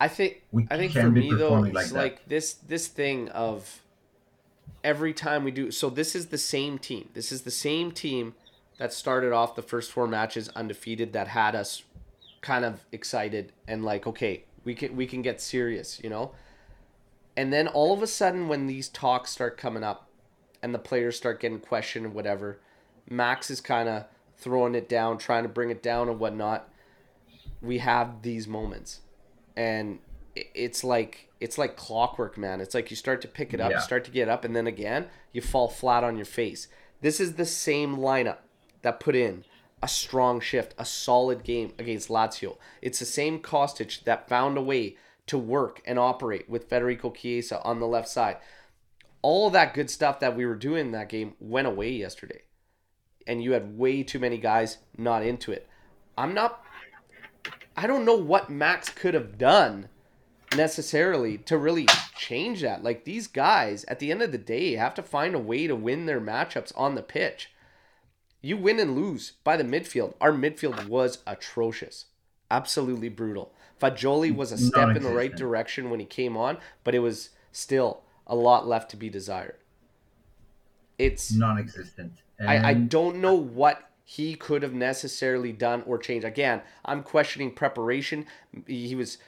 I 0.00 0.08
think 0.08 0.42
We 0.50 0.66
I 0.70 0.76
think 0.78 0.92
for 0.92 1.10
me 1.10 1.32
though, 1.32 1.64
it's 1.64 1.74
like 1.74 1.92
like, 1.92 2.28
this 2.28 2.54
this 2.54 2.88
thing 2.88 3.28
of 3.30 3.82
every 4.82 5.12
time 5.14 5.44
we 5.44 5.50
do. 5.50 5.70
So 5.70 5.90
this 5.90 6.14
is 6.14 6.26
the 6.26 6.38
same 6.38 6.78
team. 6.78 7.08
This 7.14 7.30
is 7.32 7.42
the 7.42 7.50
same 7.52 7.92
team 7.92 8.34
that 8.78 8.92
started 8.92 9.32
off 9.32 9.54
the 9.54 9.62
first 9.62 9.92
four 9.92 10.06
matches 10.08 10.48
undefeated. 10.60 11.12
That 11.12 11.28
had 11.28 11.54
us 11.54 11.82
kind 12.40 12.64
of 12.64 12.84
excited 12.90 13.52
and 13.68 13.84
like, 13.84 14.06
okay, 14.06 14.44
we 14.64 14.74
can 14.74 14.96
we 14.96 15.06
can 15.06 15.22
get 15.22 15.40
serious, 15.40 16.00
you 16.02 16.10
know. 16.10 16.32
And 17.36 17.52
then 17.52 17.66
all 17.66 17.92
of 17.94 18.02
a 18.02 18.06
sudden, 18.06 18.48
when 18.48 18.66
these 18.66 18.88
talks 18.88 19.30
start 19.30 19.56
coming 19.56 19.82
up, 19.82 20.08
and 20.62 20.74
the 20.74 20.78
players 20.78 21.16
start 21.16 21.40
getting 21.40 21.60
questioned 21.60 22.06
and 22.06 22.14
whatever, 22.14 22.58
Max 23.08 23.50
is 23.50 23.60
kind 23.60 23.88
of 23.88 24.04
throwing 24.36 24.74
it 24.74 24.88
down, 24.88 25.18
trying 25.18 25.42
to 25.42 25.48
bring 25.48 25.70
it 25.70 25.82
down 25.82 26.08
and 26.08 26.18
whatnot. 26.18 26.68
We 27.60 27.78
have 27.78 28.22
these 28.22 28.46
moments 28.48 29.00
and 29.56 29.98
it's 30.34 30.82
like 30.82 31.28
it's 31.40 31.58
like 31.58 31.76
clockwork 31.76 32.38
man 32.38 32.60
it's 32.60 32.74
like 32.74 32.90
you 32.90 32.96
start 32.96 33.20
to 33.20 33.28
pick 33.28 33.52
it 33.52 33.60
up 33.60 33.70
Yeah. 33.70 33.80
start 33.80 34.04
to 34.04 34.10
get 34.10 34.28
up 34.28 34.44
and 34.44 34.56
then 34.56 34.66
again 34.66 35.06
you 35.32 35.42
fall 35.42 35.68
flat 35.68 36.02
on 36.04 36.16
your 36.16 36.24
face 36.24 36.68
this 37.02 37.20
is 37.20 37.34
the 37.34 37.44
same 37.44 37.96
lineup 37.98 38.38
that 38.80 38.98
put 38.98 39.14
in 39.14 39.44
a 39.82 39.88
strong 39.88 40.40
shift 40.40 40.74
a 40.78 40.84
solid 40.84 41.42
game 41.42 41.72
against 41.78 42.08
lazio 42.08 42.56
it's 42.80 42.98
the 42.98 43.04
same 43.04 43.38
kostic 43.38 44.02
that 44.04 44.28
found 44.28 44.56
a 44.56 44.62
way 44.62 44.96
to 45.26 45.36
work 45.36 45.82
and 45.84 45.98
operate 45.98 46.48
with 46.48 46.68
federico 46.68 47.10
chiesa 47.10 47.60
on 47.62 47.80
the 47.80 47.86
left 47.86 48.08
side 48.08 48.36
all 49.22 49.50
that 49.50 49.74
good 49.74 49.90
stuff 49.90 50.20
that 50.20 50.36
we 50.36 50.46
were 50.46 50.54
doing 50.54 50.86
in 50.86 50.92
that 50.92 51.08
game 51.08 51.34
went 51.38 51.66
away 51.66 51.90
yesterday 51.90 52.42
and 53.26 53.42
you 53.42 53.52
had 53.52 53.78
way 53.78 54.02
too 54.02 54.18
many 54.18 54.38
guys 54.38 54.78
not 54.96 55.22
into 55.22 55.52
it 55.52 55.68
i'm 56.16 56.34
not 56.34 56.64
I 57.76 57.86
don't 57.86 58.04
know 58.04 58.16
what 58.16 58.50
Max 58.50 58.90
could 58.90 59.14
have 59.14 59.38
done 59.38 59.88
necessarily 60.56 61.38
to 61.38 61.56
really 61.56 61.86
change 62.16 62.60
that. 62.62 62.82
Like 62.82 63.04
these 63.04 63.26
guys, 63.26 63.84
at 63.84 63.98
the 63.98 64.10
end 64.10 64.22
of 64.22 64.32
the 64.32 64.38
day, 64.38 64.74
have 64.74 64.94
to 64.94 65.02
find 65.02 65.34
a 65.34 65.38
way 65.38 65.66
to 65.66 65.74
win 65.74 66.06
their 66.06 66.20
matchups 66.20 66.72
on 66.76 66.94
the 66.94 67.02
pitch. 67.02 67.50
You 68.42 68.56
win 68.56 68.80
and 68.80 68.96
lose 68.96 69.32
by 69.44 69.56
the 69.56 69.64
midfield. 69.64 70.14
Our 70.20 70.32
midfield 70.32 70.88
was 70.88 71.18
atrocious. 71.26 72.06
Absolutely 72.50 73.08
brutal. 73.08 73.54
Fagioli 73.80 74.34
was 74.34 74.52
a 74.52 74.58
step 74.58 74.96
in 74.96 75.02
the 75.02 75.14
right 75.14 75.34
direction 75.34 75.90
when 75.90 76.00
he 76.00 76.06
came 76.06 76.36
on, 76.36 76.58
but 76.84 76.94
it 76.94 76.98
was 76.98 77.30
still 77.52 78.02
a 78.26 78.34
lot 78.34 78.66
left 78.66 78.90
to 78.90 78.96
be 78.96 79.08
desired. 79.08 79.56
It's 80.98 81.32
Non-existent. 81.32 82.12
I, 82.40 82.70
I 82.70 82.74
don't 82.74 83.16
know 83.16 83.34
what 83.34 83.90
he 84.04 84.34
could 84.34 84.62
have 84.62 84.74
necessarily 84.74 85.52
done 85.52 85.82
or 85.86 85.98
changed. 85.98 86.26
Again, 86.26 86.62
I'm 86.84 87.02
questioning 87.02 87.52
preparation. 87.52 88.26
He 88.66 88.94
was 88.94 89.18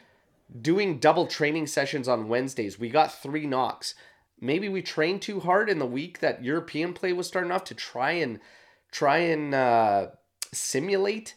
doing 0.60 0.98
double 0.98 1.26
training 1.26 1.68
sessions 1.68 2.08
on 2.08 2.28
Wednesdays. 2.28 2.78
We 2.78 2.90
got 2.90 3.22
three 3.22 3.46
knocks. 3.46 3.94
Maybe 4.40 4.68
we 4.68 4.82
trained 4.82 5.22
too 5.22 5.40
hard 5.40 5.70
in 5.70 5.78
the 5.78 5.86
week 5.86 6.18
that 6.18 6.44
European 6.44 6.92
play 6.92 7.12
was 7.12 7.26
starting 7.26 7.52
off 7.52 7.64
to 7.64 7.74
try 7.74 8.12
and 8.12 8.40
try 8.94 9.18
and 9.18 9.52
uh, 9.52 10.06
simulate 10.52 11.34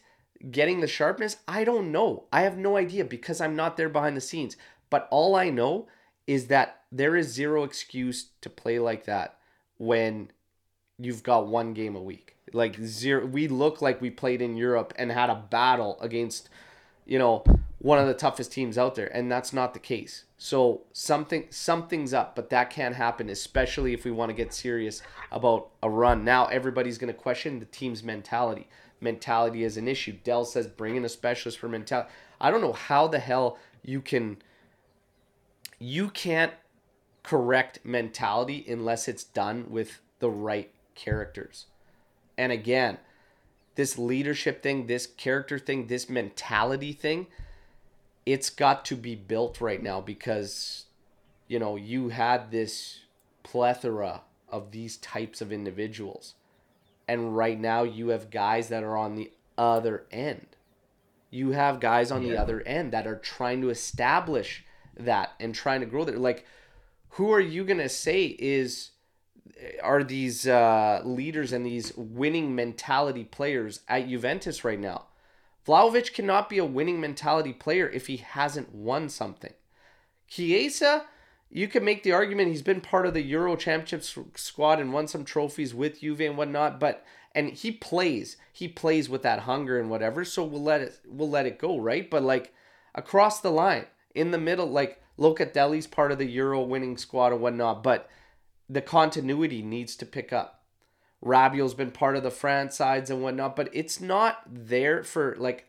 getting 0.48 0.78
the 0.80 0.86
sharpness. 0.86 1.38
I 1.48 1.64
don't 1.64 1.90
know. 1.90 2.26
I 2.32 2.42
have 2.42 2.56
no 2.56 2.76
idea 2.76 3.04
because 3.04 3.40
I'm 3.40 3.56
not 3.56 3.76
there 3.76 3.88
behind 3.88 4.16
the 4.16 4.20
scenes. 4.20 4.56
But 4.90 5.08
all 5.10 5.34
I 5.34 5.50
know 5.50 5.88
is 6.28 6.46
that 6.46 6.82
there 6.92 7.16
is 7.16 7.26
zero 7.26 7.64
excuse 7.64 8.28
to 8.42 8.48
play 8.48 8.78
like 8.78 9.06
that 9.06 9.38
when 9.76 10.30
you've 10.98 11.24
got 11.24 11.48
one 11.48 11.74
game 11.74 11.96
a 11.96 12.02
week. 12.02 12.36
Like 12.52 12.76
zero, 12.76 13.26
we 13.26 13.48
look 13.48 13.82
like 13.82 14.00
we 14.00 14.10
played 14.10 14.40
in 14.40 14.56
Europe 14.56 14.94
and 14.96 15.10
had 15.10 15.28
a 15.28 15.44
battle 15.50 15.98
against, 16.00 16.48
you 17.06 17.18
know, 17.18 17.42
one 17.78 17.98
of 17.98 18.06
the 18.06 18.14
toughest 18.14 18.52
teams 18.52 18.76
out 18.76 18.94
there, 18.94 19.06
and 19.06 19.30
that's 19.30 19.52
not 19.52 19.72
the 19.72 19.80
case. 19.80 20.24
So 20.36 20.82
something 20.92 21.46
something's 21.50 22.12
up, 22.12 22.34
but 22.34 22.50
that 22.50 22.70
can't 22.70 22.96
happen, 22.96 23.28
especially 23.28 23.94
if 23.94 24.04
we 24.04 24.10
want 24.10 24.30
to 24.30 24.34
get 24.34 24.52
serious 24.52 25.02
about 25.30 25.68
a 25.82 25.88
run. 25.88 26.24
Now 26.24 26.46
everybody's 26.46 26.98
going 26.98 27.12
to 27.12 27.18
question 27.18 27.60
the 27.60 27.66
team's 27.66 28.02
mentality. 28.02 28.66
Mentality 29.00 29.62
is 29.62 29.76
an 29.76 29.86
issue. 29.86 30.16
Dell 30.24 30.44
says 30.44 30.66
bring 30.66 30.96
in 30.96 31.04
a 31.04 31.08
specialist 31.08 31.58
for 31.58 31.68
mentality. 31.68 32.10
I 32.40 32.50
don't 32.50 32.60
know 32.60 32.72
how 32.72 33.06
the 33.06 33.20
hell 33.20 33.58
you 33.82 34.00
can. 34.00 34.38
You 35.78 36.10
can't 36.10 36.52
correct 37.22 37.80
mentality 37.84 38.64
unless 38.68 39.06
it's 39.06 39.22
done 39.22 39.66
with 39.70 40.00
the 40.18 40.30
right 40.30 40.70
characters. 40.96 41.66
And 42.36 42.50
again, 42.50 42.98
this 43.76 43.98
leadership 43.98 44.62
thing, 44.62 44.86
this 44.86 45.06
character 45.06 45.58
thing, 45.58 45.86
this 45.86 46.08
mentality 46.08 46.92
thing, 46.92 47.28
it's 48.28 48.50
got 48.50 48.84
to 48.84 48.94
be 48.94 49.14
built 49.14 49.58
right 49.58 49.82
now 49.82 50.02
because 50.02 50.84
you 51.46 51.58
know 51.58 51.76
you 51.76 52.10
had 52.10 52.50
this 52.50 53.00
plethora 53.42 54.20
of 54.50 54.70
these 54.70 54.98
types 54.98 55.40
of 55.40 55.50
individuals. 55.50 56.34
And 57.06 57.34
right 57.34 57.58
now 57.58 57.84
you 57.84 58.08
have 58.08 58.30
guys 58.30 58.68
that 58.68 58.84
are 58.84 58.98
on 58.98 59.14
the 59.14 59.30
other 59.56 60.04
end. 60.10 60.46
You 61.30 61.52
have 61.52 61.80
guys 61.80 62.10
on 62.10 62.22
the 62.22 62.36
other 62.36 62.60
end 62.66 62.92
that 62.92 63.06
are 63.06 63.16
trying 63.16 63.62
to 63.62 63.70
establish 63.70 64.62
that 64.94 65.32
and 65.40 65.54
trying 65.54 65.80
to 65.80 65.86
grow 65.86 66.04
there. 66.04 66.18
Like 66.18 66.44
who 67.12 67.32
are 67.32 67.40
you 67.40 67.64
going 67.64 67.78
to 67.78 67.88
say 67.88 68.26
is 68.38 68.90
are 69.82 70.04
these 70.04 70.46
uh, 70.46 71.00
leaders 71.02 71.52
and 71.52 71.64
these 71.64 71.96
winning 71.96 72.54
mentality 72.54 73.24
players 73.24 73.80
at 73.88 74.06
Juventus 74.06 74.64
right 74.64 74.78
now. 74.78 75.06
Vlahovic 75.68 76.14
cannot 76.14 76.48
be 76.48 76.56
a 76.56 76.64
winning 76.64 76.98
mentality 76.98 77.52
player 77.52 77.90
if 77.90 78.06
he 78.06 78.16
hasn't 78.16 78.74
won 78.74 79.10
something. 79.10 79.52
Chiesa, 80.26 81.04
you 81.50 81.68
can 81.68 81.84
make 81.84 82.02
the 82.02 82.12
argument 82.12 82.48
he's 82.48 82.62
been 82.62 82.80
part 82.80 83.04
of 83.04 83.12
the 83.12 83.20
Euro 83.22 83.54
Championship 83.54 84.02
squad 84.34 84.80
and 84.80 84.94
won 84.94 85.06
some 85.06 85.26
trophies 85.26 85.74
with 85.74 86.00
Juve 86.00 86.22
and 86.22 86.38
whatnot, 86.38 86.80
but 86.80 87.04
and 87.34 87.50
he 87.50 87.70
plays, 87.70 88.38
he 88.50 88.66
plays 88.66 89.10
with 89.10 89.22
that 89.22 89.40
hunger 89.40 89.78
and 89.78 89.90
whatever. 89.90 90.24
So 90.24 90.42
we'll 90.42 90.62
let 90.62 90.80
it, 90.80 91.00
we'll 91.06 91.28
let 91.28 91.44
it 91.44 91.58
go, 91.58 91.78
right? 91.78 92.10
But 92.10 92.22
like 92.22 92.54
across 92.94 93.40
the 93.40 93.50
line, 93.50 93.84
in 94.14 94.30
the 94.30 94.38
middle, 94.38 94.66
like 94.66 95.02
Locatelli's 95.18 95.86
part 95.86 96.12
of 96.12 96.18
the 96.18 96.24
Euro 96.30 96.62
winning 96.62 96.96
squad 96.96 97.32
and 97.32 97.42
whatnot, 97.42 97.82
but 97.82 98.08
the 98.70 98.80
continuity 98.80 99.60
needs 99.60 99.96
to 99.96 100.06
pick 100.06 100.32
up. 100.32 100.57
Rabiot's 101.20 101.74
been 101.74 101.90
part 101.90 102.16
of 102.16 102.22
the 102.22 102.30
France 102.30 102.76
sides 102.76 103.10
and 103.10 103.22
whatnot, 103.22 103.56
but 103.56 103.70
it's 103.72 104.00
not 104.00 104.42
there 104.46 105.02
for 105.02 105.34
like 105.38 105.66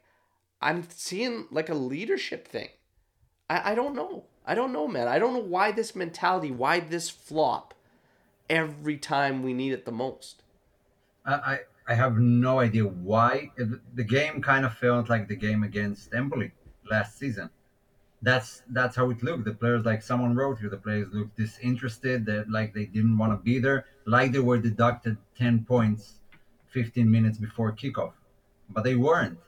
I'm 0.61 0.87
seeing 0.89 1.47
like 1.51 1.69
a 1.69 1.73
leadership 1.75 2.47
thing. 2.47 2.69
I, 3.49 3.71
I 3.71 3.75
don't 3.75 3.95
know. 3.95 4.25
I 4.45 4.55
don't 4.55 4.73
know, 4.73 4.87
man. 4.87 5.07
I 5.07 5.19
don't 5.19 5.33
know 5.33 5.39
why 5.39 5.71
this 5.71 5.95
mentality, 5.95 6.51
why 6.51 6.79
this 6.79 7.09
flop 7.09 7.73
every 8.49 8.97
time 8.97 9.43
we 9.43 9.53
need 9.53 9.73
it 9.73 9.85
the 9.85 9.91
most. 9.91 10.43
I, 11.25 11.59
I 11.87 11.93
have 11.93 12.17
no 12.17 12.59
idea 12.59 12.83
why 12.83 13.51
the 13.93 14.03
game 14.03 14.41
kind 14.41 14.65
of 14.65 14.73
felt 14.75 15.09
like 15.09 15.27
the 15.27 15.35
game 15.35 15.63
against 15.63 16.13
Empoli 16.13 16.51
last 16.89 17.17
season. 17.17 17.49
That's 18.21 18.63
that's 18.69 18.95
how 18.95 19.09
it 19.11 19.23
looked. 19.23 19.45
The 19.45 19.53
players, 19.53 19.85
like 19.85 20.01
someone 20.01 20.35
wrote 20.35 20.59
here, 20.59 20.69
the 20.69 20.77
players 20.77 21.07
looked 21.13 21.37
disinterested. 21.37 22.25
That 22.25 22.49
like 22.49 22.73
they 22.73 22.85
didn't 22.85 23.17
want 23.17 23.31
to 23.31 23.37
be 23.37 23.59
there, 23.59 23.85
like 24.05 24.31
they 24.31 24.39
were 24.39 24.57
deducted 24.57 25.17
ten 25.37 25.63
points, 25.65 26.15
fifteen 26.67 27.09
minutes 27.09 27.37
before 27.37 27.71
kickoff, 27.71 28.13
but 28.69 28.83
they 28.83 28.95
weren't. 28.95 29.39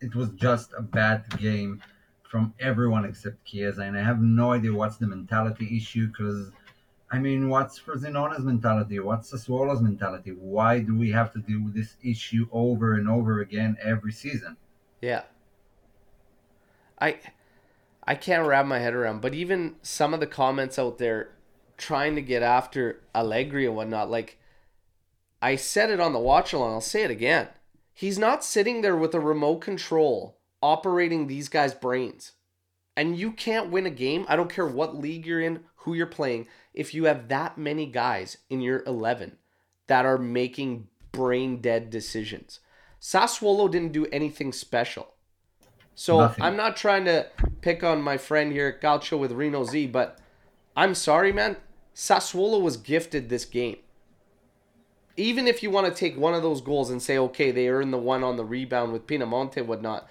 It 0.00 0.14
was 0.14 0.30
just 0.30 0.72
a 0.76 0.82
bad 0.82 1.24
game 1.38 1.82
from 2.22 2.52
everyone 2.60 3.06
except 3.06 3.42
Chiesa, 3.46 3.82
and 3.82 3.96
I 3.96 4.02
have 4.02 4.20
no 4.20 4.52
idea 4.52 4.72
what's 4.74 4.98
the 4.98 5.06
mentality 5.06 5.76
issue 5.76 6.08
because 6.08 6.50
I 7.14 7.18
mean, 7.20 7.48
what's 7.48 7.78
Frosinone's 7.78 8.44
mentality? 8.44 8.98
What's 8.98 9.32
Sassuolo's 9.32 9.80
mentality? 9.80 10.32
Why 10.32 10.80
do 10.80 10.96
we 10.96 11.12
have 11.12 11.32
to 11.34 11.38
deal 11.38 11.62
with 11.62 11.72
this 11.72 11.94
issue 12.02 12.48
over 12.50 12.94
and 12.94 13.08
over 13.08 13.40
again 13.40 13.76
every 13.80 14.12
season? 14.12 14.56
Yeah. 15.00 15.22
I 17.00 17.20
I 18.06 18.14
can't 18.14 18.46
wrap 18.46 18.66
my 18.66 18.78
head 18.78 18.94
around, 18.94 19.20
but 19.20 19.34
even 19.34 19.76
some 19.82 20.12
of 20.12 20.20
the 20.20 20.26
comments 20.26 20.78
out 20.78 20.98
there 20.98 21.30
trying 21.76 22.14
to 22.16 22.22
get 22.22 22.42
after 22.42 23.00
Allegri 23.14 23.66
and 23.66 23.76
whatnot, 23.76 24.10
like 24.10 24.38
I 25.40 25.56
said 25.56 25.90
it 25.90 26.00
on 26.00 26.12
the 26.12 26.18
watch 26.18 26.52
along, 26.52 26.74
I'll 26.74 26.80
say 26.80 27.02
it 27.02 27.10
again. 27.10 27.48
He's 27.92 28.18
not 28.18 28.44
sitting 28.44 28.80
there 28.80 28.96
with 28.96 29.14
a 29.14 29.20
remote 29.20 29.60
control 29.60 30.38
operating 30.62 31.26
these 31.26 31.48
guys' 31.48 31.74
brains. 31.74 32.32
And 32.96 33.18
you 33.18 33.32
can't 33.32 33.70
win 33.70 33.86
a 33.86 33.90
game. 33.90 34.24
I 34.28 34.36
don't 34.36 34.52
care 34.52 34.66
what 34.66 34.96
league 34.96 35.26
you're 35.26 35.40
in, 35.40 35.64
who 35.76 35.94
you're 35.94 36.06
playing, 36.06 36.46
if 36.72 36.94
you 36.94 37.04
have 37.04 37.28
that 37.28 37.58
many 37.58 37.86
guys 37.86 38.38
in 38.48 38.60
your 38.60 38.82
11 38.86 39.36
that 39.86 40.06
are 40.06 40.18
making 40.18 40.88
brain 41.12 41.60
dead 41.60 41.90
decisions. 41.90 42.60
Sassuolo 43.00 43.70
didn't 43.70 43.92
do 43.92 44.06
anything 44.06 44.52
special. 44.52 45.13
So 45.94 46.20
Nothing. 46.20 46.44
I'm 46.44 46.56
not 46.56 46.76
trying 46.76 47.04
to 47.04 47.26
pick 47.60 47.84
on 47.84 48.02
my 48.02 48.16
friend 48.16 48.52
here 48.52 48.76
Gaucho 48.80 49.16
with 49.16 49.32
Reno 49.32 49.64
Z, 49.64 49.86
but 49.88 50.18
I'm 50.76 50.94
sorry, 50.94 51.32
man. 51.32 51.56
Sassuolo 51.94 52.60
was 52.60 52.76
gifted 52.76 53.28
this 53.28 53.44
game. 53.44 53.76
Even 55.16 55.46
if 55.46 55.62
you 55.62 55.70
want 55.70 55.86
to 55.86 55.94
take 55.94 56.18
one 56.18 56.34
of 56.34 56.42
those 56.42 56.60
goals 56.60 56.90
and 56.90 57.00
say, 57.00 57.16
okay, 57.16 57.52
they 57.52 57.68
earned 57.68 57.92
the 57.92 57.98
one 57.98 58.24
on 58.24 58.36
the 58.36 58.44
rebound 58.44 58.92
with 58.92 59.06
Pinamonti 59.06 59.58
and 59.58 59.68
whatnot, 59.68 60.08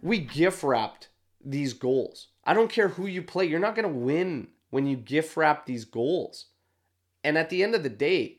we 0.00 0.18
gift 0.18 0.62
wrapped 0.62 1.08
these 1.44 1.74
goals. 1.74 2.28
I 2.44 2.54
don't 2.54 2.70
care 2.70 2.88
who 2.88 3.06
you 3.06 3.22
play. 3.22 3.44
You're 3.44 3.60
not 3.60 3.74
going 3.74 3.88
to 3.88 3.94
win 3.94 4.48
when 4.70 4.86
you 4.86 4.96
gift 4.96 5.36
wrap 5.36 5.66
these 5.66 5.84
goals. 5.84 6.46
And 7.22 7.36
at 7.36 7.50
the 7.50 7.62
end 7.62 7.74
of 7.74 7.82
the 7.82 7.90
day, 7.90 8.38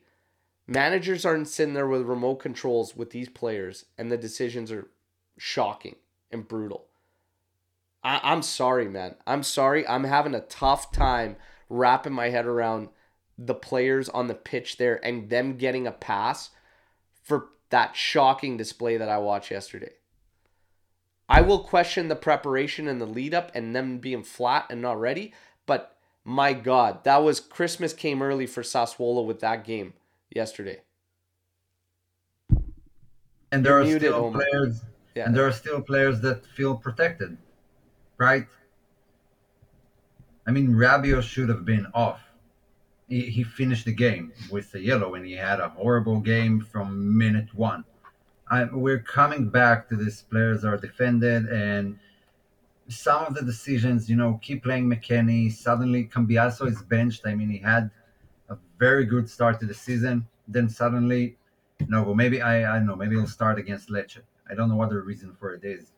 managers 0.66 1.24
aren't 1.24 1.46
sitting 1.48 1.74
there 1.74 1.86
with 1.86 2.02
remote 2.02 2.36
controls 2.36 2.96
with 2.96 3.10
these 3.10 3.28
players, 3.28 3.84
and 3.96 4.10
the 4.10 4.18
decisions 4.18 4.72
are 4.72 4.88
shocking 5.38 5.94
and 6.30 6.46
brutal. 6.46 6.86
I, 8.02 8.20
I'm 8.22 8.42
sorry, 8.42 8.88
man. 8.88 9.16
I'm 9.26 9.42
sorry. 9.42 9.86
I'm 9.86 10.04
having 10.04 10.34
a 10.34 10.40
tough 10.40 10.92
time 10.92 11.36
wrapping 11.68 12.12
my 12.12 12.28
head 12.30 12.46
around 12.46 12.88
the 13.38 13.54
players 13.54 14.08
on 14.08 14.28
the 14.28 14.34
pitch 14.34 14.76
there 14.76 15.04
and 15.04 15.30
them 15.30 15.56
getting 15.56 15.86
a 15.86 15.92
pass 15.92 16.50
for 17.22 17.48
that 17.70 17.96
shocking 17.96 18.56
display 18.56 18.96
that 18.96 19.08
I 19.08 19.18
watched 19.18 19.50
yesterday. 19.50 19.92
I 21.28 21.40
will 21.40 21.60
question 21.60 22.08
the 22.08 22.16
preparation 22.16 22.86
and 22.86 23.00
the 23.00 23.06
lead 23.06 23.32
up 23.32 23.50
and 23.54 23.74
them 23.74 23.98
being 23.98 24.22
flat 24.22 24.66
and 24.68 24.82
not 24.82 25.00
ready, 25.00 25.32
but 25.66 25.96
my 26.22 26.52
God, 26.52 27.04
that 27.04 27.22
was 27.22 27.40
Christmas 27.40 27.92
came 27.92 28.22
early 28.22 28.46
for 28.46 28.62
Sassuolo 28.62 29.24
with 29.24 29.40
that 29.40 29.64
game 29.64 29.94
yesterday. 30.30 30.82
And 33.50 33.64
there 33.64 33.72
You're 33.72 33.80
are 33.80 33.84
muted, 33.84 34.10
still 34.10 34.24
Omer. 34.26 34.44
players, 34.44 34.82
Yeah. 35.14 35.26
and 35.26 35.36
there 35.36 35.46
are 35.46 35.52
still 35.52 35.80
players 35.80 36.20
that 36.22 36.44
feel 36.44 36.76
protected, 36.76 37.36
right? 38.18 38.46
I 40.46 40.50
mean, 40.50 40.70
Rabiot 40.70 41.22
should 41.22 41.48
have 41.48 41.64
been 41.64 41.86
off. 41.94 42.20
He, 43.08 43.22
he 43.22 43.44
finished 43.44 43.84
the 43.84 43.92
game 43.92 44.32
with 44.50 44.74
a 44.74 44.80
yellow, 44.80 45.14
and 45.14 45.24
he 45.24 45.32
had 45.32 45.60
a 45.60 45.68
horrible 45.68 46.20
game 46.20 46.60
from 46.60 47.16
minute 47.16 47.54
one. 47.54 47.84
I, 48.50 48.64
we're 48.64 48.98
coming 48.98 49.48
back 49.48 49.88
to 49.88 49.96
this. 49.96 50.22
Players 50.22 50.64
are 50.64 50.76
defended, 50.76 51.46
and 51.46 51.98
some 52.88 53.24
of 53.24 53.34
the 53.34 53.42
decisions, 53.42 54.10
you 54.10 54.16
know, 54.16 54.38
keep 54.42 54.64
playing 54.64 54.88
McKennie. 54.88 55.50
Suddenly, 55.50 56.04
Cambiaso 56.06 56.66
is 56.66 56.82
benched. 56.82 57.26
I 57.26 57.34
mean, 57.34 57.48
he 57.48 57.58
had 57.58 57.90
a 58.50 58.56
very 58.78 59.06
good 59.06 59.30
start 59.30 59.60
to 59.60 59.66
the 59.66 59.74
season. 59.74 60.26
Then 60.46 60.68
suddenly, 60.68 61.36
no, 61.88 62.02
well, 62.02 62.14
maybe 62.14 62.42
I, 62.42 62.74
I 62.74 62.78
don't 62.78 62.86
know. 62.86 62.96
Maybe 62.96 63.16
he'll 63.16 63.26
start 63.26 63.58
against 63.58 63.88
Lecce. 63.88 64.20
I 64.50 64.54
don't 64.54 64.68
know 64.68 64.76
what 64.76 64.90
the 64.90 65.00
reason 65.00 65.36
for 65.38 65.54
it 65.54 65.64
is, 65.64 65.92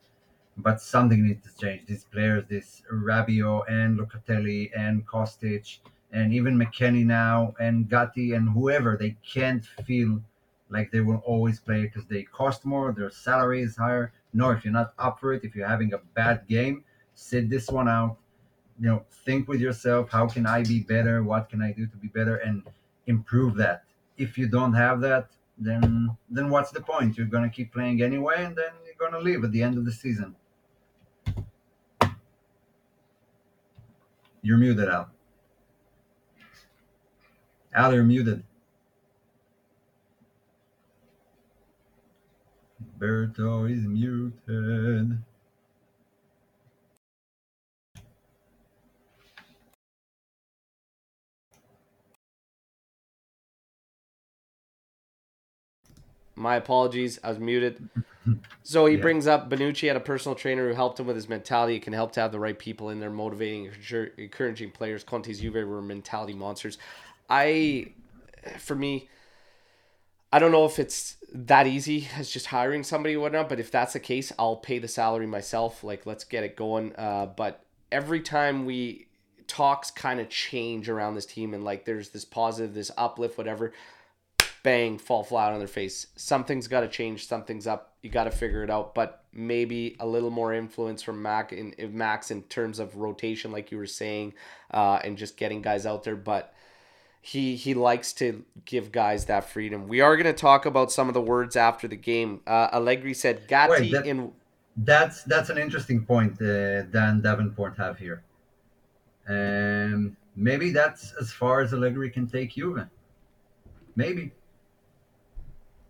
but 0.56 0.80
something 0.80 1.26
needs 1.26 1.44
to 1.46 1.56
change. 1.58 1.86
These 1.86 2.04
players, 2.04 2.44
this 2.48 2.82
Rabiot 2.92 3.64
and 3.68 3.98
Locatelli 3.98 4.70
and 4.76 5.06
Kostic 5.06 5.78
and 6.12 6.32
even 6.32 6.56
McKennie 6.56 7.04
now 7.04 7.54
and 7.60 7.88
Gatti 7.88 8.32
and 8.32 8.48
whoever, 8.48 8.96
they 8.96 9.16
can't 9.26 9.64
feel 9.84 10.20
like 10.68 10.90
they 10.90 11.00
will 11.00 11.22
always 11.26 11.60
play 11.60 11.82
because 11.82 12.06
they 12.06 12.22
cost 12.22 12.64
more, 12.64 12.92
their 12.92 13.10
salary 13.10 13.62
is 13.62 13.76
higher. 13.76 14.12
No, 14.32 14.50
if 14.50 14.64
you're 14.64 14.72
not 14.72 14.94
up 14.98 15.20
for 15.20 15.32
it, 15.32 15.44
if 15.44 15.54
you're 15.54 15.68
having 15.68 15.92
a 15.94 15.98
bad 16.14 16.46
game, 16.48 16.84
sit 17.14 17.48
this 17.48 17.68
one 17.68 17.88
out. 17.88 18.16
You 18.78 18.88
know, 18.88 19.04
think 19.24 19.48
with 19.48 19.60
yourself, 19.60 20.10
how 20.10 20.26
can 20.26 20.46
I 20.46 20.62
be 20.62 20.80
better? 20.80 21.22
What 21.22 21.48
can 21.48 21.62
I 21.62 21.72
do 21.72 21.86
to 21.86 21.96
be 21.96 22.08
better 22.08 22.36
and 22.36 22.62
improve 23.06 23.56
that? 23.56 23.84
If 24.18 24.36
you 24.36 24.48
don't 24.48 24.74
have 24.74 25.00
that, 25.00 25.30
then 25.58 26.16
then 26.28 26.50
what's 26.50 26.70
the 26.70 26.80
point? 26.80 27.16
You're 27.16 27.26
gonna 27.26 27.50
keep 27.50 27.72
playing 27.72 28.02
anyway, 28.02 28.44
and 28.44 28.56
then 28.56 28.72
you're 28.84 28.94
gonna 28.98 29.22
leave 29.22 29.44
at 29.44 29.52
the 29.52 29.62
end 29.62 29.78
of 29.78 29.84
the 29.84 29.92
season. 29.92 30.36
You're 34.42 34.58
muted, 34.58 34.88
Al. 34.88 35.10
Al, 37.74 37.94
you're 37.94 38.04
muted. 38.04 38.44
Berto 42.98 43.70
is 43.70 43.84
muted. 43.86 45.18
My 56.36 56.56
apologies. 56.56 57.18
I 57.24 57.30
was 57.30 57.38
muted. 57.38 57.88
So 58.62 58.86
he 58.86 58.96
Yeah. 58.96 59.02
brings 59.02 59.28
up 59.28 59.48
Bonucci 59.48 59.86
had 59.86 59.96
a 59.96 60.00
personal 60.00 60.34
trainer 60.34 60.68
who 60.68 60.74
helped 60.74 60.98
him 60.98 61.06
with 61.06 61.14
his 61.14 61.28
mentality. 61.28 61.76
It 61.76 61.82
can 61.82 61.92
help 61.92 62.10
to 62.12 62.20
have 62.20 62.32
the 62.32 62.40
right 62.40 62.58
people 62.58 62.90
in 62.90 62.98
there, 62.98 63.10
motivating, 63.10 63.70
encouraging 64.18 64.72
players. 64.72 65.04
Conte's 65.04 65.38
Juve 65.38 65.54
were 65.68 65.80
mentality 65.80 66.34
monsters. 66.34 66.76
I, 67.30 67.92
for 68.58 68.74
me, 68.74 69.08
I 70.32 70.40
don't 70.40 70.50
know 70.50 70.64
if 70.64 70.80
it's 70.80 71.16
that 71.32 71.68
easy 71.68 72.08
as 72.16 72.28
just 72.28 72.46
hiring 72.46 72.82
somebody 72.82 73.14
or 73.14 73.20
whatnot. 73.20 73.48
But 73.48 73.60
if 73.60 73.70
that's 73.70 73.92
the 73.92 74.00
case, 74.00 74.32
I'll 74.36 74.56
pay 74.56 74.80
the 74.80 74.88
salary 74.88 75.28
myself. 75.28 75.84
Like, 75.84 76.04
let's 76.04 76.24
get 76.24 76.42
it 76.42 76.56
going. 76.56 76.92
Uh, 76.96 77.26
but 77.26 77.64
every 77.92 78.20
time 78.20 78.66
we 78.66 79.06
talks 79.46 79.92
kind 79.92 80.18
of 80.18 80.28
change 80.28 80.88
around 80.88 81.14
this 81.14 81.26
team 81.26 81.54
and 81.54 81.62
like 81.62 81.84
there's 81.84 82.08
this 82.08 82.24
positive, 82.24 82.74
this 82.74 82.90
uplift, 82.96 83.38
whatever, 83.38 83.72
bang, 84.66 84.98
fall 84.98 85.22
flat 85.22 85.52
on 85.52 85.60
their 85.60 85.68
face. 85.68 86.08
Something's 86.16 86.66
got 86.66 86.80
to 86.80 86.88
change. 86.88 87.28
Something's 87.28 87.68
up. 87.68 87.94
You 88.02 88.10
got 88.10 88.24
to 88.24 88.32
figure 88.32 88.64
it 88.64 88.70
out. 88.70 88.96
But 88.96 89.22
maybe 89.32 89.94
a 90.00 90.06
little 90.06 90.30
more 90.30 90.52
influence 90.52 91.02
from 91.02 91.22
Mac 91.22 91.52
in, 91.52 91.72
in 91.74 91.96
Max 91.96 92.32
in 92.32 92.42
terms 92.42 92.80
of 92.80 92.96
rotation, 92.96 93.52
like 93.52 93.70
you 93.70 93.78
were 93.78 93.86
saying, 93.86 94.34
uh, 94.72 94.98
and 95.04 95.16
just 95.16 95.36
getting 95.36 95.62
guys 95.62 95.86
out 95.86 96.02
there. 96.02 96.16
But 96.16 96.52
he 97.20 97.54
he 97.54 97.74
likes 97.74 98.12
to 98.14 98.44
give 98.64 98.90
guys 98.90 99.26
that 99.26 99.48
freedom. 99.48 99.86
We 99.86 100.00
are 100.00 100.16
going 100.16 100.26
to 100.26 100.40
talk 100.48 100.66
about 100.66 100.90
some 100.90 101.06
of 101.06 101.14
the 101.14 101.20
words 101.20 101.54
after 101.54 101.86
the 101.86 101.96
game. 101.96 102.40
Uh, 102.44 102.68
Allegri 102.72 103.14
said 103.14 103.46
Gatti 103.46 103.70
Wait, 103.70 103.92
that- 103.92 104.06
in 104.06 104.32
That's 104.76 105.22
that's 105.22 105.48
an 105.48 105.58
interesting 105.58 106.04
point 106.04 106.42
uh, 106.42 106.82
Dan 106.94 107.20
Davenport 107.22 107.76
have 107.78 107.98
here. 107.98 108.24
Um, 109.28 110.16
maybe 110.34 110.70
that's 110.72 111.14
as 111.20 111.30
far 111.30 111.60
as 111.60 111.72
Allegri 111.72 112.10
can 112.10 112.26
take 112.26 112.54
Juve. 112.56 112.84
Maybe. 113.94 114.32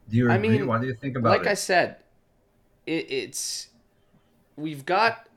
Do 0.09 0.17
you 0.17 0.31
I 0.31 0.37
agree? 0.37 0.59
mean, 0.59 0.67
what 0.67 0.81
do 0.81 0.87
you 0.87 0.95
think 0.95 1.17
about 1.17 1.31
it? 1.31 1.39
like 1.39 1.47
it? 1.47 1.51
I 1.51 1.55
said, 1.55 1.97
it, 2.87 3.11
it's 3.11 3.69
we've 4.57 4.87
got 4.87 5.29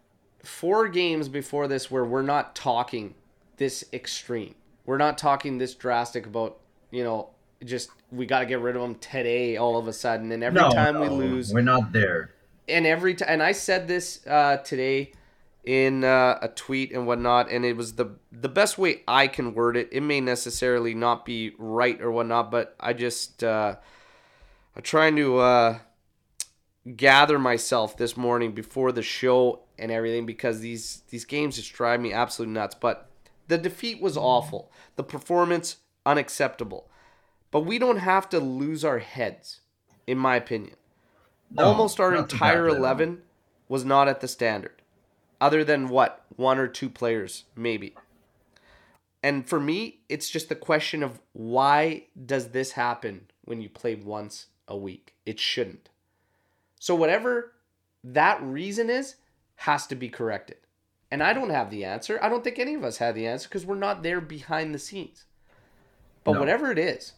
four 0.43 0.87
games 0.87 1.27
before 1.27 1.67
this 1.67 1.89
where 1.91 2.05
we're 2.05 2.21
not 2.21 2.55
talking 2.55 3.15
this 3.57 3.83
extreme. 3.93 4.55
We're 4.85 4.97
not 4.97 5.17
talking 5.17 5.57
this 5.57 5.75
drastic 5.75 6.25
about 6.25 6.59
you 6.91 7.03
know 7.03 7.29
just 7.63 7.89
we 8.11 8.25
got 8.25 8.39
to 8.39 8.45
get 8.45 8.59
rid 8.59 8.75
of 8.75 8.81
them 8.81 8.95
today 8.95 9.57
all 9.57 9.77
of 9.77 9.87
a 9.87 9.93
sudden 9.93 10.31
and 10.31 10.43
every 10.43 10.61
no, 10.61 10.69
time 10.69 10.99
we 10.99 11.09
lose 11.09 11.53
we're 11.53 11.61
not 11.61 11.91
there. 11.91 12.31
and 12.67 12.87
every 12.87 13.13
time 13.13 13.27
and 13.29 13.43
I 13.43 13.51
said 13.51 13.87
this 13.87 14.25
uh, 14.25 14.57
today 14.57 15.11
in 15.65 16.03
uh, 16.05 16.39
a 16.41 16.47
tweet 16.47 16.93
and 16.93 17.05
whatnot, 17.05 17.51
and 17.51 17.65
it 17.65 17.75
was 17.75 17.93
the 17.93 18.15
the 18.31 18.49
best 18.49 18.77
way 18.77 19.03
I 19.07 19.27
can 19.27 19.53
word 19.53 19.75
it. 19.77 19.89
It 19.91 20.01
may 20.01 20.21
necessarily 20.21 20.93
not 20.95 21.25
be 21.25 21.51
right 21.57 21.99
or 22.01 22.11
whatnot, 22.11 22.49
but 22.49 22.75
I 22.79 22.93
just 22.93 23.43
uh, 23.43 23.75
I'm 24.75 24.81
trying 24.81 25.15
to 25.17 25.39
uh, 25.39 25.79
gather 26.95 27.39
myself 27.39 27.97
this 27.97 28.15
morning 28.15 28.53
before 28.53 28.91
the 28.91 29.01
show 29.01 29.61
and 29.77 29.91
everything 29.91 30.25
because 30.25 30.59
these 30.61 31.03
these 31.09 31.25
games 31.25 31.55
just 31.55 31.73
drive 31.73 31.99
me 31.99 32.13
absolutely 32.13 32.53
nuts. 32.53 32.75
But 32.75 33.09
the 33.47 33.57
defeat 33.57 34.01
was 34.01 34.15
awful. 34.15 34.71
The 34.95 35.03
performance 35.03 35.77
unacceptable. 36.05 36.89
But 37.51 37.61
we 37.61 37.79
don't 37.79 37.97
have 37.97 38.29
to 38.29 38.39
lose 38.39 38.85
our 38.85 38.99
heads, 38.99 39.61
in 40.09 40.17
my 40.17 40.35
opinion 40.35 40.75
No, 41.51 41.65
almost 41.65 41.99
our 41.99 42.15
entire 42.15 42.67
11 42.67 43.21
was 43.67 43.85
not 43.85 44.07
at 44.07 44.21
the 44.21 44.27
standard 44.27 44.81
other 45.39 45.63
than 45.63 45.87
what 45.87 46.25
one 46.35 46.57
or 46.57 46.67
two 46.67 46.89
players 46.89 47.43
maybe 47.55 47.93
and 49.21 49.47
for 49.47 49.59
me 49.59 49.99
it's 50.09 50.29
just 50.29 50.49
the 50.49 50.55
question 50.55 51.03
of 51.03 51.19
why 51.33 52.05
does 52.25 52.49
this 52.49 52.71
happen 52.71 53.27
when 53.45 53.61
you 53.61 53.69
play 53.69 53.93
once 53.93 54.47
a 54.69 54.77
week. 54.77 55.15
It 55.25 55.39
shouldn't. 55.39 55.89
So 56.79 56.95
whatever 56.95 57.51
that 58.03 58.41
reason 58.41 58.89
is 58.89 59.15
has 59.57 59.85
to 59.87 59.95
be 59.95 60.07
corrected. 60.07 60.57
And 61.11 61.21
i 61.23 61.33
don't 61.33 61.49
have 61.49 61.71
the 61.71 61.83
answer. 61.83 62.19
I 62.21 62.29
don't 62.29 62.43
think 62.43 62.59
any 62.59 62.75
of 62.75 62.83
us 62.83 62.97
have 62.97 63.15
the 63.15 63.27
answer 63.27 63.49
because 63.49 63.65
we're 63.65 63.75
not 63.75 64.03
there 64.03 64.21
behind 64.21 64.73
the 64.73 64.79
scenes. 64.79 65.25
But 66.23 66.33
No. 66.33 66.39
whatever 66.39 66.71
it 66.71 66.79
is 66.79 67.13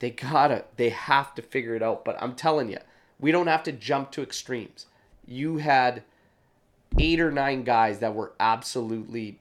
they 0.00 0.10
gotta 0.10 0.64
they 0.76 0.90
have 0.90 1.34
to 1.34 1.42
figure 1.42 1.74
it 1.74 1.82
out. 1.82 2.04
But 2.04 2.20
i'm 2.22 2.34
telling 2.34 2.68
you 2.68 2.78
we 3.18 3.32
don't 3.32 3.46
have 3.46 3.62
to 3.64 3.72
jump 3.72 4.10
to 4.12 4.22
extremes. 4.22 4.86
You 5.26 5.56
had 5.56 6.02
eight 6.98 7.20
or 7.20 7.32
nine 7.32 7.64
guys 7.64 8.00
that 8.00 8.14
were 8.14 8.32
absolutely 8.38 9.40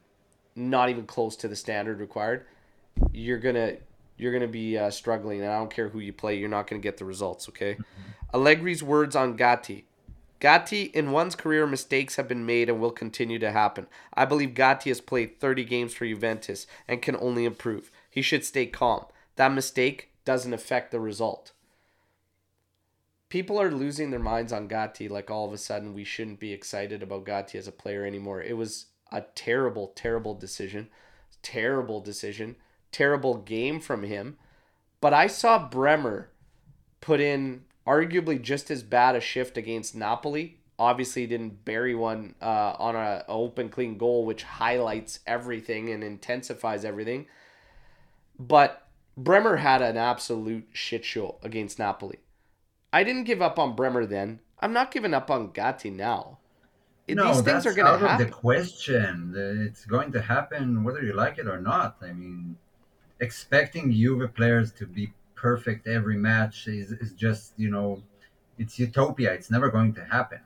not 0.56 0.89
even 0.89 1.06
close 1.06 1.36
to 1.38 1.47
the 1.47 1.56
standard 1.56 1.99
required. 1.99 2.45
You're 3.12 3.39
gonna 3.39 3.78
you're 4.24 4.34
gonna 4.34 4.47
be 4.47 4.78
uh, 4.78 4.89
struggling 4.89 5.41
and 5.41 5.51
i 5.51 5.57
don't 5.57 5.74
care 5.74 5.89
who 5.89 5.99
you 5.99 6.13
play 6.13 6.36
you're 6.36 6.49
not 6.49 6.65
gonna 6.65 6.82
get 6.82 6.97
the 6.97 7.05
results 7.05 7.49
okay 7.49 7.78
allegri's 8.34 8.82
words 8.82 9.15
on 9.15 9.36
gatti 9.36 9.86
Gatti, 10.43 10.91
in 10.93 11.13
one's 11.13 11.36
career, 11.36 11.65
mistakes 11.65 12.17
have 12.17 12.28
been 12.28 12.45
made 12.45 12.67
and 12.67 12.82
will 12.82 12.91
continue 12.91 13.39
to 13.39 13.53
happen. 13.53 13.88
I 14.13 14.26
believe 14.26 14.55
Gatti 14.55 14.89
has 14.89 14.99
played 14.99 15.39
30 15.39 15.63
games 15.63 15.93
for 15.93 16.05
Juventus 16.05 16.67
and 16.86 17.01
can 17.01 17.15
only 17.15 17.45
improve. 17.45 17.89
He 18.09 18.21
should 18.21 18.43
stay 18.43 18.65
calm. 18.65 19.05
That 19.38 19.53
mistake 19.53 20.09
doesn't 20.26 20.53
affect 20.53 20.91
the 20.91 20.99
result. 20.99 21.53
People 23.30 23.57
are 23.57 23.71
losing 23.71 24.11
their 24.11 24.19
minds 24.19 24.51
on 24.51 24.67
Gatti 24.67 25.07
like 25.07 25.32
all 25.32 25.47
of 25.47 25.53
a 25.53 25.57
sudden 25.57 25.93
we 25.93 26.03
shouldn't 26.03 26.41
be 26.41 26.51
excited 26.51 27.01
about 27.01 27.24
Gatti 27.24 27.57
as 27.57 27.69
a 27.69 27.71
player 27.71 28.05
anymore. 28.05 28.41
It 28.41 28.57
was 28.57 28.88
a 29.13 29.21
terrible, 29.36 29.93
terrible 29.95 30.36
decision. 30.36 30.89
Terrible 31.41 32.01
decision. 32.01 32.57
Terrible 32.94 33.36
game 33.36 33.82
from 33.82 34.04
him. 34.04 34.38
But 35.02 35.14
I 35.14 35.28
saw 35.28 35.68
Bremer 35.68 36.30
put 37.02 37.20
in 37.20 37.66
arguably 37.86 38.41
just 38.41 38.72
as 38.72 38.84
bad 38.84 39.18
a 39.18 39.20
shift 39.20 39.58
against 39.58 39.96
Napoli. 39.96 40.60
Obviously, 40.80 41.24
he 41.24 41.28
didn't 41.28 41.66
bury 41.66 41.94
one 41.94 42.36
uh, 42.41 42.76
on 42.80 42.96
a, 42.96 43.26
a 43.28 43.32
open, 43.32 43.68
clean 43.68 43.98
goal, 43.98 44.26
which 44.26 44.44
highlights 44.44 45.20
everything 45.28 45.89
and 45.89 46.04
intensifies 46.04 46.86
everything. 46.86 47.26
But 48.39 48.88
Bremer 49.16 49.58
had 49.58 49.82
an 49.82 49.98
absolute 49.98 50.68
shit 50.72 51.06
show 51.06 51.38
against 51.44 51.78
Napoli. 51.80 52.20
I 52.91 53.04
didn't 53.04 53.26
give 53.26 53.41
up 53.41 53.60
on 53.60 53.76
Bremer 53.76 54.06
then. 54.06 54.39
I'm 54.60 54.74
not 54.74 54.91
giving 54.91 55.14
up 55.14 55.30
on 55.30 55.52
Gatti 55.52 55.89
now. 55.89 56.39
No, 57.10 57.28
These 57.28 57.41
things 57.41 57.46
that's 57.46 57.66
are 57.66 57.74
going 57.74 58.04
out 58.04 58.22
of 58.22 58.26
the 58.26 58.32
question. 58.32 59.34
It's 59.36 59.86
going 59.86 60.14
to 60.14 60.22
happen 60.22 60.84
whether 60.84 61.02
you 61.02 61.14
like 61.14 61.38
it 61.38 61.48
or 61.48 61.60
not. 61.60 61.98
I 62.02 62.14
mean, 62.14 62.56
expecting 63.24 63.91
Juve 63.91 64.34
players 64.36 64.71
to 64.74 64.88
be 64.88 65.13
perfect 65.36 65.88
every 65.88 66.17
match 66.17 66.67
is, 66.67 66.91
is 66.93 67.13
just, 67.13 67.53
you 67.57 67.71
know, 67.71 68.03
it's 68.59 68.80
utopia. 68.80 69.34
It's 69.34 69.51
never 69.51 69.69
going 69.69 69.93
to 69.95 70.05
happen. 70.05 70.41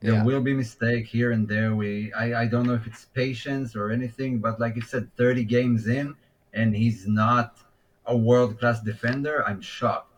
There 0.00 0.14
Yeah. 0.14 0.24
will 0.24 0.40
be 0.40 0.54
mistake 0.54 1.06
here 1.06 1.30
and 1.32 1.48
there. 1.48 1.74
We 1.74 2.12
I, 2.12 2.42
I 2.42 2.46
don't 2.46 2.66
know 2.66 2.74
if 2.74 2.86
it's 2.86 3.04
patience 3.06 3.76
or 3.76 3.90
anything, 3.90 4.40
but 4.40 4.58
like 4.60 4.76
you 4.76 4.82
said, 4.82 5.14
30 5.16 5.44
games 5.44 5.86
in 5.86 6.16
and 6.52 6.74
he's 6.74 7.06
not 7.06 7.58
a 8.06 8.16
world 8.16 8.58
class 8.58 8.80
defender. 8.82 9.46
I'm 9.46 9.60
shocked. 9.60 10.12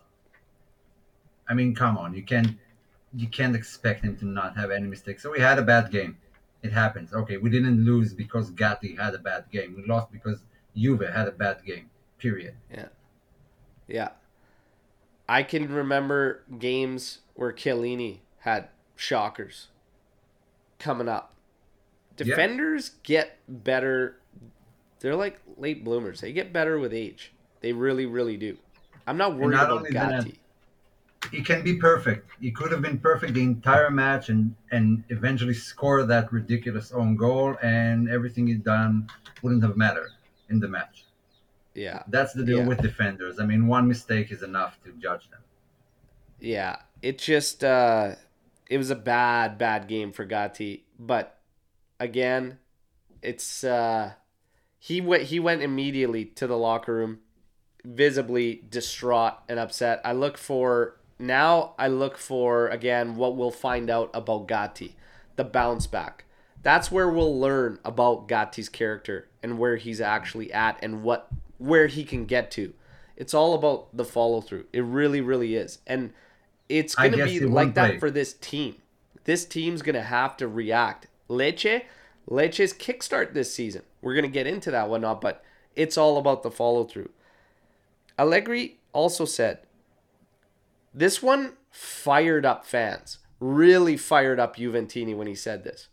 I 1.48 1.54
mean, 1.54 1.74
come 1.74 1.98
on, 1.98 2.14
you 2.14 2.22
can't 2.22 2.58
you 3.14 3.28
can't 3.28 3.56
expect 3.56 4.04
him 4.04 4.16
to 4.18 4.26
not 4.26 4.56
have 4.56 4.70
any 4.70 4.86
mistakes. 4.86 5.22
So 5.22 5.30
we 5.32 5.40
had 5.40 5.58
a 5.58 5.62
bad 5.62 5.90
game. 5.90 6.18
It 6.62 6.72
happens. 6.72 7.12
Okay, 7.12 7.38
we 7.38 7.50
didn't 7.50 7.84
lose 7.84 8.14
because 8.14 8.50
Gatti 8.50 8.94
had 8.96 9.14
a 9.14 9.18
bad 9.18 9.50
game. 9.50 9.74
We 9.76 9.84
lost 9.86 10.12
because 10.12 10.44
Juve 10.76 11.00
had 11.00 11.28
a 11.28 11.32
bad 11.32 11.64
game. 11.64 11.90
Period. 12.18 12.54
Yeah. 12.70 12.88
Yeah. 13.88 14.08
I 15.28 15.42
can 15.42 15.72
remember 15.72 16.42
games 16.58 17.20
where 17.34 17.52
Chiellini 17.52 18.18
had 18.40 18.68
shockers 18.96 19.68
coming 20.78 21.08
up. 21.08 21.34
Yeah. 22.18 22.24
Defenders 22.24 22.92
get 23.02 23.38
better. 23.48 24.16
They're 25.00 25.16
like 25.16 25.40
late 25.56 25.84
bloomers. 25.84 26.20
They 26.20 26.32
get 26.32 26.52
better 26.52 26.78
with 26.78 26.92
age. 26.92 27.32
They 27.60 27.72
really, 27.72 28.06
really 28.06 28.36
do. 28.36 28.58
I'm 29.06 29.16
not 29.16 29.36
worried 29.36 29.56
not 29.56 29.70
about 29.70 29.84
that, 29.84 29.92
Gatti. 29.92 30.38
He 31.30 31.42
can 31.42 31.62
be 31.62 31.76
perfect. 31.76 32.30
He 32.40 32.50
could 32.50 32.72
have 32.72 32.82
been 32.82 32.98
perfect 32.98 33.34
the 33.34 33.42
entire 33.42 33.90
match 33.90 34.30
and 34.30 34.54
and 34.72 35.04
eventually 35.10 35.54
score 35.54 36.02
that 36.04 36.32
ridiculous 36.32 36.92
own 36.92 37.16
goal, 37.16 37.56
and 37.62 38.08
everything 38.08 38.46
he'd 38.46 38.64
done 38.64 39.08
wouldn't 39.42 39.62
have 39.62 39.76
mattered 39.76 40.10
in 40.50 40.60
the 40.60 40.68
match. 40.68 41.04
Yeah. 41.74 42.02
That's 42.08 42.32
the 42.32 42.44
deal 42.44 42.58
Yeah. 42.60 42.66
with 42.66 42.82
defenders. 42.82 43.38
I 43.38 43.46
mean, 43.46 43.66
one 43.66 43.86
mistake 43.88 44.32
is 44.32 44.42
enough 44.42 44.82
to 44.84 44.92
judge 44.92 45.30
them. 45.30 45.40
Yeah, 46.40 46.76
it 47.02 47.18
just 47.18 47.62
uh 47.64 48.16
it 48.68 48.78
was 48.78 48.90
a 48.90 48.96
bad 48.96 49.58
bad 49.58 49.88
game 49.88 50.12
for 50.12 50.24
Gatti, 50.24 50.84
but 50.98 51.38
again, 51.98 52.58
it's 53.22 53.62
uh 53.64 54.12
he 54.78 55.00
went 55.00 55.24
he 55.24 55.38
went 55.38 55.62
immediately 55.62 56.24
to 56.24 56.46
the 56.46 56.56
locker 56.56 56.94
room 56.94 57.20
visibly 57.84 58.62
distraught 58.68 59.34
and 59.48 59.58
upset. 59.58 60.00
I 60.04 60.12
look 60.12 60.36
for 60.36 60.96
now 61.18 61.74
I 61.78 61.88
look 61.88 62.16
for 62.18 62.68
again 62.68 63.16
what 63.16 63.36
we'll 63.36 63.50
find 63.50 63.90
out 63.90 64.10
about 64.14 64.48
Gatti, 64.48 64.96
the 65.36 65.44
bounce 65.44 65.86
back. 65.86 66.24
That's 66.62 66.90
where 66.92 67.08
we'll 67.08 67.38
learn 67.38 67.78
about 67.84 68.28
Gatti's 68.28 68.68
character 68.68 69.28
and 69.42 69.58
where 69.58 69.76
he's 69.76 70.00
actually 70.00 70.52
at 70.52 70.78
and 70.82 71.02
what 71.02 71.28
where 71.58 71.86
he 71.86 72.04
can 72.04 72.24
get 72.24 72.50
to. 72.52 72.72
It's 73.16 73.34
all 73.34 73.54
about 73.54 73.94
the 73.96 74.04
follow 74.04 74.40
through. 74.40 74.64
It 74.72 74.82
really, 74.82 75.20
really 75.20 75.54
is. 75.54 75.78
And 75.86 76.12
it's 76.68 76.94
gonna 76.94 77.24
be 77.24 77.40
like 77.40 77.74
that 77.74 77.90
play. 77.90 77.98
for 77.98 78.10
this 78.10 78.32
team. 78.32 78.76
This 79.24 79.44
team's 79.44 79.82
gonna 79.82 80.02
have 80.02 80.36
to 80.38 80.48
react. 80.48 81.06
Lecce, 81.28 81.82
Lecce's 82.28 82.72
kickstart 82.72 83.34
this 83.34 83.52
season. 83.52 83.82
We're 84.00 84.14
gonna 84.14 84.28
get 84.28 84.46
into 84.46 84.70
that 84.70 84.88
whatnot, 84.88 85.20
but 85.20 85.44
it's 85.76 85.98
all 85.98 86.16
about 86.16 86.42
the 86.42 86.50
follow 86.50 86.84
through. 86.84 87.10
Allegri 88.18 88.78
also 88.92 89.24
said, 89.24 89.60
This 90.94 91.22
one 91.22 91.54
fired 91.70 92.44
up 92.44 92.64
fans. 92.64 93.18
Really 93.38 93.96
fired 93.96 94.38
up 94.38 94.56
Juventini 94.56 95.16
when 95.16 95.26
he 95.26 95.34
said 95.34 95.64
this. 95.64 95.88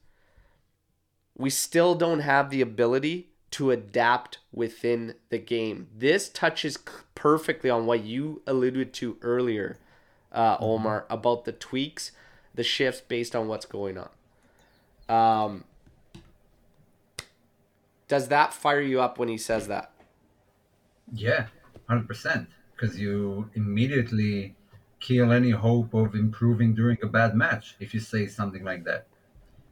We 1.37 1.49
still 1.49 1.95
don't 1.95 2.19
have 2.19 2.49
the 2.49 2.61
ability 2.61 3.29
to 3.51 3.71
adapt 3.71 4.39
within 4.51 5.15
the 5.29 5.37
game. 5.37 5.87
This 5.95 6.29
touches 6.29 6.77
perfectly 7.15 7.69
on 7.69 7.85
what 7.85 8.03
you 8.03 8.41
alluded 8.45 8.93
to 8.95 9.17
earlier, 9.21 9.77
uh, 10.31 10.57
Omer, 10.59 11.05
about 11.09 11.45
the 11.45 11.53
tweaks, 11.53 12.11
the 12.53 12.63
shifts 12.63 13.01
based 13.01 13.35
on 13.35 13.47
what's 13.47 13.65
going 13.65 13.97
on. 13.97 14.09
Um, 15.09 15.63
does 18.07 18.27
that 18.27 18.53
fire 18.53 18.81
you 18.81 19.01
up 19.01 19.17
when 19.17 19.29
he 19.29 19.37
says 19.37 19.67
that? 19.67 19.91
Yeah, 21.13 21.47
hundred 21.87 22.07
percent. 22.07 22.47
Because 22.75 22.99
you 22.99 23.49
immediately 23.55 24.55
kill 24.99 25.31
any 25.31 25.51
hope 25.51 25.93
of 25.93 26.15
improving 26.15 26.73
during 26.73 26.97
a 27.01 27.07
bad 27.07 27.35
match 27.35 27.75
if 27.79 27.93
you 27.93 27.99
say 27.99 28.27
something 28.27 28.63
like 28.63 28.83
that. 28.83 29.07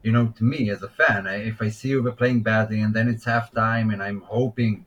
You 0.06 0.12
know, 0.12 0.28
to 0.38 0.44
me 0.44 0.70
as 0.70 0.84
a 0.84 0.88
fan, 0.88 1.26
I, 1.26 1.38
if 1.48 1.60
I 1.60 1.68
see 1.68 1.88
you 1.88 2.12
playing 2.12 2.44
badly 2.44 2.80
and 2.80 2.94
then 2.94 3.08
it's 3.08 3.24
halftime 3.24 3.92
and 3.92 4.00
I'm 4.00 4.20
hoping 4.20 4.86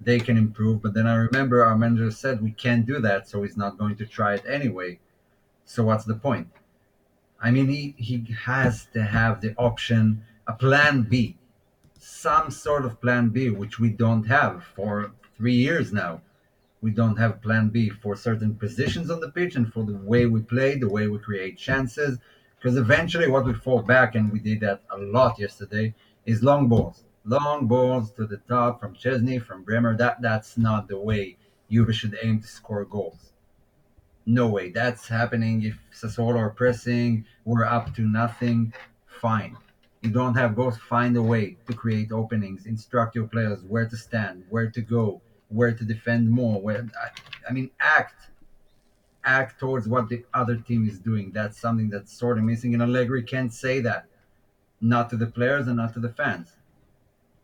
they 0.00 0.18
can 0.18 0.38
improve, 0.38 0.80
but 0.80 0.94
then 0.94 1.06
I 1.06 1.16
remember 1.16 1.62
our 1.62 1.76
manager 1.76 2.10
said 2.10 2.40
we 2.40 2.52
can't 2.52 2.86
do 2.86 2.98
that, 3.00 3.28
so 3.28 3.42
he's 3.42 3.58
not 3.58 3.76
going 3.76 3.96
to 3.96 4.06
try 4.06 4.32
it 4.32 4.44
anyway. 4.48 4.98
So 5.66 5.84
what's 5.84 6.06
the 6.06 6.14
point? 6.14 6.48
I 7.38 7.50
mean, 7.50 7.68
he, 7.68 7.94
he 7.98 8.24
has 8.46 8.86
to 8.94 9.02
have 9.02 9.42
the 9.42 9.54
option, 9.58 10.24
a 10.46 10.54
plan 10.54 11.02
B, 11.02 11.36
some 11.98 12.50
sort 12.50 12.86
of 12.86 12.98
plan 12.98 13.28
B, 13.28 13.50
which 13.50 13.78
we 13.78 13.90
don't 13.90 14.24
have 14.24 14.64
for 14.74 15.12
three 15.36 15.56
years 15.56 15.92
now. 15.92 16.22
We 16.80 16.92
don't 16.92 17.16
have 17.16 17.42
plan 17.42 17.68
B 17.68 17.90
for 17.90 18.16
certain 18.16 18.54
positions 18.54 19.10
on 19.10 19.20
the 19.20 19.30
pitch 19.30 19.54
and 19.54 19.70
for 19.70 19.84
the 19.84 19.98
way 19.98 20.24
we 20.24 20.40
play, 20.40 20.78
the 20.78 20.88
way 20.88 21.08
we 21.08 21.18
create 21.18 21.58
chances. 21.58 22.18
Because 22.66 22.78
eventually, 22.78 23.30
what 23.30 23.44
we 23.44 23.54
fall 23.54 23.80
back, 23.80 24.16
and 24.16 24.32
we 24.32 24.40
did 24.40 24.58
that 24.58 24.82
a 24.90 24.98
lot 24.98 25.38
yesterday, 25.38 25.94
is 26.24 26.42
long 26.42 26.66
balls. 26.66 27.04
Long 27.24 27.68
balls 27.68 28.10
to 28.14 28.26
the 28.26 28.38
top 28.38 28.80
from 28.80 28.96
Szczesny, 28.96 29.40
from 29.40 29.62
Bremer. 29.62 29.96
That 29.96 30.20
that's 30.20 30.58
not 30.58 30.88
the 30.88 30.98
way 30.98 31.36
Juve 31.70 31.94
should 31.94 32.18
aim 32.24 32.40
to 32.40 32.48
score 32.48 32.84
goals. 32.84 33.34
No 34.26 34.48
way. 34.48 34.70
That's 34.70 35.06
happening 35.06 35.62
if 35.62 35.78
Sassuolo 35.94 36.38
are 36.38 36.50
pressing, 36.50 37.24
we're 37.44 37.64
up 37.64 37.94
to 37.94 38.02
nothing. 38.02 38.74
Fine. 39.06 39.56
You 40.02 40.10
don't 40.10 40.34
have 40.34 40.56
goals, 40.56 40.76
find 40.76 41.16
a 41.16 41.22
way 41.22 41.58
to 41.68 41.72
create 41.72 42.10
openings, 42.10 42.66
instruct 42.66 43.14
your 43.14 43.28
players 43.28 43.62
where 43.62 43.88
to 43.88 43.96
stand, 43.96 44.42
where 44.48 44.68
to 44.72 44.80
go, 44.80 45.22
where 45.50 45.72
to 45.72 45.84
defend 45.84 46.28
more. 46.28 46.60
Where 46.60 46.88
I, 47.00 47.10
I 47.48 47.52
mean, 47.52 47.70
act, 47.78 48.26
act 49.26 49.60
towards 49.60 49.88
what 49.88 50.08
the 50.08 50.24
other 50.32 50.56
team 50.56 50.88
is 50.88 50.98
doing. 50.98 51.32
That's 51.32 51.58
something 51.58 51.90
that's 51.90 52.12
sort 52.12 52.38
of 52.38 52.44
missing, 52.44 52.72
and 52.72 52.82
Allegri 52.82 53.22
can't 53.22 53.52
say 53.52 53.80
that, 53.80 54.06
not 54.80 55.10
to 55.10 55.16
the 55.16 55.26
players 55.26 55.66
and 55.66 55.76
not 55.76 55.92
to 55.94 56.00
the 56.00 56.08
fans. 56.08 56.52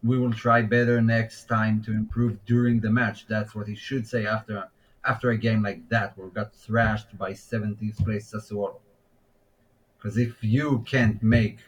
We 0.03 0.19
will 0.19 0.33
try 0.33 0.63
better 0.63 1.01
next 1.01 1.45
time 1.45 1.83
to 1.85 1.93
improve 1.93 2.45
during 2.47 2.81
the 2.81 2.91
match. 2.91 3.27
That's 3.27 3.55
what 3.55 3.69
he 3.69 3.75
should 3.75 4.07
say 4.07 4.27
after 4.27 4.69
after 5.05 5.31
a 5.31 5.37
game 5.37 5.63
like 5.63 5.89
that, 5.89 6.17
where 6.17 6.29
we 6.29 6.33
got 6.33 6.55
thrashed 6.55 7.17
by 7.19 7.33
17th 7.33 8.05
place 8.05 8.33
Sassuolo. 8.33 8.77
Because 9.99 10.17
if 10.17 10.43
you 10.43 10.85
can't 10.87 11.21
make 11.23 11.59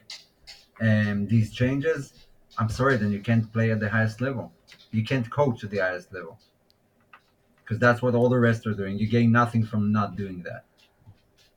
um, 0.80 1.26
these 1.26 1.52
changes, 1.52 2.26
I'm 2.58 2.68
sorry, 2.68 2.96
then 2.96 3.10
you 3.10 3.20
can't 3.20 3.52
play 3.52 3.72
at 3.72 3.80
the 3.80 3.88
highest 3.88 4.20
level. 4.20 4.52
You 4.92 5.04
can't 5.04 5.28
coach 5.30 5.64
at 5.64 5.70
the 5.70 5.78
highest 5.78 6.12
level. 6.12 6.38
Because 7.64 7.78
that's 7.78 8.02
what 8.02 8.14
all 8.14 8.28
the 8.28 8.38
rest 8.38 8.66
are 8.66 8.74
doing. 8.74 8.98
You 8.98 9.08
gain 9.08 9.32
nothing 9.32 9.64
from 9.64 9.90
not 9.90 10.16
doing 10.16 10.42
that. 10.42 10.64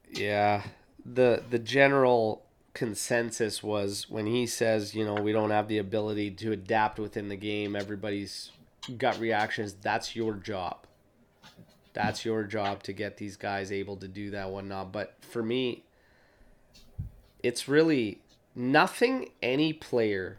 Yeah. 0.10 0.64
The 1.06 1.44
the 1.50 1.60
general 1.60 2.44
consensus 2.74 3.64
was 3.64 4.08
when 4.08 4.28
he 4.28 4.46
says, 4.46 4.94
you 4.94 5.04
know, 5.04 5.16
we 5.16 5.32
don't 5.32 5.50
have 5.50 5.68
the 5.68 5.80
ability 5.80 6.30
to 6.30 6.52
adapt 6.52 7.00
within 7.00 7.28
the 7.28 7.36
game, 7.36 7.76
everybody's 7.76 8.52
gut 8.98 9.20
reactions, 9.20 9.74
that's 9.74 10.16
your 10.16 10.36
job. 10.36 10.86
That's 11.94 12.24
your 12.24 12.44
job 12.44 12.84
to 12.84 12.94
get 12.94 13.18
these 13.18 13.36
guys 13.36 13.72
able 13.72 13.98
to 13.98 14.08
do 14.08 14.30
that 14.30 14.52
whatnot. 14.52 14.92
But 14.92 15.16
for 15.22 15.42
me, 15.42 15.86
it's 17.42 17.68
really 17.68 18.22
nothing 18.54 19.30
any 19.42 19.74
player, 19.74 20.38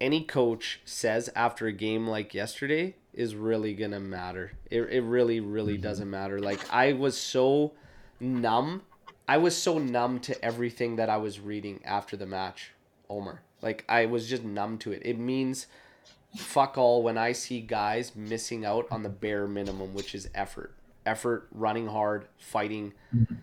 any 0.00 0.24
coach 0.24 0.80
says 0.84 1.30
after 1.36 1.66
a 1.68 1.72
game 1.72 2.08
like 2.08 2.34
yesterday 2.34 2.96
is 3.18 3.34
really 3.34 3.74
gonna 3.74 3.98
matter. 4.00 4.52
It, 4.70 4.82
it 4.82 5.02
really, 5.02 5.40
really 5.40 5.76
doesn't 5.76 6.08
matter. 6.08 6.38
Like 6.38 6.60
I 6.72 6.92
was 6.92 7.18
so 7.18 7.72
numb. 8.20 8.82
I 9.26 9.38
was 9.38 9.56
so 9.56 9.78
numb 9.78 10.20
to 10.20 10.44
everything 10.44 10.96
that 10.96 11.10
I 11.10 11.16
was 11.16 11.40
reading 11.40 11.80
after 11.84 12.16
the 12.16 12.26
match, 12.26 12.70
Omer. 13.10 13.42
Like 13.60 13.84
I 13.88 14.06
was 14.06 14.28
just 14.28 14.44
numb 14.44 14.78
to 14.78 14.92
it. 14.92 15.02
It 15.04 15.18
means 15.18 15.66
fuck 16.36 16.78
all 16.78 17.02
when 17.02 17.18
I 17.18 17.32
see 17.32 17.60
guys 17.60 18.14
missing 18.14 18.64
out 18.64 18.86
on 18.90 19.02
the 19.02 19.08
bare 19.08 19.48
minimum, 19.48 19.94
which 19.94 20.14
is 20.14 20.30
effort. 20.32 20.74
Effort, 21.04 21.48
running 21.50 21.88
hard, 21.88 22.26
fighting. 22.38 22.92
Mm-hmm 23.14 23.34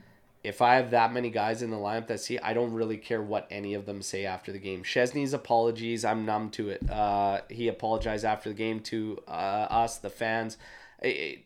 if 0.45 0.61
I 0.61 0.75
have 0.75 0.91
that 0.91 1.11
many 1.11 1.31
guys 1.31 1.61
in 1.61 1.71
the 1.71 1.77
lineup 1.77 2.07
that 2.07 2.19
see, 2.19 2.37
I 2.37 2.53
don't 2.53 2.73
really 2.73 2.97
care 2.97 3.21
what 3.21 3.47
any 3.49 3.73
of 3.73 3.85
them 3.85 4.01
say 4.01 4.25
after 4.25 4.51
the 4.51 4.59
game. 4.59 4.83
Szczesny's 4.83 5.33
apologies, 5.33 6.05
I'm 6.05 6.25
numb 6.25 6.51
to 6.51 6.69
it. 6.69 6.87
Uh, 6.89 7.41
he 7.49 7.67
apologized 7.67 8.23
after 8.23 8.49
the 8.49 8.55
game 8.55 8.79
to 8.81 9.19
uh, 9.27 9.31
us, 9.31 9.97
the 9.97 10.09
fans. 10.09 10.57
I, 11.03 11.39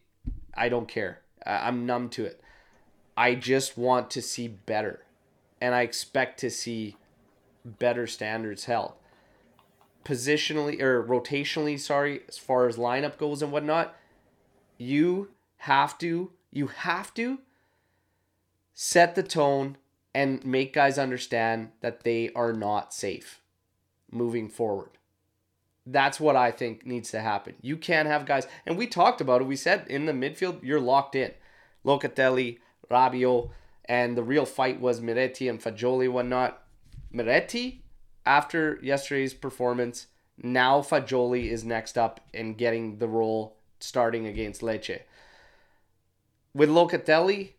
I 0.54 0.68
don't 0.68 0.88
care. 0.88 1.22
I'm 1.45 1.86
numb 1.86 2.10
to 2.10 2.26
it. 2.26 2.41
I 3.16 3.36
just 3.36 3.78
want 3.78 4.12
to 4.12 4.22
see 4.22 4.47
better, 4.47 5.04
and 5.62 5.74
I 5.74 5.82
expect 5.82 6.39
to 6.41 6.50
see 6.50 6.97
better 7.66 8.06
standards 8.06 8.66
held. 8.66 8.93
Positionally 10.04 10.82
or 10.82 11.04
rotationally, 11.04 11.80
sorry, 11.80 12.22
as 12.28 12.38
far 12.38 12.68
as 12.68 12.78
lineup 12.78 13.18
goes 13.18 13.41
and 13.41 13.52
whatnot, 13.52 13.95
you 14.78 15.30
have 15.58 15.97
to, 16.00 16.32
you 16.52 16.68
have 16.68 17.14
to 17.14 17.39
set 18.82 19.14
the 19.14 19.22
tone 19.22 19.76
and 20.16 20.46
make 20.46 20.72
guys 20.72 20.98
understand 20.98 21.70
that 21.82 22.04
they 22.06 22.32
are 22.34 22.54
not 22.54 22.94
safe 22.94 23.42
moving 24.10 24.48
forward. 24.48 24.92
That's 25.86 26.18
what 26.18 26.38
I 26.38 26.52
think 26.52 26.86
needs 26.86 27.12
to 27.12 27.20
happen. 27.20 27.56
You 27.62 27.76
can't 27.76 28.08
have 28.08 28.26
guys, 28.26 28.48
and 28.66 28.78
we 28.78 28.88
talked 28.88 29.20
about 29.20 29.42
it. 29.42 29.48
We 29.48 29.58
said 29.58 29.86
in 29.90 30.06
the 30.06 30.14
midfield, 30.14 30.64
you're 30.64 30.80
locked 30.80 31.14
in. 31.14 31.34
Locatelli, 31.86 32.60
Rabiot, 32.90 33.50
and 33.84 34.16
the 34.16 34.24
real 34.24 34.46
fight 34.46 34.80
was 34.80 35.02
Miretti 35.02 35.50
and 35.50 35.60
Fagioli, 35.60 36.10
whatnot. 36.10 36.64
Miretti, 37.14 37.80
after 38.26 38.80
yesterday's 38.82 39.34
performance, 39.34 40.08
now 40.42 40.80
Fagioli 40.80 41.52
is 41.52 41.66
next 41.66 41.98
up 41.98 42.22
and 42.34 42.58
getting 42.58 43.00
the 43.00 43.10
role 43.10 43.58
starting 43.82 44.26
against 44.26 44.62
Lecce. 44.62 45.02
With 46.54 46.70
Locatelli, 46.70 47.56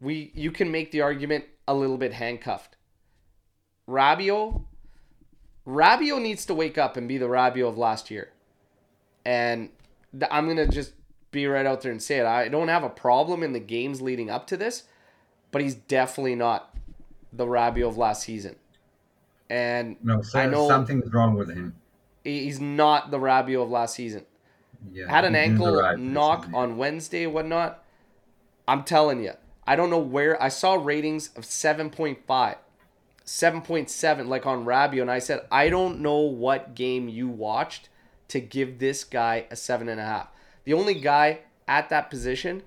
we 0.00 0.30
you 0.34 0.50
can 0.50 0.70
make 0.70 0.90
the 0.90 1.02
argument 1.02 1.44
a 1.68 1.74
little 1.74 1.98
bit 1.98 2.12
handcuffed. 2.12 2.76
Rabiot, 3.88 4.62
Rabiot 5.66 6.22
needs 6.22 6.46
to 6.46 6.54
wake 6.54 6.78
up 6.78 6.96
and 6.96 7.08
be 7.08 7.18
the 7.18 7.26
Rabiot 7.26 7.68
of 7.68 7.78
last 7.78 8.10
year, 8.10 8.30
and 9.24 9.70
I'm 10.30 10.48
gonna 10.48 10.68
just 10.68 10.92
be 11.30 11.46
right 11.46 11.66
out 11.66 11.82
there 11.82 11.92
and 11.92 12.02
say 12.02 12.18
it. 12.18 12.26
I 12.26 12.48
don't 12.48 12.68
have 12.68 12.84
a 12.84 12.90
problem 12.90 13.42
in 13.42 13.52
the 13.52 13.60
games 13.60 14.00
leading 14.00 14.30
up 14.30 14.46
to 14.48 14.56
this, 14.56 14.84
but 15.50 15.62
he's 15.62 15.74
definitely 15.74 16.34
not 16.34 16.74
the 17.32 17.46
Rabiot 17.46 17.88
of 17.88 17.96
last 17.96 18.22
season. 18.22 18.56
And 19.48 19.96
no, 20.02 20.22
so 20.22 20.38
I 20.38 20.46
know 20.46 20.68
something's 20.68 21.12
wrong 21.12 21.34
with 21.34 21.48
him. 21.50 21.74
He's 22.22 22.60
not 22.60 23.10
the 23.10 23.18
Rabiot 23.18 23.62
of 23.62 23.70
last 23.70 23.94
season. 23.94 24.24
Yeah, 24.92 25.08
Had 25.10 25.24
an 25.24 25.34
ankle 25.34 25.96
knock 25.98 26.48
on 26.54 26.76
Wednesday, 26.76 27.26
whatnot. 27.26 27.84
I'm 28.66 28.84
telling 28.84 29.22
you, 29.22 29.32
I 29.70 29.76
don't 29.76 29.88
know 29.88 30.00
where 30.00 30.42
I 30.42 30.48
saw 30.48 30.74
ratings 30.74 31.30
of 31.36 31.44
7.5, 31.44 32.16
7.7 33.24 34.26
like 34.26 34.44
on 34.44 34.64
Rabiot, 34.64 35.00
and 35.00 35.08
I 35.08 35.20
said 35.20 35.46
I 35.48 35.68
don't 35.68 36.00
know 36.00 36.18
what 36.18 36.74
game 36.74 37.08
you 37.08 37.28
watched 37.28 37.88
to 38.26 38.40
give 38.40 38.80
this 38.80 39.04
guy 39.04 39.46
a 39.48 39.54
seven 39.54 39.88
and 39.88 40.00
a 40.00 40.04
half. 40.04 40.26
The 40.64 40.72
only 40.72 40.94
guy 40.94 41.42
at 41.68 41.88
that 41.88 42.10
position, 42.10 42.64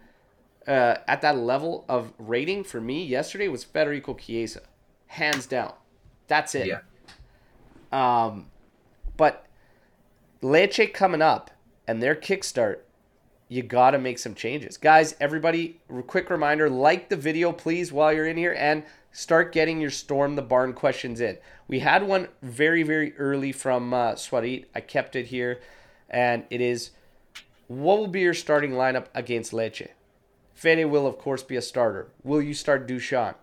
uh, 0.65 0.95
at 1.05 1.19
that 1.19 1.35
level 1.35 1.83
of 1.89 2.13
rating 2.17 2.63
for 2.63 2.79
me 2.79 3.03
yesterday 3.03 3.49
was 3.49 3.65
Federico 3.65 4.13
Chiesa, 4.13 4.61
hands 5.07 5.45
down. 5.45 5.73
That's 6.29 6.55
it. 6.55 6.67
Yeah. 6.67 6.79
Um, 7.91 8.45
but 9.17 9.45
Lecce 10.41 10.93
coming 10.93 11.21
up 11.21 11.51
and 11.85 12.01
their 12.01 12.15
kickstart 12.15 12.82
you 13.53 13.61
got 13.61 13.91
to 13.91 13.99
make 13.99 14.17
some 14.17 14.33
changes. 14.33 14.77
Guys, 14.77 15.15
everybody, 15.19 15.79
quick 16.07 16.31
reminder 16.31 16.69
like 16.69 17.09
the 17.09 17.15
video, 17.15 17.51
please, 17.51 17.91
while 17.91 18.11
you're 18.11 18.25
in 18.25 18.35
here 18.35 18.55
and 18.57 18.83
start 19.11 19.51
getting 19.51 19.79
your 19.79 19.91
Storm 19.91 20.35
the 20.35 20.41
Barn 20.41 20.73
questions 20.73 21.21
in. 21.21 21.37
We 21.67 21.79
had 21.79 22.07
one 22.07 22.29
very, 22.41 22.81
very 22.81 23.15
early 23.17 23.51
from 23.51 23.93
uh, 23.93 24.13
Swarit. 24.13 24.65
I 24.73 24.81
kept 24.81 25.15
it 25.15 25.27
here, 25.27 25.61
and 26.09 26.45
it 26.49 26.61
is 26.61 26.91
what 27.67 27.99
will 27.99 28.07
be 28.07 28.21
your 28.21 28.33
starting 28.33 28.71
lineup 28.71 29.05
against 29.13 29.51
Lecce? 29.51 29.89
Fede 30.55 30.89
will, 30.89 31.05
of 31.05 31.19
course, 31.19 31.43
be 31.43 31.55
a 31.55 31.61
starter. 31.61 32.07
Will 32.23 32.41
you 32.41 32.55
start 32.55 32.87
Dusan 32.87 33.35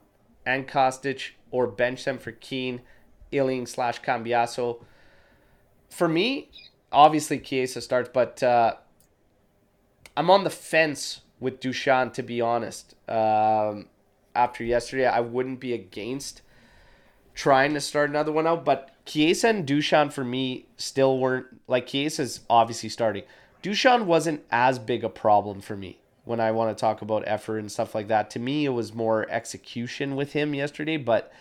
and 0.45 0.67
Kostic 0.67 1.31
or 1.53 1.69
bench 1.69 2.05
them 2.05 2.19
for 2.19 2.33
Kean, 2.33 2.81
Iling 3.33 3.67
slash 3.67 4.01
Cambiaso? 4.03 4.83
For 5.89 6.09
me, 6.09 6.51
obviously 6.91 7.39
Chiesa 7.39 7.81
starts, 7.81 8.11
but 8.13 8.43
uh, 8.43 8.75
I'm 10.17 10.31
on 10.31 10.45
the 10.45 10.51
fence 10.51 11.21
with 11.39 11.61
Dusan, 11.61 12.13
to 12.15 12.23
be 12.23 12.41
honest. 12.41 12.95
Um, 13.09 13.87
after 14.35 14.65
yesterday, 14.65 15.07
I 15.07 15.21
wouldn't 15.21 15.61
be 15.61 15.73
against 15.73 16.43
trying 17.35 17.75
to 17.75 17.81
start 17.81 18.11
another 18.11 18.33
one 18.33 18.47
out, 18.47 18.65
but 18.65 18.91
Chiesa 19.07 19.49
and 19.49 19.67
Dusan 19.67 20.13
for 20.13 20.25
me 20.25 20.67
still 20.77 21.19
weren't 21.19 21.47
like 21.67 21.87
Chiesa's 21.87 22.41
obviously 22.51 22.89
starting. 22.89 23.25
Dusan 23.63 24.05
wasn't 24.05 24.43
as 24.51 24.79
big 24.79 25.05
a 25.05 25.09
problem 25.09 25.61
for 25.61 25.77
me 25.77 25.99
when 26.25 26.41
I 26.41 26.51
want 26.53 26.77
to 26.77 26.81
talk 26.81 27.03
about 27.03 27.25
effort 27.27 27.59
and 27.59 27.73
stuff 27.73 27.95
like 27.95 28.09
that. 28.09 28.31
To 28.31 28.39
me, 28.39 28.65
it 28.65 28.71
was 28.71 28.95
more 28.95 29.29
execution 29.31 30.17
with 30.17 30.33
him 30.33 30.55
yesterday, 30.55 30.97
but 30.97 31.33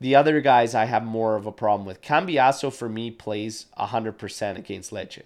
the 0.00 0.14
other 0.14 0.40
guys 0.40 0.74
I 0.74 0.84
have 0.84 1.02
more 1.02 1.36
of 1.36 1.46
a 1.46 1.52
problem 1.52 1.86
with. 1.86 2.02
Cambiaso 2.02 2.72
for 2.72 2.88
me 2.88 3.10
plays 3.10 3.66
100% 3.78 4.58
against 4.58 4.92
Lecce. 4.92 5.22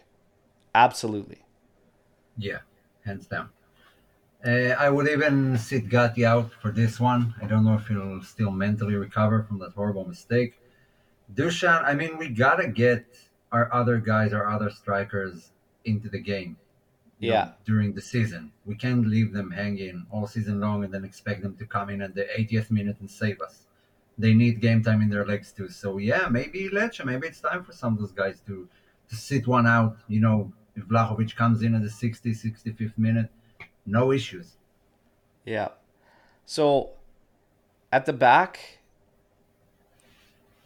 Absolutely. 0.74 1.42
Yeah, 2.40 2.60
hands 3.04 3.26
down. 3.26 3.50
Uh, 4.46 4.74
I 4.84 4.88
would 4.88 5.06
even 5.08 5.58
sit 5.58 5.88
Gatti 5.90 6.24
out 6.24 6.50
for 6.62 6.70
this 6.70 6.98
one. 6.98 7.34
I 7.42 7.46
don't 7.46 7.64
know 7.64 7.74
if 7.74 7.86
he'll 7.88 8.22
still 8.22 8.50
mentally 8.50 8.94
recover 8.94 9.42
from 9.42 9.58
that 9.58 9.72
horrible 9.72 10.06
mistake. 10.06 10.58
Dusan, 11.34 11.84
I 11.84 11.94
mean, 11.94 12.16
we 12.16 12.28
gotta 12.30 12.68
get 12.68 13.04
our 13.52 13.72
other 13.72 13.98
guys, 13.98 14.32
our 14.32 14.46
other 14.48 14.70
strikers 14.70 15.52
into 15.84 16.08
the 16.08 16.18
game. 16.20 16.56
you 17.22 17.28
know, 17.28 17.34
Yeah. 17.34 17.52
during 17.66 17.92
the 17.92 18.00
season, 18.00 18.50
we 18.64 18.74
can't 18.74 19.06
leave 19.06 19.30
them 19.34 19.50
hanging 19.50 20.06
all 20.10 20.26
season 20.26 20.58
long 20.58 20.84
and 20.84 20.94
then 20.94 21.04
expect 21.04 21.42
them 21.42 21.54
to 21.58 21.66
come 21.66 21.90
in 21.90 22.00
at 22.00 22.14
the 22.14 22.26
80th 22.34 22.70
minute 22.70 22.96
and 23.00 23.10
save 23.10 23.42
us. 23.42 23.66
They 24.16 24.32
need 24.32 24.62
game 24.62 24.82
time 24.82 25.02
in 25.02 25.10
their 25.10 25.26
legs 25.26 25.52
too. 25.52 25.68
So 25.68 25.98
yeah, 25.98 26.28
maybe 26.30 26.70
Lecce, 26.70 27.04
maybe 27.04 27.26
it's 27.26 27.42
time 27.42 27.62
for 27.62 27.72
some 27.74 27.92
of 27.92 27.98
those 28.00 28.12
guys 28.12 28.40
to 28.46 28.66
to 29.10 29.16
sit 29.16 29.46
one 29.46 29.66
out. 29.66 29.98
You 30.08 30.20
know, 30.20 30.50
if 30.76 30.84
Vlahovic 30.84 31.34
comes 31.36 31.62
in 31.62 31.74
at 31.74 31.82
the 31.82 31.90
60, 31.90 32.32
65th 32.32 32.96
minute, 32.96 33.30
no 33.86 34.12
issues. 34.12 34.56
Yeah. 35.44 35.68
So 36.46 36.90
at 37.92 38.06
the 38.06 38.12
back, 38.12 38.78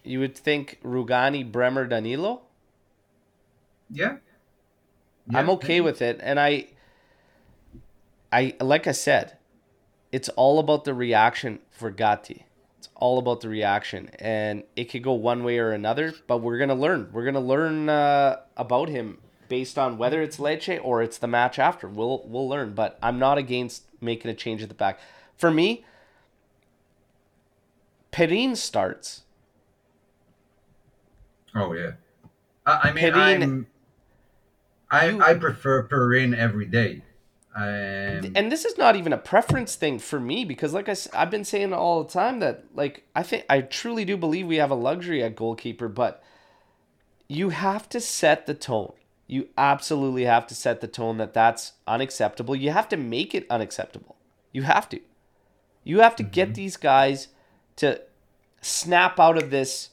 you 0.02 0.20
would 0.20 0.36
think 0.36 0.78
Rugani, 0.84 1.50
Bremer, 1.50 1.86
Danilo. 1.86 2.42
Yeah. 3.90 4.16
I'm 5.32 5.48
okay 5.50 5.80
with 5.80 6.02
it, 6.02 6.20
and 6.22 6.38
I, 6.38 6.66
I 8.30 8.54
like 8.60 8.86
I 8.86 8.92
said, 8.92 9.38
it's 10.12 10.28
all 10.30 10.58
about 10.58 10.84
the 10.84 10.92
reaction 10.92 11.60
for 11.70 11.90
Gatti. 11.90 12.44
It's 12.76 12.90
all 12.94 13.18
about 13.18 13.40
the 13.40 13.48
reaction, 13.48 14.10
and 14.18 14.64
it 14.76 14.90
could 14.90 15.02
go 15.02 15.14
one 15.14 15.42
way 15.42 15.58
or 15.58 15.70
another. 15.70 16.12
But 16.26 16.38
we're 16.38 16.58
gonna 16.58 16.74
learn. 16.74 17.08
We're 17.10 17.24
gonna 17.24 17.40
learn 17.40 17.88
uh, 17.88 18.40
about 18.58 18.90
him 18.90 19.18
based 19.54 19.78
on 19.78 19.96
whether 19.96 20.20
it's 20.20 20.38
Lecce 20.38 20.80
or 20.82 21.00
it's 21.00 21.16
the 21.16 21.28
match 21.28 21.60
after. 21.60 21.86
We'll 21.86 22.24
we'll 22.26 22.48
learn. 22.48 22.74
But 22.74 22.98
I'm 23.00 23.20
not 23.20 23.38
against 23.38 23.84
making 24.00 24.28
a 24.28 24.34
change 24.34 24.64
at 24.64 24.68
the 24.68 24.74
back. 24.74 24.98
For 25.36 25.48
me, 25.48 25.84
Perin 28.10 28.56
starts. 28.56 29.22
Oh 31.54 31.72
yeah. 31.72 31.92
I, 32.66 32.80
I 32.82 32.92
mean, 32.92 33.04
Perin- 33.04 33.42
I'm, 33.42 33.66
I 34.90 35.08
You- 35.10 35.22
I 35.22 35.34
prefer 35.34 35.84
Perin 35.84 36.34
every 36.34 36.66
day. 36.66 37.02
Um, 37.54 38.32
and 38.34 38.50
this 38.50 38.64
is 38.64 38.76
not 38.76 38.96
even 38.96 39.12
a 39.12 39.16
preference 39.16 39.76
thing 39.76 40.00
for 40.00 40.18
me 40.18 40.44
because 40.44 40.74
like 40.74 40.88
I, 40.88 40.96
I, 41.12 41.20
have 41.20 41.30
been 41.30 41.44
saying 41.44 41.72
all 41.72 42.02
the 42.02 42.12
time 42.12 42.40
that 42.40 42.64
like 42.74 43.04
i 43.14 43.22
think 43.22 43.44
i 43.48 43.60
truly 43.60 44.04
do 44.04 44.16
believe 44.16 44.48
we 44.48 44.56
have 44.56 44.72
a 44.72 44.74
luxury 44.74 45.22
at 45.22 45.36
goalkeeper 45.36 45.86
but 45.86 46.20
you 47.28 47.50
have 47.50 47.88
to 47.90 48.00
set 48.00 48.46
the 48.46 48.54
tone 48.54 48.94
you 49.34 49.48
absolutely 49.58 50.24
have 50.24 50.46
to 50.46 50.54
set 50.54 50.80
the 50.80 50.86
tone 50.86 51.18
that 51.18 51.34
that's 51.34 51.72
unacceptable 51.88 52.54
you 52.54 52.70
have 52.70 52.88
to 52.88 52.96
make 52.96 53.34
it 53.34 53.44
unacceptable 53.50 54.16
you 54.52 54.62
have 54.62 54.88
to 54.88 55.00
you 55.82 56.00
have 56.00 56.14
to 56.14 56.22
get 56.22 56.54
these 56.54 56.76
guys 56.76 57.28
to 57.76 58.00
snap 58.60 59.18
out 59.18 59.36
of 59.36 59.50
this 59.50 59.90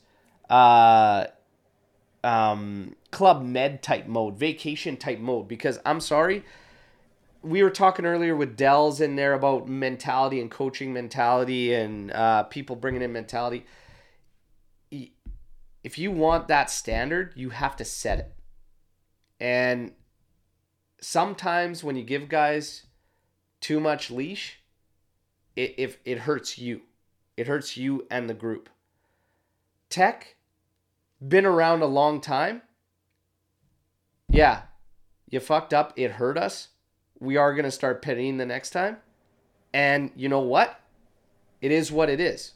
uh 0.49 1.25
um 2.23 2.95
club 3.09 3.43
med 3.43 3.81
type 3.81 4.07
mode 4.07 4.37
vacation 4.37 4.95
type 4.95 5.19
mode 5.19 5.47
because 5.47 5.79
i'm 5.85 5.99
sorry 5.99 6.43
we 7.43 7.63
were 7.63 7.71
talking 7.71 8.05
earlier 8.05 8.35
with 8.35 8.55
Dell's 8.55 9.01
in 9.01 9.15
there 9.15 9.33
about 9.33 9.67
mentality 9.67 10.39
and 10.39 10.51
coaching 10.51 10.93
mentality 10.93 11.73
and 11.73 12.11
uh, 12.11 12.43
people 12.43 12.75
bringing 12.75 13.01
in 13.01 13.11
mentality. 13.11 13.65
If 14.91 15.97
you 15.97 16.11
want 16.11 16.47
that 16.49 16.69
standard, 16.69 17.33
you 17.35 17.49
have 17.49 17.75
to 17.77 17.83
set 17.85 18.19
it. 18.19 18.33
And 19.41 19.91
sometimes 21.01 21.83
when 21.83 21.97
you 21.97 22.03
give 22.03 22.29
guys 22.29 22.85
too 23.59 23.81
much 23.81 24.09
leash, 24.09 24.61
it, 25.57 25.75
if 25.77 25.97
it 26.05 26.19
hurts 26.19 26.57
you, 26.57 26.83
it 27.35 27.47
hurts 27.47 27.75
you 27.75 28.07
and 28.09 28.29
the 28.29 28.33
group. 28.33 28.69
Tek, 29.89 30.37
been 31.27 31.45
around 31.45 31.81
a 31.81 31.87
long 31.87 32.21
time. 32.21 32.61
Yeah, 34.29 34.61
you 35.29 35.41
fucked 35.41 35.73
up. 35.73 35.91
It 35.97 36.11
hurt 36.11 36.37
us 36.37 36.69
we 37.21 37.37
are 37.37 37.53
going 37.53 37.63
to 37.63 37.71
start 37.71 38.01
pitting 38.01 38.35
the 38.35 38.45
next 38.45 38.71
time. 38.71 38.97
And 39.73 40.11
you 40.15 40.27
know 40.27 40.41
what? 40.41 40.81
It 41.61 41.71
is 41.71 41.91
what 41.91 42.09
it 42.09 42.19
is. 42.19 42.53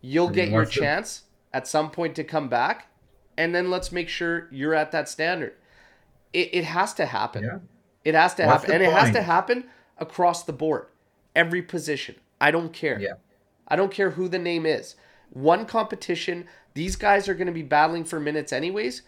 You'll 0.00 0.28
get 0.28 0.50
your 0.50 0.66
chance 0.66 1.22
at 1.52 1.66
some 1.66 1.90
point 1.90 2.14
to 2.16 2.24
come 2.24 2.48
back, 2.48 2.88
and 3.36 3.52
then 3.52 3.70
let's 3.70 3.90
make 3.90 4.08
sure 4.08 4.46
you're 4.52 4.74
at 4.74 4.92
that 4.92 5.08
standard. 5.08 5.54
It, 6.32 6.50
it 6.52 6.64
has 6.64 6.94
to 6.94 7.06
happen. 7.06 7.44
Yeah. 7.44 7.58
It 8.04 8.14
has 8.14 8.34
to 8.34 8.46
What's 8.46 8.62
happen. 8.62 8.74
And 8.74 8.82
it 8.82 8.92
has 8.92 9.12
to 9.12 9.22
happen 9.22 9.64
across 9.98 10.44
the 10.44 10.52
board. 10.52 10.86
Every 11.34 11.62
position. 11.62 12.16
I 12.40 12.50
don't 12.50 12.72
care. 12.72 12.98
Yeah. 13.00 13.14
I 13.66 13.76
don't 13.76 13.92
care 13.92 14.10
who 14.10 14.28
the 14.28 14.38
name 14.38 14.64
is. 14.66 14.96
One 15.30 15.66
competition, 15.66 16.46
these 16.74 16.96
guys 16.96 17.28
are 17.28 17.34
going 17.34 17.48
to 17.48 17.52
be 17.52 17.62
battling 17.62 18.04
for 18.04 18.18
minutes 18.18 18.52
anyways. 18.52 19.02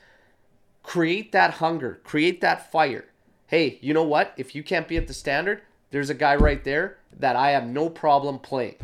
Create 0.83 1.33
that 1.33 1.55
hunger, 1.55 2.01
create 2.05 2.41
that 2.41 2.71
fire. 2.71 3.07
Hey, 3.47 3.79
you 3.81 3.95
know 3.95 4.05
what? 4.05 4.33
If 4.37 4.55
you 4.55 4.63
can't 4.63 4.89
be 4.89 4.97
at 4.97 5.07
the 5.07 5.15
standard, 5.15 5.63
there's 5.91 6.11
a 6.11 6.15
guy 6.15 6.37
right 6.37 6.63
there 6.63 6.99
that 7.19 7.37
I 7.37 7.51
have 7.51 7.67
no 7.67 7.89
problem 7.89 8.39
playing. 8.39 8.77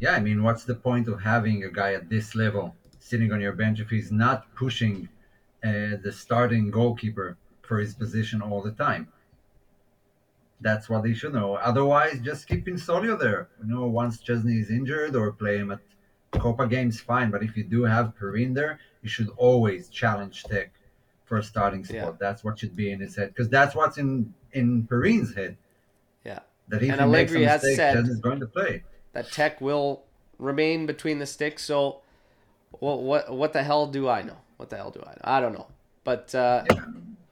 yeah, 0.00 0.12
I 0.12 0.20
mean, 0.20 0.42
what's 0.42 0.64
the 0.64 0.74
point 0.74 1.08
of 1.08 1.20
having 1.22 1.64
a 1.64 1.70
guy 1.70 1.94
at 1.94 2.08
this 2.08 2.34
level 2.34 2.74
sitting 3.00 3.32
on 3.32 3.40
your 3.40 3.52
bench 3.52 3.80
if 3.80 3.88
he's 3.90 4.12
not 4.12 4.54
pushing 4.54 5.08
Uh, 5.64 5.96
the 6.02 6.12
starting 6.12 6.70
goalkeeper 6.70 7.36
for 7.62 7.78
his 7.78 7.94
position 7.94 8.40
all 8.40 8.62
the 8.62 8.70
time? 8.72 9.08
That's 10.60 10.88
what 10.88 11.02
they 11.04 11.14
should 11.14 11.32
know. 11.34 11.54
Otherwise, 11.54 12.20
just 12.20 12.46
keep 12.48 12.66
Pinsoglio 12.66 13.18
there. 13.18 13.48
You 13.62 13.74
know, 13.74 13.86
once 13.86 14.18
Szczesny 14.18 14.60
is 14.60 14.70
injured 14.70 15.14
or 15.14 15.32
play 15.32 15.58
him 15.58 15.70
at 15.70 15.78
Copa 16.32 16.66
games, 16.66 17.00
fine. 17.00 17.30
But 17.30 17.42
if 17.42 17.56
you 17.56 17.64
do 17.64 17.84
have 17.84 18.14
Perin 18.18 18.54
there, 18.54 18.80
you 19.02 19.08
should 19.08 19.28
always 19.36 19.88
challenge 19.88 20.44
Tek 20.44 20.72
for 21.24 21.38
a 21.38 21.42
starting 21.42 21.84
spot. 21.84 21.96
Yeah. 21.96 22.10
That's 22.18 22.42
what 22.44 22.58
should 22.58 22.74
be 22.74 22.90
in 22.90 23.00
his 23.00 23.14
head 23.16 23.28
because 23.28 23.48
that's 23.48 23.74
what's 23.74 23.98
in 23.98 24.32
in 24.52 24.86
Perin's 24.86 25.34
head. 25.34 25.56
Yeah. 26.24 26.40
That 26.68 26.82
if 26.82 26.90
And 26.92 27.00
he 27.00 27.06
makes 27.06 27.32
a 27.32 27.34
Allegri 27.36 27.44
has 27.44 27.62
mistake, 27.62 27.76
said- 27.76 27.96
Szczesny's 27.96 28.20
going 28.20 28.40
to 28.40 28.46
play. 28.46 28.82
That 29.12 29.30
Tek 29.30 29.60
will 29.60 30.04
remain 30.38 30.86
between 30.86 31.18
the 31.18 31.26
sticks. 31.26 31.62
So, 31.64 32.00
what 32.72 33.02
what 33.02 33.32
what 33.32 33.52
the 33.52 33.62
hell 33.62 33.86
do 33.86 34.08
I 34.08 34.22
know? 34.22 34.38
What 34.58 34.68
the 34.70 34.76
hell 34.76 34.90
do 34.90 35.00
I 35.02 35.10
know? 35.10 35.20
I 35.24 35.40
don't 35.40 35.54
know. 35.54 35.66
But 36.04 36.34
uh, 36.34 36.64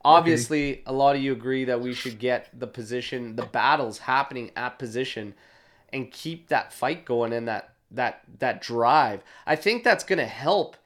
obviously, 0.05 0.83
a 0.87 0.93
lot 0.93 1.17
of 1.17 1.23
you 1.23 1.33
agree 1.33 1.65
that 1.65 1.81
we 1.81 1.93
should 1.93 2.19
get 2.19 2.49
the 2.59 2.67
position, 2.67 3.37
the 3.37 3.45
battles 3.45 3.99
happening 3.99 4.51
at 4.57 4.79
position, 4.79 5.35
and 5.93 6.11
keep 6.11 6.49
that 6.49 6.73
fight 6.73 7.05
going 7.05 7.33
and 7.33 7.47
that 7.49 7.75
that 7.91 8.23
that 8.39 8.61
drive. 8.61 9.23
I 9.47 9.57
think 9.57 9.85
that's 9.85 10.05
going 10.05 10.19
to 10.19 10.27
help 10.27 10.77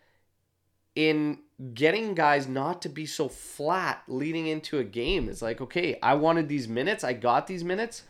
in 0.97 1.38
getting 1.74 2.14
guys 2.14 2.49
not 2.49 2.82
to 2.82 2.88
be 2.88 3.07
so 3.07 3.28
flat 3.28 4.03
leading 4.09 4.47
into 4.47 4.78
a 4.78 4.84
game. 4.84 5.28
It's 5.28 5.43
like, 5.43 5.61
okay, 5.61 5.99
I 6.03 6.14
wanted 6.14 6.49
these 6.49 6.68
minutes, 6.68 7.05
I 7.05 7.12
got 7.12 7.47
these 7.47 7.64
minutes. 7.64 8.03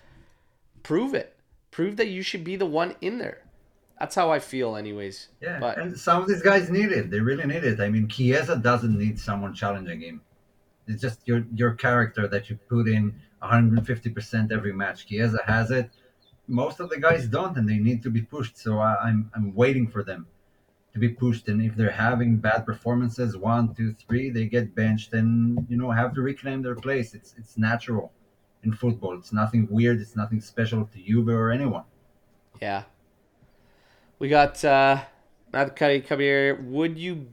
Prove 0.83 1.15
it. 1.15 1.37
Prove 1.71 1.97
that 1.97 2.09
you 2.09 2.23
should 2.23 2.45
be 2.45 2.57
the 2.57 2.67
one 2.67 2.95
in 3.01 3.19
there. 3.19 3.43
That's 4.01 4.15
how 4.15 4.33
I 4.33 4.39
feel, 4.39 4.77
anyways. 4.77 5.29
Yeah, 5.43 5.61
But 5.61 5.79
and 5.79 5.97
some 5.97 6.23
of 6.23 6.29
these 6.29 6.43
guys 6.43 6.71
need 6.71 6.91
it. 6.91 7.11
They 7.11 7.21
really 7.21 7.47
need 7.47 7.65
it. 7.65 7.81
I 7.81 7.91
mean, 7.91 8.09
Chiesa 8.09 8.57
doesn't 8.57 8.97
need 8.99 9.21
someone 9.21 9.53
challenging 9.55 10.01
him. 10.01 10.23
It's 10.89 11.03
just 11.03 11.21
your 11.29 11.45
your 11.55 11.73
character 11.75 12.27
that 12.27 12.49
you 12.49 12.57
put 12.69 12.89
in 12.89 13.15
150% 13.43 14.53
every 14.53 14.73
match. 14.73 15.07
Chiesa 15.07 15.41
has 15.47 15.71
it. 15.71 15.91
Most 16.49 16.81
of 16.81 16.89
the 16.89 16.99
guys 16.99 17.29
don't, 17.29 17.57
and 17.59 17.69
they 17.69 17.79
need 17.79 18.03
to 18.03 18.11
be 18.11 18.23
pushed. 18.23 18.57
So 18.57 18.79
I, 18.79 18.97
I'm 19.05 19.31
I'm 19.35 19.55
waiting 19.55 19.87
for 19.87 20.03
them 20.03 20.27
to 20.95 20.99
be 20.99 21.11
pushed. 21.11 21.49
And 21.49 21.61
if 21.63 21.77
they're 21.77 21.91
having 22.09 22.39
bad 22.39 22.65
performances, 22.65 23.37
one, 23.37 23.75
two, 23.75 23.95
three, 23.95 24.31
they 24.31 24.47
get 24.47 24.75
benched 24.75 25.13
and 25.13 25.67
you 25.69 25.77
know 25.77 25.91
have 25.91 26.15
to 26.15 26.23
reclaim 26.23 26.63
their 26.63 26.75
place. 26.75 27.15
It's 27.15 27.35
it's 27.39 27.59
natural. 27.59 28.13
in 28.63 28.73
football. 28.73 29.15
It's 29.19 29.33
nothing 29.33 29.69
weird. 29.71 30.01
It's 30.01 30.17
nothing 30.17 30.41
special 30.41 30.87
to 30.93 30.99
Juve 31.07 31.29
or 31.29 31.51
anyone. 31.51 31.85
Yeah. 32.61 32.85
We 34.21 34.29
got 34.29 34.63
uh 34.65 35.01
Matt 35.53 35.75
Cuddy 35.75 36.01
come 36.01 36.21
here. 36.21 36.55
Would 36.63 36.99
you 36.99 37.27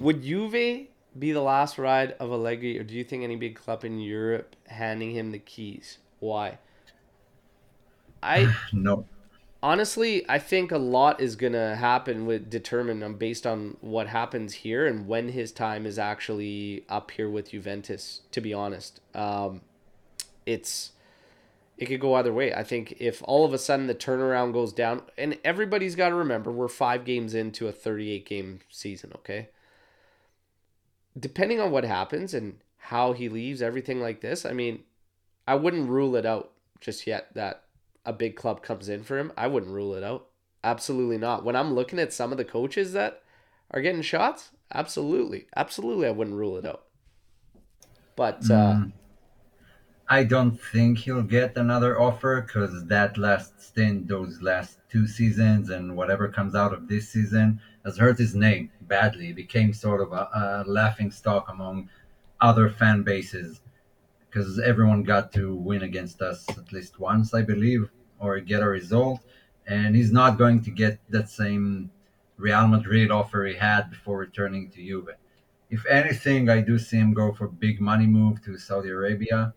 would 0.00 0.22
Juve 0.22 0.88
be 1.18 1.32
the 1.32 1.40
last 1.40 1.78
ride 1.78 2.12
of 2.12 2.32
Allegri, 2.32 2.78
or 2.78 2.82
do 2.82 2.94
you 2.94 3.04
think 3.04 3.22
any 3.22 3.36
big 3.36 3.54
club 3.54 3.84
in 3.84 4.00
Europe 4.00 4.56
handing 4.66 5.12
him 5.12 5.32
the 5.32 5.38
keys? 5.38 5.98
Why? 6.18 6.58
I 8.22 8.56
No, 8.72 9.04
honestly, 9.62 10.24
I 10.30 10.38
think 10.38 10.72
a 10.72 10.78
lot 10.78 11.20
is 11.20 11.36
gonna 11.36 11.76
happen 11.76 12.24
with 12.24 12.48
determined 12.48 13.04
on 13.04 13.14
based 13.14 13.46
on 13.46 13.76
what 13.82 14.06
happens 14.06 14.54
here 14.54 14.86
and 14.86 15.06
when 15.06 15.28
his 15.28 15.52
time 15.52 15.84
is 15.84 15.98
actually 15.98 16.84
up 16.88 17.10
here 17.10 17.28
with 17.28 17.50
Juventus. 17.50 18.22
To 18.32 18.40
be 18.40 18.54
honest, 18.54 19.00
um, 19.14 19.60
it's 20.46 20.92
it 21.80 21.86
could 21.86 22.00
go 22.00 22.14
either 22.14 22.32
way. 22.32 22.54
I 22.54 22.62
think 22.62 22.94
if 23.00 23.22
all 23.24 23.44
of 23.44 23.52
a 23.52 23.58
sudden 23.58 23.88
the 23.88 23.94
turnaround 23.94 24.52
goes 24.52 24.72
down, 24.72 25.02
and 25.18 25.38
everybody's 25.44 25.96
got 25.96 26.10
to 26.10 26.14
remember 26.14 26.52
we're 26.52 26.68
five 26.68 27.04
games 27.04 27.34
into 27.34 27.66
a 27.66 27.72
thirty-eight 27.72 28.26
game 28.26 28.60
season. 28.68 29.10
Okay, 29.16 29.48
depending 31.18 31.58
on 31.58 31.72
what 31.72 31.84
happens 31.84 32.34
and 32.34 32.58
how 32.76 33.12
he 33.12 33.28
leaves, 33.28 33.62
everything 33.62 34.00
like 34.00 34.20
this. 34.20 34.44
I 34.46 34.52
mean, 34.52 34.84
I 35.48 35.54
wouldn't 35.54 35.88
rule 35.88 36.14
it 36.16 36.26
out 36.26 36.52
just 36.80 37.06
yet 37.06 37.34
that 37.34 37.64
a 38.06 38.12
big 38.12 38.36
club 38.36 38.62
comes 38.62 38.88
in 38.88 39.02
for 39.02 39.18
him, 39.18 39.32
I 39.36 39.46
wouldn't 39.46 39.72
rule 39.72 39.94
it 39.94 40.02
out. 40.02 40.26
Absolutely 40.64 41.18
not. 41.18 41.44
When 41.44 41.56
I'm 41.56 41.74
looking 41.74 41.98
at 41.98 42.12
some 42.12 42.32
of 42.32 42.38
the 42.38 42.44
coaches 42.44 42.92
that 42.92 43.22
are 43.70 43.82
getting 43.82 44.02
shots, 44.02 44.50
absolutely, 44.72 45.46
absolutely, 45.56 46.06
I 46.06 46.12
wouldn't 46.12 46.36
rule 46.36 46.56
it 46.56 46.64
out. 46.64 46.84
But 48.16 48.50
uh, 48.50 48.76
Mm. 48.76 48.92
I 50.12 50.24
don't 50.24 50.60
think 50.60 50.98
he'll 50.98 51.22
get 51.22 51.56
another 51.56 52.00
offer 52.00 52.40
because 52.40 52.84
that 52.86 53.16
last 53.16 53.62
stint, 53.62 54.08
those 54.08 54.42
last 54.42 54.80
two 54.90 55.06
seasons, 55.06 55.70
and 55.70 55.96
whatever 55.96 56.26
comes 56.26 56.56
out 56.56 56.74
of 56.74 56.88
this 56.88 57.10
season 57.10 57.60
has 57.84 57.96
hurt 57.96 58.18
his 58.18 58.34
name 58.34 58.72
badly. 58.80 59.28
It 59.28 59.36
became 59.36 59.72
sort 59.72 60.00
of 60.00 60.12
a, 60.12 60.28
a 60.34 60.64
laughing 60.66 61.12
stock 61.12 61.48
among 61.48 61.90
other 62.40 62.68
fan 62.68 63.04
bases 63.04 63.60
because 64.28 64.58
everyone 64.58 65.04
got 65.04 65.32
to 65.34 65.54
win 65.54 65.82
against 65.82 66.20
us 66.22 66.44
at 66.58 66.72
least 66.72 66.98
once, 66.98 67.32
I 67.32 67.42
believe, 67.42 67.88
or 68.18 68.40
get 68.40 68.64
a 68.64 68.68
result. 68.68 69.20
And 69.68 69.94
he's 69.94 70.10
not 70.10 70.38
going 70.38 70.60
to 70.64 70.72
get 70.72 70.98
that 71.10 71.28
same 71.28 71.88
Real 72.36 72.66
Madrid 72.66 73.12
offer 73.12 73.44
he 73.44 73.54
had 73.54 73.90
before 73.90 74.18
returning 74.18 74.70
to 74.70 74.84
Juve. 74.84 75.10
If 75.70 75.86
anything, 75.86 76.48
I 76.48 76.62
do 76.62 76.80
see 76.80 76.96
him 76.96 77.14
go 77.14 77.32
for 77.32 77.46
big 77.46 77.80
money 77.80 78.08
move 78.08 78.42
to 78.42 78.58
Saudi 78.58 78.88
Arabia 78.88 79.54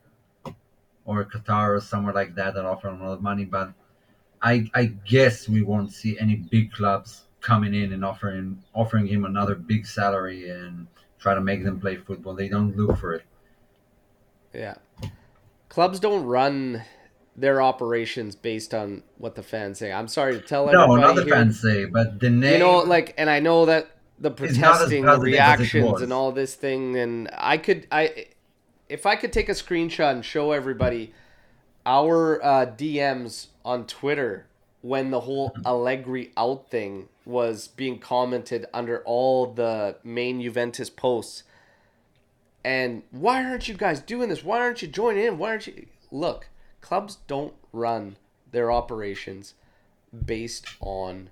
or 1.06 1.26
Qatar 1.26 1.78
or 1.78 1.82
somewhere 1.82 2.14
like 2.14 2.36
that 2.36 2.54
that 2.56 2.66
offer 2.66 2.89
him 2.89 3.01
a 3.01 3.08
lot 3.08 3.14
of 3.14 3.22
money. 3.22 3.45
But 3.45 3.74
I, 4.41 4.70
I 4.74 4.86
guess 4.86 5.47
we 5.47 5.64
won't 5.64 5.91
see 5.91 6.18
any 6.20 6.36
big 6.36 6.72
clubs 6.72 7.24
coming 7.41 7.74
in 7.74 7.93
and 7.93 8.04
offering 8.06 8.64
offering 8.74 9.06
him 9.06 9.26
another 9.26 9.56
big 9.56 9.86
salary 9.86 10.49
and 10.49 10.88
try 11.20 11.36
to 11.36 11.41
make 11.41 11.64
them 11.64 11.80
play 11.80 11.97
football. 11.97 12.34
They 12.34 12.49
don't 12.49 12.76
look 12.76 12.97
for 12.97 13.14
it. 13.14 13.24
yeah, 14.54 14.76
clubs 15.70 15.99
don't 15.99 16.24
run 16.26 16.84
their 17.36 17.62
operations 17.62 18.36
based 18.36 18.74
on 18.74 19.04
what 19.18 19.36
the 19.36 19.43
fans 19.43 19.80
say. 19.80 19.91
I'm 19.91 20.08
sorry 20.08 20.34
to 20.34 20.41
tell 20.41 20.70
everybody. 20.70 20.88
No, 20.88 20.93
everybody 20.93 21.12
another 21.14 21.26
here. 21.26 21.34
fans 21.36 21.60
say, 21.60 21.86
but 21.86 22.20
the 22.20 22.30
name. 22.30 22.54
you 22.54 22.60
know 22.60 22.80
like 22.80 23.14
and 23.18 23.30
i 23.30 23.39
know 23.39 23.66
that 23.66 23.89
the 24.20 24.30
not 24.30 24.38
protesting 24.38 24.62
the 24.62 24.68
positive 24.68 25.06
as 25.06 25.18
it 25.18 25.22
reactions 25.22 26.01
and 26.01 26.14
all 26.14 26.32
this 26.32 26.56
thing 26.56 26.95
and 26.97 27.30
i 27.38 27.58
could 27.58 27.88
i 27.91 28.28
if 28.94 29.06
i 29.06 29.16
could 29.16 29.34
take 29.34 29.50
a 29.50 29.54
screenshot 29.54 30.12
and 30.12 30.24
show 30.24 30.52
everybody 30.52 31.12
our 31.86 32.44
uh, 32.44 32.66
dms 32.66 33.48
on 33.66 33.86
twitter 33.86 34.46
when 34.82 35.12
the 35.12 35.22
whole 35.22 35.56
allegri 35.66 36.32
out 36.36 36.70
thing 36.70 37.08
was 37.26 37.70
being 37.70 37.98
commented 37.98 38.66
under 38.74 39.02
all 39.06 39.46
the 39.46 39.96
main 40.04 40.41
juventus 40.41 40.89
posts. 40.89 41.44
And 42.66 43.04
why 43.12 43.46
aren't 43.46 43.70
you 43.70 43.76
guys 43.76 44.02
doing 44.02 44.28
this? 44.28 44.44
Why 44.44 44.60
aren't 44.60 44.82
you 44.82 44.89
joining 44.89 45.26
in? 45.26 45.38
Why 45.38 45.52
aren't 45.52 45.68
you 45.68 45.86
look 46.12 46.50
clubs 46.82 47.18
don't 47.28 47.54
run 47.72 48.18
their 48.52 48.72
operations 48.72 49.56
based 50.26 50.68
on 50.80 51.30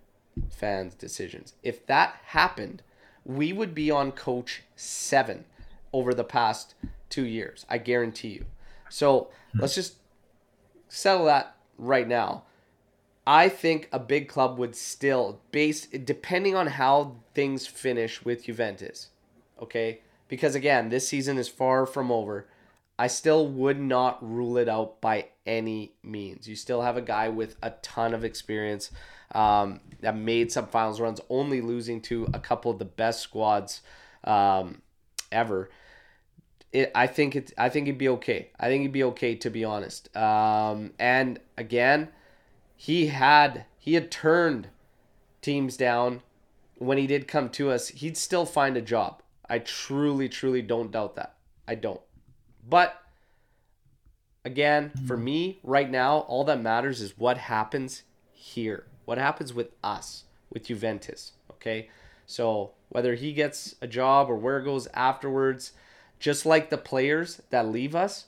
fans' 0.50 0.96
decisions. 0.96 1.54
If 1.62 1.86
that 1.88 2.16
happened, 2.28 2.82
we 3.24 3.54
would 3.54 3.76
be 3.76 3.92
on 3.92 4.14
coach 4.14 4.64
seven 4.76 5.46
over 5.94 6.14
the 6.14 6.24
past 6.24 6.74
two 7.12 7.26
years. 7.26 7.66
I 7.70 7.78
guarantee 7.78 8.30
you. 8.30 8.46
So 8.90 9.30
let's 9.54 9.76
just 9.76 9.96
settle 10.88 11.26
that 11.26 11.56
right 11.78 12.08
now. 12.08 12.44
I 13.26 13.50
think 13.50 13.88
a 13.92 14.00
big 14.00 14.28
club 14.28 14.58
would 14.58 14.76
still 14.76 15.42
base 15.52 15.86
depending 15.86 16.56
on 16.56 16.68
how 16.68 17.18
things 17.36 17.68
finish 17.68 18.26
with 18.26 18.46
Juventus. 18.46 19.10
Okay? 19.62 20.02
Because 20.28 20.56
again, 20.56 20.90
this 20.90 21.08
season 21.08 21.38
is 21.38 21.48
far 21.48 21.86
from 21.86 22.12
over. 22.12 22.48
I 22.98 23.08
still 23.08 23.48
would 23.48 23.80
not 23.80 24.18
rule 24.22 24.58
it 24.58 24.70
out 24.70 25.02
by 25.02 25.30
any 25.46 25.94
means. 26.04 26.48
You 26.48 26.56
still 26.56 26.82
have 26.82 26.98
a 26.98 27.02
guy 27.02 27.30
with 27.30 27.56
a 27.62 27.72
ton 27.82 28.14
of 28.14 28.24
experience 28.24 28.92
um, 29.34 29.80
that 30.02 30.16
made 30.16 30.52
some 30.52 30.68
finals 30.68 31.00
runs, 31.00 31.22
only 31.30 31.62
losing 31.62 32.02
to 32.02 32.28
a 32.34 32.40
couple 32.40 32.72
of 32.72 32.80
the 32.80 32.86
best 32.86 33.22
squads 33.22 33.82
um, 34.24 34.82
ever. 35.32 35.70
It, 36.72 36.92
I 36.96 37.08
think 37.08 37.36
it. 37.36 37.54
I 37.58 37.70
think 37.70 37.88
he'd 37.88 37.98
be 37.98 38.10
okay. 38.10 38.50
I 38.60 38.68
think 38.68 38.84
he'd 38.84 38.92
be 38.92 39.04
okay 39.04 39.36
to 39.36 39.50
be 39.50 39.66
honest. 39.66 40.16
Um, 40.16 40.92
and 41.00 41.40
again, 41.58 42.10
he 42.76 43.08
had 43.08 43.66
he 43.78 43.96
had 43.96 44.10
turned 44.10 44.70
teams 45.42 45.76
down 45.76 46.22
when 46.78 46.98
he 46.98 47.08
did 47.08 47.28
come 47.28 47.50
to 47.50 47.72
us. 47.72 47.90
He'd 47.90 48.18
still 48.18 48.46
find 48.46 48.78
a 48.78 48.82
job. 48.82 49.22
I 49.50 49.60
truly, 49.60 50.30
truly 50.30 50.62
don't 50.62 50.92
doubt 50.92 51.16
that. 51.16 51.36
I 51.68 51.76
don't. 51.76 52.02
But 52.68 53.02
again, 54.46 54.92
for 55.06 55.18
me 55.18 55.60
right 55.64 55.90
now, 55.90 56.20
all 56.20 56.44
that 56.46 56.62
matters 56.62 57.02
is 57.02 57.18
what 57.18 57.38
happens 57.38 58.04
here. 58.32 58.86
What 59.06 59.18
happens 59.18 59.54
with 59.54 59.72
us, 59.84 60.24
with 60.52 60.66
Juventus, 60.66 61.34
okay? 61.52 61.90
So, 62.26 62.72
whether 62.90 63.16
he 63.16 63.34
gets 63.34 63.76
a 63.82 63.88
job 63.88 64.30
or 64.30 64.36
where 64.36 64.60
it 64.60 64.64
goes 64.64 64.88
afterwards, 64.94 65.74
just 66.22 66.46
like 66.46 66.70
the 66.70 66.78
players 66.78 67.42
that 67.50 67.68
leave 67.68 67.96
us, 67.96 68.28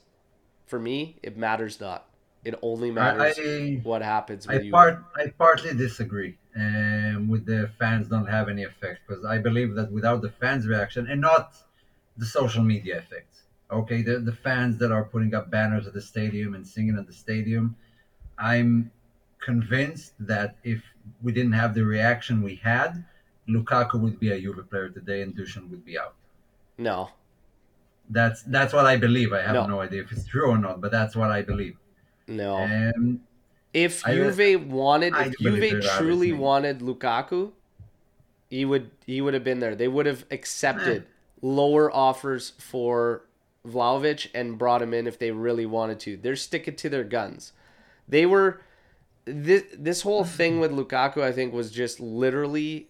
for 0.66 0.80
me, 0.80 1.18
it 1.22 1.38
matters 1.38 1.80
not. 1.80 2.08
It 2.44 2.56
only 2.62 2.92
matters 2.92 3.40
I, 3.40 3.80
what 3.84 4.02
happens 4.02 4.48
I 4.48 4.56
with 4.56 4.64
you. 4.66 4.72
part 4.72 5.02
I 5.16 5.28
partly 5.28 5.74
disagree 5.76 6.36
um, 6.58 7.30
with 7.30 7.46
the 7.46 7.70
fans 7.80 8.10
don't 8.10 8.26
have 8.26 8.50
any 8.50 8.64
effect 8.64 9.02
because 9.08 9.24
I 9.24 9.38
believe 9.38 9.76
that 9.76 9.92
without 9.92 10.22
the 10.22 10.32
fans' 10.42 10.68
reaction 10.68 11.08
and 11.08 11.22
not 11.22 11.56
the 12.18 12.26
social 12.26 12.64
media 12.64 12.98
effects, 12.98 13.44
okay, 13.72 14.02
the 14.02 14.20
the 14.20 14.34
fans 14.34 14.78
that 14.80 14.92
are 14.92 15.06
putting 15.06 15.34
up 15.36 15.50
banners 15.50 15.88
at 15.88 15.94
the 15.94 16.02
stadium 16.02 16.56
and 16.56 16.68
singing 16.68 16.98
at 16.98 17.08
the 17.08 17.14
stadium, 17.14 17.76
I'm 18.38 18.92
convinced 19.40 20.14
that 20.20 20.56
if 20.64 20.82
we 21.22 21.32
didn't 21.32 21.54
have 21.54 21.76
the 21.76 21.86
reaction 21.86 22.42
we 22.42 22.56
had, 22.56 23.06
Lukaku 23.48 24.02
would 24.02 24.20
be 24.20 24.32
a 24.32 24.40
Juve 24.42 24.68
player 24.70 24.90
today 24.90 25.22
and 25.22 25.36
Dusan 25.36 25.70
would 25.70 25.86
be 25.86 25.98
out. 25.98 26.16
No, 26.78 27.10
That's 28.10 28.44
that's 28.44 28.74
what 28.74 28.86
I 28.86 28.98
believe. 28.98 29.32
I 29.34 29.42
have 29.42 29.54
No. 29.54 29.66
no, 29.68 29.80
idea 29.82 30.02
if 30.02 30.12
it's 30.12 30.26
true 30.26 30.50
or 30.50 30.58
not, 30.58 30.82
but 30.82 30.92
that's 30.92 31.16
what 31.16 31.32
I 31.32 31.42
believe. 31.42 31.78
no. 32.28 32.58
Um, 32.58 33.22
If 33.74 34.06
I- 34.06 34.14
Juve 34.16 34.68
wanted, 34.72 35.14
I 35.16 35.26
if 35.28 35.38
Juve 35.40 35.82
truly 35.98 36.32
wanted 36.32 36.80
Lukaku, 36.80 37.54
he 38.50 38.66
would 38.66 38.92
he 39.06 39.20
would 39.22 39.34
have 39.34 39.44
been 39.44 39.60
there. 39.60 39.76
They 39.76 39.88
would 39.88 40.06
have 40.06 40.26
Eh. 40.30 40.36
accepted 40.36 41.06
lower 41.42 41.92
offers 41.92 42.52
for 42.60 43.24
Vlahovic 43.68 44.28
and 44.36 44.58
brought 44.58 44.82
him 44.82 44.94
in 44.94 45.08
if 45.08 45.18
they 45.18 45.32
really 45.32 45.66
wanted 45.66 46.00
to. 46.02 46.18
They're 46.18 46.36
sticking 46.36 46.76
to 46.76 46.90
their 46.90 47.04
guns. 47.04 47.54
They 48.08 48.26
were 48.26 48.62
this 49.26 49.64
this 49.74 50.02
whole 50.04 50.24
thing 50.40 50.60
with 50.60 50.72
Lukaku. 50.72 51.22
I 51.24 51.32
think 51.32 51.54
was 51.54 51.72
just 51.72 52.00
literally 52.00 52.90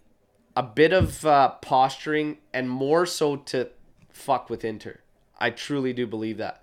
a 0.55 0.63
bit 0.63 0.91
of 0.91 1.25
uh, 1.25 1.49
posturing 1.61 2.39
and 2.53 2.69
more 2.69 3.05
so 3.05 3.37
to 3.37 3.69
fuck 4.11 4.49
with 4.49 4.65
Inter. 4.65 4.99
I 5.39 5.49
truly 5.49 5.93
do 5.93 6.07
believe 6.07 6.37
that. 6.37 6.61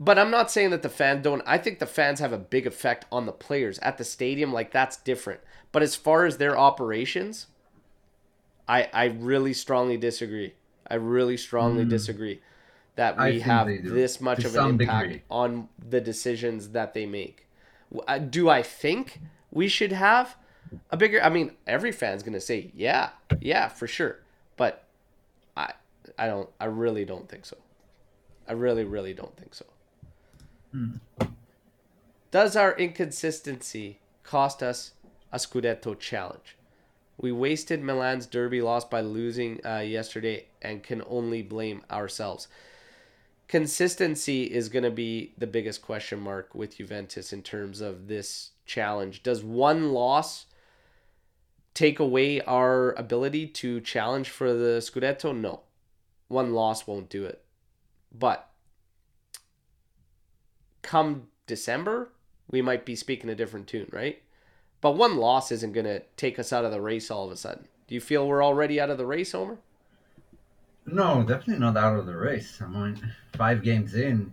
But 0.00 0.18
I'm 0.18 0.30
not 0.30 0.50
saying 0.50 0.70
that 0.70 0.82
the 0.82 0.88
fans 0.88 1.22
don't. 1.22 1.42
I 1.46 1.58
think 1.58 1.78
the 1.78 1.86
fans 1.86 2.18
have 2.20 2.32
a 2.32 2.38
big 2.38 2.66
effect 2.66 3.04
on 3.12 3.26
the 3.26 3.32
players 3.32 3.78
at 3.80 3.98
the 3.98 4.04
stadium. 4.04 4.52
Like 4.52 4.72
that's 4.72 4.96
different. 4.96 5.40
But 5.70 5.82
as 5.82 5.94
far 5.94 6.24
as 6.24 6.38
their 6.38 6.58
operations, 6.58 7.46
I 8.68 8.88
I 8.92 9.04
really 9.04 9.52
strongly 9.52 9.96
disagree. 9.96 10.54
I 10.88 10.96
really 10.96 11.36
strongly 11.36 11.84
disagree 11.84 12.40
that. 12.96 13.16
We 13.18 13.40
have 13.40 13.68
this 13.68 14.20
much 14.20 14.40
to 14.40 14.48
of 14.48 14.56
an 14.56 14.80
impact 14.80 15.08
degree. 15.08 15.22
on 15.30 15.68
the 15.88 16.00
decisions 16.00 16.70
that 16.70 16.94
they 16.94 17.06
make. 17.06 17.46
Uh, 18.08 18.18
Do 18.18 18.48
I 18.48 18.62
think 18.62 19.20
we 19.50 19.68
should 19.68 19.92
have 19.92 20.36
a 20.90 20.96
bigger? 20.96 21.22
I 21.22 21.28
mean, 21.28 21.52
every 21.66 21.92
fan's 21.92 22.22
gonna 22.22 22.40
say, 22.40 22.72
yeah, 22.74 23.10
yeah, 23.40 23.68
for 23.68 23.86
sure. 23.86 24.18
But 24.56 24.84
I 25.56 25.74
I 26.18 26.26
don't. 26.26 26.48
I 26.58 26.64
really 26.64 27.04
don't 27.04 27.28
think 27.28 27.46
so. 27.46 27.56
I 28.48 28.52
really, 28.52 28.84
really 28.84 29.14
don't 29.14 29.36
think 29.36 29.54
so. 29.54 29.66
Does 32.30 32.56
our 32.56 32.76
inconsistency 32.76 33.98
cost 34.22 34.62
us 34.62 34.92
a 35.30 35.36
Scudetto 35.36 35.98
challenge? 35.98 36.56
We 37.18 37.30
wasted 37.30 37.82
Milan's 37.82 38.26
derby 38.26 38.62
loss 38.62 38.84
by 38.84 39.02
losing 39.02 39.64
uh, 39.64 39.78
yesterday 39.78 40.46
and 40.60 40.82
can 40.82 41.02
only 41.06 41.42
blame 41.42 41.82
ourselves. 41.90 42.48
Consistency 43.48 44.44
is 44.44 44.70
going 44.70 44.82
to 44.82 44.90
be 44.90 45.34
the 45.36 45.46
biggest 45.46 45.82
question 45.82 46.18
mark 46.20 46.54
with 46.54 46.78
Juventus 46.78 47.32
in 47.32 47.42
terms 47.42 47.82
of 47.82 48.08
this 48.08 48.52
challenge. 48.64 49.22
Does 49.22 49.44
one 49.44 49.92
loss 49.92 50.46
take 51.74 51.98
away 52.00 52.40
our 52.40 52.92
ability 52.92 53.46
to 53.48 53.80
challenge 53.82 54.30
for 54.30 54.54
the 54.54 54.78
Scudetto? 54.80 55.36
No. 55.36 55.60
One 56.28 56.54
loss 56.54 56.86
won't 56.86 57.10
do 57.10 57.26
it. 57.26 57.41
But 58.14 58.48
come 60.82 61.28
December, 61.46 62.10
we 62.50 62.62
might 62.62 62.84
be 62.84 62.94
speaking 62.94 63.30
a 63.30 63.34
different 63.34 63.66
tune, 63.66 63.88
right? 63.90 64.20
But 64.80 64.96
one 64.96 65.16
loss 65.16 65.52
isn't 65.52 65.72
going 65.72 65.86
to 65.86 66.02
take 66.16 66.38
us 66.38 66.52
out 66.52 66.64
of 66.64 66.72
the 66.72 66.80
race 66.80 67.10
all 67.10 67.26
of 67.26 67.32
a 67.32 67.36
sudden. 67.36 67.68
Do 67.86 67.94
you 67.94 68.00
feel 68.00 68.26
we're 68.26 68.44
already 68.44 68.80
out 68.80 68.90
of 68.90 68.98
the 68.98 69.06
race, 69.06 69.34
Omer? 69.34 69.58
No, 70.84 71.22
definitely 71.22 71.60
not 71.60 71.76
out 71.76 71.98
of 71.98 72.06
the 72.06 72.16
race. 72.16 72.60
I 72.60 72.66
mean, 72.66 73.14
five 73.36 73.62
games 73.62 73.94
in, 73.94 74.32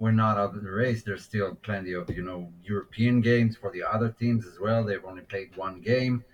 we're 0.00 0.10
not 0.10 0.36
out 0.36 0.56
of 0.56 0.64
the 0.64 0.70
race. 0.70 1.02
There's 1.02 1.22
still 1.22 1.54
plenty 1.62 1.92
of, 1.92 2.10
you 2.10 2.22
know, 2.22 2.50
European 2.64 3.20
games 3.20 3.56
for 3.56 3.70
the 3.70 3.84
other 3.84 4.08
teams 4.18 4.46
as 4.46 4.58
well. 4.58 4.82
They've 4.82 5.04
only 5.04 5.22
played 5.22 5.56
one 5.56 5.80
game. 5.80 6.24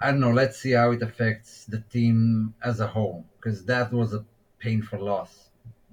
I 0.00 0.10
don't 0.10 0.20
know. 0.20 0.32
Let's 0.32 0.58
see 0.58 0.72
how 0.72 0.90
it 0.90 1.00
affects 1.00 1.64
the 1.64 1.80
team 1.80 2.52
as 2.62 2.80
a 2.80 2.86
whole, 2.86 3.24
because 3.36 3.64
that 3.64 3.92
was 3.92 4.12
a 4.12 4.24
painful 4.58 5.00
loss, 5.00 5.43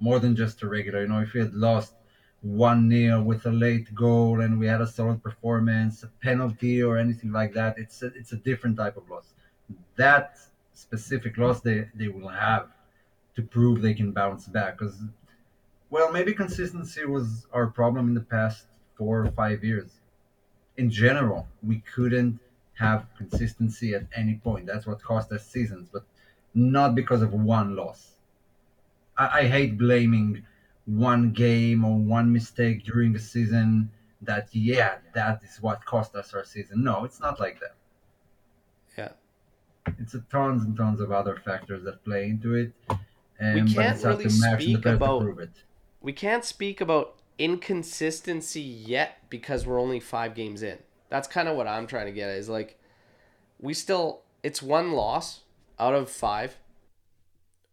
more 0.02 0.18
than 0.18 0.34
just 0.34 0.62
a 0.62 0.68
regular. 0.68 1.02
You 1.02 1.08
know, 1.08 1.20
if 1.20 1.32
we 1.32 1.40
had 1.40 1.54
lost 1.54 1.94
one 2.42 2.88
nil 2.88 3.22
with 3.22 3.46
a 3.46 3.52
late 3.52 3.94
goal 3.94 4.40
and 4.40 4.58
we 4.58 4.66
had 4.66 4.80
a 4.80 4.86
solid 4.86 5.22
performance, 5.22 6.02
a 6.02 6.08
penalty 6.20 6.82
or 6.82 6.98
anything 6.98 7.30
like 7.30 7.52
that, 7.54 7.78
it's 7.78 8.02
a, 8.02 8.06
it's 8.06 8.32
a 8.32 8.36
different 8.36 8.76
type 8.76 8.96
of 8.96 9.08
loss. 9.08 9.32
That 9.94 10.38
specific 10.74 11.38
loss 11.38 11.60
they, 11.60 11.88
they 11.94 12.08
will 12.08 12.28
have 12.28 12.66
to 13.36 13.42
prove 13.42 13.80
they 13.80 13.94
can 13.94 14.10
bounce 14.10 14.48
back. 14.48 14.76
Because, 14.76 14.96
well, 15.88 16.10
maybe 16.10 16.34
consistency 16.34 17.04
was 17.04 17.46
our 17.52 17.68
problem 17.68 18.08
in 18.08 18.14
the 18.14 18.26
past 18.36 18.66
four 18.98 19.24
or 19.24 19.30
five 19.30 19.62
years. 19.62 20.00
In 20.76 20.90
general, 20.90 21.46
we 21.62 21.80
couldn't 21.94 22.40
have 22.74 23.06
consistency 23.16 23.94
at 23.94 24.06
any 24.16 24.34
point. 24.34 24.66
That's 24.66 24.86
what 24.86 25.00
cost 25.00 25.30
us 25.30 25.46
seasons, 25.46 25.88
but 25.92 26.04
not 26.54 26.96
because 26.96 27.22
of 27.22 27.32
one 27.32 27.76
loss. 27.76 28.11
I, 29.16 29.40
I 29.40 29.42
hate 29.48 29.78
blaming 29.78 30.44
one 30.86 31.32
game 31.32 31.84
or 31.84 31.96
one 31.96 32.32
mistake 32.32 32.84
during 32.84 33.12
the 33.12 33.18
season 33.18 33.90
that 34.20 34.48
yeah 34.52 34.98
that 35.14 35.40
is 35.42 35.60
what 35.60 35.84
cost 35.84 36.14
us 36.14 36.32
our 36.34 36.44
season. 36.44 36.82
No 36.82 37.04
it's 37.04 37.20
not 37.20 37.40
like 37.40 37.60
that. 37.60 37.74
Yeah. 38.96 39.94
It's 39.98 40.14
a 40.14 40.20
tons 40.30 40.64
and 40.64 40.76
tons 40.76 41.00
of 41.00 41.12
other 41.12 41.36
factors 41.44 41.84
that 41.84 42.04
play 42.04 42.26
into 42.26 42.54
it 42.54 42.72
and 43.38 43.64
we 43.64 43.74
can't 43.74 44.02
really 44.02 44.28
speak 44.28 44.86
about 44.86 45.24
we 46.00 46.12
can't 46.12 46.44
speak 46.44 46.80
about 46.80 47.16
inconsistency 47.38 48.60
yet 48.60 49.18
because 49.30 49.66
we're 49.66 49.80
only 49.80 50.00
five 50.00 50.34
games 50.34 50.62
in. 50.62 50.78
That's 51.08 51.28
kind 51.28 51.48
of 51.48 51.56
what 51.56 51.66
i'm 51.66 51.86
trying 51.86 52.06
to 52.06 52.12
get 52.12 52.30
at 52.30 52.36
is 52.36 52.48
like 52.48 52.78
we 53.60 53.74
still 53.74 54.22
it's 54.42 54.62
one 54.62 54.92
loss 54.92 55.40
out 55.78 55.94
of 55.94 56.10
five 56.10 56.58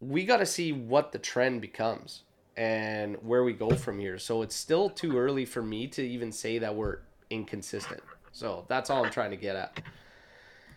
we 0.00 0.24
got 0.24 0.38
to 0.38 0.46
see 0.46 0.72
what 0.72 1.12
the 1.12 1.18
trend 1.18 1.60
becomes 1.60 2.22
and 2.56 3.16
where 3.22 3.44
we 3.44 3.52
go 3.52 3.70
from 3.70 3.98
here. 3.98 4.18
So 4.18 4.42
it's 4.42 4.56
still 4.56 4.90
too 4.90 5.16
early 5.18 5.44
for 5.44 5.62
me 5.62 5.86
to 5.88 6.02
even 6.02 6.32
say 6.32 6.58
that 6.58 6.74
we're 6.74 6.98
inconsistent. 7.30 8.02
So 8.32 8.64
that's 8.68 8.90
all 8.90 9.04
I'm 9.04 9.10
trying 9.10 9.30
to 9.30 9.36
get 9.36 9.56
at. 9.56 9.80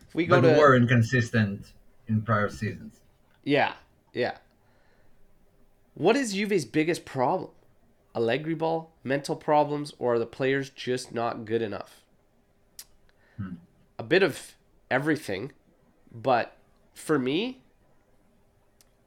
If 0.07 0.15
we 0.15 0.25
go 0.25 0.41
but 0.41 0.53
to 0.53 0.59
we're 0.59 0.75
inconsistent 0.75 1.67
in 2.07 2.21
prior 2.21 2.49
seasons. 2.49 3.01
Yeah, 3.43 3.73
yeah. 4.13 4.37
What 5.95 6.15
is 6.15 6.33
Juve's 6.33 6.65
biggest 6.65 7.05
problem? 7.05 7.51
Allegri 8.15 8.53
ball, 8.53 8.91
mental 9.03 9.35
problems, 9.35 9.93
or 9.97 10.15
are 10.15 10.19
the 10.19 10.25
players 10.25 10.69
just 10.69 11.13
not 11.13 11.45
good 11.45 11.61
enough? 11.61 12.01
Hmm. 13.37 13.55
A 13.97 14.03
bit 14.03 14.21
of 14.21 14.55
everything, 14.91 15.51
but 16.11 16.55
for 16.93 17.17
me, 17.17 17.62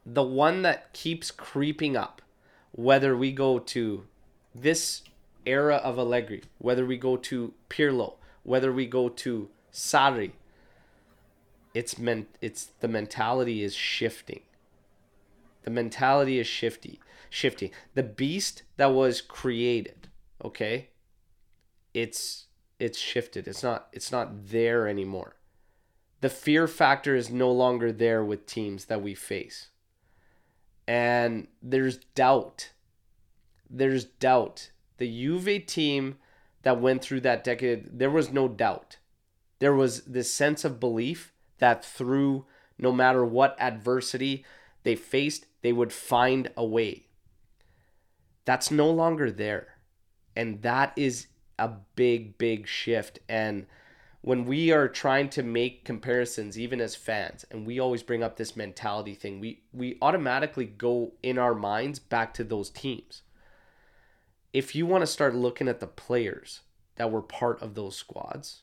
the 0.06 0.22
one 0.22 0.62
that 0.62 0.92
keeps 0.92 1.32
creeping 1.32 1.96
up 1.96 2.22
whether 2.70 3.16
we 3.16 3.32
go 3.32 3.58
to 3.58 4.06
this 4.54 5.02
era 5.44 5.76
of 5.76 5.98
Allegri, 5.98 6.44
whether 6.58 6.86
we 6.86 6.96
go 6.96 7.16
to 7.16 7.52
Pirlo, 7.68 8.14
whether 8.44 8.72
we 8.72 8.86
go 8.86 9.08
to 9.08 9.48
Sarri, 9.72 10.32
it's 11.74 11.98
meant 11.98 12.28
it's 12.40 12.66
the 12.80 12.88
mentality 12.88 13.62
is 13.62 13.74
shifting. 13.74 14.42
The 15.64 15.70
mentality 15.70 16.38
is 16.38 16.46
shifty, 16.46 17.00
shifting. 17.28 17.70
The 17.94 18.04
beast 18.04 18.62
that 18.76 18.92
was 18.92 19.20
created, 19.20 20.08
okay? 20.44 20.90
It's 21.92 22.46
it's 22.78 22.98
shifted. 22.98 23.48
It's 23.48 23.62
not 23.62 23.88
it's 23.92 24.12
not 24.12 24.48
there 24.48 24.86
anymore. 24.86 25.36
The 26.20 26.30
fear 26.30 26.68
factor 26.68 27.16
is 27.16 27.30
no 27.30 27.50
longer 27.50 27.90
there 27.92 28.24
with 28.24 28.46
teams 28.46 28.86
that 28.86 29.02
we 29.02 29.14
face 29.14 29.68
and 30.86 31.48
there's 31.62 31.98
doubt. 32.14 32.72
There's 33.68 34.04
doubt. 34.04 34.70
The 34.98 35.08
Juve 35.08 35.66
team 35.66 36.18
that 36.62 36.80
went 36.80 37.02
through 37.02 37.20
that 37.20 37.44
decade, 37.44 37.98
there 37.98 38.10
was 38.10 38.32
no 38.32 38.48
doubt. 38.48 38.98
There 39.58 39.74
was 39.74 40.02
this 40.02 40.32
sense 40.32 40.64
of 40.64 40.80
belief 40.80 41.32
that 41.58 41.84
through 41.84 42.46
no 42.78 42.92
matter 42.92 43.24
what 43.24 43.56
adversity 43.58 44.44
they 44.82 44.94
faced, 44.94 45.46
they 45.62 45.72
would 45.72 45.92
find 45.92 46.50
a 46.56 46.64
way. 46.64 47.06
That's 48.44 48.70
no 48.70 48.90
longer 48.90 49.30
there. 49.30 49.68
And 50.36 50.62
that 50.62 50.92
is 50.96 51.26
a 51.58 51.70
big, 51.96 52.38
big 52.38 52.68
shift. 52.68 53.18
And 53.28 53.66
when 54.26 54.44
we 54.44 54.72
are 54.72 54.88
trying 54.88 55.28
to 55.28 55.40
make 55.40 55.84
comparisons 55.84 56.58
even 56.58 56.80
as 56.80 56.96
fans 56.96 57.44
and 57.48 57.64
we 57.64 57.78
always 57.78 58.02
bring 58.02 58.24
up 58.24 58.36
this 58.36 58.56
mentality 58.56 59.14
thing 59.14 59.38
we 59.38 59.62
we 59.72 59.96
automatically 60.02 60.64
go 60.64 61.12
in 61.22 61.38
our 61.38 61.54
minds 61.54 62.00
back 62.00 62.34
to 62.34 62.42
those 62.42 62.68
teams. 62.68 63.22
If 64.52 64.74
you 64.74 64.84
want 64.84 65.02
to 65.02 65.06
start 65.06 65.36
looking 65.36 65.68
at 65.68 65.78
the 65.78 65.86
players 65.86 66.62
that 66.96 67.12
were 67.12 67.22
part 67.22 67.62
of 67.62 67.76
those 67.76 67.94
squads 67.94 68.62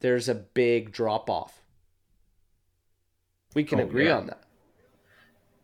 there's 0.00 0.28
a 0.28 0.34
big 0.34 0.90
drop 0.90 1.30
off. 1.30 1.62
We 3.54 3.62
can 3.62 3.78
oh, 3.78 3.84
agree 3.84 4.06
yeah. 4.06 4.16
on 4.16 4.26
that. 4.26 4.42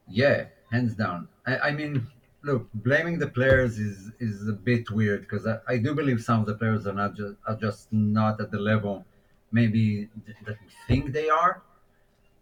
Yeah 0.09 0.45
hands 0.71 0.95
down. 0.95 1.27
I, 1.47 1.59
I 1.59 1.71
mean 1.73 2.07
look, 2.43 2.69
blaming 2.75 3.19
the 3.19 3.29
players 3.29 3.79
is 3.79 4.11
is 4.19 4.49
a 4.49 4.53
bit 4.53 4.91
weird 4.91 5.23
because 5.23 5.47
I, 5.47 5.59
I 5.69 5.77
do 5.79 5.95
believe 5.95 6.23
some 6.23 6.41
of 6.41 6.47
the 6.47 6.55
players 6.55 6.87
are 6.87 6.93
not 6.93 7.15
just 7.15 7.37
are 7.47 7.57
just 7.57 7.93
not 7.93 8.41
at 8.41 8.51
the 8.51 8.59
level 8.59 9.05
maybe 9.53 10.09
that 10.45 10.57
we 10.61 10.69
think 10.87 11.13
they 11.13 11.29
are. 11.29 11.63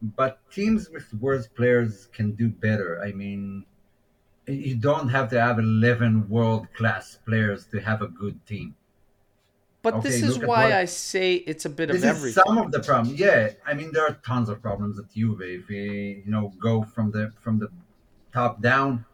But 0.01 0.39
teams 0.51 0.91
with 0.91 1.12
worse 1.15 1.49
players 1.49 2.09
can 2.12 2.33
do 2.33 2.49
better. 2.49 3.03
I 3.03 3.12
mean, 3.12 3.65
you 4.47 4.77
don't 4.77 5.09
have 5.09 5.29
to 5.31 5.41
have 5.41 5.59
eleven 5.59 6.29
world 6.29 6.69
class 6.75 7.19
players 7.27 7.66
to 7.73 7.81
have 7.81 8.01
a 8.03 8.07
good 8.07 8.45
team. 8.47 8.77
But 9.83 9.95
okay, 9.95 10.09
this 10.09 10.23
is 10.23 10.39
why 10.39 10.65
what, 10.65 10.73
I 10.73 10.85
say 10.85 11.35
it's 11.35 11.65
a 11.65 11.70
bit 11.70 11.91
of 11.91 12.03
everything. 12.05 12.43
some 12.45 12.59
of 12.59 12.70
the 12.70 12.81
problem. 12.81 13.15
Yeah, 13.16 13.51
I 13.66 13.75
mean 13.75 13.91
there 13.93 14.07
are 14.07 14.19
tons 14.25 14.49
of 14.49 14.62
problems 14.62 14.99
at 15.01 15.12
Juve. 15.12 15.43
If 15.43 15.69
we 15.69 16.23
you 16.25 16.31
know 16.31 16.53
go 16.61 16.85
from 16.85 17.11
the 17.11 17.33
from 17.41 17.59
the 17.59 17.69
top 18.33 18.62
down, 18.62 19.05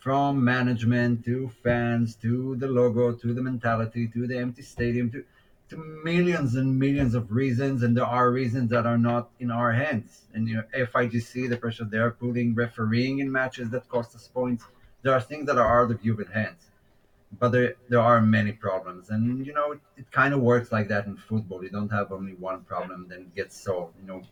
from 0.00 0.42
management 0.42 1.24
to 1.24 1.50
fans 1.62 2.14
to 2.16 2.56
the 2.56 2.68
logo 2.68 3.12
to 3.12 3.34
the 3.34 3.42
mentality 3.42 4.06
to 4.08 4.26
the 4.26 4.38
empty 4.38 4.62
stadium 4.62 5.10
to 5.10 5.24
to 5.68 5.76
millions 6.02 6.54
and 6.54 6.78
millions 6.78 7.14
of 7.14 7.30
reasons 7.30 7.82
and 7.82 7.96
there 7.96 8.06
are 8.06 8.30
reasons 8.30 8.70
that 8.70 8.86
are 8.86 8.96
not 8.96 9.28
in 9.38 9.50
our 9.50 9.72
hands. 9.72 10.22
And 10.32 10.48
you 10.48 10.56
know 10.56 10.64
FIGC 10.74 11.48
the 11.48 11.56
pressure 11.56 11.84
they're 11.84 12.10
putting 12.10 12.54
refereeing 12.54 13.18
in 13.18 13.30
matches 13.30 13.70
that 13.70 13.88
cost 13.88 14.14
us 14.14 14.28
points 14.28 14.64
there 15.02 15.12
are 15.12 15.20
things 15.20 15.46
that 15.46 15.58
are 15.58 15.82
out 15.82 15.90
of 15.90 16.00
human 16.00 16.26
hands. 16.26 16.70
But 17.38 17.50
there 17.50 17.74
there 17.88 18.00
are 18.00 18.20
many 18.20 18.52
problems 18.52 19.10
and 19.10 19.44
you 19.46 19.52
know 19.52 19.72
it, 19.72 19.80
it 19.96 20.10
kind 20.10 20.32
of 20.32 20.40
works 20.40 20.72
like 20.72 20.88
that 20.88 21.06
in 21.06 21.16
football. 21.16 21.62
You 21.62 21.70
don't 21.70 21.92
have 21.92 22.12
only 22.12 22.34
one 22.34 22.62
problem 22.62 23.06
then 23.08 23.20
it 23.20 23.34
gets 23.34 23.60
solved 23.60 23.94
you 24.00 24.06
know. 24.06 24.22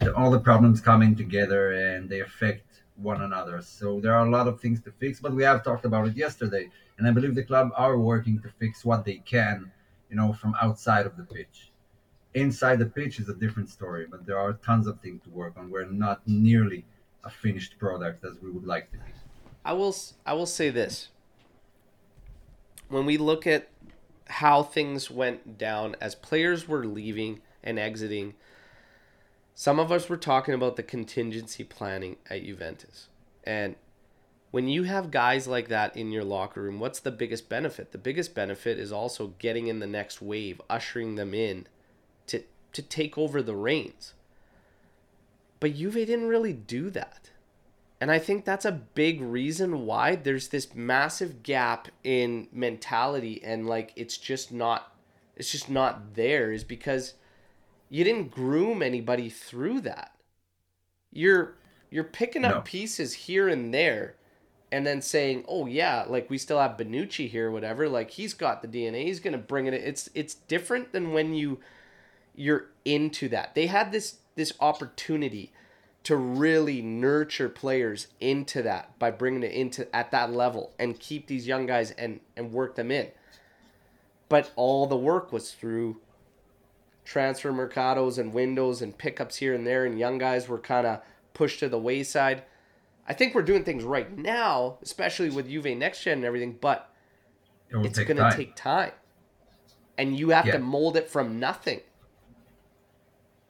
The, 0.00 0.14
all 0.14 0.30
the 0.30 0.40
problems 0.40 0.82
coming 0.82 1.16
together 1.16 1.72
and 1.72 2.10
they 2.10 2.20
affect 2.20 2.65
one 2.96 3.22
another. 3.22 3.62
So 3.62 4.00
there 4.00 4.14
are 4.14 4.26
a 4.26 4.30
lot 4.30 4.48
of 4.48 4.60
things 4.60 4.80
to 4.82 4.92
fix, 4.92 5.20
but 5.20 5.34
we 5.34 5.42
have 5.44 5.64
talked 5.64 5.84
about 5.84 6.08
it 6.08 6.16
yesterday, 6.16 6.70
and 6.98 7.06
I 7.06 7.10
believe 7.12 7.34
the 7.34 7.44
club 7.44 7.70
are 7.76 7.98
working 7.98 8.40
to 8.42 8.48
fix 8.58 8.84
what 8.84 9.04
they 9.04 9.18
can, 9.18 9.72
you 10.10 10.16
know, 10.16 10.32
from 10.32 10.54
outside 10.60 11.06
of 11.06 11.16
the 11.16 11.24
pitch. 11.24 11.72
Inside 12.34 12.78
the 12.78 12.86
pitch 12.86 13.18
is 13.20 13.28
a 13.28 13.34
different 13.34 13.68
story, 13.70 14.06
but 14.06 14.26
there 14.26 14.38
are 14.38 14.54
tons 14.54 14.86
of 14.86 15.00
things 15.00 15.22
to 15.24 15.30
work 15.30 15.56
on. 15.56 15.70
We're 15.70 15.86
not 15.86 16.26
nearly 16.26 16.86
a 17.24 17.30
finished 17.30 17.78
product 17.78 18.24
as 18.24 18.40
we 18.40 18.50
would 18.50 18.66
like 18.66 18.90
to 18.92 18.98
be. 18.98 19.12
I 19.66 19.74
will 19.74 19.94
I 20.24 20.32
will 20.32 20.46
say 20.46 20.70
this. 20.70 21.10
when 22.88 23.06
we 23.06 23.16
look 23.18 23.46
at 23.46 23.68
how 24.28 24.62
things 24.62 25.10
went 25.10 25.58
down 25.58 25.96
as 26.00 26.14
players 26.14 26.66
were 26.68 26.84
leaving 26.86 27.40
and 27.62 27.78
exiting, 27.78 28.34
some 29.58 29.78
of 29.78 29.90
us 29.90 30.10
were 30.10 30.18
talking 30.18 30.52
about 30.52 30.76
the 30.76 30.82
contingency 30.82 31.64
planning 31.64 32.16
at 32.28 32.44
Juventus. 32.44 33.08
And 33.42 33.74
when 34.50 34.68
you 34.68 34.82
have 34.82 35.10
guys 35.10 35.48
like 35.48 35.68
that 35.68 35.96
in 35.96 36.12
your 36.12 36.24
locker 36.24 36.60
room, 36.60 36.78
what's 36.78 37.00
the 37.00 37.10
biggest 37.10 37.48
benefit? 37.48 37.90
The 37.90 37.96
biggest 37.96 38.34
benefit 38.34 38.78
is 38.78 38.92
also 38.92 39.28
getting 39.38 39.68
in 39.68 39.78
the 39.78 39.86
next 39.86 40.20
wave, 40.20 40.60
ushering 40.68 41.14
them 41.14 41.32
in 41.32 41.66
to 42.26 42.42
to 42.74 42.82
take 42.82 43.16
over 43.16 43.42
the 43.42 43.56
reins. 43.56 44.12
But 45.58 45.74
Juve 45.74 45.94
didn't 45.94 46.28
really 46.28 46.52
do 46.52 46.90
that. 46.90 47.30
And 47.98 48.10
I 48.10 48.18
think 48.18 48.44
that's 48.44 48.66
a 48.66 48.72
big 48.72 49.22
reason 49.22 49.86
why 49.86 50.16
there's 50.16 50.48
this 50.48 50.74
massive 50.74 51.42
gap 51.42 51.88
in 52.04 52.48
mentality 52.52 53.42
and 53.42 53.66
like 53.66 53.94
it's 53.96 54.18
just 54.18 54.52
not 54.52 54.92
it's 55.34 55.50
just 55.50 55.70
not 55.70 56.14
there 56.14 56.52
is 56.52 56.62
because 56.62 57.14
you 57.88 58.04
didn't 58.04 58.30
groom 58.30 58.82
anybody 58.82 59.28
through 59.28 59.80
that. 59.82 60.12
You're 61.12 61.54
you're 61.90 62.04
picking 62.04 62.44
up 62.44 62.54
No. 62.54 62.60
pieces 62.62 63.14
here 63.14 63.48
and 63.48 63.72
there 63.72 64.16
and 64.72 64.86
then 64.86 65.00
saying, 65.00 65.44
"Oh 65.48 65.66
yeah, 65.66 66.04
like 66.08 66.28
we 66.28 66.38
still 66.38 66.58
have 66.60 66.76
Bonucci 66.76 67.28
here 67.28 67.50
whatever, 67.50 67.88
like 67.88 68.10
he's 68.12 68.34
got 68.34 68.62
the 68.62 68.68
DNA, 68.68 69.04
he's 69.04 69.20
going 69.20 69.32
to 69.32 69.38
bring 69.38 69.66
it 69.66 69.74
it's 69.74 70.10
it's 70.14 70.34
different 70.34 70.92
than 70.92 71.12
when 71.12 71.34
you 71.34 71.60
you're 72.34 72.66
into 72.84 73.28
that. 73.30 73.54
They 73.54 73.66
had 73.66 73.92
this 73.92 74.18
this 74.34 74.52
opportunity 74.60 75.52
to 76.04 76.16
really 76.16 76.82
nurture 76.82 77.48
players 77.48 78.08
into 78.20 78.62
that 78.62 78.98
by 78.98 79.10
bringing 79.10 79.42
it 79.42 79.52
into 79.52 79.94
at 79.94 80.10
that 80.12 80.32
level 80.32 80.72
and 80.78 81.00
keep 81.00 81.26
these 81.26 81.46
young 81.46 81.66
guys 81.66 81.92
and 81.92 82.20
and 82.36 82.52
work 82.52 82.74
them 82.76 82.90
in. 82.90 83.08
But 84.28 84.52
all 84.56 84.86
the 84.86 84.96
work 84.96 85.32
was 85.32 85.52
through 85.52 86.00
transfer 87.06 87.52
mercados 87.52 88.18
and 88.18 88.34
windows 88.34 88.82
and 88.82 88.98
pickups 88.98 89.36
here 89.36 89.54
and 89.54 89.66
there, 89.66 89.86
and 89.86 89.98
young 89.98 90.18
guys 90.18 90.48
were 90.48 90.58
kind 90.58 90.86
of 90.86 91.00
pushed 91.32 91.60
to 91.60 91.68
the 91.70 91.78
wayside. 91.78 92.42
I 93.08 93.14
think 93.14 93.34
we're 93.34 93.42
doing 93.42 93.64
things 93.64 93.84
right 93.84 94.14
now, 94.18 94.78
especially 94.82 95.30
with 95.30 95.48
Juve 95.48 95.76
Next 95.78 96.02
Gen 96.02 96.18
and 96.18 96.24
everything, 96.26 96.58
but 96.60 96.90
It 97.70 97.76
it's 97.76 98.00
going 98.00 98.16
to 98.18 98.28
take 98.28 98.56
time. 98.56 98.92
And 99.98 100.16
you 100.18 100.30
have 100.30 100.46
Yeah. 100.46 100.52
to 100.52 100.58
mold 100.58 100.96
it 100.96 101.08
from 101.08 101.38
nothing. 101.40 101.80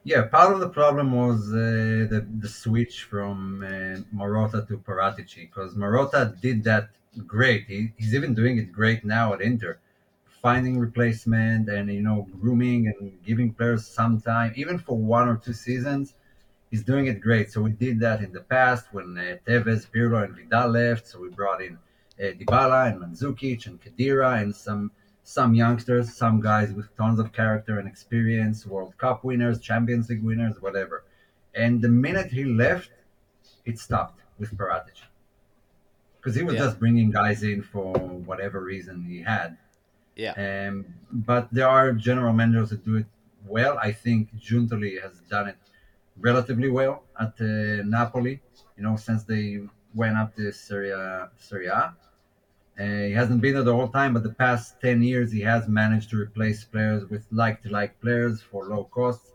Yeah, 0.05 0.23
part 0.28 0.53
of 0.55 0.61
the 0.61 0.69
problem 0.69 1.12
was 1.12 1.49
uh, 1.53 2.07
the 2.12 2.27
the 2.39 2.49
switch 2.49 3.03
from 3.05 3.62
uh, 3.62 3.99
Marotta 4.16 4.66
to 4.69 4.78
Paratici 4.78 5.43
because 5.49 5.74
Marotta 5.74 6.41
did 6.41 6.62
that 6.65 6.91
great. 7.27 7.66
He, 7.66 7.93
he's 7.97 8.15
even 8.15 8.33
doing 8.35 8.59
it 8.59 8.73
great 8.73 9.05
now 9.05 9.35
at 9.35 9.41
Inter, 9.41 9.78
finding 10.43 10.79
replacement 10.79 11.69
and 11.69 11.93
you 11.93 12.03
know 12.03 12.27
grooming 12.41 12.87
and 12.89 13.23
giving 13.25 13.53
players 13.53 13.87
some 13.87 14.21
time, 14.21 14.53
even 14.57 14.79
for 14.79 14.97
one 14.99 15.29
or 15.29 15.37
two 15.37 15.53
seasons. 15.53 16.15
He's 16.71 16.83
doing 16.85 17.07
it 17.07 17.21
great. 17.21 17.51
So 17.51 17.63
we 17.63 17.71
did 17.73 18.01
that 18.01 18.23
in 18.23 18.33
the 18.33 18.43
past 18.43 18.93
when 18.93 19.17
uh, 19.19 19.37
Tevez, 19.47 19.89
Pirlo, 19.91 20.25
and 20.25 20.35
Vidal 20.37 20.69
left. 20.69 21.07
So 21.07 21.21
we 21.21 21.29
brought 21.31 21.63
in 21.63 21.79
uh, 22.21 22.25
Dybala 22.39 22.91
and 22.91 23.01
Mandzukic 23.01 23.67
and 23.67 23.81
Khedira 23.81 24.41
and 24.43 24.55
some 24.55 24.91
some 25.23 25.55
youngsters, 25.55 26.15
some 26.15 26.41
guys 26.41 26.73
with 26.73 26.95
tons 26.97 27.19
of 27.19 27.33
character 27.33 27.79
and 27.79 27.89
experience, 27.89 28.67
World 28.67 28.97
Cup 28.99 29.25
winners, 29.25 29.59
Champions 29.61 30.09
League 30.09 30.23
winners, 30.23 30.61
whatever. 30.61 31.05
And 31.55 31.83
the 31.83 31.89
minute 31.89 32.31
he 32.31 32.45
left, 32.45 32.91
it 33.65 33.79
stopped 33.79 34.21
with 34.39 34.57
Paratic. 34.57 34.97
Because 36.19 36.35
he 36.35 36.43
was 36.43 36.55
Yeah. 36.55 36.67
just 36.67 36.79
bringing 36.79 37.11
guys 37.11 37.43
in 37.43 37.63
for 37.63 37.93
whatever 37.99 38.61
reason 38.63 39.05
he 39.05 39.23
had. 39.23 39.57
Yeah. 40.17 40.33
Um, 40.33 40.87
but 41.13 41.49
there 41.53 41.69
are 41.69 41.93
general 41.93 42.33
managers 42.33 42.71
that 42.71 42.85
do 42.85 42.97
it 42.97 43.07
well. 43.47 43.79
I 43.79 43.93
think 43.93 44.35
Giuntoli 44.37 45.01
has 45.03 45.21
done 45.31 45.49
it 45.49 45.57
relatively 46.19 46.71
well 46.71 47.05
at 47.21 47.35
uh, 47.41 47.83
Napoli, 47.85 48.41
you 48.77 48.83
know, 48.83 48.97
since 48.97 49.25
they 49.25 49.61
went 49.95 50.17
up 50.17 50.35
to 50.37 50.51
Serie, 50.53 50.93
Serie 51.39 51.67
A. 51.67 51.95
Uh, 52.79 53.07
he 53.07 53.13
hasn't 53.13 53.41
been 53.41 53.55
there 53.55 53.63
the 53.63 53.75
whole 53.75 53.89
time, 53.89 54.13
but 54.13 54.23
the 54.23 54.35
past 54.35 54.81
10 54.83 55.03
years 55.03 55.33
he 55.33 55.41
has 55.41 55.67
managed 55.67 56.11
to 56.11 56.17
replace 56.17 56.63
players 56.65 57.09
with 57.09 57.27
like 57.31 57.63
to 57.63 57.71
like 57.71 57.99
players 58.01 58.43
for 58.43 58.67
low 58.67 58.85
costs. 58.85 59.33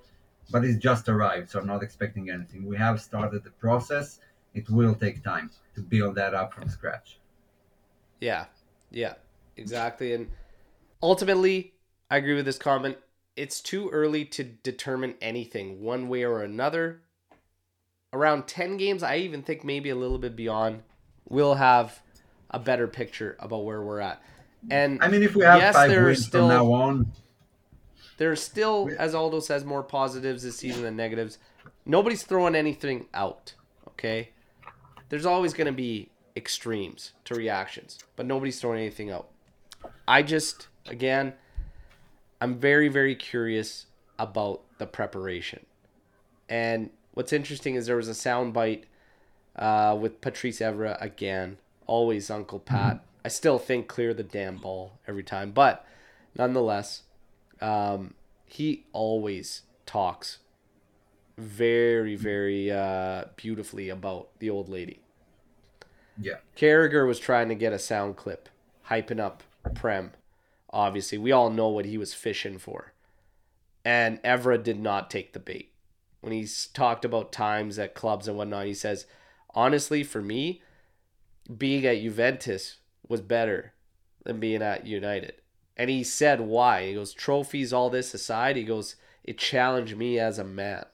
But 0.51 0.63
he's 0.63 0.77
just 0.77 1.07
arrived, 1.09 1.49
so 1.49 1.59
I'm 1.59 1.67
not 1.67 1.81
expecting 1.81 2.29
anything. 2.29 2.65
We 2.65 2.77
have 2.77 3.01
started 3.01 3.43
the 3.43 3.51
process. 3.51 4.19
It 4.53 4.69
will 4.69 4.93
take 4.93 5.23
time 5.23 5.49
to 5.75 5.81
build 5.81 6.15
that 6.15 6.33
up 6.33 6.53
from 6.53 6.69
scratch. 6.69 7.19
Yeah, 8.19 8.45
yeah, 8.91 9.13
exactly. 9.55 10.13
And 10.13 10.29
ultimately, 11.01 11.73
I 12.09 12.17
agree 12.17 12.35
with 12.35 12.45
this 12.45 12.57
comment. 12.57 12.97
It's 13.35 13.61
too 13.61 13.89
early 13.89 14.25
to 14.25 14.43
determine 14.43 15.15
anything 15.21 15.81
one 15.81 16.09
way 16.09 16.23
or 16.23 16.41
another. 16.43 17.01
Around 18.13 18.47
10 18.47 18.77
games, 18.77 19.03
I 19.03 19.17
even 19.17 19.41
think 19.41 19.63
maybe 19.63 19.89
a 19.89 19.95
little 19.95 20.17
bit 20.17 20.35
beyond, 20.35 20.83
we'll 21.29 21.55
have 21.55 22.01
a 22.49 22.59
better 22.59 22.87
picture 22.87 23.37
about 23.39 23.63
where 23.63 23.81
we're 23.81 23.99
at. 24.01 24.21
And 24.69 25.01
I 25.01 25.07
mean, 25.07 25.23
if 25.23 25.33
we 25.35 25.43
have 25.45 25.59
Yes, 25.59 25.73
five 25.75 25.89
there 25.89 26.05
wins 26.05 26.25
still- 26.25 26.49
from 26.49 26.49
now 26.49 26.71
on, 26.73 27.11
there's 28.17 28.41
still, 28.41 28.89
as 28.99 29.15
Aldo 29.15 29.39
says, 29.39 29.63
more 29.65 29.81
positives 29.81 30.43
this 30.43 30.57
season 30.57 30.83
than 30.83 30.95
negatives. 30.95 31.39
Nobody's 31.85 32.23
throwing 32.23 32.53
anything 32.53 33.07
out, 33.13 33.55
okay? 33.87 34.29
There's 35.09 35.25
always 35.25 35.53
going 35.53 35.65
to 35.67 35.71
be 35.73 36.09
extremes 36.35 37.13
to 37.25 37.33
reactions, 37.33 37.97
but 38.15 38.25
nobody's 38.25 38.59
throwing 38.59 38.79
anything 38.79 39.09
out. 39.09 39.29
I 40.07 40.21
just, 40.21 40.67
again, 40.87 41.33
I'm 42.39 42.57
very, 42.57 42.87
very 42.87 43.15
curious 43.15 43.85
about 44.17 44.61
the 44.77 44.85
preparation. 44.87 45.65
And 46.49 46.89
what's 47.13 47.33
interesting 47.33 47.75
is 47.75 47.85
there 47.85 47.95
was 47.95 48.09
a 48.09 48.11
soundbite 48.11 48.83
uh, 49.55 49.97
with 49.99 50.21
Patrice 50.21 50.59
Evra 50.59 51.01
again, 51.01 51.57
always 51.87 52.29
Uncle 52.29 52.59
Pat. 52.59 53.03
I 53.23 53.27
still 53.27 53.59
think 53.59 53.87
clear 53.87 54.13
the 54.13 54.23
damn 54.23 54.57
ball 54.57 54.99
every 55.07 55.23
time, 55.23 55.51
but 55.51 55.85
nonetheless, 56.35 57.03
um, 57.61 58.15
he 58.45 58.85
always 58.91 59.61
talks 59.85 60.39
very, 61.37 62.15
very 62.15 62.71
uh, 62.71 63.25
beautifully 63.35 63.89
about 63.89 64.29
the 64.39 64.49
old 64.49 64.69
lady. 64.69 64.99
yeah. 66.19 66.35
Carragher 66.55 67.07
was 67.07 67.19
trying 67.19 67.49
to 67.49 67.55
get 67.55 67.73
a 67.73 67.79
sound 67.79 68.15
clip, 68.15 68.49
hyping 68.89 69.19
up 69.19 69.43
Prem. 69.75 70.11
Obviously, 70.71 71.17
we 71.17 71.31
all 71.31 71.49
know 71.49 71.67
what 71.67 71.85
he 71.85 71.97
was 71.97 72.13
fishing 72.13 72.57
for. 72.57 72.93
And 73.83 74.21
Evra 74.23 74.61
did 74.61 74.79
not 74.79 75.09
take 75.09 75.33
the 75.33 75.39
bait. 75.39 75.73
When 76.21 76.31
he's 76.31 76.67
talked 76.67 77.03
about 77.03 77.31
times 77.31 77.79
at 77.79 77.95
clubs 77.95 78.27
and 78.27 78.37
whatnot, 78.37 78.67
he 78.67 78.73
says, 78.73 79.05
honestly, 79.55 80.03
for 80.03 80.21
me, 80.21 80.61
being 81.57 81.85
at 81.85 82.01
Juventus 82.01 82.77
was 83.07 83.21
better 83.21 83.73
than 84.23 84.39
being 84.39 84.61
at 84.61 84.85
United. 84.85 85.33
And 85.75 85.89
he 85.89 86.03
said 86.03 86.41
why. 86.41 86.87
He 86.87 86.93
goes, 86.93 87.13
trophies, 87.13 87.73
all 87.73 87.89
this 87.89 88.13
aside, 88.13 88.55
he 88.55 88.63
goes, 88.63 88.95
it 89.23 89.37
challenged 89.37 89.97
me 89.97 90.19
as 90.19 90.37
a 90.37 90.43
man. 90.43 90.85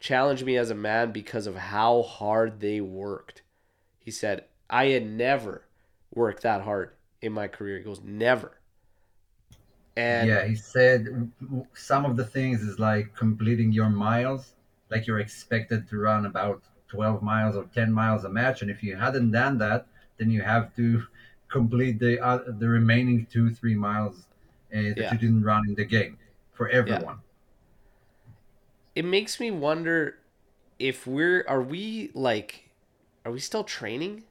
Challenged 0.00 0.44
me 0.44 0.56
as 0.56 0.70
a 0.70 0.74
man 0.74 1.12
because 1.12 1.46
of 1.46 1.56
how 1.56 2.02
hard 2.02 2.60
they 2.60 2.80
worked. 2.80 3.42
He 3.98 4.10
said, 4.10 4.44
I 4.68 4.86
had 4.86 5.06
never 5.06 5.66
worked 6.12 6.42
that 6.42 6.62
hard 6.62 6.90
in 7.22 7.32
my 7.32 7.48
career. 7.48 7.78
He 7.78 7.84
goes, 7.84 8.00
never. 8.02 8.59
And 9.96 10.28
yeah, 10.28 10.44
he 10.44 10.54
said 10.54 11.30
some 11.74 12.04
of 12.04 12.16
the 12.16 12.24
things 12.24 12.62
is 12.62 12.78
like 12.78 13.14
completing 13.14 13.72
your 13.72 13.88
miles, 13.90 14.54
like 14.90 15.06
you're 15.06 15.20
expected 15.20 15.88
to 15.88 15.98
run 15.98 16.26
about 16.26 16.62
12 16.88 17.22
miles 17.22 17.56
or 17.56 17.64
10 17.66 17.92
miles 17.92 18.24
a 18.24 18.28
match, 18.30 18.62
and 18.62 18.70
if 18.70 18.82
you 18.82 18.96
hadn't 18.96 19.30
done 19.30 19.58
that, 19.58 19.86
then 20.18 20.30
you 20.30 20.42
have 20.42 20.74
to 20.76 21.02
complete 21.48 21.98
the 21.98 22.20
uh, 22.20 22.38
the 22.58 22.68
remaining 22.68 23.26
two 23.26 23.50
three 23.50 23.74
miles 23.74 24.26
uh, 24.74 24.94
that 24.96 25.10
Yeah. 25.10 25.10
you 25.10 25.18
didn't 25.18 25.42
run 25.42 25.62
in 25.68 25.74
the 25.74 25.84
game 25.84 26.18
for 26.52 26.68
everyone. 26.68 27.20
it 28.94 29.04
makes 29.04 29.38
me 29.40 29.50
wonder 29.50 30.18
if 30.78 31.06
we're 31.06 31.44
are 31.48 31.62
we 31.62 32.10
like 32.14 32.70
are 33.24 33.32
we 33.32 33.40
still 33.40 33.64
training 33.64 34.24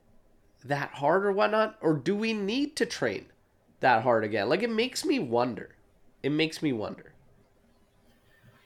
that 0.63 0.91
hard 0.95 1.25
or 1.25 1.31
whatnot 1.31 1.77
or 1.81 1.95
do 1.97 2.15
we 2.15 2.33
need 2.33 2.77
to 2.77 2.85
train 2.85 3.31
that 3.79 4.03
hard 4.03 4.23
again 4.23 4.49
like 4.49 4.63
it 4.63 4.69
makes 4.69 5.05
me 5.05 5.19
wonder 5.19 5.75
it 6.23 6.29
makes 6.31 6.61
me 6.61 6.71
wonder 6.73 7.13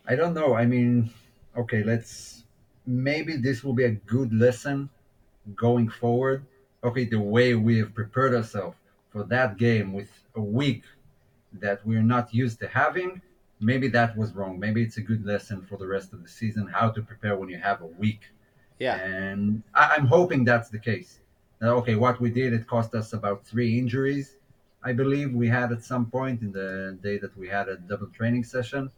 I 0.07 0.15
don't 0.15 0.33
know. 0.33 0.53
I 0.53 0.65
mean, 0.65 1.11
okay, 1.55 1.83
let's 1.83 2.45
maybe 2.85 3.37
this 3.37 3.63
will 3.63 3.73
be 3.73 3.85
a 3.85 3.91
good 3.91 4.33
lesson 4.33 4.89
going 5.55 5.89
forward. 5.89 6.45
Okay, 6.83 7.05
the 7.05 7.19
way 7.19 7.55
we 7.55 7.79
have 7.79 7.93
prepared 7.95 8.33
ourselves 8.35 8.77
for 9.09 9.23
that 9.25 9.57
game 9.57 9.93
with 9.93 10.11
a 10.35 10.41
week 10.41 10.85
that 11.53 11.85
we're 11.85 12.03
not 12.03 12.33
used 12.33 12.59
to 12.59 12.67
having, 12.67 13.21
maybe 13.59 13.87
that 13.89 14.17
was 14.17 14.33
wrong. 14.33 14.59
Maybe 14.59 14.83
it's 14.83 14.97
a 14.97 15.01
good 15.01 15.25
lesson 15.25 15.65
for 15.65 15.77
the 15.77 15.87
rest 15.87 16.13
of 16.13 16.23
the 16.23 16.29
season 16.29 16.67
how 16.67 16.91
to 16.91 17.01
prepare 17.03 17.37
when 17.37 17.49
you 17.49 17.57
have 17.59 17.81
a 17.81 17.87
week. 17.87 18.31
yeah 18.79 19.01
And 19.01 19.63
I, 19.73 19.95
I'm 19.95 20.07
hoping 20.07 20.45
that's 20.45 20.69
the 20.69 20.79
case. 20.79 21.21
Now, 21.61 21.75
okay, 21.77 21.95
what 21.95 22.19
we 22.19 22.29
did, 22.31 22.53
it 22.53 22.67
cost 22.67 22.93
us 22.95 23.13
about 23.13 23.45
three 23.45 23.77
injuries. 23.79 24.37
I 24.83 24.93
believe 24.93 25.33
we 25.33 25.47
had 25.47 25.71
at 25.71 25.83
some 25.83 26.05
point 26.05 26.41
in 26.41 26.51
the 26.51 26.97
day 27.01 27.17
that 27.17 27.35
we 27.37 27.47
had 27.47 27.69
a 27.69 27.77
double 27.77 28.07
training 28.07 28.43
session. 28.43 28.91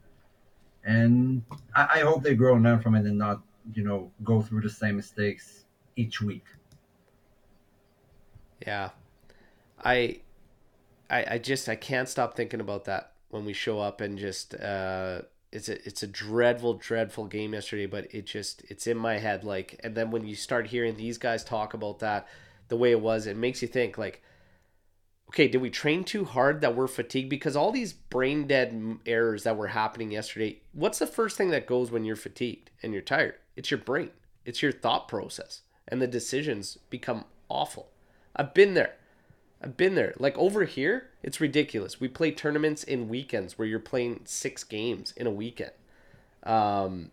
And 0.84 1.44
I, 1.76 1.88
I 1.96 2.00
hope 2.00 2.24
they 2.24 2.36
grow 2.36 2.56
and 2.56 2.64
learn 2.64 2.82
from 2.82 2.96
it 2.96 3.06
and 3.06 3.18
not, 3.18 3.42
you 3.74 3.84
know, 3.84 4.12
go 4.24 4.42
through 4.42 4.62
the 4.62 4.70
same 4.70 4.96
mistakes 4.96 5.66
each 5.96 6.22
week. 6.22 6.46
Yeah. 8.66 8.90
I 9.84 10.22
I 11.10 11.26
I 11.32 11.38
just 11.38 11.70
I 11.70 11.76
can't 11.76 12.10
stop 12.10 12.36
thinking 12.36 12.60
about 12.60 12.86
that 12.86 13.14
when 13.30 13.46
we 13.46 13.54
show 13.54 13.80
up 13.80 14.02
and 14.02 14.18
just 14.18 14.56
uh 14.56 15.22
it's 15.52 15.70
a 15.70 15.86
it's 15.88 16.04
a 16.04 16.08
dreadful 16.08 16.74
dreadful 16.76 17.26
game 17.26 17.54
yesterday 17.54 17.86
but 17.86 18.08
it 18.14 18.26
just 18.26 18.64
it's 18.70 18.88
in 18.88 18.98
my 18.98 19.18
head 19.18 19.44
like 19.44 19.80
and 19.84 19.96
then 19.96 20.12
when 20.12 20.26
you 20.26 20.36
start 20.36 20.68
hearing 20.68 20.96
these 20.98 21.18
guys 21.18 21.44
talk 21.44 21.74
about 21.74 22.00
that 22.00 22.28
the 22.68 22.76
way 22.76 22.92
it 22.92 23.00
was 23.00 23.28
it 23.28 23.38
makes 23.38 23.62
you 23.62 23.68
think 23.68 23.98
like 23.98 24.22
okay 25.36 25.50
did 25.50 25.62
we 25.62 25.70
train 25.70 26.06
too 26.06 26.24
hard 26.24 26.62
that 26.62 26.76
we're 26.76 26.88
fatigued? 26.88 27.30
Because 27.30 27.58
all 27.58 27.72
these 27.72 27.92
brain 27.92 28.48
dead 28.48 29.00
errors 29.06 29.44
that 29.44 29.58
were 29.58 29.68
happening 29.68 30.12
yesterday 30.12 30.62
what's 30.72 31.00
the 31.00 31.08
first 31.08 31.36
thing 31.36 31.50
that 31.50 31.68
goes 31.68 31.92
when 31.92 32.06
you're 32.06 32.16
fatigued 32.16 32.72
and 32.82 32.94
you're 32.94 33.02
tired? 33.02 33.36
It's 33.56 33.70
your 33.70 33.78
brain. 33.80 34.12
It's 34.46 34.62
your 34.62 34.72
thought 34.72 35.08
process. 35.08 35.62
And 35.88 36.02
the 36.02 36.08
decisions 36.08 36.78
become 36.90 37.26
awful. 37.50 37.90
I've 38.36 38.54
been 38.54 38.74
there. 38.74 38.96
I've 39.62 39.78
been 39.78 39.96
there. 39.96 40.14
Like 40.20 40.38
over 40.38 40.64
here, 40.66 41.10
it's 41.22 41.42
ridiculous. 41.42 42.00
We 42.00 42.08
play 42.08 42.32
tournaments 42.32 42.84
in 42.84 43.10
weekends 43.10 43.58
where 43.58 43.68
you're 43.68 43.80
playing 43.80 44.22
six 44.26 44.64
games 44.64 45.14
in 45.18 45.28
a 45.28 45.32
weekend, 45.32 45.72
um, 46.44 47.12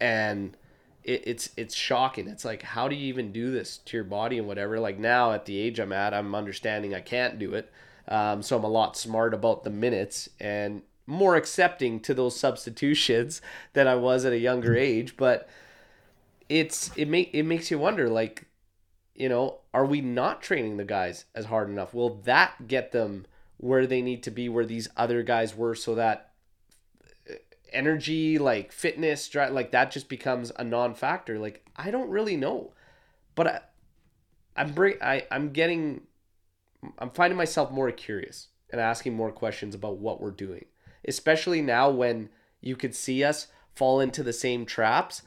and 0.00 0.56
it, 1.04 1.22
it's 1.26 1.50
it's 1.56 1.74
shocking. 1.74 2.28
It's 2.28 2.44
like 2.44 2.62
how 2.62 2.88
do 2.88 2.96
you 2.96 3.06
even 3.06 3.32
do 3.32 3.50
this 3.50 3.78
to 3.78 3.96
your 3.96 4.04
body 4.04 4.38
and 4.38 4.46
whatever? 4.46 4.78
Like 4.78 4.98
now 4.98 5.32
at 5.32 5.46
the 5.46 5.58
age 5.58 5.78
I'm 5.78 5.92
at, 5.92 6.14
I'm 6.14 6.34
understanding 6.34 6.94
I 6.94 7.00
can't 7.00 7.38
do 7.38 7.54
it, 7.54 7.70
um, 8.08 8.42
so 8.42 8.56
I'm 8.56 8.64
a 8.64 8.68
lot 8.68 8.96
smart 8.96 9.34
about 9.34 9.64
the 9.64 9.70
minutes 9.70 10.28
and 10.40 10.82
more 11.06 11.36
accepting 11.36 12.00
to 12.00 12.14
those 12.14 12.38
substitutions 12.38 13.42
than 13.72 13.88
I 13.88 13.96
was 13.96 14.24
at 14.24 14.32
a 14.32 14.38
younger 14.38 14.76
age. 14.76 15.16
But 15.16 15.48
it's 16.48 16.90
it 16.96 17.08
make 17.08 17.30
it 17.32 17.44
makes 17.44 17.70
you 17.70 17.78
wonder 17.78 18.08
like 18.08 18.46
you 19.14 19.28
know, 19.28 19.58
are 19.74 19.84
we 19.84 20.00
not 20.00 20.42
training 20.42 20.78
the 20.78 20.84
guys 20.84 21.26
as 21.34 21.44
hard 21.44 21.68
enough? 21.68 21.94
Will 21.94 22.16
that 22.24 22.66
get 22.66 22.92
them 22.92 23.26
where 23.58 23.86
they 23.86 24.02
need 24.02 24.22
to 24.24 24.30
be, 24.30 24.48
where 24.48 24.64
these 24.64 24.88
other 24.96 25.22
guys 25.22 25.54
were, 25.54 25.74
so 25.74 25.94
that 25.94 26.31
energy, 27.72 28.38
like 28.38 28.72
fitness, 28.72 29.34
like 29.34 29.72
that 29.72 29.90
just 29.90 30.08
becomes 30.08 30.52
a 30.56 30.64
non-factor? 30.64 31.38
Like 31.38 31.64
I 31.76 31.90
don't 31.90 32.10
really 32.10 32.36
know, 32.36 32.72
but 33.34 33.46
I, 33.46 33.60
I'm 34.56 34.72
bring, 34.72 34.96
I, 35.02 35.26
I'm 35.30 35.50
getting, 35.50 36.02
I'm 36.98 37.10
finding 37.10 37.36
myself 37.36 37.70
more 37.70 37.90
curious 37.90 38.48
and 38.70 38.80
asking 38.80 39.14
more 39.14 39.32
questions 39.32 39.74
about 39.74 39.98
what 39.98 40.20
we're 40.20 40.30
doing, 40.30 40.66
especially 41.06 41.62
now 41.62 41.90
when 41.90 42.28
you 42.60 42.76
could 42.76 42.94
see 42.94 43.24
us 43.24 43.48
fall 43.74 44.00
into 44.00 44.22
the 44.22 44.32
same 44.32 44.66
traps 44.66 45.22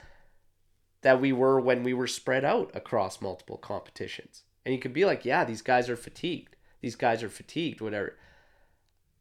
that 1.02 1.22
we 1.22 1.32
were 1.32 1.60
when 1.60 1.84
we 1.84 1.94
were 1.94 2.08
spread 2.08 2.44
out 2.44 2.72
across 2.74 3.22
multiple 3.22 3.58
competitions. 3.58 4.44
And 4.66 4.74
you 4.74 4.80
could 4.80 4.94
be 4.94 5.06
like, 5.06 5.26
yeah, 5.26 5.46
these 5.46 5.62
guys 5.62 5.90
are 5.90 5.96
fatigued. 5.96 6.56
These 6.82 6.96
guys 6.96 7.22
are 7.22 7.30
fatigued, 7.30 7.82
whatever. 7.82 8.16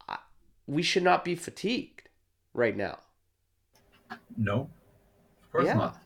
I, 0.09 0.17
we 0.65 0.81
should 0.81 1.03
not 1.03 1.23
be 1.23 1.35
fatigued 1.35 2.09
right 2.53 2.75
now. 2.75 2.99
No, 4.37 4.69
of 5.43 5.51
course 5.51 5.65
yeah. 5.65 5.73
not. 5.73 5.97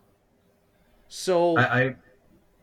So 1.08 1.58
I, 1.58 1.82
I 1.82 1.96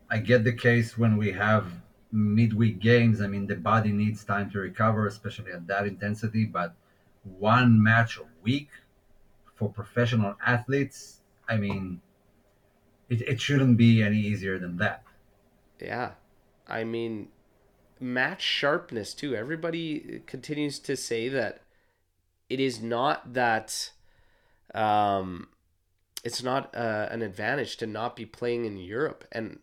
I 0.09 0.19
get 0.19 0.45
the 0.45 0.53
case 0.53 0.97
when 0.97 1.17
we 1.17 1.33
have 1.33 1.67
midweek 2.13 2.79
games. 2.79 3.21
I 3.21 3.27
mean, 3.27 3.47
the 3.47 3.57
body 3.57 3.91
needs 3.91 4.25
time 4.25 4.51
to 4.53 4.59
recover, 4.59 5.07
especially 5.07 5.53
at 5.53 5.67
that 5.67 5.87
intensity. 5.87 6.45
But 6.45 6.75
one 7.25 7.83
match 7.83 8.19
a 8.19 8.23
week 8.43 8.69
for 9.55 9.69
professional 9.69 10.37
athletes, 10.45 11.23
I 11.49 11.57
mean, 11.57 12.01
it, 13.09 13.23
it 13.23 13.41
shouldn't 13.41 13.77
be 13.77 14.03
any 14.03 14.19
easier 14.19 14.59
than 14.59 14.77
that. 14.77 15.03
Yeah. 15.81 16.13
I 16.69 16.85
mean, 16.85 17.29
match 18.01 18.43
sharpness, 18.43 19.15
too. 19.15 19.35
Everybody 19.35 20.23
continues 20.27 20.79
to 20.81 20.97
say 20.97 21.29
that 21.29 21.63
it 22.49 22.61
is 22.61 22.81
not 22.81 23.35
that. 23.35 23.93
Um, 24.75 25.49
it's 26.25 26.43
not 26.43 26.75
uh, 26.75 27.09
an 27.11 27.23
advantage 27.23 27.77
to 27.79 27.87
not 27.87 28.17
be 28.17 28.27
playing 28.27 28.65
in 28.65 28.77
Europe. 28.77 29.25
And 29.33 29.61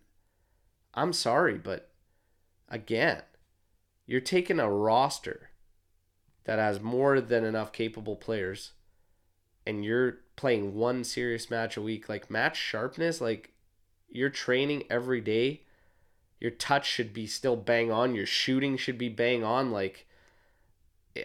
I'm 0.94 1.14
sorry, 1.14 1.58
but 1.58 1.92
again, 2.70 3.22
you're 4.06 4.22
taking 4.22 4.60
a 4.60 4.72
roster 4.72 5.50
that 6.46 6.60
has 6.60 6.82
more 6.82 7.22
than 7.22 7.44
enough 7.44 7.72
capable 7.72 8.16
players 8.16 8.72
and 9.66 9.84
you're 9.84 10.20
playing 10.36 10.76
one 10.76 11.04
serious 11.04 11.50
match 11.50 11.78
a 11.78 11.82
week, 11.82 12.10
like 12.10 12.30
match 12.30 12.58
sharpness, 12.58 13.22
like 13.22 13.54
you're 14.10 14.30
training 14.30 14.84
every 14.90 15.22
day. 15.22 15.62
Your 16.40 16.52
touch 16.52 16.86
should 16.86 17.14
be 17.14 17.26
still 17.28 17.56
bang 17.56 17.92
on. 17.92 18.16
Your 18.16 18.26
shooting 18.26 18.76
should 18.76 18.98
be 18.98 19.10
bang 19.10 19.44
on. 19.44 19.72
Like 19.72 20.08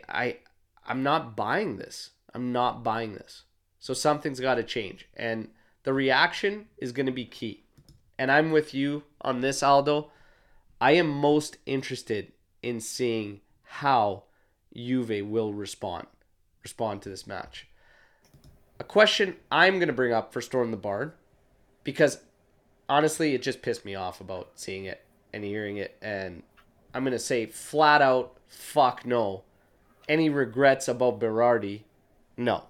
I 0.08 0.38
I'm 0.86 1.02
not 1.02 1.36
buying 1.36 1.76
this. 1.76 2.10
I'm 2.34 2.52
not 2.52 2.84
buying 2.84 3.14
this. 3.14 3.44
So 3.88 3.94
something's 3.94 4.38
got 4.38 4.56
to 4.56 4.62
change. 4.62 5.08
And 5.16 5.48
the 5.84 5.94
reaction 5.94 6.66
is 6.76 6.92
going 6.92 7.06
to 7.06 7.12
be 7.12 7.24
key. 7.24 7.64
And 8.18 8.30
I'm 8.30 8.50
with 8.50 8.74
you 8.74 9.04
on 9.22 9.40
this, 9.40 9.62
Aldo. 9.62 10.10
I 10.78 10.90
am 10.90 11.08
most 11.08 11.56
interested 11.64 12.32
in 12.62 12.82
seeing 12.82 13.40
how 13.62 14.24
Juve 14.76 15.26
will 15.26 15.54
respond 15.54 16.06
respond 16.62 17.00
to 17.00 17.08
this 17.08 17.26
match 17.26 17.66
a 18.78 18.84
question 18.84 19.36
I'm 19.50 19.78
going 19.78 19.86
to 19.86 19.94
bring 19.94 20.12
up 20.12 20.34
for 20.34 20.42
Storm 20.42 20.70
the 20.70 20.76
Barn 20.76 21.14
because 21.82 22.18
honestly, 22.90 23.34
it 23.34 23.40
just 23.40 23.62
pissed 23.62 23.86
me 23.86 23.94
off 23.94 24.20
about 24.20 24.50
seeing 24.56 24.84
it 24.84 25.02
and 25.32 25.42
hearing 25.42 25.78
it. 25.78 25.96
And 26.02 26.42
I'm 26.92 27.04
going 27.04 27.12
to 27.12 27.18
say 27.18 27.46
flat 27.46 28.02
out, 28.02 28.36
fuck 28.48 29.06
no. 29.06 29.44
Any 30.10 30.28
regrets 30.28 30.88
about 30.88 31.20
Berardi? 31.20 31.84
No. 32.36 32.64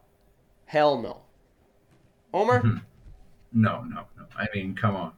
Hell 0.68 1.00
no. 1.00 1.22
Omer? 2.34 2.60
Hmm. 2.60 2.76
No, 3.52 3.82
no, 3.84 4.04
no. 4.18 4.26
I 4.36 4.46
mean, 4.54 4.74
come 4.74 4.96
on. 4.96 5.12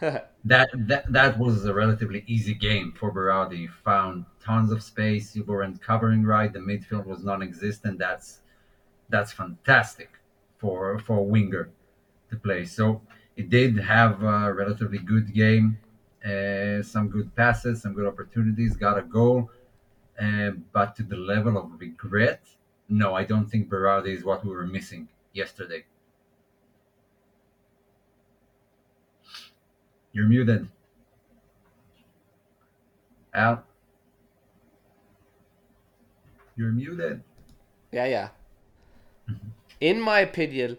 that 0.44 0.68
that 0.74 1.10
that 1.10 1.38
was 1.38 1.64
a 1.64 1.72
relatively 1.72 2.22
easy 2.26 2.52
game 2.52 2.92
for 2.92 3.10
Berardi. 3.10 3.70
Found 3.84 4.26
tons 4.44 4.70
of 4.70 4.82
space. 4.82 5.34
You 5.34 5.44
weren't 5.44 5.80
covering 5.80 6.22
right. 6.24 6.52
The 6.52 6.58
midfield 6.58 7.06
was 7.06 7.24
non-existent. 7.24 7.98
That's 7.98 8.40
that's 9.08 9.32
fantastic 9.32 10.10
for 10.58 10.98
for 10.98 11.16
a 11.18 11.22
winger 11.22 11.70
to 12.28 12.36
play. 12.36 12.66
So 12.66 13.00
it 13.36 13.48
did 13.48 13.78
have 13.78 14.22
a 14.22 14.52
relatively 14.52 14.98
good 14.98 15.32
game, 15.32 15.78
uh, 16.22 16.82
some 16.82 17.08
good 17.08 17.34
passes, 17.34 17.80
some 17.80 17.94
good 17.94 18.06
opportunities, 18.06 18.76
got 18.76 18.98
a 18.98 19.02
goal, 19.02 19.50
uh, 20.20 20.50
but 20.74 20.94
to 20.96 21.02
the 21.04 21.16
level 21.16 21.56
of 21.56 21.80
regret, 21.80 22.42
no, 22.90 23.14
I 23.14 23.24
don't 23.24 23.50
think 23.50 23.68
Berardi 23.68 24.14
is 24.14 24.24
what 24.24 24.44
we 24.44 24.50
were 24.50 24.66
missing 24.66 25.08
yesterday. 25.32 25.84
You're 30.12 30.26
muted. 30.26 30.68
Al? 33.32 33.64
You're 36.56 36.72
muted. 36.72 37.22
Yeah, 37.92 38.06
yeah. 38.06 38.28
Mm-hmm 39.30 39.48
in 39.80 40.00
my 40.00 40.20
opinion, 40.20 40.76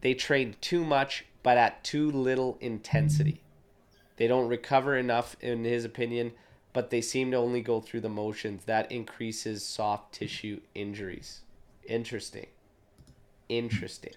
they 0.00 0.14
train 0.14 0.56
too 0.60 0.84
much 0.84 1.26
but 1.42 1.58
at 1.58 1.84
too 1.84 2.10
little 2.10 2.56
intensity. 2.60 3.42
They 4.16 4.28
don't 4.28 4.48
recover 4.48 4.96
enough, 4.96 5.36
in 5.40 5.64
his 5.64 5.84
opinion, 5.84 6.32
but 6.72 6.90
they 6.90 7.00
seem 7.00 7.30
to 7.30 7.36
only 7.36 7.60
go 7.60 7.80
through 7.80 8.00
the 8.00 8.08
motions. 8.08 8.64
That 8.64 8.90
increases 8.90 9.64
soft 9.64 10.14
tissue 10.14 10.60
injuries. 10.74 11.40
Interesting. 11.84 12.46
Interesting. 13.48 14.14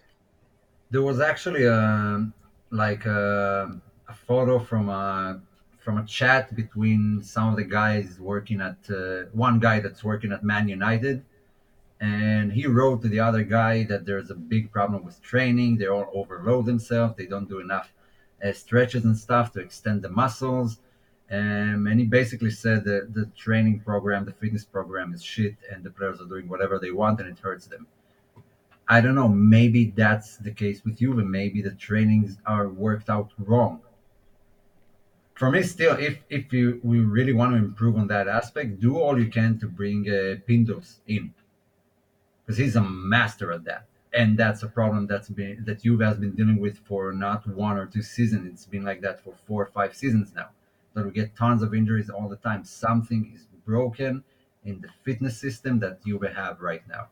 There 0.92 1.02
was 1.02 1.20
actually 1.20 1.66
a 1.66 2.32
like 2.72 3.06
a, 3.06 3.80
a 4.08 4.14
photo 4.14 4.60
from 4.60 4.90
a 4.90 5.42
from 5.80 5.98
a 5.98 6.06
chat 6.06 6.56
between 6.56 7.22
some 7.24 7.50
of 7.50 7.58
the 7.58 7.64
guys 7.64 8.20
working 8.20 8.60
at 8.62 8.78
uh, 8.90 9.26
one 9.34 9.60
guy 9.60 9.80
that's 9.80 10.04
working 10.04 10.32
at 10.32 10.44
Man 10.44 10.68
United 10.68 11.24
and 12.02 12.52
he 12.52 12.66
wrote 12.68 13.02
to 13.02 13.08
the 13.08 13.20
other 13.20 13.44
guy 13.44 13.84
that 13.84 14.06
there's 14.06 14.30
a 14.30 14.36
big 14.36 14.72
problem 14.72 15.06
with 15.06 15.22
training 15.22 15.78
they 15.78 15.88
all 15.88 16.10
overload 16.14 16.66
themselves 16.66 17.16
they 17.16 17.26
don't 17.26 17.48
do 17.48 17.60
enough 17.60 17.94
uh, 18.44 18.52
stretches 18.52 19.06
and 19.06 19.18
stuff 19.18 19.52
to 19.54 19.60
extend 19.60 20.02
the 20.02 20.10
muscles 20.10 20.80
um, 21.32 21.88
and 21.88 22.00
he 22.00 22.06
basically 22.06 22.52
said 22.52 22.84
that 22.86 23.14
the 23.14 23.26
training 23.36 23.80
program 23.80 24.26
the 24.26 24.34
fitness 24.34 24.64
program 24.64 25.14
is 25.14 25.24
shit 25.24 25.56
and 25.72 25.84
the 25.84 25.90
players 25.90 26.22
are 26.22 26.26
doing 26.26 26.48
whatever 26.48 26.78
they 26.78 26.92
want 26.92 27.20
and 27.20 27.30
it 27.30 27.40
hurts 27.40 27.66
them. 27.66 27.88
I 28.88 29.02
don't 29.02 29.16
know 29.16 29.28
maybe 29.28 29.92
that's 29.96 30.38
the 30.38 30.52
case 30.52 30.84
with 30.86 31.02
and 31.02 31.32
maybe 31.32 31.62
the 31.62 31.72
trainings 31.72 32.38
are 32.46 32.68
worked 32.68 33.10
out 33.10 33.32
wrong. 33.40 33.82
For 35.36 35.52
me, 35.52 35.64
still, 35.64 35.98
if 36.00 36.20
if 36.30 36.54
you 36.54 36.80
we 36.82 37.00
really 37.00 37.34
want 37.34 37.52
to 37.52 37.58
improve 37.58 37.98
on 37.98 38.08
that 38.08 38.30
aspect, 38.30 38.80
do 38.80 38.98
all 38.98 39.20
you 39.20 39.30
can 39.30 39.60
to 39.60 39.68
bring 39.68 40.08
uh, 40.08 40.36
Pintus 40.48 41.00
in, 41.08 41.34
because 42.46 42.58
he's 42.58 42.78
a 42.78 42.82
master 42.82 43.52
at 43.52 43.66
that, 43.66 43.86
and 44.14 44.38
that's 44.38 44.64
a 44.64 44.68
problem 44.68 45.08
that's 45.08 45.28
been 45.28 45.62
that 45.66 45.82
Juve 45.82 46.00
has 46.00 46.18
been 46.18 46.32
dealing 46.36 46.58
with 46.58 46.78
for 46.88 47.12
not 47.12 47.46
one 47.48 47.78
or 47.78 47.86
two 47.86 48.02
seasons. 48.02 48.48
It's 48.48 48.66
been 48.66 48.86
like 48.86 49.02
that 49.02 49.20
for 49.20 49.34
four 49.46 49.64
or 49.64 49.66
five 49.66 49.94
seasons 49.94 50.32
now. 50.34 50.50
That 50.96 51.06
we 51.06 51.12
get 51.12 51.36
tons 51.36 51.62
of 51.62 51.76
injuries 51.76 52.10
all 52.10 52.28
the 52.28 52.38
time. 52.38 52.64
Something 52.64 53.32
is 53.36 53.46
broken 53.66 54.24
in 54.64 54.82
the 54.82 54.90
fitness 55.04 55.40
system 55.40 55.80
that 55.80 56.04
Juve 56.04 56.24
have 56.36 56.62
right 56.62 56.82
now. 56.88 57.10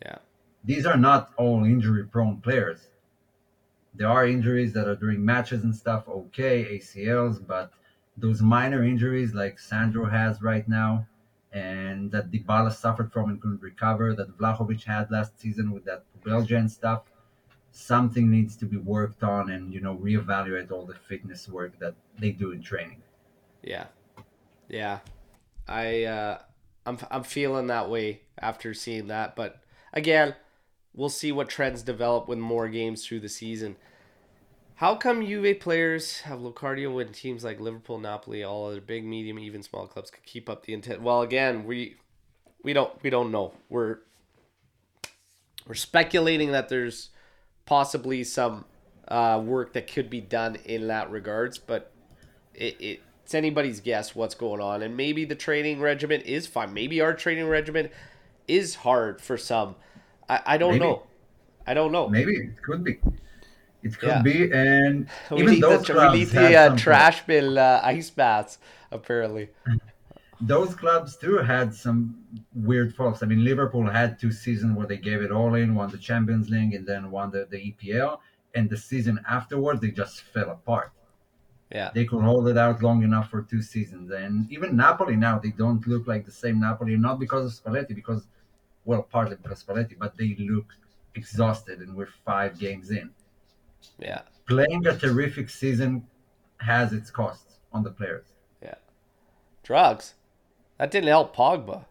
Yeah. 0.00 0.18
These 0.64 0.86
are 0.86 0.96
not 0.96 1.32
all 1.36 1.64
injury-prone 1.64 2.40
players 2.40 2.88
there 3.98 4.08
are 4.08 4.26
injuries 4.26 4.72
that 4.74 4.86
are 4.86 4.94
during 4.94 5.24
matches 5.24 5.64
and 5.64 5.74
stuff, 5.74 6.08
okay, 6.08 6.78
ACLs, 6.78 7.44
but 7.44 7.72
those 8.16 8.40
minor 8.40 8.84
injuries 8.84 9.34
like 9.34 9.58
Sandro 9.58 10.06
has 10.06 10.40
right 10.40 10.66
now, 10.68 11.06
and 11.52 12.10
that 12.12 12.30
Dybala 12.30 12.72
suffered 12.72 13.12
from 13.12 13.30
and 13.30 13.40
couldn't 13.40 13.60
recover, 13.60 14.14
that 14.14 14.38
Vlahovic 14.38 14.84
had 14.84 15.10
last 15.10 15.38
season 15.40 15.72
with 15.72 15.84
that 15.86 16.04
Belgian 16.24 16.68
stuff, 16.68 17.02
something 17.72 18.30
needs 18.30 18.56
to 18.56 18.66
be 18.66 18.76
worked 18.76 19.22
on 19.22 19.50
and 19.50 19.72
you 19.74 19.80
know 19.80 19.96
reevaluate 19.96 20.70
all 20.70 20.86
the 20.86 20.94
fitness 21.08 21.48
work 21.48 21.78
that 21.78 21.94
they 22.18 22.30
do 22.30 22.52
in 22.52 22.62
training. 22.62 23.02
Yeah, 23.62 23.86
yeah, 24.68 25.00
I 25.66 26.04
uh, 26.04 26.38
I'm 26.86 26.98
I'm 27.10 27.24
feeling 27.24 27.66
that 27.68 27.90
way 27.90 28.22
after 28.38 28.72
seeing 28.74 29.08
that, 29.08 29.36
but 29.36 29.60
again 29.92 30.34
we'll 30.94 31.08
see 31.08 31.30
what 31.30 31.48
trends 31.48 31.82
develop 31.82 32.28
with 32.28 32.38
more 32.38 32.68
games 32.68 33.06
through 33.06 33.20
the 33.20 33.28
season. 33.28 33.76
How 34.74 34.94
come 34.96 35.24
Juve 35.24 35.58
players 35.60 36.20
have 36.22 36.40
low 36.40 36.52
cardio 36.52 36.94
when 36.94 37.12
teams 37.12 37.44
like 37.44 37.60
Liverpool, 37.60 37.98
Napoli, 37.98 38.44
all 38.44 38.68
other 38.68 38.80
big, 38.80 39.04
medium, 39.04 39.38
even 39.38 39.62
small 39.62 39.86
clubs 39.86 40.10
could 40.10 40.24
keep 40.24 40.48
up 40.48 40.64
the 40.64 40.74
intent? 40.74 41.02
Well, 41.02 41.22
again, 41.22 41.64
we 41.64 41.96
we 42.62 42.72
don't 42.72 42.92
we 43.02 43.10
don't 43.10 43.30
know. 43.32 43.54
We're 43.68 43.98
we're 45.66 45.74
speculating 45.74 46.52
that 46.52 46.68
there's 46.68 47.10
possibly 47.64 48.24
some 48.24 48.64
uh, 49.06 49.42
work 49.44 49.72
that 49.74 49.92
could 49.92 50.10
be 50.10 50.20
done 50.20 50.56
in 50.64 50.88
that 50.88 51.10
regards, 51.10 51.58
but 51.58 51.92
it, 52.54 52.80
it 52.80 53.00
it's 53.28 53.34
anybody's 53.34 53.80
guess 53.80 54.14
what's 54.14 54.34
going 54.34 54.62
on, 54.62 54.80
and 54.80 54.96
maybe 54.96 55.26
the 55.26 55.34
training 55.34 55.82
regimen 55.82 56.22
is 56.22 56.46
fine. 56.46 56.72
Maybe 56.72 57.02
our 57.02 57.12
training 57.12 57.46
regimen 57.46 57.90
is 58.46 58.76
hard 58.76 59.20
for 59.20 59.36
some 59.36 59.76
I, 60.30 60.40
I 60.46 60.56
don't 60.56 60.78
Maybe. 60.78 60.86
know. 60.86 61.02
I 61.66 61.74
don't 61.74 61.92
know. 61.92 62.08
Maybe 62.08 62.36
it 62.36 62.62
could 62.62 62.82
be. 62.82 62.98
It 63.82 63.98
could 63.98 64.08
Yeah. 64.08 64.22
be, 64.22 64.50
and 64.50 65.10
we 65.30 65.42
even 65.42 65.54
need 65.56 65.62
those 65.62 65.86
the, 65.86 65.92
we 65.92 66.18
need 66.20 66.28
the 66.28 66.56
uh, 66.56 66.76
trash 66.78 67.26
bill 67.26 67.58
uh, 67.58 67.82
ice 67.84 68.08
baths 68.08 68.56
apparently. 68.90 69.50
those 70.40 70.74
clubs 70.74 71.18
too 71.18 71.36
had 71.36 71.74
some 71.74 72.24
weird 72.54 72.94
faults. 72.94 73.22
I 73.22 73.26
mean, 73.26 73.44
Liverpool 73.44 73.86
had 73.90 74.18
two 74.18 74.32
seasons 74.32 74.74
where 74.74 74.86
they 74.86 74.96
gave 74.96 75.20
it 75.20 75.30
all 75.30 75.54
in, 75.54 75.74
won 75.74 75.90
the 75.90 75.98
Champions 75.98 76.48
League, 76.48 76.72
and 76.72 76.86
then 76.86 77.10
won 77.10 77.30
the, 77.30 77.46
the 77.50 77.58
EPL. 77.58 78.20
And 78.54 78.70
the 78.70 78.76
season 78.78 79.20
afterward, 79.28 79.82
they 79.82 79.90
just 79.90 80.22
fell 80.22 80.48
apart. 80.48 80.92
Yeah, 81.70 81.90
They 81.94 82.06
could 82.06 82.22
hold 82.22 82.48
it 82.48 82.56
out 82.56 82.82
long 82.82 83.02
enough 83.02 83.28
for 83.30 83.42
two 83.42 83.60
seasons. 83.60 84.10
And 84.10 84.50
even 84.50 84.74
Napoli 84.74 85.16
now, 85.16 85.38
they 85.38 85.50
don't 85.50 85.86
look 85.86 86.06
like 86.06 86.24
the 86.24 86.30
same 86.32 86.58
Napoli, 86.60 86.96
not 86.96 87.18
because 87.20 87.44
of 87.44 87.52
Spalletti, 87.64 87.94
because, 87.94 88.26
well, 88.86 89.02
partly 89.02 89.36
because 89.36 89.62
Spalletti, 89.62 89.98
but 89.98 90.16
they 90.16 90.34
look 90.38 90.66
exhausted, 91.14 91.80
and 91.80 91.94
we're 91.94 92.08
five 92.24 92.58
games 92.58 92.90
in. 92.90 93.10
yeah, 93.98 94.22
Playing 94.46 94.86
a 94.86 94.96
terrific 94.96 95.50
season 95.50 96.06
has 96.58 96.92
its 96.94 97.10
costs 97.10 97.58
on 97.72 97.82
the 97.82 97.90
players. 97.90 98.24
Yeah. 98.62 98.76
Drugs. 99.62 100.14
That 100.78 100.90
didn't 100.90 101.08
help 101.08 101.36
Pogba. 101.36 101.84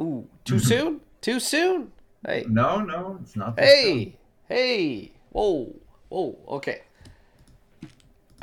Ooh, 0.00 0.26
too 0.44 0.58
soon? 0.70 1.00
Too 1.20 1.38
soon? 1.38 1.92
Hey, 2.26 2.44
No, 2.48 2.80
no, 2.80 3.18
it's 3.22 3.36
not. 3.36 3.58
hey, 3.58 4.16
hey! 4.48 5.12
Whoa, 5.30 5.74
whoa. 6.08 6.38
Okay. 6.48 6.82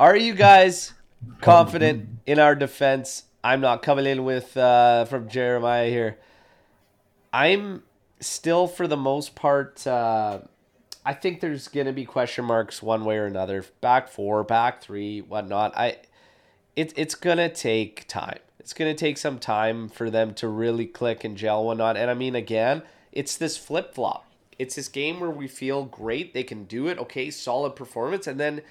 Are 0.00 0.16
you 0.16 0.32
guys 0.32 0.94
confident 1.42 2.08
in 2.24 2.38
our 2.38 2.54
defense? 2.54 3.24
I'm 3.44 3.60
not 3.60 3.82
coming 3.82 4.06
in 4.06 4.24
with 4.24 4.56
uh, 4.56 5.04
from 5.04 5.28
Jeremiah 5.28 5.90
here. 5.90 6.18
I'm 7.34 7.82
still, 8.18 8.66
for 8.66 8.88
the 8.88 8.96
most 8.96 9.34
part, 9.34 9.86
uh, 9.86 10.38
I 11.04 11.12
think 11.12 11.40
there's 11.42 11.68
gonna 11.68 11.92
be 11.92 12.06
question 12.06 12.46
marks 12.46 12.82
one 12.82 13.04
way 13.04 13.18
or 13.18 13.26
another. 13.26 13.62
Back 13.82 14.08
four, 14.08 14.42
back 14.42 14.80
three, 14.80 15.20
whatnot. 15.20 15.76
I, 15.76 15.98
it, 16.76 16.94
it's 16.96 17.14
gonna 17.14 17.50
take 17.50 18.08
time. 18.08 18.38
It's 18.58 18.72
gonna 18.72 18.94
take 18.94 19.18
some 19.18 19.38
time 19.38 19.90
for 19.90 20.08
them 20.08 20.32
to 20.36 20.48
really 20.48 20.86
click 20.86 21.24
and 21.24 21.36
gel, 21.36 21.62
whatnot. 21.62 21.98
And 21.98 22.10
I 22.10 22.14
mean, 22.14 22.34
again, 22.34 22.84
it's 23.12 23.36
this 23.36 23.58
flip 23.58 23.94
flop. 23.94 24.32
It's 24.58 24.76
this 24.76 24.88
game 24.88 25.20
where 25.20 25.28
we 25.28 25.46
feel 25.46 25.84
great, 25.84 26.32
they 26.32 26.42
can 26.42 26.64
do 26.64 26.86
it, 26.86 26.98
okay, 26.98 27.30
solid 27.30 27.76
performance, 27.76 28.26
and 28.26 28.40
then 28.40 28.62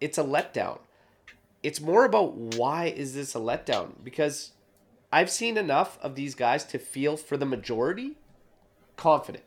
it's 0.00 0.18
a 0.18 0.24
letdown. 0.24 0.80
It's 1.62 1.80
more 1.80 2.04
about 2.04 2.34
why 2.34 2.86
is 2.86 3.14
this 3.14 3.34
a 3.34 3.38
letdown? 3.38 4.02
Because 4.04 4.54
I've 5.12 5.30
seen 5.30 5.58
enough 5.58 5.98
of 6.00 6.16
these 6.16 6.34
guys 6.34 6.64
to 6.66 6.78
feel 6.78 7.16
for 7.16 7.36
the 7.36 7.46
majority 7.46 8.18
confident. 8.96 9.44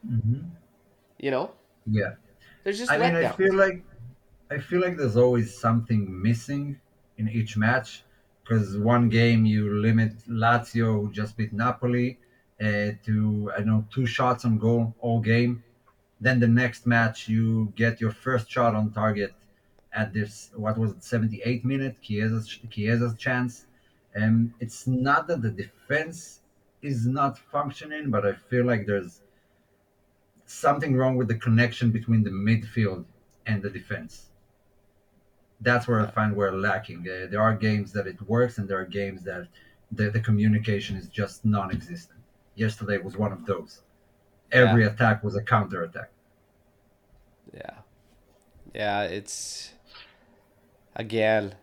You 1.18 1.32
know, 1.32 1.56
Yeah. 1.86 2.16
there's 2.64 2.78
just 2.78 2.92
I 2.92 2.98
mean, 2.98 3.16
I 3.16 3.26
feel 3.26 3.56
like 3.56 3.84
I 4.52 4.60
feel 4.60 4.82
like 4.82 4.98
there's 4.98 5.18
always 5.18 5.58
something 5.60 6.22
missing 6.22 6.82
in 7.18 7.30
each 7.30 7.58
match 7.58 8.04
because 8.44 8.78
one 8.78 9.10
game 9.10 9.46
you 9.46 9.80
limit 9.82 10.18
Lazio, 10.28 11.02
who 11.02 11.12
just 11.12 11.38
beat 11.38 11.54
Napoli, 11.54 12.20
uh, 12.62 12.92
to 13.06 13.52
I 13.56 13.60
don't 13.60 13.68
know 13.68 13.88
two 13.92 14.06
shots 14.06 14.46
on 14.46 14.58
goal 14.60 14.96
all 15.00 15.22
game. 15.22 15.64
Then 16.22 16.40
the 16.40 16.48
next 16.48 16.88
match 16.88 17.30
you 17.30 17.74
get 17.76 18.02
your 18.02 18.12
first 18.12 18.50
shot 18.50 18.76
on 18.76 18.92
target 18.94 19.34
at 19.94 20.14
this 20.14 20.52
what 20.56 20.78
was 20.78 20.92
it 20.92 21.04
78 21.04 21.66
minute 21.66 21.96
Chiesa's 22.02 22.48
Chiesa's 22.70 23.16
chance. 23.16 23.66
And 24.14 24.54
it's 24.60 24.88
not 24.88 25.28
that 25.28 25.42
the 25.42 25.52
defense 25.52 26.42
is 26.82 27.06
not 27.06 27.38
functioning, 27.38 28.10
but 28.10 28.26
I 28.26 28.34
feel 28.34 28.66
like 28.66 28.86
there's 28.86 29.22
something 30.46 30.96
wrong 30.96 31.16
with 31.16 31.28
the 31.28 31.36
connection 31.36 31.92
between 31.92 32.24
the 32.24 32.32
midfield 32.32 33.06
and 33.46 33.62
the 33.62 33.70
defense. 33.70 34.30
That's 35.62 35.88
where 35.88 36.00
I 36.00 36.10
find 36.10 36.36
we're 36.36 36.52
lacking. 36.52 37.02
Uh, 37.02 37.28
there 37.30 37.42
are 37.42 37.54
games 37.54 37.92
that 37.94 38.08
it 38.08 38.22
works, 38.28 38.58
and 38.58 38.68
there 38.68 38.80
are 38.80 38.86
games 38.86 39.24
that 39.26 39.48
the, 39.92 40.10
the 40.10 40.20
communication 40.20 40.96
is 40.96 41.08
just 41.08 41.46
non-existent. 41.46 42.20
Yesterday 42.56 42.98
was 42.98 43.18
one 43.18 43.32
of 43.32 43.46
those. 43.46 43.82
Every 44.52 44.86
attack 44.86 45.24
was 45.24 45.36
a 45.36 45.42
counter 45.42 45.84
attack. 45.84 46.10
Yeah. 47.54 47.76
Yeah, 48.74 49.04
it's 49.04 49.74
again 51.00 51.56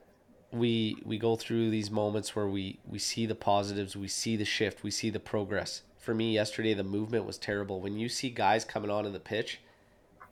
we 0.50 0.96
we 1.04 1.18
go 1.18 1.36
through 1.36 1.70
these 1.70 1.90
moments 1.90 2.34
where 2.34 2.48
we 2.48 2.78
we 2.86 2.98
see 2.98 3.26
the 3.26 3.34
positives, 3.34 3.94
we 3.96 4.08
see 4.08 4.34
the 4.36 4.44
shift, 4.44 4.82
we 4.82 4.90
see 4.90 5.10
the 5.10 5.20
progress. 5.20 5.82
For 5.98 6.14
me 6.14 6.32
yesterday 6.32 6.72
the 6.74 6.84
movement 6.84 7.24
was 7.24 7.36
terrible. 7.36 7.80
When 7.80 7.98
you 7.98 8.08
see 8.08 8.30
guys 8.30 8.64
coming 8.64 8.90
on 8.90 9.04
in 9.06 9.12
the 9.12 9.20
pitch 9.20 9.60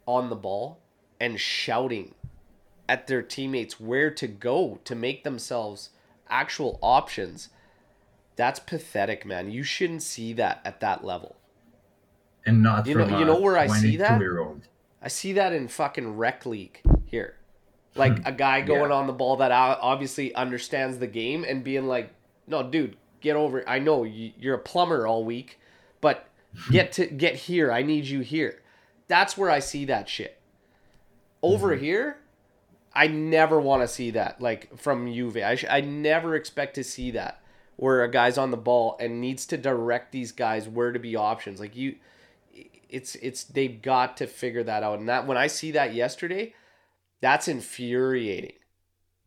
on 0.06 0.30
the 0.30 0.36
ball 0.36 0.80
and 1.20 1.38
shouting 1.38 2.14
at 2.88 3.06
their 3.06 3.22
teammates 3.22 3.78
where 3.78 4.10
to 4.10 4.26
go 4.26 4.80
to 4.84 4.94
make 4.94 5.24
themselves 5.24 5.90
actual 6.30 6.78
options, 6.80 7.50
that's 8.36 8.60
pathetic, 8.60 9.26
man. 9.26 9.50
You 9.50 9.62
shouldn't 9.62 10.02
see 10.02 10.32
that 10.34 10.60
at 10.64 10.80
that 10.80 11.04
level. 11.04 11.36
And 12.46 12.62
not 12.62 12.86
You 12.86 12.94
know- 12.94 13.18
you 13.18 13.24
know 13.24 13.40
where 13.40 13.58
I 13.58 13.66
see 13.66 13.96
that? 13.96 14.20
I 15.02 15.08
see 15.08 15.32
that 15.34 15.52
in 15.52 15.68
fucking 15.68 16.16
rec 16.16 16.46
league 16.46 16.80
here. 17.04 17.36
Like 17.96 18.18
hmm. 18.18 18.26
a 18.26 18.32
guy 18.32 18.60
going 18.60 18.90
Yeah. 18.90 18.96
on 18.96 19.06
the 19.06 19.12
ball 19.12 19.36
that 19.36 19.52
obviously 19.52 20.34
understands 20.34 20.98
the 20.98 21.06
game 21.06 21.44
and 21.44 21.62
being 21.62 21.86
like, 21.86 22.10
"No, 22.46 22.62
dude, 22.62 22.96
get 23.20 23.36
over. 23.36 23.60
it. 23.60 23.64
I 23.68 23.78
know 23.78 24.04
you- 24.04 24.32
you're 24.38 24.56
a 24.56 24.58
plumber 24.58 25.06
all 25.06 25.24
week, 25.24 25.58
but 26.00 26.26
get 26.70 26.92
to 26.92 27.06
get 27.06 27.34
here. 27.34 27.70
I 27.72 27.82
need 27.82 28.06
you 28.06 28.20
here." 28.20 28.62
That's 29.06 29.36
where 29.36 29.50
I 29.50 29.58
see 29.58 29.84
that 29.84 30.08
shit. 30.08 30.40
Over 31.42 31.76
hmm. 31.76 31.82
here, 31.82 32.18
I 32.94 33.06
never 33.06 33.60
want 33.60 33.82
to 33.82 33.88
see 33.88 34.10
that. 34.12 34.40
Like 34.40 34.76
from 34.78 35.12
Juve, 35.12 35.36
I 35.36 35.54
sh- 35.56 35.66
I 35.68 35.80
never 35.80 36.34
expect 36.34 36.74
to 36.76 36.84
see 36.84 37.10
that 37.12 37.40
where 37.76 38.02
a 38.02 38.10
guy's 38.10 38.38
on 38.38 38.50
the 38.50 38.56
ball 38.56 38.96
and 39.00 39.20
needs 39.20 39.46
to 39.46 39.56
direct 39.56 40.12
these 40.12 40.32
guys 40.32 40.68
where 40.68 40.92
to 40.92 40.98
be 40.98 41.16
options. 41.16 41.58
Like 41.58 41.74
you, 41.76 41.96
it's 42.88 43.16
it's 43.16 43.44
they've 43.44 43.82
got 43.82 44.16
to 44.18 44.26
figure 44.26 44.62
that 44.62 44.82
out. 44.82 44.98
And 45.00 45.08
that 45.08 45.26
when 45.26 45.36
I 45.36 45.48
see 45.48 45.72
that 45.72 45.92
yesterday, 45.94 46.54
that's 47.20 47.48
infuriating. 47.48 48.56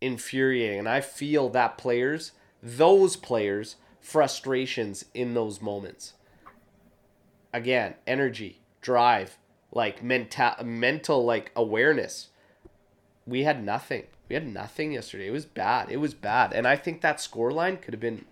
Infuriating. 0.02 0.80
And 0.80 0.90
I 0.90 1.02
feel 1.02 1.50
that 1.50 1.78
players, 1.78 2.34
those 2.62 3.16
players, 3.16 3.78
frustrations 4.00 5.06
in 5.14 5.34
those 5.34 5.62
moments. 5.62 6.14
Again, 7.54 7.96
energy, 8.06 8.62
drive, 8.82 9.38
like 9.72 10.04
mental 10.04 10.54
mental 10.64 11.26
like 11.26 11.52
awareness. 11.56 12.30
We 13.26 13.44
had 13.44 13.64
nothing. 13.64 14.04
We 14.30 14.36
had 14.36 14.48
nothing 14.48 14.94
yesterday. 14.94 15.28
It 15.28 15.32
was 15.32 15.46
bad. 15.46 15.90
It 15.90 15.98
was 15.98 16.14
bad. 16.14 16.54
And 16.54 16.68
I 16.68 16.76
think 16.76 17.02
that 17.02 17.20
score 17.20 17.52
line 17.52 17.78
could 17.78 17.94
have 17.94 18.02
been 18.02 18.26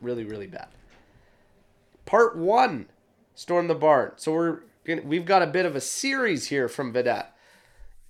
really, 0.00 0.24
really 0.24 0.46
bad. 0.46 0.68
Part 2.04 2.36
one, 2.36 2.86
Storm 3.34 3.68
the 3.68 3.74
Barn. 3.74 4.12
So 4.16 4.32
we're 4.32 4.60
gonna, 4.84 5.02
we've 5.02 5.26
got 5.26 5.42
a 5.42 5.46
bit 5.46 5.66
of 5.66 5.76
a 5.76 5.80
series 5.80 6.48
here 6.48 6.68
from 6.68 6.92
Vedette. 6.92 7.28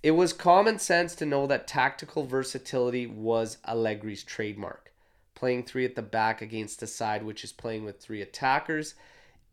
It 0.03 0.11
was 0.11 0.31
common 0.31 0.79
sense 0.79 1.15
to 1.15 1.25
know 1.25 1.47
that 1.47 1.67
tactical 1.67 2.25
versatility 2.25 3.07
was 3.07 3.57
Allegri's 3.67 4.23
trademark. 4.23 4.93
Playing 5.33 5.63
three 5.63 5.85
at 5.85 5.95
the 5.95 6.01
back 6.01 6.41
against 6.41 6.83
a 6.83 6.87
side 6.87 7.23
which 7.23 7.43
is 7.43 7.51
playing 7.51 7.83
with 7.83 7.99
three 7.99 8.21
attackers 8.21 8.95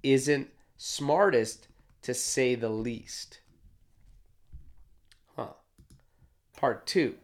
isn't 0.03 0.51
smartest 0.77 1.69
to 2.03 2.13
say 2.13 2.55
the 2.55 2.69
least. 2.69 3.41
Huh. 5.37 5.55
Part 6.57 6.87
two. 6.87 7.15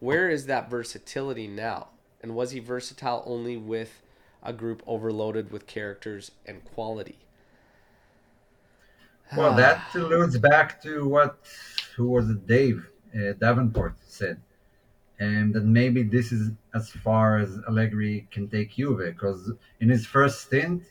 Where 0.00 0.28
is 0.28 0.46
that 0.46 0.68
versatility 0.68 1.46
now? 1.46 1.88
And 2.22 2.34
was 2.34 2.50
he 2.50 2.58
versatile 2.58 3.22
only 3.24 3.56
with 3.56 4.02
a 4.42 4.52
group 4.52 4.82
overloaded 4.86 5.52
with 5.52 5.66
characters 5.66 6.32
and 6.44 6.64
quality? 6.64 7.25
Well, 9.34 9.54
that 9.62 9.82
alludes 9.94 10.38
back 10.38 10.82
to 10.82 11.08
what 11.08 11.38
who 11.96 12.10
was 12.10 12.28
it? 12.28 12.46
Dave 12.46 12.86
uh, 13.14 13.32
Davenport 13.38 13.94
said, 14.06 14.40
and 15.18 15.54
that 15.54 15.64
maybe 15.64 16.02
this 16.02 16.32
is 16.32 16.50
as 16.74 16.90
far 16.90 17.38
as 17.38 17.58
Allegri 17.68 18.28
can 18.30 18.48
take 18.48 18.76
Juve 18.76 18.98
because 18.98 19.52
in 19.80 19.88
his 19.88 20.04
first 20.06 20.42
stint, 20.42 20.82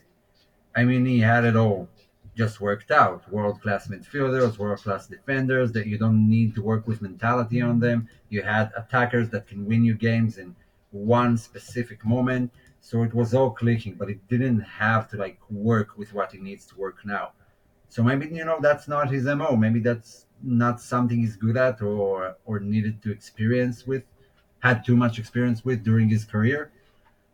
I 0.74 0.84
mean, 0.84 1.06
he 1.06 1.20
had 1.20 1.44
it 1.44 1.56
all 1.56 1.88
just 2.36 2.60
worked 2.60 2.90
out. 2.90 3.30
World 3.32 3.62
class 3.62 3.88
midfielders, 3.88 4.58
world 4.58 4.80
class 4.80 5.06
defenders 5.06 5.72
that 5.72 5.86
you 5.86 5.96
don't 5.96 6.28
need 6.28 6.54
to 6.56 6.62
work 6.62 6.86
with 6.86 7.00
mentality 7.00 7.62
on 7.62 7.80
them. 7.80 8.08
You 8.28 8.42
had 8.42 8.72
attackers 8.76 9.30
that 9.30 9.46
can 9.46 9.64
win 9.64 9.84
you 9.84 9.94
games 9.94 10.36
in 10.36 10.54
one 10.90 11.38
specific 11.38 12.04
moment. 12.04 12.52
So 12.80 13.02
it 13.02 13.14
was 13.14 13.32
all 13.32 13.50
clicking, 13.50 13.94
but 13.94 14.10
it 14.10 14.26
didn't 14.28 14.60
have 14.60 15.08
to 15.10 15.16
like 15.16 15.38
work 15.50 15.96
with 15.96 16.12
what 16.12 16.34
it 16.34 16.42
needs 16.42 16.66
to 16.66 16.76
work 16.76 16.98
now. 17.04 17.32
So 17.88 18.02
maybe 18.02 18.26
you 18.26 18.44
know 18.44 18.58
that's 18.60 18.88
not 18.88 19.10
his 19.10 19.24
mo. 19.24 19.56
Maybe 19.56 19.80
that's 19.80 20.26
not 20.42 20.80
something 20.80 21.18
he's 21.18 21.36
good 21.36 21.56
at 21.56 21.80
or 21.82 22.36
or 22.44 22.60
needed 22.60 23.02
to 23.02 23.10
experience 23.10 23.86
with, 23.86 24.04
had 24.60 24.84
too 24.84 24.96
much 24.96 25.18
experience 25.18 25.64
with 25.64 25.84
during 25.84 26.08
his 26.08 26.24
career, 26.24 26.70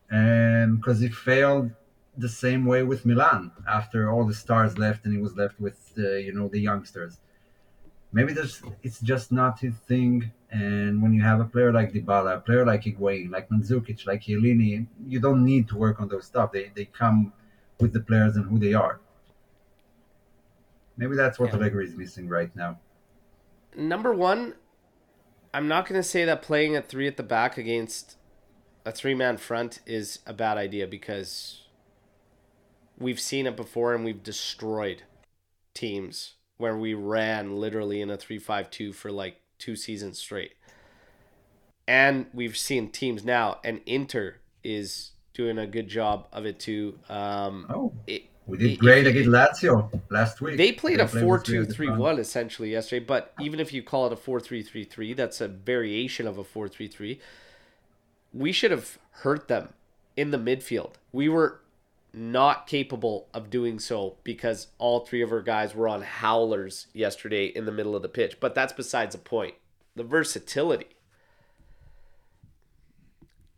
and 0.09 0.77
because 0.77 0.99
he 0.99 1.09
failed 1.09 1.71
the 2.17 2.29
same 2.29 2.65
way 2.65 2.83
with 2.83 3.05
Milan 3.05 3.51
after 3.67 4.11
all 4.11 4.25
the 4.25 4.33
stars 4.33 4.77
left 4.77 5.03
and 5.05 5.13
he 5.13 5.19
was 5.19 5.35
left 5.35 5.59
with 5.59 5.91
uh, 5.97 6.11
you 6.15 6.33
know 6.33 6.47
the 6.47 6.59
youngsters. 6.59 7.19
Maybe 8.11 8.31
there's 8.33 8.61
it's 8.83 8.99
just 8.99 9.31
not 9.31 9.59
his 9.59 9.75
thing. 9.87 10.31
And 10.51 11.01
when 11.01 11.13
you 11.13 11.23
have 11.23 11.39
a 11.39 11.45
player 11.45 11.73
like 11.73 11.93
Dybala, 11.93 12.37
a 12.37 12.39
player 12.39 12.63
like 12.63 12.83
Higuain, 12.83 13.31
like 13.31 13.49
Mandzukic, 13.49 14.05
like 14.05 14.21
Chiellini, 14.21 14.85
you 15.07 15.19
don't 15.19 15.43
need 15.43 15.67
to 15.69 15.75
work 15.75 15.99
on 15.99 16.07
those 16.07 16.25
stuff. 16.25 16.51
They 16.51 16.71
they 16.75 16.85
come 16.85 17.33
with 17.79 17.91
the 17.91 18.01
players 18.01 18.35
and 18.35 18.45
who 18.45 18.59
they 18.59 18.75
are. 18.75 18.99
Maybe 20.97 21.15
that's 21.15 21.39
what 21.39 21.49
Yeah. 21.49 21.55
Allegri 21.57 21.85
is 21.85 21.95
missing 21.95 22.27
right 22.27 22.55
now. 22.55 22.79
Number 23.75 24.13
one, 24.13 24.53
I'm 25.53 25.67
not 25.67 25.87
going 25.87 25.99
to 25.99 26.07
say 26.07 26.25
that 26.25 26.41
playing 26.41 26.75
at 26.75 26.87
three 26.87 27.07
at 27.07 27.17
the 27.17 27.23
back 27.23 27.57
against 27.57 28.17
a 28.85 28.91
three 28.91 29.15
man 29.15 29.37
front 29.37 29.79
is 29.85 30.19
a 30.25 30.33
bad 30.33 30.57
idea 30.57 30.87
because 30.87 31.61
we've 32.97 33.19
seen 33.19 33.47
it 33.47 33.55
before 33.55 33.93
and 33.95 34.03
we've 34.03 34.23
destroyed 34.23 35.03
teams 35.73 36.35
where 36.57 36.77
we 36.77 36.93
ran 36.93 37.55
literally 37.57 37.99
in 38.01 38.09
a 38.09 38.17
3-5-2 38.17 38.93
for 38.93 39.11
like 39.11 39.37
two 39.57 39.75
seasons 39.75 40.19
straight. 40.19 40.53
And 41.87 42.27
we've 42.33 42.55
seen 42.57 42.89
teams 42.89 43.25
now 43.25 43.59
and 43.63 43.81
Inter 43.85 44.35
is 44.63 45.11
doing 45.33 45.57
a 45.57 45.65
good 45.65 45.87
job 45.87 46.27
of 46.31 46.45
it 46.45 46.59
too. 46.59 46.99
Um 47.09 47.65
Oh, 47.69 47.93
it, 48.05 48.23
we 48.45 48.57
did 48.57 48.79
great 48.79 49.07
against 49.07 49.29
Lazio 49.29 50.01
last 50.09 50.41
week. 50.41 50.57
they 50.57 50.71
played 50.71 50.99
a 50.99 51.03
with 51.03 51.11
three 51.11 51.21
4 51.21 51.39
at 51.39 51.45
2 51.45 51.65
the 51.65 51.73
3 51.73 51.87
front. 51.87 51.99
1 51.99 52.19
essentially 52.19 52.71
yesterday, 52.71 53.03
but 53.05 53.33
even 53.39 53.59
if 53.59 53.73
you 53.73 53.81
call 53.81 54.07
it 54.07 54.13
a 54.13 54.17
4 54.17 54.39
3 54.39 54.61
3 54.63 54.83
3, 54.83 55.13
that's 55.13 55.41
a 55.41 55.47
variation 55.47 56.27
of 56.27 56.37
a 56.37 56.43
4 56.43 56.67
3 56.67 56.87
3. 56.87 57.19
We 58.33 58.51
should 58.51 58.71
have 58.71 58.97
hurt 59.11 59.47
them 59.47 59.69
in 60.17 60.31
the 60.31 60.37
midfield. 60.37 60.93
We 61.11 61.29
were 61.29 61.61
not 62.13 62.67
capable 62.67 63.27
of 63.33 63.49
doing 63.49 63.79
so 63.79 64.17
because 64.23 64.67
all 64.77 64.99
three 64.99 65.21
of 65.21 65.31
our 65.31 65.41
guys 65.41 65.73
were 65.73 65.87
on 65.87 66.03
howlers 66.03 66.87
yesterday 66.93 67.45
in 67.47 67.65
the 67.65 67.71
middle 67.71 67.95
of 67.95 68.01
the 68.01 68.09
pitch. 68.09 68.39
But 68.39 68.53
that's 68.53 68.73
besides 68.73 69.15
the 69.15 69.21
point. 69.21 69.55
The 69.95 70.03
versatility. 70.03 70.87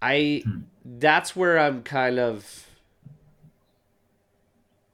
I 0.02 0.44
hmm. 0.46 0.60
that's 0.84 1.36
where 1.36 1.58
I'm 1.58 1.82
kind 1.84 2.20
of 2.20 2.68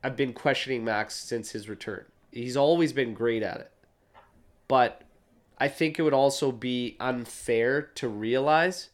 I've 0.03 0.15
been 0.15 0.33
questioning 0.33 0.83
Max 0.83 1.15
since 1.15 1.51
his 1.51 1.69
return. 1.69 2.05
He's 2.31 2.57
always 2.57 2.93
been 2.93 3.13
great 3.13 3.43
at 3.43 3.59
it. 3.59 3.71
But 4.67 5.03
I 5.57 5.67
think 5.67 5.99
it 5.99 6.01
would 6.03 6.13
also 6.13 6.51
be 6.51 6.97
unfair 6.99 7.81
to 7.95 8.07
realize 8.07 8.89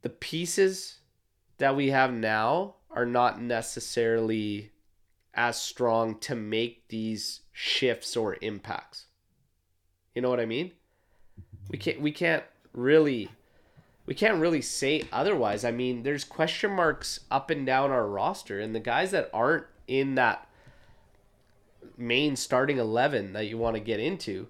the 0.00 0.08
pieces 0.08 0.98
that 1.58 1.76
we 1.76 1.90
have 1.90 2.12
now 2.12 2.76
are 2.90 3.06
not 3.06 3.40
necessarily 3.40 4.72
as 5.34 5.60
strong 5.60 6.18
to 6.20 6.34
make 6.34 6.88
these 6.88 7.42
shifts 7.52 8.16
or 8.16 8.36
impacts. 8.42 9.06
You 10.14 10.22
know 10.22 10.30
what 10.30 10.40
I 10.40 10.46
mean? 10.46 10.72
We 11.68 11.78
can't 11.78 12.00
we 12.00 12.12
can't 12.12 12.44
really 12.72 13.30
we 14.06 14.14
can't 14.14 14.40
really 14.40 14.62
say 14.62 15.04
otherwise. 15.12 15.64
I 15.64 15.70
mean, 15.70 16.02
there's 16.02 16.24
question 16.24 16.72
marks 16.72 17.20
up 17.30 17.50
and 17.50 17.64
down 17.64 17.90
our 17.90 18.06
roster, 18.06 18.58
and 18.58 18.74
the 18.74 18.80
guys 18.80 19.10
that 19.12 19.30
aren't 19.32 19.66
in 19.86 20.16
that 20.16 20.48
main 21.96 22.36
starting 22.36 22.78
11 22.78 23.32
that 23.32 23.46
you 23.46 23.58
want 23.58 23.76
to 23.76 23.80
get 23.80 24.00
into, 24.00 24.48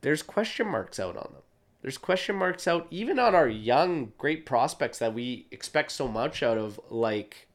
there's 0.00 0.22
question 0.22 0.66
marks 0.66 0.98
out 0.98 1.16
on 1.16 1.30
them. 1.32 1.42
There's 1.80 1.98
question 1.98 2.36
marks 2.36 2.68
out 2.68 2.86
even 2.90 3.18
on 3.18 3.34
our 3.34 3.48
young, 3.48 4.12
great 4.18 4.46
prospects 4.46 4.98
that 4.98 5.14
we 5.14 5.46
expect 5.50 5.90
so 5.92 6.06
much 6.06 6.42
out 6.42 6.58
of, 6.58 6.78
like 6.90 7.48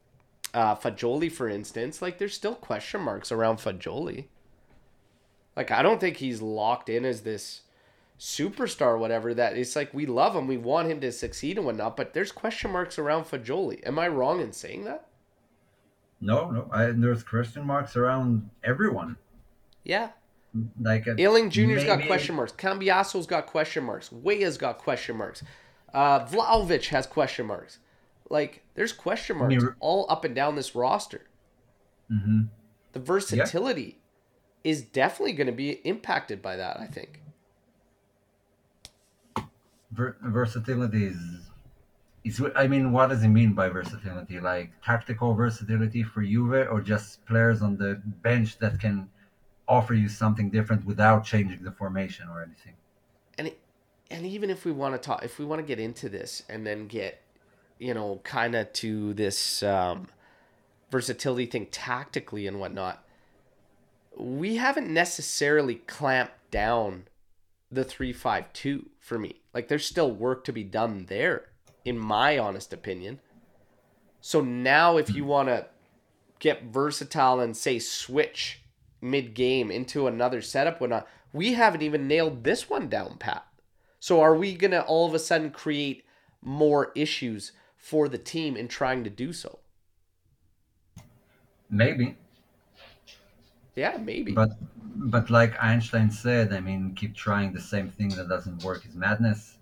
uh, 0.54 0.76
Fagioli, 0.76 1.32
for 1.32 1.48
instance. 1.48 2.02
Like, 2.02 2.18
there's 2.18 2.34
still 2.34 2.56
question 2.56 3.02
marks 3.02 3.32
around 3.32 3.58
Fagioli. 3.58 4.26
Like, 5.56 5.72
I 5.72 5.82
don't 5.82 6.00
think 6.00 6.18
he's 6.18 6.42
locked 6.42 6.90
in 6.90 7.06
as 7.06 7.22
this 7.22 7.62
superstar 8.20 8.98
whatever 8.98 9.34
that 9.34 9.56
it's 9.58 9.76
like 9.76 9.94
we 9.94 10.06
love 10.06 10.36
him 10.36 10.48
we 10.48 10.58
want 10.58 10.90
him 10.90 11.00
to 11.00 11.12
succeed 11.12 11.56
and 11.58 11.66
whatnot 11.66 11.96
but 11.96 12.14
there's 12.14 12.32
question 12.32 12.72
marks 12.72 12.98
around 12.98 13.26
Fagioli 13.26 13.86
am 13.86 14.00
I 14.00 14.08
wrong 14.08 14.42
in 14.42 14.52
saying 14.54 14.86
that 14.86 15.06
No, 16.20 16.50
no. 16.50 16.68
I, 16.72 16.88
there's 16.88 17.24
question 17.24 17.64
marks 17.66 17.96
around 17.96 18.50
everyone. 18.64 19.18
yeah 19.84 20.10
Like 20.82 21.08
uh, 21.08 21.14
Iling 21.20 21.52
Jr.'s 21.52 21.84
got 21.84 22.08
question 22.08 22.34
marks 22.36 22.54
Cambiaso's 22.54 23.28
got 23.28 23.46
question 23.46 23.84
marks 23.84 24.12
Weah's 24.12 24.58
got 24.58 24.80
question 24.80 25.16
marks 25.16 25.44
uh 25.94 26.26
Vlahovic 26.26 26.88
has 26.88 27.06
question 27.06 27.46
marks 27.46 27.78
like 28.32 28.64
there's 28.74 28.94
question 28.94 29.38
marks 29.38 29.56
mean- 29.56 29.76
all 29.80 30.08
up 30.10 30.26
and 30.26 30.34
down 30.34 30.56
this 30.56 30.74
roster 30.74 31.22
Mhm. 32.12 32.48
the 32.94 33.00
versatility 33.00 34.00
is 34.64 34.82
definitely 34.82 35.34
going 35.34 35.48
to 35.48 35.54
be 35.54 35.74
impacted 35.86 36.42
by 36.42 36.56
that 36.56 36.80
I 36.80 36.88
think 36.88 37.22
Ver- 39.92 40.18
versatility 40.22 41.06
is 41.06 41.18
is 42.24 42.42
I 42.56 42.68
mean, 42.68 42.92
what 42.92 43.08
does 43.10 43.24
it 43.24 43.30
mean 43.30 43.54
by 43.54 43.70
versatility? 43.70 44.40
Like 44.40 44.72
tactical 44.84 45.34
versatility 45.34 46.04
for 46.04 46.22
Juve, 46.22 46.68
or 46.70 46.82
just 46.82 47.26
players 47.26 47.62
on 47.62 47.78
the 47.78 48.02
bench 48.06 48.58
that 48.60 48.80
can 48.80 49.10
offer 49.68 49.94
you 49.94 50.10
something 50.10 50.50
different 50.50 50.86
without 50.86 51.26
changing 51.26 51.64
the 51.64 51.72
formation 51.72 52.28
or 52.30 52.42
anything? 52.42 52.74
and 53.38 53.52
and 54.10 54.26
even 54.26 54.50
if 54.50 54.66
we 54.66 54.72
want 54.72 54.94
to 54.94 55.00
talk 55.00 55.24
if 55.24 55.40
we 55.40 55.46
want 55.46 55.60
to 55.60 55.68
get 55.68 55.80
into 55.80 56.10
this 56.10 56.44
and 56.50 56.66
then 56.66 56.88
get 56.88 57.22
you 57.80 57.94
know 57.94 58.20
kind 58.24 58.56
of 58.56 58.72
to 58.74 59.14
this 59.14 59.64
um, 59.64 60.08
versatility 60.92 61.46
thing 61.46 61.68
tactically 61.68 62.48
and 62.48 62.60
whatnot 62.60 63.04
we 64.18 64.56
haven't 64.56 64.90
necessarily 64.90 65.76
clamped 65.76 66.34
down 66.50 67.04
the 67.72 67.84
352 67.84 68.90
for 69.00 69.20
me 69.20 69.36
like 69.58 69.70
there's 69.70 69.88
still 69.88 70.12
work 70.12 70.44
to 70.44 70.54
be 70.54 70.64
done 70.64 71.08
there 71.10 71.46
in 71.84 71.98
my 71.98 72.38
honest 72.38 72.74
opinion. 72.74 73.20
So 74.22 74.40
now 74.40 74.98
if 74.98 75.10
you 75.10 75.26
want 75.26 75.50
to 75.50 75.66
get 76.38 76.66
versatile 76.66 77.40
and 77.40 77.58
say 77.58 77.80
switch 77.80 78.62
mid 79.02 79.34
game 79.34 79.72
into 79.72 80.06
another 80.06 80.44
setup 80.44 80.80
whatnot 80.80 81.08
we 81.34 81.54
haven't 81.54 81.82
even 81.82 82.08
nailed 82.08 82.44
this 82.44 82.70
one 82.70 82.88
down 82.88 83.18
pat. 83.18 83.48
So 84.00 84.22
are 84.22 84.36
we 84.36 84.54
gonna 84.54 84.82
all 84.82 85.08
of 85.08 85.16
a 85.16 85.20
sudden 85.20 85.50
create 85.50 86.04
more 86.40 86.92
issues 86.96 87.52
for 87.78 88.08
the 88.08 88.20
team 88.20 88.56
in 88.56 88.68
trying 88.68 89.04
to 89.06 89.10
do 89.10 89.34
so? 89.34 89.58
Maybe, 91.68 92.16
yeah 93.76 93.98
maybe. 93.98 94.34
But 94.34 94.52
but 94.96 95.30
like 95.30 95.62
Einstein 95.62 96.10
said, 96.12 96.54
I 96.54 96.60
mean, 96.60 96.94
keep 96.96 97.16
trying 97.16 97.54
the 97.54 97.62
same 97.62 97.90
thing 97.90 98.10
that 98.10 98.30
doesn't 98.30 98.64
work 98.64 98.86
is 98.86 98.96
madness. 98.96 99.58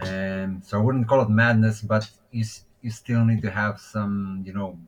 And 0.00 0.64
so 0.64 0.78
I 0.78 0.82
wouldn't 0.82 1.08
call 1.08 1.22
it 1.22 1.30
madness, 1.30 1.80
but 1.80 2.10
you 2.30 2.44
you 2.82 2.90
still 2.90 3.24
need 3.24 3.40
to 3.42 3.50
have 3.50 3.80
some, 3.80 4.42
you 4.44 4.52
know, 4.52 4.78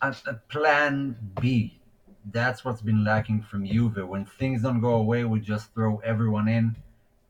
a, 0.00 0.14
a 0.26 0.34
plan 0.48 1.16
B. 1.40 1.78
That's 2.32 2.64
what's 2.64 2.80
been 2.82 3.04
lacking 3.04 3.42
from 3.42 3.66
Juve. 3.66 4.08
When 4.08 4.24
things 4.24 4.62
don't 4.62 4.80
go 4.80 4.94
away, 4.94 5.24
we 5.24 5.40
just 5.40 5.74
throw 5.74 5.98
everyone 5.98 6.48
in 6.48 6.76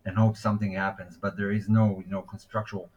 and 0.04 0.16
hope 0.16 0.36
something 0.36 0.72
happens. 0.72 1.18
But 1.20 1.36
there 1.36 1.50
is 1.50 1.68
no, 1.68 2.02
you 2.04 2.10
know, 2.10 2.22
constructual 2.22 2.88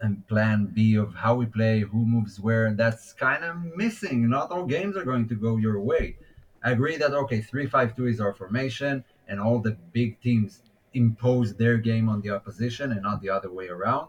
and 0.00 0.26
plan 0.28 0.66
B 0.66 0.94
of 0.96 1.14
how 1.14 1.34
we 1.34 1.46
play, 1.46 1.80
who 1.80 2.06
moves 2.06 2.38
where. 2.40 2.66
And 2.66 2.78
that's 2.78 3.12
kind 3.12 3.44
of 3.44 3.56
missing. 3.76 4.28
Not 4.28 4.50
all 4.50 4.66
games 4.66 4.96
are 4.96 5.04
going 5.04 5.28
to 5.28 5.34
go 5.34 5.56
your 5.56 5.80
way. 5.80 6.16
I 6.64 6.70
agree 6.70 6.96
that 6.96 7.12
okay, 7.12 7.40
three 7.40 7.66
five 7.66 7.94
two 7.94 8.06
is 8.06 8.20
our 8.20 8.32
formation, 8.32 9.04
and 9.28 9.38
all 9.38 9.58
the 9.60 9.72
big 9.92 10.20
teams 10.20 10.62
impose 10.94 11.54
their 11.54 11.76
game 11.76 12.08
on 12.08 12.20
the 12.22 12.30
opposition 12.30 12.92
and 12.92 13.02
not 13.02 13.20
the 13.20 13.28
other 13.28 13.50
way 13.50 13.68
around. 13.68 14.08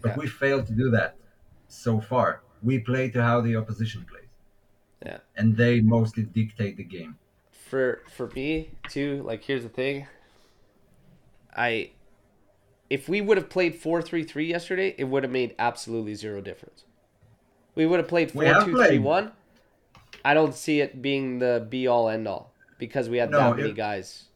But 0.00 0.10
Yeah. 0.12 0.16
we 0.20 0.26
failed 0.26 0.66
to 0.68 0.72
do 0.72 0.90
that 0.90 1.16
so 1.68 2.00
far. 2.00 2.40
We 2.62 2.78
play 2.78 3.10
to 3.10 3.22
how 3.22 3.40
the 3.42 3.56
opposition 3.56 4.04
plays, 4.04 4.30
Yeah. 5.04 5.18
and 5.36 5.56
they 5.56 5.80
mostly 5.80 6.22
dictate 6.24 6.76
the 6.76 6.84
game. 6.84 7.18
For 7.50 8.02
for 8.08 8.28
me 8.28 8.70
too, 8.88 9.22
like 9.24 9.44
here's 9.44 9.62
the 9.62 9.68
thing. 9.68 10.06
I 11.54 11.90
if 12.88 13.08
we 13.08 13.20
would 13.22 13.38
have 13.38 13.48
played 13.48 13.74
4-3-3 13.74 14.46
yesterday, 14.46 14.94
it 14.98 15.04
would 15.04 15.22
have 15.22 15.32
made 15.32 15.54
absolutely 15.58 16.14
zero 16.14 16.42
difference. 16.42 16.84
We 17.74 17.86
would 17.86 17.98
have 17.98 18.08
played 18.08 18.34
We 18.34 18.44
have 18.44 18.64
4-2-3-1. 18.64 19.32
I 20.24 20.34
don't 20.34 20.54
see 20.54 20.80
it 20.80 21.02
being 21.02 21.38
the 21.38 21.66
be 21.68 21.86
all 21.86 22.08
end 22.08 22.28
all 22.28 22.52
because 22.78 23.08
we 23.08 23.18
had 23.18 23.30
No, 23.30 23.38
that 23.38 23.56
many 23.56 23.70
it- 23.70 23.76
guys. 23.76 24.28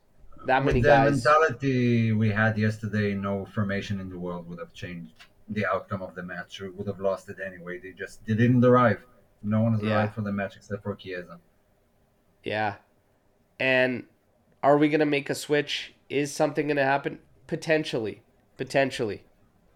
That 0.46 0.64
many 0.64 0.78
With 0.80 0.84
the 0.84 0.88
guys. 0.90 1.24
mentality 1.24 2.12
we 2.12 2.30
had 2.30 2.56
yesterday, 2.56 3.14
no 3.14 3.46
formation 3.46 3.98
in 3.98 4.08
the 4.10 4.18
world 4.18 4.48
would 4.48 4.60
have 4.60 4.72
changed 4.72 5.12
the 5.48 5.66
outcome 5.66 6.02
of 6.02 6.14
the 6.14 6.22
match. 6.22 6.60
We 6.60 6.68
would 6.70 6.86
have 6.86 7.00
lost 7.00 7.28
it 7.28 7.38
anyway. 7.44 7.78
They 7.78 7.90
just 7.92 8.24
they 8.26 8.34
didn't 8.34 8.64
arrive. 8.64 9.00
No 9.42 9.60
one 9.62 9.72
has 9.72 9.82
Yeah. 9.82 9.94
arrived 9.96 10.14
for 10.14 10.22
the 10.22 10.32
match 10.32 10.54
except 10.56 10.82
for 10.84 10.94
Chiesa. 10.94 11.38
Yeah. 12.44 12.76
And 13.58 14.04
are 14.62 14.76
we 14.78 14.88
going 14.88 15.00
to 15.00 15.06
make 15.06 15.28
a 15.30 15.34
switch? 15.34 15.94
Is 16.08 16.32
something 16.32 16.66
going 16.68 16.76
to 16.76 16.84
happen? 16.84 17.18
Potentially. 17.48 18.22
Potentially. 18.56 19.24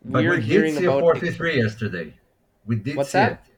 But 0.04 0.22
We're 0.24 0.36
we 0.36 0.42
hearing 0.42 0.74
did 0.74 0.80
see 0.80 0.86
a 0.86 0.90
about 0.90 1.00
4 1.00 1.16
3 1.18 1.30
3 1.30 1.56
yesterday. 1.62 2.14
We 2.66 2.76
did 2.76 2.96
What's 2.96 3.10
see 3.10 3.18
that? 3.18 3.32
it. 3.32 3.49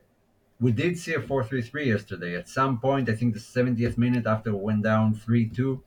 We 0.62 0.70
did 0.70 0.96
see 0.96 1.14
a 1.14 1.20
4 1.20 1.44
3 1.44 1.60
3 1.60 1.88
yesterday. 1.88 2.36
At 2.36 2.48
some 2.48 2.78
point, 2.78 3.10
I 3.10 3.14
think 3.16 3.34
the 3.34 3.40
70th 3.40 3.98
minute 3.98 4.26
after 4.26 4.52
we 4.54 4.60
went 4.60 4.84
down 4.84 5.12
3 5.14 5.48
2, 5.48 5.82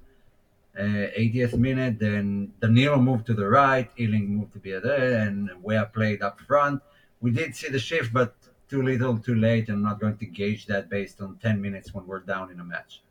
uh, 0.78 0.82
80th 0.82 1.58
minute, 1.58 1.98
then 1.98 2.52
Danilo 2.60 2.98
moved 2.98 3.26
to 3.28 3.34
the 3.34 3.48
right, 3.48 3.90
Iling 3.98 4.36
moved 4.36 4.52
to 4.54 4.60
the 4.60 4.74
other, 4.74 4.98
and 5.24 5.50
Weah 5.64 5.90
played 5.94 6.22
up 6.22 6.42
front. 6.42 6.82
We 7.22 7.32
did 7.32 7.56
see 7.56 7.70
the 7.70 7.80
shift, 7.80 8.12
but 8.12 8.36
too 8.70 8.82
little, 8.82 9.18
too 9.18 9.36
late. 9.36 9.70
I'm 9.70 9.82
not 9.82 10.02
going 10.02 10.18
to 10.18 10.26
gauge 10.26 10.66
that 10.66 10.90
based 10.90 11.22
on 11.22 11.38
10 11.38 11.62
minutes 11.62 11.94
when 11.94 12.06
we're 12.06 12.20
down 12.20 12.52
in 12.52 12.60
a 12.60 12.64
match. 12.64 13.02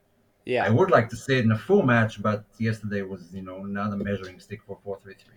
Yeah. 0.44 0.66
I 0.66 0.70
would 0.70 0.90
like 0.90 1.08
to 1.08 1.16
see 1.16 1.38
it 1.38 1.46
in 1.46 1.52
a 1.52 1.58
full 1.58 1.82
match, 1.82 2.20
but 2.20 2.44
yesterday 2.58 3.00
was, 3.00 3.32
you 3.32 3.40
know, 3.40 3.62
not 3.62 3.90
a 3.90 3.96
measuring 3.96 4.38
stick 4.38 4.60
for 4.66 4.76
4 4.84 4.98
3 5.02 5.14
3. 5.14 5.34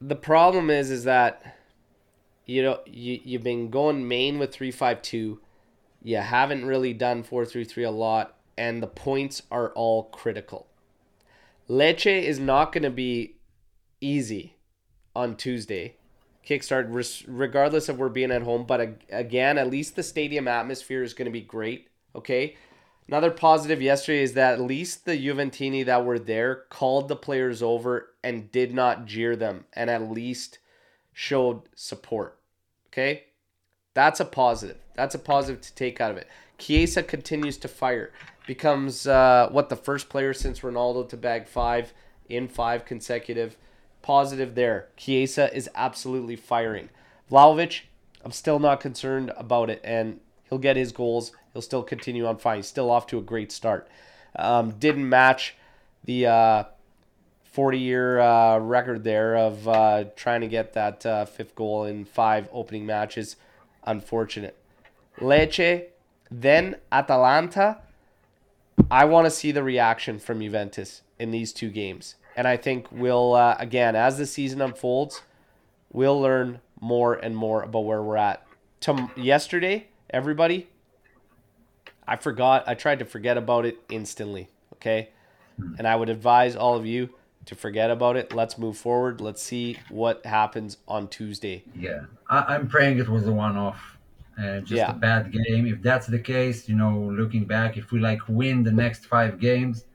the 0.00 0.14
problem 0.14 0.70
is 0.70 0.92
is 0.92 1.02
that 1.02 1.56
you 2.46 2.62
know 2.62 2.78
you 2.86 3.20
you've 3.24 3.42
been 3.42 3.68
going 3.68 4.06
main 4.06 4.38
with 4.38 4.52
352 4.54 5.40
you 6.02 6.16
haven't 6.16 6.64
really 6.64 6.92
done 6.92 7.22
433 7.22 7.84
a 7.84 7.90
lot 7.90 8.34
and 8.56 8.82
the 8.82 8.86
points 8.86 9.42
are 9.50 9.70
all 9.70 10.04
critical 10.04 10.66
Lecce 11.68 12.22
is 12.22 12.38
not 12.38 12.72
going 12.72 12.84
to 12.84 12.90
be 12.90 13.36
easy 14.00 14.56
on 15.14 15.36
tuesday 15.36 15.94
kickstart 16.46 17.24
regardless 17.26 17.88
of 17.88 17.98
we're 17.98 18.08
being 18.08 18.30
at 18.30 18.42
home 18.42 18.64
but 18.64 18.98
again 19.10 19.58
at 19.58 19.70
least 19.70 19.96
the 19.96 20.02
stadium 20.02 20.48
atmosphere 20.48 21.02
is 21.02 21.14
going 21.14 21.26
to 21.26 21.32
be 21.32 21.40
great 21.40 21.88
okay 22.14 22.56
Another 23.08 23.30
positive 23.30 23.80
yesterday 23.80 24.22
is 24.22 24.34
that 24.34 24.54
at 24.54 24.60
least 24.60 25.06
the 25.06 25.16
Juventini 25.16 25.84
that 25.86 26.04
were 26.04 26.18
there 26.18 26.64
called 26.68 27.08
the 27.08 27.16
players 27.16 27.62
over 27.62 28.10
and 28.22 28.52
did 28.52 28.74
not 28.74 29.06
jeer 29.06 29.34
them 29.34 29.64
and 29.72 29.88
at 29.88 30.10
least 30.10 30.58
showed 31.14 31.62
support. 31.74 32.38
Okay? 32.88 33.24
That's 33.98 34.20
a 34.20 34.24
positive. 34.24 34.76
That's 34.94 35.16
a 35.16 35.18
positive 35.18 35.60
to 35.60 35.74
take 35.74 36.00
out 36.00 36.12
of 36.12 36.16
it. 36.18 36.28
Chiesa 36.56 37.02
continues 37.02 37.56
to 37.56 37.66
fire. 37.66 38.12
Becomes 38.46 39.08
uh, 39.08 39.48
what 39.50 39.70
the 39.70 39.74
first 39.74 40.08
player 40.08 40.32
since 40.32 40.60
Ronaldo 40.60 41.08
to 41.08 41.16
bag 41.16 41.48
five 41.48 41.92
in 42.28 42.46
five 42.46 42.84
consecutive. 42.84 43.56
Positive 44.00 44.54
there. 44.54 44.86
Chiesa 44.96 45.52
is 45.52 45.68
absolutely 45.74 46.36
firing. 46.36 46.90
Vlahovic, 47.28 47.80
I'm 48.24 48.30
still 48.30 48.60
not 48.60 48.78
concerned 48.78 49.32
about 49.36 49.68
it, 49.68 49.80
and 49.82 50.20
he'll 50.48 50.58
get 50.58 50.76
his 50.76 50.92
goals. 50.92 51.32
He'll 51.52 51.60
still 51.60 51.82
continue 51.82 52.24
on 52.24 52.38
fine. 52.38 52.58
He's 52.58 52.68
still 52.68 52.92
off 52.92 53.08
to 53.08 53.18
a 53.18 53.22
great 53.22 53.50
start. 53.50 53.88
Um, 54.36 54.78
didn't 54.78 55.08
match 55.08 55.56
the 56.04 56.26
uh, 56.26 56.64
40 57.50 57.78
year 57.80 58.20
uh, 58.20 58.58
record 58.58 59.02
there 59.02 59.36
of 59.36 59.66
uh, 59.66 60.04
trying 60.14 60.42
to 60.42 60.46
get 60.46 60.74
that 60.74 61.04
uh, 61.04 61.24
fifth 61.24 61.56
goal 61.56 61.82
in 61.82 62.04
five 62.04 62.48
opening 62.52 62.86
matches. 62.86 63.34
Unfortunate. 63.88 64.54
Lecce, 65.18 65.86
then 66.30 66.76
Atalanta. 66.92 67.78
I 68.90 69.06
want 69.06 69.24
to 69.24 69.30
see 69.30 69.50
the 69.50 69.62
reaction 69.62 70.18
from 70.18 70.40
Juventus 70.40 71.00
in 71.18 71.30
these 71.30 71.54
two 71.54 71.70
games. 71.70 72.16
And 72.36 72.46
I 72.46 72.58
think 72.58 72.86
we'll, 72.92 73.34
uh, 73.34 73.56
again, 73.58 73.96
as 73.96 74.18
the 74.18 74.26
season 74.26 74.60
unfolds, 74.60 75.22
we'll 75.90 76.20
learn 76.20 76.60
more 76.78 77.14
and 77.14 77.34
more 77.34 77.62
about 77.62 77.80
where 77.80 78.02
we're 78.02 78.18
at. 78.18 78.46
Tom- 78.80 79.10
yesterday, 79.16 79.88
everybody, 80.10 80.68
I 82.06 82.16
forgot. 82.16 82.64
I 82.66 82.74
tried 82.74 82.98
to 82.98 83.06
forget 83.06 83.38
about 83.38 83.64
it 83.64 83.78
instantly. 83.88 84.50
Okay. 84.74 85.08
And 85.78 85.88
I 85.88 85.96
would 85.96 86.10
advise 86.10 86.54
all 86.54 86.76
of 86.76 86.84
you 86.84 87.08
to 87.48 87.54
forget 87.54 87.90
about 87.90 88.16
it. 88.16 88.32
Let's 88.34 88.58
move 88.58 88.76
forward. 88.76 89.20
Let's 89.20 89.42
see 89.42 89.78
what 89.88 90.24
happens 90.26 90.76
on 90.86 91.08
Tuesday. 91.08 91.64
Yeah, 91.74 92.04
I, 92.28 92.54
I'm 92.54 92.68
praying 92.68 92.98
it 92.98 93.08
was 93.08 93.26
a 93.26 93.32
one-off, 93.32 93.98
uh, 94.38 94.60
just 94.60 94.72
Yeah. 94.72 94.90
a 94.90 94.94
bad 94.94 95.32
game. 95.32 95.66
If 95.66 95.80
that's 95.82 96.06
the 96.06 96.18
case, 96.18 96.68
you 96.68 96.76
know, 96.76 96.94
looking 97.20 97.46
back, 97.46 97.76
if 97.78 97.90
we 97.90 98.00
like 98.00 98.20
win 98.28 98.62
the 98.62 98.70
next 98.72 99.06
five 99.06 99.40
games, 99.40 99.86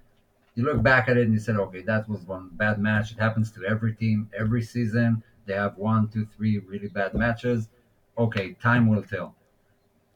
you 0.56 0.64
look 0.64 0.82
back 0.82 1.10
at 1.10 1.18
it 1.18 1.26
and 1.26 1.34
you 1.34 1.40
said, 1.40 1.58
okay, 1.58 1.82
that 1.84 2.10
was 2.10 2.22
one 2.22 2.50
bad 2.54 2.80
match. 2.80 3.12
It 3.12 3.20
happens 3.20 3.52
to 3.52 3.64
every 3.66 3.94
team 3.96 4.30
every 4.38 4.64
season. 4.64 5.24
They 5.46 5.54
have 5.54 5.78
one, 5.78 6.08
two, 6.08 6.26
three 6.36 6.58
really 6.60 6.88
bad 6.88 7.14
matches. 7.14 7.70
Okay, 8.18 8.54
time 8.54 8.88
will 8.88 9.04
tell. 9.04 9.36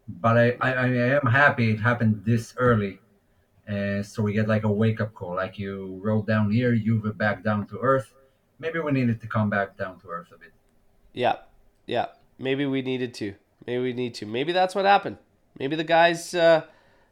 But 0.08 0.38
I, 0.38 0.58
I, 0.62 0.72
I 0.74 0.88
am 1.20 1.26
happy 1.28 1.72
it 1.72 1.80
happened 1.80 2.24
this 2.26 2.56
early. 2.58 3.00
Uh, 3.68 4.02
so 4.02 4.24
we 4.24 4.34
get 4.34 4.48
like 4.48 4.64
a 4.64 4.72
wake 4.72 5.02
up 5.02 5.14
call, 5.14 5.36
like 5.36 5.60
you 5.60 6.00
wrote 6.02 6.26
down 6.26 6.50
here, 6.52 6.74
you've 6.74 7.18
back 7.18 7.44
down 7.44 7.68
to 7.68 7.80
earth. 7.80 8.14
Maybe 8.60 8.80
we 8.80 8.92
needed 8.92 9.20
to 9.22 9.28
come 9.28 9.50
back 9.50 9.78
down 9.78 10.00
to 10.00 10.08
earth 10.08 10.32
a 10.34 10.38
bit. 10.38 10.54
Yeah. 11.14 11.38
Yeah. 11.86 12.08
Maybe 12.40 12.66
we 12.66 12.82
needed 12.82 13.14
to. 13.16 13.36
Maybe 13.66 13.84
we 13.84 13.94
need 13.94 14.14
to. 14.16 14.26
Maybe 14.26 14.52
that's 14.52 14.74
what 14.74 14.86
happened. 14.86 15.18
Maybe 15.60 15.76
the 15.76 15.84
guys 15.84 16.34
uh, 16.34 16.66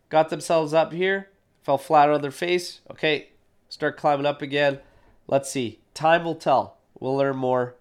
got 0.09 0.29
themselves 0.29 0.73
up 0.73 0.93
here, 0.93 1.29
fell 1.63 1.77
flat 1.77 2.09
on 2.09 2.21
their 2.21 2.31
face. 2.31 2.81
Okay, 2.91 3.29
start 3.69 3.97
climbing 3.97 4.25
up 4.25 4.41
again. 4.41 4.79
Let's 5.27 5.49
see. 5.49 5.79
Time 5.93 6.23
will 6.23 6.35
tell. 6.35 6.77
We'll 6.99 7.15
learn 7.15 7.35
more 7.35 7.75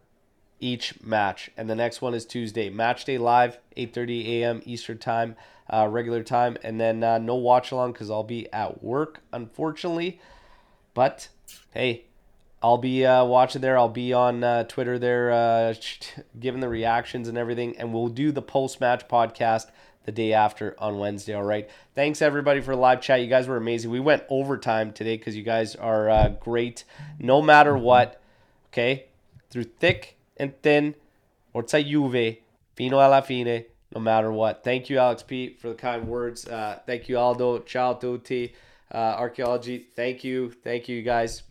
each 0.58 1.00
match. 1.02 1.50
And 1.56 1.68
the 1.68 1.74
next 1.74 2.00
one 2.00 2.14
is 2.14 2.24
Tuesday. 2.24 2.70
Match 2.70 3.04
day 3.04 3.18
live, 3.18 3.58
8.30 3.76 4.26
a.m. 4.26 4.62
Eastern 4.64 4.98
time, 4.98 5.36
uh, 5.72 5.88
regular 5.90 6.22
time. 6.22 6.56
And 6.62 6.80
then 6.80 7.02
uh, 7.02 7.18
no 7.18 7.34
watch 7.36 7.72
along 7.72 7.92
because 7.92 8.10
I'll 8.10 8.22
be 8.22 8.52
at 8.52 8.82
work, 8.82 9.20
unfortunately. 9.32 10.20
But, 10.94 11.28
hey, 11.72 12.04
I'll 12.62 12.78
be 12.78 13.04
uh, 13.04 13.24
watching 13.24 13.60
there. 13.60 13.76
I'll 13.76 13.88
be 13.88 14.12
on 14.12 14.42
uh, 14.42 14.64
Twitter 14.64 14.98
there, 14.98 15.32
uh, 15.32 15.74
giving 16.40 16.60
the 16.60 16.68
reactions 16.68 17.28
and 17.28 17.36
everything. 17.36 17.76
And 17.76 17.92
we'll 17.92 18.08
do 18.08 18.32
the 18.32 18.42
post 18.42 18.80
match 18.80 19.06
podcast 19.08 19.66
the 20.04 20.12
day 20.12 20.32
after 20.32 20.74
on 20.78 20.98
Wednesday. 20.98 21.34
All 21.34 21.42
right. 21.42 21.68
Thanks 21.94 22.22
everybody 22.22 22.60
for 22.60 22.74
the 22.74 22.80
live 22.80 23.00
chat. 23.00 23.20
You 23.20 23.26
guys 23.26 23.48
were 23.48 23.56
amazing. 23.56 23.90
We 23.90 24.00
went 24.00 24.22
overtime 24.28 24.92
today 24.92 25.16
because 25.16 25.36
you 25.36 25.42
guys 25.42 25.74
are 25.74 26.08
uh, 26.08 26.28
great 26.40 26.84
no 27.18 27.42
matter 27.42 27.76
what. 27.76 28.20
Okay. 28.72 29.06
Through 29.50 29.64
thick 29.64 30.16
and 30.36 30.60
thin. 30.62 30.94
Forza 31.52 31.82
Juve. 31.82 32.38
Fino 32.74 32.98
alla 32.98 33.22
fine. 33.22 33.64
No 33.94 34.00
matter 34.00 34.32
what. 34.32 34.64
Thank 34.64 34.90
you, 34.90 34.98
Alex 34.98 35.22
Pete, 35.22 35.60
for 35.60 35.68
the 35.68 35.74
kind 35.74 36.08
words. 36.08 36.46
Uh, 36.46 36.80
thank 36.84 37.08
you, 37.08 37.16
Aldo. 37.16 37.60
Ciao 37.60 37.94
tutti. 37.94 38.54
Uh, 38.92 38.96
archaeology. 38.96 39.86
Thank 39.94 40.24
you. 40.24 40.50
Thank 40.50 40.88
you, 40.88 40.96
you 40.96 41.02
guys 41.02 41.42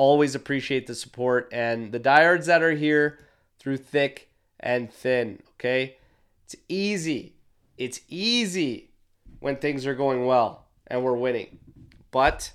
always 0.00 0.34
appreciate 0.34 0.86
the 0.86 0.94
support 0.94 1.46
and 1.52 1.92
the 1.92 1.98
diehards 1.98 2.46
that 2.46 2.62
are 2.62 2.72
here 2.72 3.18
through 3.58 3.76
thick 3.76 4.30
and 4.58 4.90
thin. 4.90 5.38
Okay, 5.54 5.98
it's 6.46 6.56
easy. 6.70 7.34
It's 7.76 8.00
easy 8.08 8.92
when 9.40 9.56
things 9.56 9.86
are 9.86 9.94
going 9.94 10.24
well 10.24 10.68
and 10.86 11.04
we're 11.04 11.16
winning, 11.16 11.58
but 12.10 12.50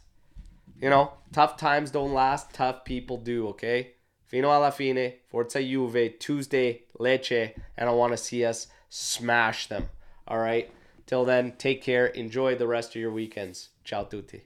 you 0.82 0.90
know, 0.90 1.14
tough 1.34 1.56
times 1.56 1.92
don't 1.92 2.14
last, 2.14 2.52
tough 2.52 2.84
people 2.84 3.18
do, 3.18 3.48
okay? 3.50 3.92
Fino 4.26 4.50
alla 4.50 4.72
fine, 4.72 5.14
Forza 5.30 5.62
Juve, 5.62 6.18
Tuesday, 6.18 6.82
Lecce, 7.00 7.54
and 7.78 7.88
I 7.88 7.94
want 7.94 8.12
to 8.12 8.18
see 8.18 8.44
us 8.44 8.68
smash 8.96 9.68
them. 9.68 9.90
All 10.26 10.38
right? 10.38 10.72
Till 11.06 11.26
then, 11.26 11.54
take 11.58 11.84
care. 11.84 12.08
Enjoy 12.08 12.56
the 12.56 12.68
rest 12.68 12.96
of 12.96 13.02
your 13.02 13.12
weekends. 13.12 13.70
Ciao 13.84 14.04
tutti. 14.04 14.46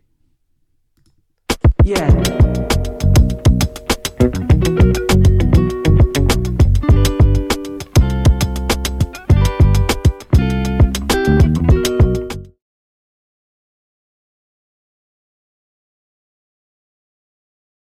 Yeah. 1.83 2.09